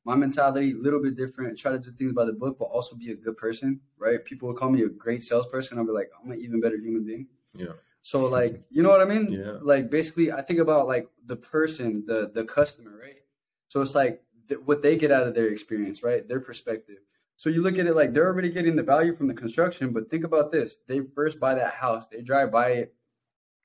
my 0.09 0.15
mentality 0.15 0.71
a 0.71 0.75
little 0.75 1.01
bit 1.01 1.15
different. 1.15 1.57
Try 1.57 1.71
to 1.73 1.79
do 1.79 1.91
things 1.91 2.13
by 2.13 2.25
the 2.25 2.33
book, 2.33 2.57
but 2.57 2.65
also 2.65 2.95
be 2.95 3.11
a 3.11 3.15
good 3.15 3.37
person, 3.37 3.79
right? 3.99 4.25
People 4.25 4.47
would 4.47 4.57
call 4.57 4.71
me 4.71 4.81
a 4.81 4.89
great 4.89 5.23
salesperson. 5.23 5.77
I'll 5.77 5.85
be 5.85 5.91
like, 5.91 6.09
I'm 6.17 6.31
an 6.31 6.41
even 6.41 6.59
better 6.59 6.77
human 6.77 7.05
being. 7.05 7.27
Yeah. 7.55 7.73
So 8.01 8.25
like, 8.25 8.59
you 8.71 8.81
know 8.81 8.89
what 8.89 9.01
I 9.01 9.05
mean? 9.05 9.31
Yeah. 9.31 9.57
Like 9.61 9.91
basically, 9.91 10.31
I 10.31 10.41
think 10.41 10.59
about 10.59 10.87
like 10.87 11.07
the 11.27 11.35
person, 11.35 12.05
the 12.07 12.31
the 12.33 12.43
customer, 12.43 12.97
right? 12.99 13.21
So 13.67 13.81
it's 13.81 13.93
like 13.93 14.23
th- 14.47 14.61
what 14.65 14.81
they 14.81 14.95
get 14.97 15.11
out 15.11 15.27
of 15.27 15.35
their 15.35 15.49
experience, 15.49 16.01
right? 16.01 16.27
Their 16.27 16.39
perspective. 16.39 16.97
So 17.35 17.49
you 17.49 17.61
look 17.61 17.77
at 17.77 17.85
it 17.85 17.95
like 17.95 18.11
they're 18.11 18.31
already 18.31 18.49
getting 18.49 18.75
the 18.75 18.83
value 18.83 19.15
from 19.15 19.27
the 19.27 19.35
construction, 19.35 19.93
but 19.93 20.09
think 20.09 20.23
about 20.23 20.51
this: 20.51 20.79
they 20.87 21.01
first 21.01 21.39
buy 21.39 21.53
that 21.53 21.73
house, 21.73 22.07
they 22.07 22.21
drive 22.21 22.51
by 22.51 22.69
it, 22.81 22.95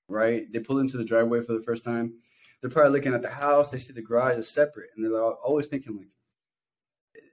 right? 0.09 0.53
They 0.53 0.59
pull 0.59 0.79
into 0.81 0.99
the 0.99 1.05
driveway 1.05 1.41
for 1.41 1.55
the 1.55 1.63
first 1.63 1.85
time. 1.85 2.07
They're 2.61 2.71
probably 2.71 2.93
looking 2.93 3.15
at 3.15 3.23
the 3.23 3.31
house. 3.31 3.71
They 3.71 3.79
see 3.79 3.95
the 3.95 4.03
garage 4.03 4.39
is 4.39 4.49
separate, 4.49 4.91
and 4.95 5.05
they're 5.05 5.19
always 5.49 5.69
thinking 5.69 5.97
like, 5.97 6.09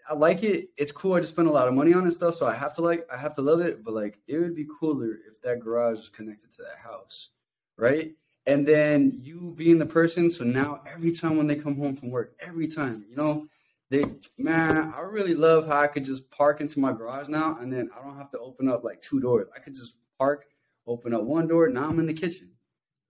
I 0.09 0.13
like 0.13 0.43
it. 0.43 0.69
It's 0.77 0.91
cool. 0.91 1.13
I 1.13 1.21
just 1.21 1.33
spent 1.33 1.47
a 1.47 1.51
lot 1.51 1.67
of 1.67 1.73
money 1.73 1.93
on 1.93 2.05
it 2.05 2.13
stuff, 2.13 2.35
so 2.35 2.45
I 2.45 2.53
have 2.53 2.73
to 2.75 2.81
like 2.81 3.07
I 3.11 3.17
have 3.17 3.33
to 3.35 3.41
love 3.41 3.61
it. 3.61 3.83
But 3.83 3.93
like 3.93 4.19
it 4.27 4.37
would 4.39 4.55
be 4.55 4.67
cooler 4.79 5.13
if 5.27 5.41
that 5.43 5.59
garage 5.59 5.97
was 5.97 6.09
connected 6.09 6.51
to 6.53 6.63
that 6.63 6.77
house, 6.77 7.29
right? 7.77 8.11
And 8.45 8.67
then 8.67 9.13
you 9.21 9.53
being 9.55 9.77
the 9.77 9.85
person, 9.85 10.29
so 10.29 10.43
now 10.43 10.81
every 10.91 11.11
time 11.11 11.37
when 11.37 11.47
they 11.47 11.55
come 11.55 11.77
home 11.77 11.95
from 11.95 12.09
work, 12.09 12.35
every 12.39 12.67
time, 12.67 13.05
you 13.07 13.15
know, 13.15 13.45
they 13.89 14.03
man, 14.37 14.93
I 14.95 15.01
really 15.01 15.35
love 15.35 15.67
how 15.67 15.79
I 15.79 15.87
could 15.87 16.03
just 16.03 16.29
park 16.31 16.61
into 16.61 16.79
my 16.79 16.91
garage 16.91 17.29
now, 17.29 17.57
and 17.59 17.71
then 17.71 17.89
I 17.97 18.03
don't 18.03 18.17
have 18.17 18.31
to 18.31 18.39
open 18.39 18.67
up 18.67 18.83
like 18.83 19.01
two 19.01 19.19
doors. 19.19 19.47
I 19.55 19.59
could 19.59 19.75
just 19.75 19.95
park, 20.17 20.45
open 20.87 21.13
up 21.13 21.23
one 21.23 21.47
door. 21.47 21.69
Now 21.69 21.89
I'm 21.89 21.99
in 21.99 22.07
the 22.07 22.13
kitchen. 22.13 22.49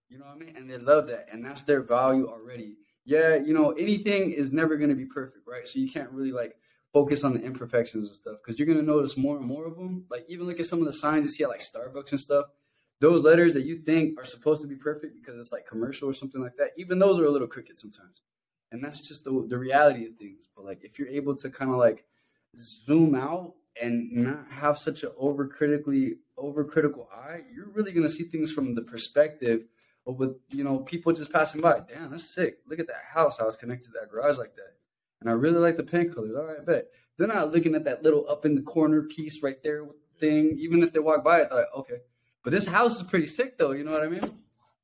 You 0.09 0.19
know 0.19 0.25
what 0.25 0.35
I 0.35 0.39
mean? 0.39 0.55
And 0.57 0.69
they 0.69 0.77
love 0.77 1.07
that, 1.07 1.27
and 1.31 1.43
that's 1.43 1.63
their 1.63 1.81
value 1.81 2.27
already. 2.27 2.75
Yeah, 3.05 3.35
you 3.35 3.53
know, 3.53 3.71
anything 3.71 4.31
is 4.31 4.51
never 4.51 4.75
going 4.75 4.89
to 4.89 4.95
be 4.95 5.05
perfect, 5.05 5.47
right? 5.47 5.67
So 5.67 5.79
you 5.79 5.89
can't 5.89 6.11
really 6.11 6.31
like 6.31 6.55
focus 6.93 7.23
on 7.23 7.33
the 7.33 7.41
imperfections 7.41 8.07
and 8.07 8.15
stuff 8.15 8.37
because 8.43 8.59
you're 8.59 8.67
gonna 8.67 8.81
notice 8.81 9.17
more 9.17 9.37
and 9.37 9.45
more 9.45 9.65
of 9.65 9.75
them. 9.75 10.05
Like 10.09 10.25
even 10.27 10.47
look 10.47 10.59
at 10.59 10.65
some 10.65 10.79
of 10.79 10.85
the 10.85 10.93
signs 10.93 11.25
you 11.25 11.31
see 11.31 11.43
at 11.43 11.49
like 11.49 11.61
Starbucks 11.61 12.11
and 12.11 12.19
stuff. 12.19 12.47
Those 12.99 13.23
letters 13.23 13.53
that 13.53 13.65
you 13.65 13.79
think 13.79 14.19
are 14.19 14.25
supposed 14.25 14.61
to 14.61 14.67
be 14.67 14.75
perfect 14.75 15.15
because 15.19 15.39
it's 15.39 15.51
like 15.51 15.65
commercial 15.65 16.09
or 16.09 16.13
something 16.13 16.41
like 16.41 16.57
that. 16.57 16.71
Even 16.77 16.99
those 16.99 17.19
are 17.19 17.25
a 17.25 17.31
little 17.31 17.47
crooked 17.47 17.79
sometimes, 17.79 18.21
and 18.71 18.83
that's 18.83 19.07
just 19.07 19.23
the 19.23 19.45
the 19.47 19.57
reality 19.57 20.05
of 20.05 20.15
things. 20.17 20.47
But 20.55 20.65
like 20.65 20.83
if 20.83 20.99
you're 20.99 21.07
able 21.07 21.35
to 21.37 21.49
kind 21.49 21.71
of 21.71 21.77
like 21.77 22.05
zoom 22.57 23.15
out 23.15 23.53
and 23.81 24.11
not 24.11 24.45
have 24.49 24.77
such 24.77 25.03
an 25.03 25.11
overcritically 25.19 26.17
overcritical 26.37 27.07
eye, 27.11 27.41
you're 27.53 27.69
really 27.69 27.93
gonna 27.93 28.09
see 28.09 28.23
things 28.23 28.51
from 28.51 28.75
the 28.75 28.81
perspective 28.81 29.63
of 30.05 30.19
with 30.19 30.35
you 30.49 30.63
know 30.63 30.79
people 30.79 31.13
just 31.13 31.31
passing 31.31 31.61
by. 31.61 31.79
Damn, 31.79 32.11
that's 32.11 32.35
sick. 32.35 32.57
Look 32.67 32.79
at 32.79 32.87
that 32.87 33.03
house. 33.13 33.39
How 33.39 33.47
it's 33.47 33.55
connected 33.55 33.87
to 33.87 33.99
that 33.99 34.11
garage 34.11 34.37
like 34.37 34.55
that 34.55 34.80
and 35.21 35.29
I 35.29 35.33
really 35.33 35.59
like 35.59 35.77
the 35.77 35.83
paint 35.83 36.13
colors. 36.13 36.35
All 36.35 36.45
right, 36.45 36.65
bet. 36.65 36.87
They're 37.17 37.27
not 37.27 37.51
looking 37.51 37.75
at 37.75 37.85
that 37.85 38.03
little 38.03 38.27
up 38.27 38.45
in 38.45 38.55
the 38.55 38.61
corner 38.61 39.03
piece 39.03 39.43
right 39.43 39.61
there 39.63 39.85
thing. 40.19 40.57
Even 40.57 40.83
if 40.83 40.91
they 40.91 40.99
walk 40.99 41.23
by 41.23 41.41
it, 41.41 41.49
they're 41.49 41.59
like, 41.59 41.75
okay. 41.77 41.99
But 42.43 42.51
this 42.51 42.65
house 42.65 42.97
is 42.97 43.03
pretty 43.03 43.27
sick, 43.27 43.57
though. 43.57 43.71
You 43.71 43.83
know 43.83 43.91
what 43.91 44.03
I 44.03 44.07
mean? 44.07 44.31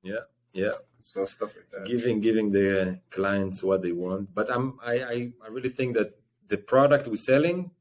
Yeah, 0.03 0.25
yeah. 0.53 0.73
So 1.01 1.25
stuff 1.25 1.55
like 1.55 1.69
that. 1.71 1.87
Giving 1.87 2.21
giving 2.21 2.51
the 2.51 2.99
clients 3.09 3.63
what 3.63 3.81
they 3.81 3.91
want, 3.91 4.33
but 4.33 4.51
I'm 4.51 4.77
I 4.85 4.95
I, 4.99 5.31
I 5.43 5.47
really 5.49 5.69
think 5.69 5.95
that 5.95 6.19
the 6.47 6.57
product 6.57 7.07
we're 7.07 7.15
selling, 7.15 7.71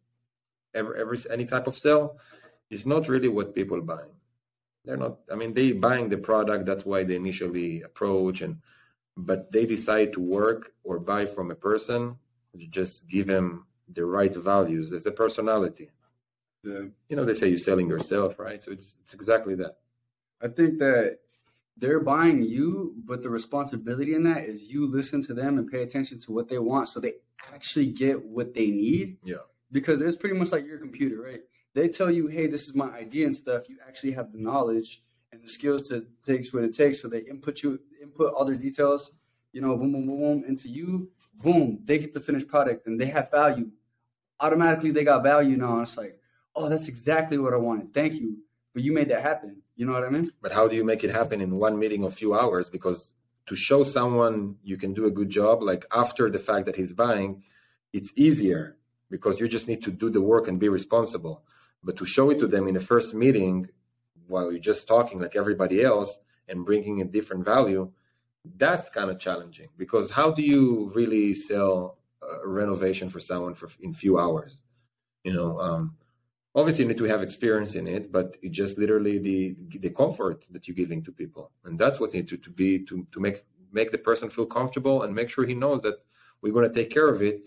every, 0.75 1.01
every 1.01 1.19
any 1.31 1.45
type 1.45 1.67
of 1.67 1.77
sale, 1.77 2.19
is 2.71 2.87
not 2.87 3.09
really 3.09 3.29
what 3.29 3.55
people 3.55 3.81
buying. 3.83 4.15
They're 4.85 4.97
not. 4.97 5.19
I 5.31 5.35
mean, 5.35 5.53
they 5.53 5.73
buying 5.73 6.09
the 6.09 6.19
product. 6.19 6.65
That's 6.65 6.87
why 6.87 7.05
they 7.05 7.17
initially 7.17 7.83
approach 7.83 8.41
and, 8.41 8.59
but 9.17 9.51
they 9.51 9.67
decide 9.67 10.13
to 10.13 10.21
work 10.21 10.73
or 10.85 11.01
buy 11.01 11.27
from 11.27 11.51
a 11.51 11.57
person 11.57 12.17
you 12.61 12.69
just 12.69 13.09
give 13.09 13.29
him 13.29 13.67
the 13.93 14.05
right 14.05 14.35
values 14.35 14.93
as 14.93 15.07
a 15.07 15.13
personality. 15.13 15.91
Yeah. 16.63 16.87
You 17.09 17.17
know, 17.17 17.25
they 17.25 17.35
say 17.35 17.49
you're 17.49 17.59
selling 17.59 17.89
yourself, 17.89 18.39
right? 18.39 18.63
So 18.63 18.73
it's 18.73 18.97
it's 19.05 19.15
exactly 19.15 19.55
that. 19.57 19.79
I 20.43 20.49
think 20.49 20.79
that 20.79 21.19
they're 21.77 22.01
buying 22.01 22.43
you, 22.43 22.95
but 23.05 23.23
the 23.23 23.31
responsibility 23.31 24.15
in 24.15 24.25
that 24.25 24.45
is 24.45 24.63
you 24.63 24.87
listen 24.87 25.23
to 25.23 25.35
them 25.35 25.59
and 25.59 25.71
pay 25.71 25.83
attention 25.83 26.19
to 26.21 26.33
what 26.33 26.49
they 26.49 26.59
want 26.59 26.89
so 26.89 27.01
they 27.01 27.15
actually 27.55 27.87
get 27.87 28.25
what 28.25 28.55
they 28.55 28.71
need. 28.71 29.19
Yeah. 29.25 29.45
Because 29.71 30.01
it's 30.01 30.17
pretty 30.17 30.37
much 30.37 30.53
like 30.53 30.67
your 30.67 30.79
computer, 30.79 31.21
right? 31.21 31.41
They 31.75 31.89
tell 31.89 32.11
you, 32.11 32.29
hey, 32.29 32.47
this 32.47 32.67
is 32.67 32.75
my 32.75 32.91
idea 32.91 33.27
and 33.27 33.37
stuff. 33.37 33.69
You 33.69 33.77
actually 33.87 34.13
have 34.13 34.33
the 34.33 34.39
knowledge 34.39 35.03
and 35.33 35.43
the 35.43 35.49
skills 35.49 35.89
to 35.89 36.07
takes 36.25 36.53
what 36.53 36.65
it 36.65 36.75
takes. 36.75 37.03
So 37.03 37.09
they 37.09 37.21
input 37.21 37.63
you 37.63 37.79
input 38.03 38.33
all 38.33 38.47
their 38.47 38.57
details, 38.57 39.13
you 39.53 39.61
know, 39.61 39.77
boom, 39.77 39.93
boom, 39.93 40.07
boom, 40.07 40.21
boom, 40.21 40.45
into 40.47 40.69
you, 40.69 41.11
boom, 41.43 41.81
they 41.85 41.99
get 41.99 42.15
the 42.15 42.21
finished 42.21 42.49
product 42.49 42.87
and 42.87 43.01
they 43.01 43.07
have 43.07 43.31
value. 43.31 43.71
Automatically 44.41 44.91
they 44.91 45.05
got 45.05 45.23
value 45.23 45.57
now. 45.57 45.81
It's 45.81 45.97
like, 45.97 46.19
oh, 46.55 46.69
that's 46.69 46.89
exactly 46.89 47.39
what 47.39 47.53
I 47.53 47.57
wanted. 47.57 47.93
Thank 47.95 48.15
you. 48.15 48.39
But 48.75 48.83
you 48.83 48.93
made 48.93 49.09
that 49.11 49.23
happen. 49.23 49.63
You 49.77 49.87
know 49.87 49.93
what 49.93 50.05
I 50.05 50.11
mean? 50.11 50.31
But 50.41 50.53
how 50.53 50.69
do 50.69 50.77
you 50.77 50.85
make 50.85 51.05
it 51.05 51.11
happen 51.11 51.41
in 51.41 51.57
one 51.57 51.79
meeting 51.79 52.05
of 52.05 52.15
few 52.15 52.35
hours? 52.35 52.71
Because 52.71 53.13
to 53.47 53.55
show 53.55 53.85
someone 53.85 54.57
you 54.63 54.77
can 54.77 54.93
do 54.93 55.07
a 55.07 55.11
good 55.11 55.31
job, 55.31 55.63
like 55.63 55.87
after 55.93 56.31
the 56.31 56.39
fact 56.39 56.67
that 56.67 56.77
he's 56.77 56.93
buying, 56.93 57.43
it's 57.93 58.13
easier 58.17 58.77
because 59.11 59.39
you 59.39 59.49
just 59.49 59.69
need 59.69 59.83
to 59.85 59.91
do 59.91 60.11
the 60.11 60.21
work 60.21 60.49
and 60.49 60.59
be 60.59 60.69
responsible. 60.69 61.43
But 61.83 61.97
to 61.99 62.05
show 62.05 62.31
it 62.31 62.39
to 62.41 62.47
them 62.47 62.67
in 62.67 62.75
the 62.75 62.81
first 62.81 63.15
meeting 63.15 63.69
while 64.27 64.51
you're 64.51 64.61
just 64.61 64.89
talking 64.89 65.21
like 65.21 65.37
everybody 65.37 65.83
else 65.83 66.19
and 66.49 66.65
bringing 66.65 67.01
a 67.01 67.05
different 67.05 67.45
value, 67.45 67.93
that's 68.57 68.91
kind 68.91 69.11
of 69.11 69.19
challenging 69.19 69.69
because 69.77 70.11
how 70.11 70.31
do 70.31 70.43
you 70.43 70.93
really 70.95 71.35
sell 71.35 71.99
a 72.23 72.47
renovation 72.47 73.09
for 73.09 73.21
someone 73.21 73.55
for 73.55 73.69
in 73.81 73.93
few 73.93 74.19
hours? 74.19 74.59
You 75.25 75.33
know, 75.33 75.61
um, 75.61 75.97
obviously 76.57 76.85
you 76.85 76.89
need 76.89 76.99
to 76.99 77.05
have 77.05 77.23
experience 77.23 77.75
in 77.75 77.87
it 77.87 78.11
but 78.11 78.37
it's 78.43 78.57
just 78.57 78.79
literally 78.79 79.19
the 79.19 79.55
the 79.79 79.91
comfort 79.91 80.45
that 80.51 80.67
you're 80.67 80.75
giving 80.75 81.05
to 81.05 81.13
people 81.13 81.53
and 81.65 81.79
that's 81.79 82.01
what 82.01 82.13
needs 82.15 82.31
to, 82.31 82.39
to 82.39 82.51
be 82.51 82.85
to, 82.85 83.07
to 83.13 83.21
make 83.21 83.45
make 83.73 83.93
the 83.93 83.99
person 83.99 84.31
feel 84.31 84.47
comfortable 84.47 85.03
and 85.03 85.15
make 85.15 85.29
sure 85.29 85.45
he 85.45 85.55
knows 85.55 85.83
that 85.83 85.97
we're 86.41 86.53
going 86.53 86.69
to 86.69 86.75
take 86.75 86.91
care 86.91 87.09
of 87.09 87.23
it 87.23 87.43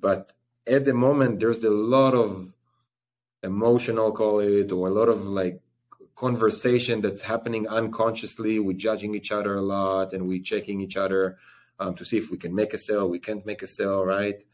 but 0.00 0.32
at 0.66 0.84
the 0.84 0.94
moment 0.94 1.38
there's 1.38 1.62
a 1.62 1.70
lot 1.70 2.14
of 2.14 2.50
emotional 3.42 4.10
call 4.10 4.40
it 4.40 4.72
or 4.72 4.88
a 4.88 4.90
lot 4.90 5.10
of 5.10 5.26
like 5.26 5.60
conversation 6.16 7.00
that's 7.00 7.22
happening 7.22 7.66
unconsciously 7.68 8.58
we're 8.58 8.76
judging 8.76 9.14
each 9.14 9.32
other 9.32 9.56
a 9.56 9.62
lot 9.62 10.12
and 10.12 10.26
we're 10.26 10.42
checking 10.42 10.80
each 10.80 10.96
other 10.96 11.38
um, 11.80 11.94
to 11.94 12.04
see 12.04 12.16
if 12.16 12.30
we 12.30 12.38
can 12.38 12.54
make 12.54 12.72
a 12.72 12.78
sale 12.78 13.08
we 13.08 13.18
can't 13.18 13.44
make 13.44 13.62
a 13.62 13.66
sale 13.66 14.04
right 14.04 14.44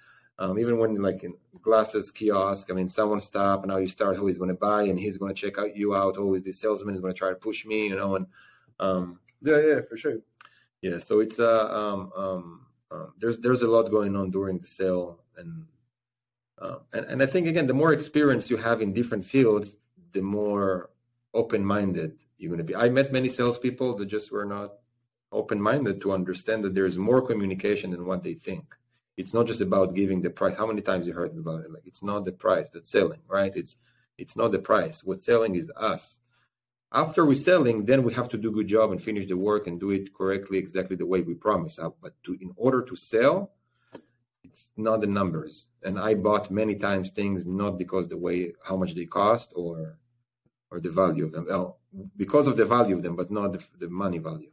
um, 0.40 0.58
even 0.58 0.78
when 0.78 0.94
like 0.96 1.22
in 1.22 1.34
glasses 1.60 2.10
kiosk, 2.10 2.70
I 2.70 2.72
mean, 2.72 2.88
someone 2.88 3.20
stop 3.20 3.62
and 3.62 3.68
now 3.68 3.76
you 3.76 3.88
start 3.88 4.16
who 4.16 4.26
he's 4.26 4.38
going 4.38 4.48
to 4.48 4.54
buy 4.54 4.84
and 4.84 4.98
he's 4.98 5.18
going 5.18 5.34
to 5.34 5.38
check 5.38 5.58
out 5.58 5.76
you 5.76 5.94
out. 5.94 6.16
Always 6.16 6.42
the 6.42 6.52
salesman 6.52 6.94
is 6.94 7.02
going 7.02 7.12
to 7.12 7.18
try 7.18 7.28
to 7.28 7.34
push 7.34 7.66
me, 7.66 7.88
you 7.88 7.94
know, 7.94 8.16
and 8.16 8.26
um, 8.80 9.20
Yeah, 9.42 9.60
yeah, 9.60 9.80
for 9.86 9.98
sure. 9.98 10.16
yeah. 10.80 10.96
So 10.96 11.20
it's 11.20 11.38
uh, 11.38 11.68
um, 11.68 12.12
um, 12.16 12.66
um, 12.90 13.12
there's 13.20 13.38
there's 13.38 13.60
a 13.60 13.68
lot 13.68 13.90
going 13.90 14.16
on 14.16 14.30
during 14.30 14.58
the 14.58 14.66
sale, 14.66 15.20
and 15.36 15.66
uh, 16.58 16.78
and 16.94 17.04
and 17.04 17.22
I 17.22 17.26
think 17.26 17.46
again, 17.46 17.66
the 17.66 17.74
more 17.74 17.92
experience 17.92 18.48
you 18.50 18.56
have 18.56 18.80
in 18.80 18.94
different 18.94 19.26
fields, 19.26 19.76
the 20.12 20.22
more 20.22 20.88
open 21.34 21.64
minded 21.64 22.16
you're 22.38 22.50
going 22.50 22.58
to 22.58 22.64
be. 22.64 22.74
I 22.74 22.88
met 22.88 23.12
many 23.12 23.28
salespeople 23.28 23.96
that 23.96 24.06
just 24.06 24.32
were 24.32 24.46
not 24.46 24.74
open 25.30 25.60
minded 25.60 26.00
to 26.00 26.12
understand 26.12 26.64
that 26.64 26.74
there 26.74 26.86
is 26.86 26.96
more 26.96 27.20
communication 27.20 27.90
than 27.90 28.06
what 28.06 28.22
they 28.22 28.34
think 28.34 28.74
it's 29.20 29.34
not 29.34 29.46
just 29.46 29.60
about 29.60 29.94
giving 29.94 30.22
the 30.22 30.30
price. 30.30 30.56
How 30.56 30.66
many 30.66 30.80
times 30.80 31.06
you 31.06 31.12
heard 31.12 31.36
about 31.36 31.64
it? 31.64 31.70
Like 31.70 31.86
it's 31.86 32.02
not 32.02 32.24
the 32.24 32.32
price 32.32 32.70
that's 32.70 32.90
selling, 32.90 33.20
right? 33.28 33.52
It's 33.54 33.76
it's 34.18 34.36
not 34.36 34.52
the 34.52 34.58
price. 34.58 35.04
What's 35.04 35.26
selling 35.26 35.54
is 35.54 35.70
us. 35.76 36.20
After 36.92 37.24
we're 37.24 37.34
selling, 37.34 37.84
then 37.84 38.02
we 38.02 38.12
have 38.14 38.28
to 38.30 38.38
do 38.38 38.50
good 38.50 38.66
job 38.66 38.90
and 38.90 39.00
finish 39.00 39.26
the 39.26 39.36
work 39.36 39.66
and 39.66 39.78
do 39.78 39.90
it 39.90 40.12
correctly, 40.12 40.58
exactly 40.58 40.96
the 40.96 41.06
way 41.06 41.20
we 41.20 41.34
promise. 41.34 41.78
Uh, 41.78 41.90
but 42.02 42.14
to, 42.24 42.36
in 42.40 42.52
order 42.56 42.82
to 42.82 42.96
sell, 42.96 43.52
it's 44.42 44.66
not 44.76 45.00
the 45.00 45.06
numbers. 45.06 45.68
And 45.84 45.98
I 45.98 46.14
bought 46.14 46.50
many 46.50 46.74
times 46.74 47.10
things 47.10 47.46
not 47.46 47.78
because 47.78 48.08
the 48.08 48.16
way 48.16 48.54
how 48.64 48.76
much 48.76 48.94
they 48.94 49.06
cost 49.06 49.52
or 49.54 49.98
or 50.70 50.80
the 50.80 50.90
value 50.90 51.24
of 51.24 51.32
them. 51.32 51.46
Well, 51.48 51.78
because 52.16 52.46
of 52.46 52.56
the 52.56 52.64
value 52.64 52.96
of 52.96 53.02
them, 53.02 53.16
but 53.16 53.30
not 53.30 53.52
the, 53.52 53.64
the 53.78 53.88
money 53.88 54.18
value. 54.18 54.50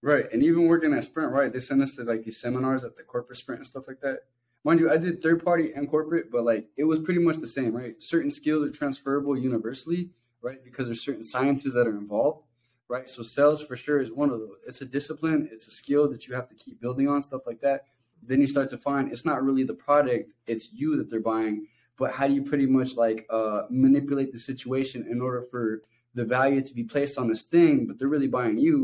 Right. 0.00 0.24
And 0.32 0.42
even 0.42 0.66
working 0.66 0.92
at 0.94 1.04
Sprint, 1.04 1.32
right? 1.32 1.52
They 1.52 1.60
send 1.60 1.82
us 1.82 1.94
to 1.96 2.02
like 2.02 2.24
these 2.24 2.40
seminars 2.40 2.82
at 2.82 2.96
the 2.96 3.02
corporate 3.04 3.38
Sprint 3.38 3.60
and 3.60 3.66
stuff 3.66 3.84
like 3.86 4.00
that. 4.00 4.20
Mind 4.64 4.80
you, 4.80 4.90
I 4.90 4.96
did 4.96 5.22
third 5.22 5.44
party 5.44 5.72
and 5.74 5.88
corporate, 5.88 6.30
but 6.30 6.44
like 6.44 6.68
it 6.76 6.84
was 6.84 6.98
pretty 6.98 7.20
much 7.20 7.36
the 7.36 7.46
same, 7.46 7.74
right? 7.74 8.00
Certain 8.02 8.30
skills 8.30 8.66
are 8.66 8.72
transferable 8.72 9.36
universally, 9.38 10.10
right? 10.40 10.62
Because 10.64 10.86
there's 10.86 11.04
certain 11.04 11.24
sciences 11.24 11.74
that 11.74 11.86
are 11.86 11.98
involved, 11.98 12.44
right? 12.88 13.08
So 13.08 13.22
sales 13.22 13.64
for 13.64 13.76
sure 13.76 14.00
is 14.00 14.12
one 14.12 14.30
of 14.30 14.40
those. 14.40 14.56
It's 14.66 14.80
a 14.80 14.84
discipline, 14.84 15.48
it's 15.52 15.66
a 15.66 15.72
skill 15.72 16.08
that 16.10 16.26
you 16.26 16.34
have 16.34 16.48
to 16.48 16.54
keep 16.54 16.80
building 16.80 17.08
on, 17.08 17.22
stuff 17.22 17.42
like 17.46 17.60
that. 17.60 17.86
Then 18.24 18.40
you 18.40 18.46
start 18.46 18.70
to 18.70 18.78
find 18.78 19.10
it's 19.10 19.24
not 19.24 19.42
really 19.42 19.64
the 19.64 19.74
product, 19.74 20.30
it's 20.46 20.72
you 20.72 20.96
that 20.96 21.10
they're 21.10 21.20
buying, 21.20 21.66
but 22.02 22.10
how 22.16 22.26
do 22.28 22.34
you 22.34 22.42
pretty 22.50 22.66
much 22.66 22.90
like 23.04 23.18
uh, 23.30 23.62
manipulate 23.70 24.30
the 24.32 24.38
situation 24.50 25.06
in 25.12 25.18
order 25.26 25.42
for 25.50 25.82
the 26.18 26.24
value 26.24 26.60
to 26.68 26.72
be 26.74 26.84
placed 26.84 27.14
on 27.20 27.26
this 27.28 27.42
thing, 27.54 27.86
but 27.86 27.98
they're 27.98 28.14
really 28.16 28.32
buying 28.38 28.58
you 28.58 28.76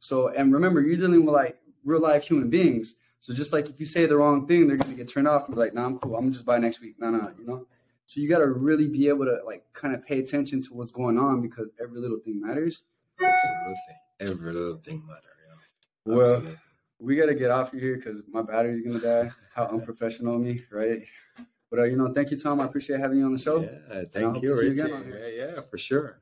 so, 0.00 0.28
and 0.28 0.52
remember, 0.52 0.80
you're 0.80 0.96
dealing 0.96 1.24
with 1.24 1.34
like 1.34 1.58
real 1.84 2.00
life 2.00 2.24
human 2.24 2.50
beings. 2.50 2.94
So 3.20 3.34
just 3.34 3.52
like 3.52 3.68
if 3.68 3.80
you 3.80 3.86
say 3.86 4.06
the 4.06 4.16
wrong 4.16 4.46
thing, 4.46 4.68
they're 4.68 4.76
gonna 4.76 4.94
get 4.94 5.08
turned 5.08 5.26
off 5.26 5.46
and 5.46 5.54
be 5.54 5.60
like, 5.60 5.74
"Nah, 5.74 5.86
I'm 5.86 5.98
cool. 5.98 6.14
I'm 6.14 6.22
gonna 6.22 6.32
just 6.32 6.44
buy 6.44 6.58
next 6.58 6.80
week." 6.80 6.94
No, 6.98 7.10
no, 7.10 7.32
you 7.38 7.44
know. 7.44 7.66
So 8.06 8.20
you 8.20 8.28
got 8.28 8.38
to 8.38 8.46
really 8.46 8.88
be 8.88 9.08
able 9.08 9.26
to 9.26 9.40
like 9.44 9.64
kind 9.74 9.94
of 9.94 10.06
pay 10.06 10.20
attention 10.20 10.62
to 10.62 10.74
what's 10.74 10.92
going 10.92 11.18
on 11.18 11.42
because 11.42 11.68
every 11.82 11.98
little 11.98 12.20
thing 12.20 12.40
matters. 12.40 12.82
Absolutely, 13.20 13.76
every 14.20 14.52
little 14.52 14.78
thing 14.78 15.04
matters. 15.06 15.22
Yeah. 15.46 16.14
Well, 16.14 16.34
Absolutely. 16.36 16.56
we 17.00 17.16
got 17.16 17.26
to 17.26 17.34
get 17.34 17.50
off 17.50 17.74
of 17.74 17.80
here 17.80 17.96
because 17.96 18.22
my 18.30 18.42
battery's 18.42 18.86
gonna 18.86 19.00
die. 19.00 19.30
How 19.52 19.66
unprofessional 19.66 20.36
of 20.36 20.40
me, 20.40 20.64
right? 20.70 21.02
But 21.70 21.80
uh, 21.80 21.84
you 21.84 21.96
know, 21.96 22.12
thank 22.12 22.30
you, 22.30 22.38
Tom. 22.38 22.60
I 22.60 22.64
appreciate 22.64 23.00
having 23.00 23.18
you 23.18 23.26
on 23.26 23.32
the 23.32 23.38
show. 23.38 23.60
Yeah, 23.60 24.02
thank 24.12 24.42
you, 24.42 24.50
to 24.50 24.56
see 24.56 24.64
you 24.64 24.70
Richie. 24.70 24.80
again 24.80 25.14
Yeah, 25.20 25.28
yeah, 25.28 25.60
for 25.62 25.78
sure. 25.78 26.20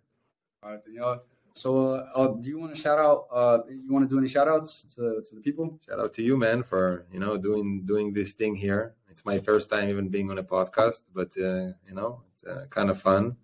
All 0.63 0.73
right, 0.73 0.81
then, 0.85 0.95
y'all. 0.95 1.21
So, 1.57 1.95
uh, 1.95 2.11
uh, 2.15 2.29
do 2.35 2.51
you 2.51 2.59
want 2.59 2.75
to 2.75 2.81
shout 2.81 2.99
out? 2.99 3.29
Uh, 3.33 3.59
you 3.69 3.91
want 3.91 4.05
to 4.07 4.13
do 4.13 4.19
any 4.19 4.29
shout 4.29 4.47
outs 4.47 4.85
to, 4.95 5.23
to 5.27 5.35
the 5.37 5.41
people? 5.41 5.81
Shout 5.89 5.99
out 5.99 6.13
to 6.15 6.23
you, 6.23 6.37
man, 6.37 6.63
for 6.63 7.07
you 7.11 7.19
know 7.19 7.39
doing 7.39 7.87
doing 7.87 8.13
this 8.13 8.35
thing 8.35 8.55
here. 8.55 8.95
It's 9.09 9.25
my 9.25 9.39
first 9.39 9.71
time 9.71 9.89
even 9.89 10.09
being 10.09 10.31
on 10.31 10.37
a 10.37 10.45
podcast, 10.45 11.05
but 11.15 11.33
uh, 11.39 11.73
you 11.89 11.95
know 11.95 12.21
it's 12.33 12.45
uh, 12.45 12.67
kind 12.69 12.91
of 12.91 13.01
fun. 13.01 13.37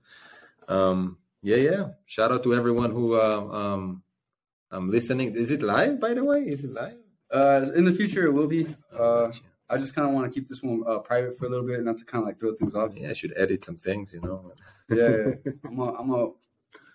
Um, 0.69 1.17
yeah, 1.43 1.57
yeah. 1.57 1.85
Shout 2.05 2.33
out 2.33 2.43
to 2.43 2.55
everyone 2.55 2.91
who 2.91 3.15
uh, 3.19 3.49
um, 3.51 4.03
um 4.71 4.91
listening. 4.91 5.35
Is 5.35 5.51
it 5.51 5.63
live, 5.63 5.99
by 5.99 6.13
the 6.13 6.23
way? 6.23 6.41
Is 6.41 6.65
it 6.65 6.73
live? 6.75 6.99
Uh, 7.31 7.71
in 7.75 7.87
the 7.87 7.93
future, 7.93 8.27
it 8.27 8.33
will 8.33 8.47
be. 8.47 8.67
Uh, 8.93 9.29
Gotcha. 9.29 9.41
I 9.73 9.79
just 9.79 9.95
kind 9.95 10.07
of 10.07 10.15
want 10.15 10.31
to 10.31 10.39
keep 10.39 10.49
this 10.49 10.63
one 10.63 10.83
uh, 10.87 10.99
private 10.99 11.39
for 11.39 11.47
a 11.47 11.49
little 11.49 11.67
bit, 11.67 11.83
not 11.83 11.97
to 11.99 12.05
kind 12.05 12.23
of 12.23 12.29
like 12.29 12.39
throw 12.39 12.55
things 12.55 12.75
off. 12.75 12.93
yeah, 12.95 13.11
I 13.11 13.13
should 13.15 13.33
edit 13.37 13.65
some 13.65 13.77
things, 13.77 14.13
you 14.13 14.21
know. 14.21 14.53
Yeah, 14.91 15.33
I'm 15.65 15.77
gonna 15.77 15.93
I'm 15.99 16.11
gonna 16.11 16.31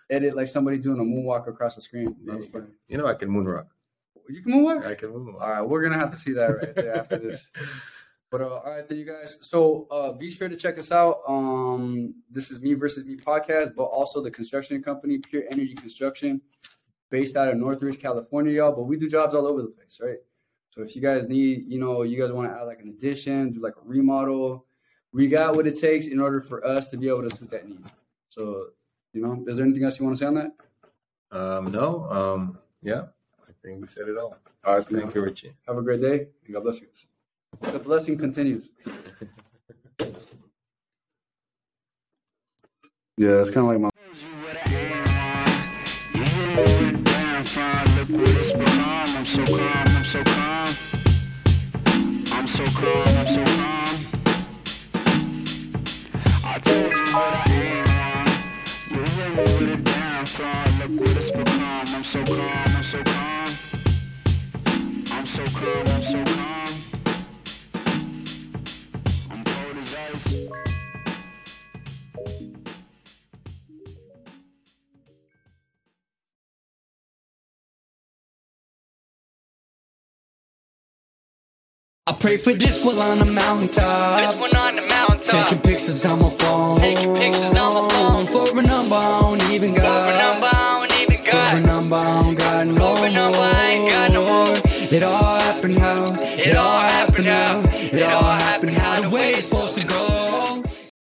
edit 0.09 0.36
like 0.36 0.47
somebody 0.47 0.78
doing 0.78 0.99
a 0.99 1.03
moonwalk 1.03 1.47
across 1.47 1.75
the 1.75 1.82
screen. 1.82 2.15
Funny. 2.25 2.67
You 2.88 2.97
know, 2.97 3.07
I 3.07 3.15
can 3.15 3.30
moonrock. 3.30 3.67
You 4.30 4.41
can 4.43 4.53
moonwalk. 4.53 4.86
I 4.86 4.95
can 4.95 5.09
moonwalk. 5.09 5.41
All 5.41 5.49
right, 5.49 5.61
we're 5.61 5.82
gonna 5.82 5.97
have 5.97 6.11
to 6.11 6.19
see 6.19 6.34
that 6.34 6.47
right 6.47 6.75
there 6.75 6.95
after 6.95 7.17
this. 7.17 7.47
But 8.30 8.41
uh, 8.41 8.49
all 8.49 8.71
right, 8.71 8.88
then 8.88 8.97
you 8.97 9.05
guys. 9.05 9.38
So 9.39 9.88
uh, 9.89 10.11
be 10.11 10.30
sure 10.30 10.49
to 10.49 10.57
check 10.57 10.78
us 10.78 10.91
out. 10.91 11.21
Um, 11.28 12.13
this 12.30 12.51
is 12.51 12.61
me 12.61 12.73
versus 12.73 13.05
me 13.05 13.15
podcast, 13.15 13.73
but 13.73 13.86
also 13.86 14.21
the 14.21 14.30
construction 14.32 14.84
company, 14.84 15.17
Pure 15.19 15.43
Energy 15.49 15.75
Construction, 15.75 16.41
based 17.09 17.38
out 17.38 17.47
of 17.47 17.55
Northridge, 17.55 18.01
California, 18.01 18.51
y'all. 18.51 18.73
But 18.73 18.84
we 18.84 18.97
do 18.97 19.09
jobs 19.09 19.34
all 19.34 19.47
over 19.47 19.61
the 19.61 19.69
place, 19.69 19.99
right? 20.03 20.17
So 20.78 20.84
if 20.84 20.95
you 20.95 21.01
guys 21.01 21.28
need, 21.28 21.65
you 21.67 21.80
know, 21.80 22.03
you 22.03 22.21
guys 22.21 22.32
want 22.32 22.51
to 22.51 22.55
add 22.55 22.65
like 22.65 22.82
an 22.82 22.89
addition, 22.89 23.51
do 23.51 23.59
like 23.59 23.73
a 23.78 23.84
remodel, 23.84 24.67
we 25.11 25.28
got 25.28 25.55
what 25.55 25.65
it 25.65 25.80
takes 25.80 26.05
in 26.05 26.19
order 26.19 26.39
for 26.39 26.63
us 26.63 26.88
to 26.89 26.97
be 26.97 27.07
able 27.07 27.28
to 27.28 27.36
suit 27.36 27.49
that 27.49 27.67
need. 27.67 27.84
So, 28.30 28.67
you 29.11 29.23
know, 29.23 29.43
is 29.47 29.57
there 29.57 29.65
anything 29.65 29.84
else 29.86 29.97
you 29.97 30.05
want 30.05 30.19
to 30.19 30.23
say 30.23 30.28
on 30.28 30.36
that? 30.36 30.51
Um, 31.32 31.71
no. 31.71 32.07
Um, 32.11 32.59
yeah, 32.84 33.05
I 33.41 33.53
think 33.63 33.82
we 33.82 33.88
said 33.88 34.07
it 34.07 34.19
all. 34.19 34.38
All 34.65 34.75
right, 34.75 34.86
Thank 34.86 35.15
you, 35.15 35.21
Richie. 35.21 35.53
Have 35.67 35.80
a 35.80 35.82
great 35.82 35.99
day, 35.99 36.28
and 36.45 36.53
God 36.53 36.61
bless 36.61 36.80
you. 36.80 36.88
The 37.61 37.80
blessing 37.80 38.15
continues. 38.15 38.69
Yeah, 43.19 43.41
it's 43.41 43.49
kind 43.49 43.65
of 43.65 43.71
like 43.71 43.80
my. 43.80 43.89
I'm 65.09 65.26
so 65.26 65.43
calm, 65.45 65.88
I'm 65.88 66.03
so 66.03 66.24
calm. 66.24 66.66
I 82.10 82.14
pray 82.14 82.38
for 82.38 82.53
this 82.53 82.86
one 82.86 82.97
on 82.99 83.20
the 83.20 83.26
mountaintop. 83.26 84.20
This 84.22 84.39
one 84.39 84.55
on 84.55 84.78
the 84.78 84.82
mountaintop. 84.84 85.49
Taking 85.49 85.62
pictures 85.62 86.05
on 86.05 86.20
my 86.20 86.30
phone. 86.30 86.80
Taking 86.80 87.14
pictures 87.14 87.53
on 87.55 87.74
my 87.74 87.89
phone. 87.89 88.28
For 88.28 88.58
a 88.58 88.62
number 88.62 88.95
I 88.95 89.20
don't 89.20 89.43
even 89.51 89.74
got. 89.74 89.96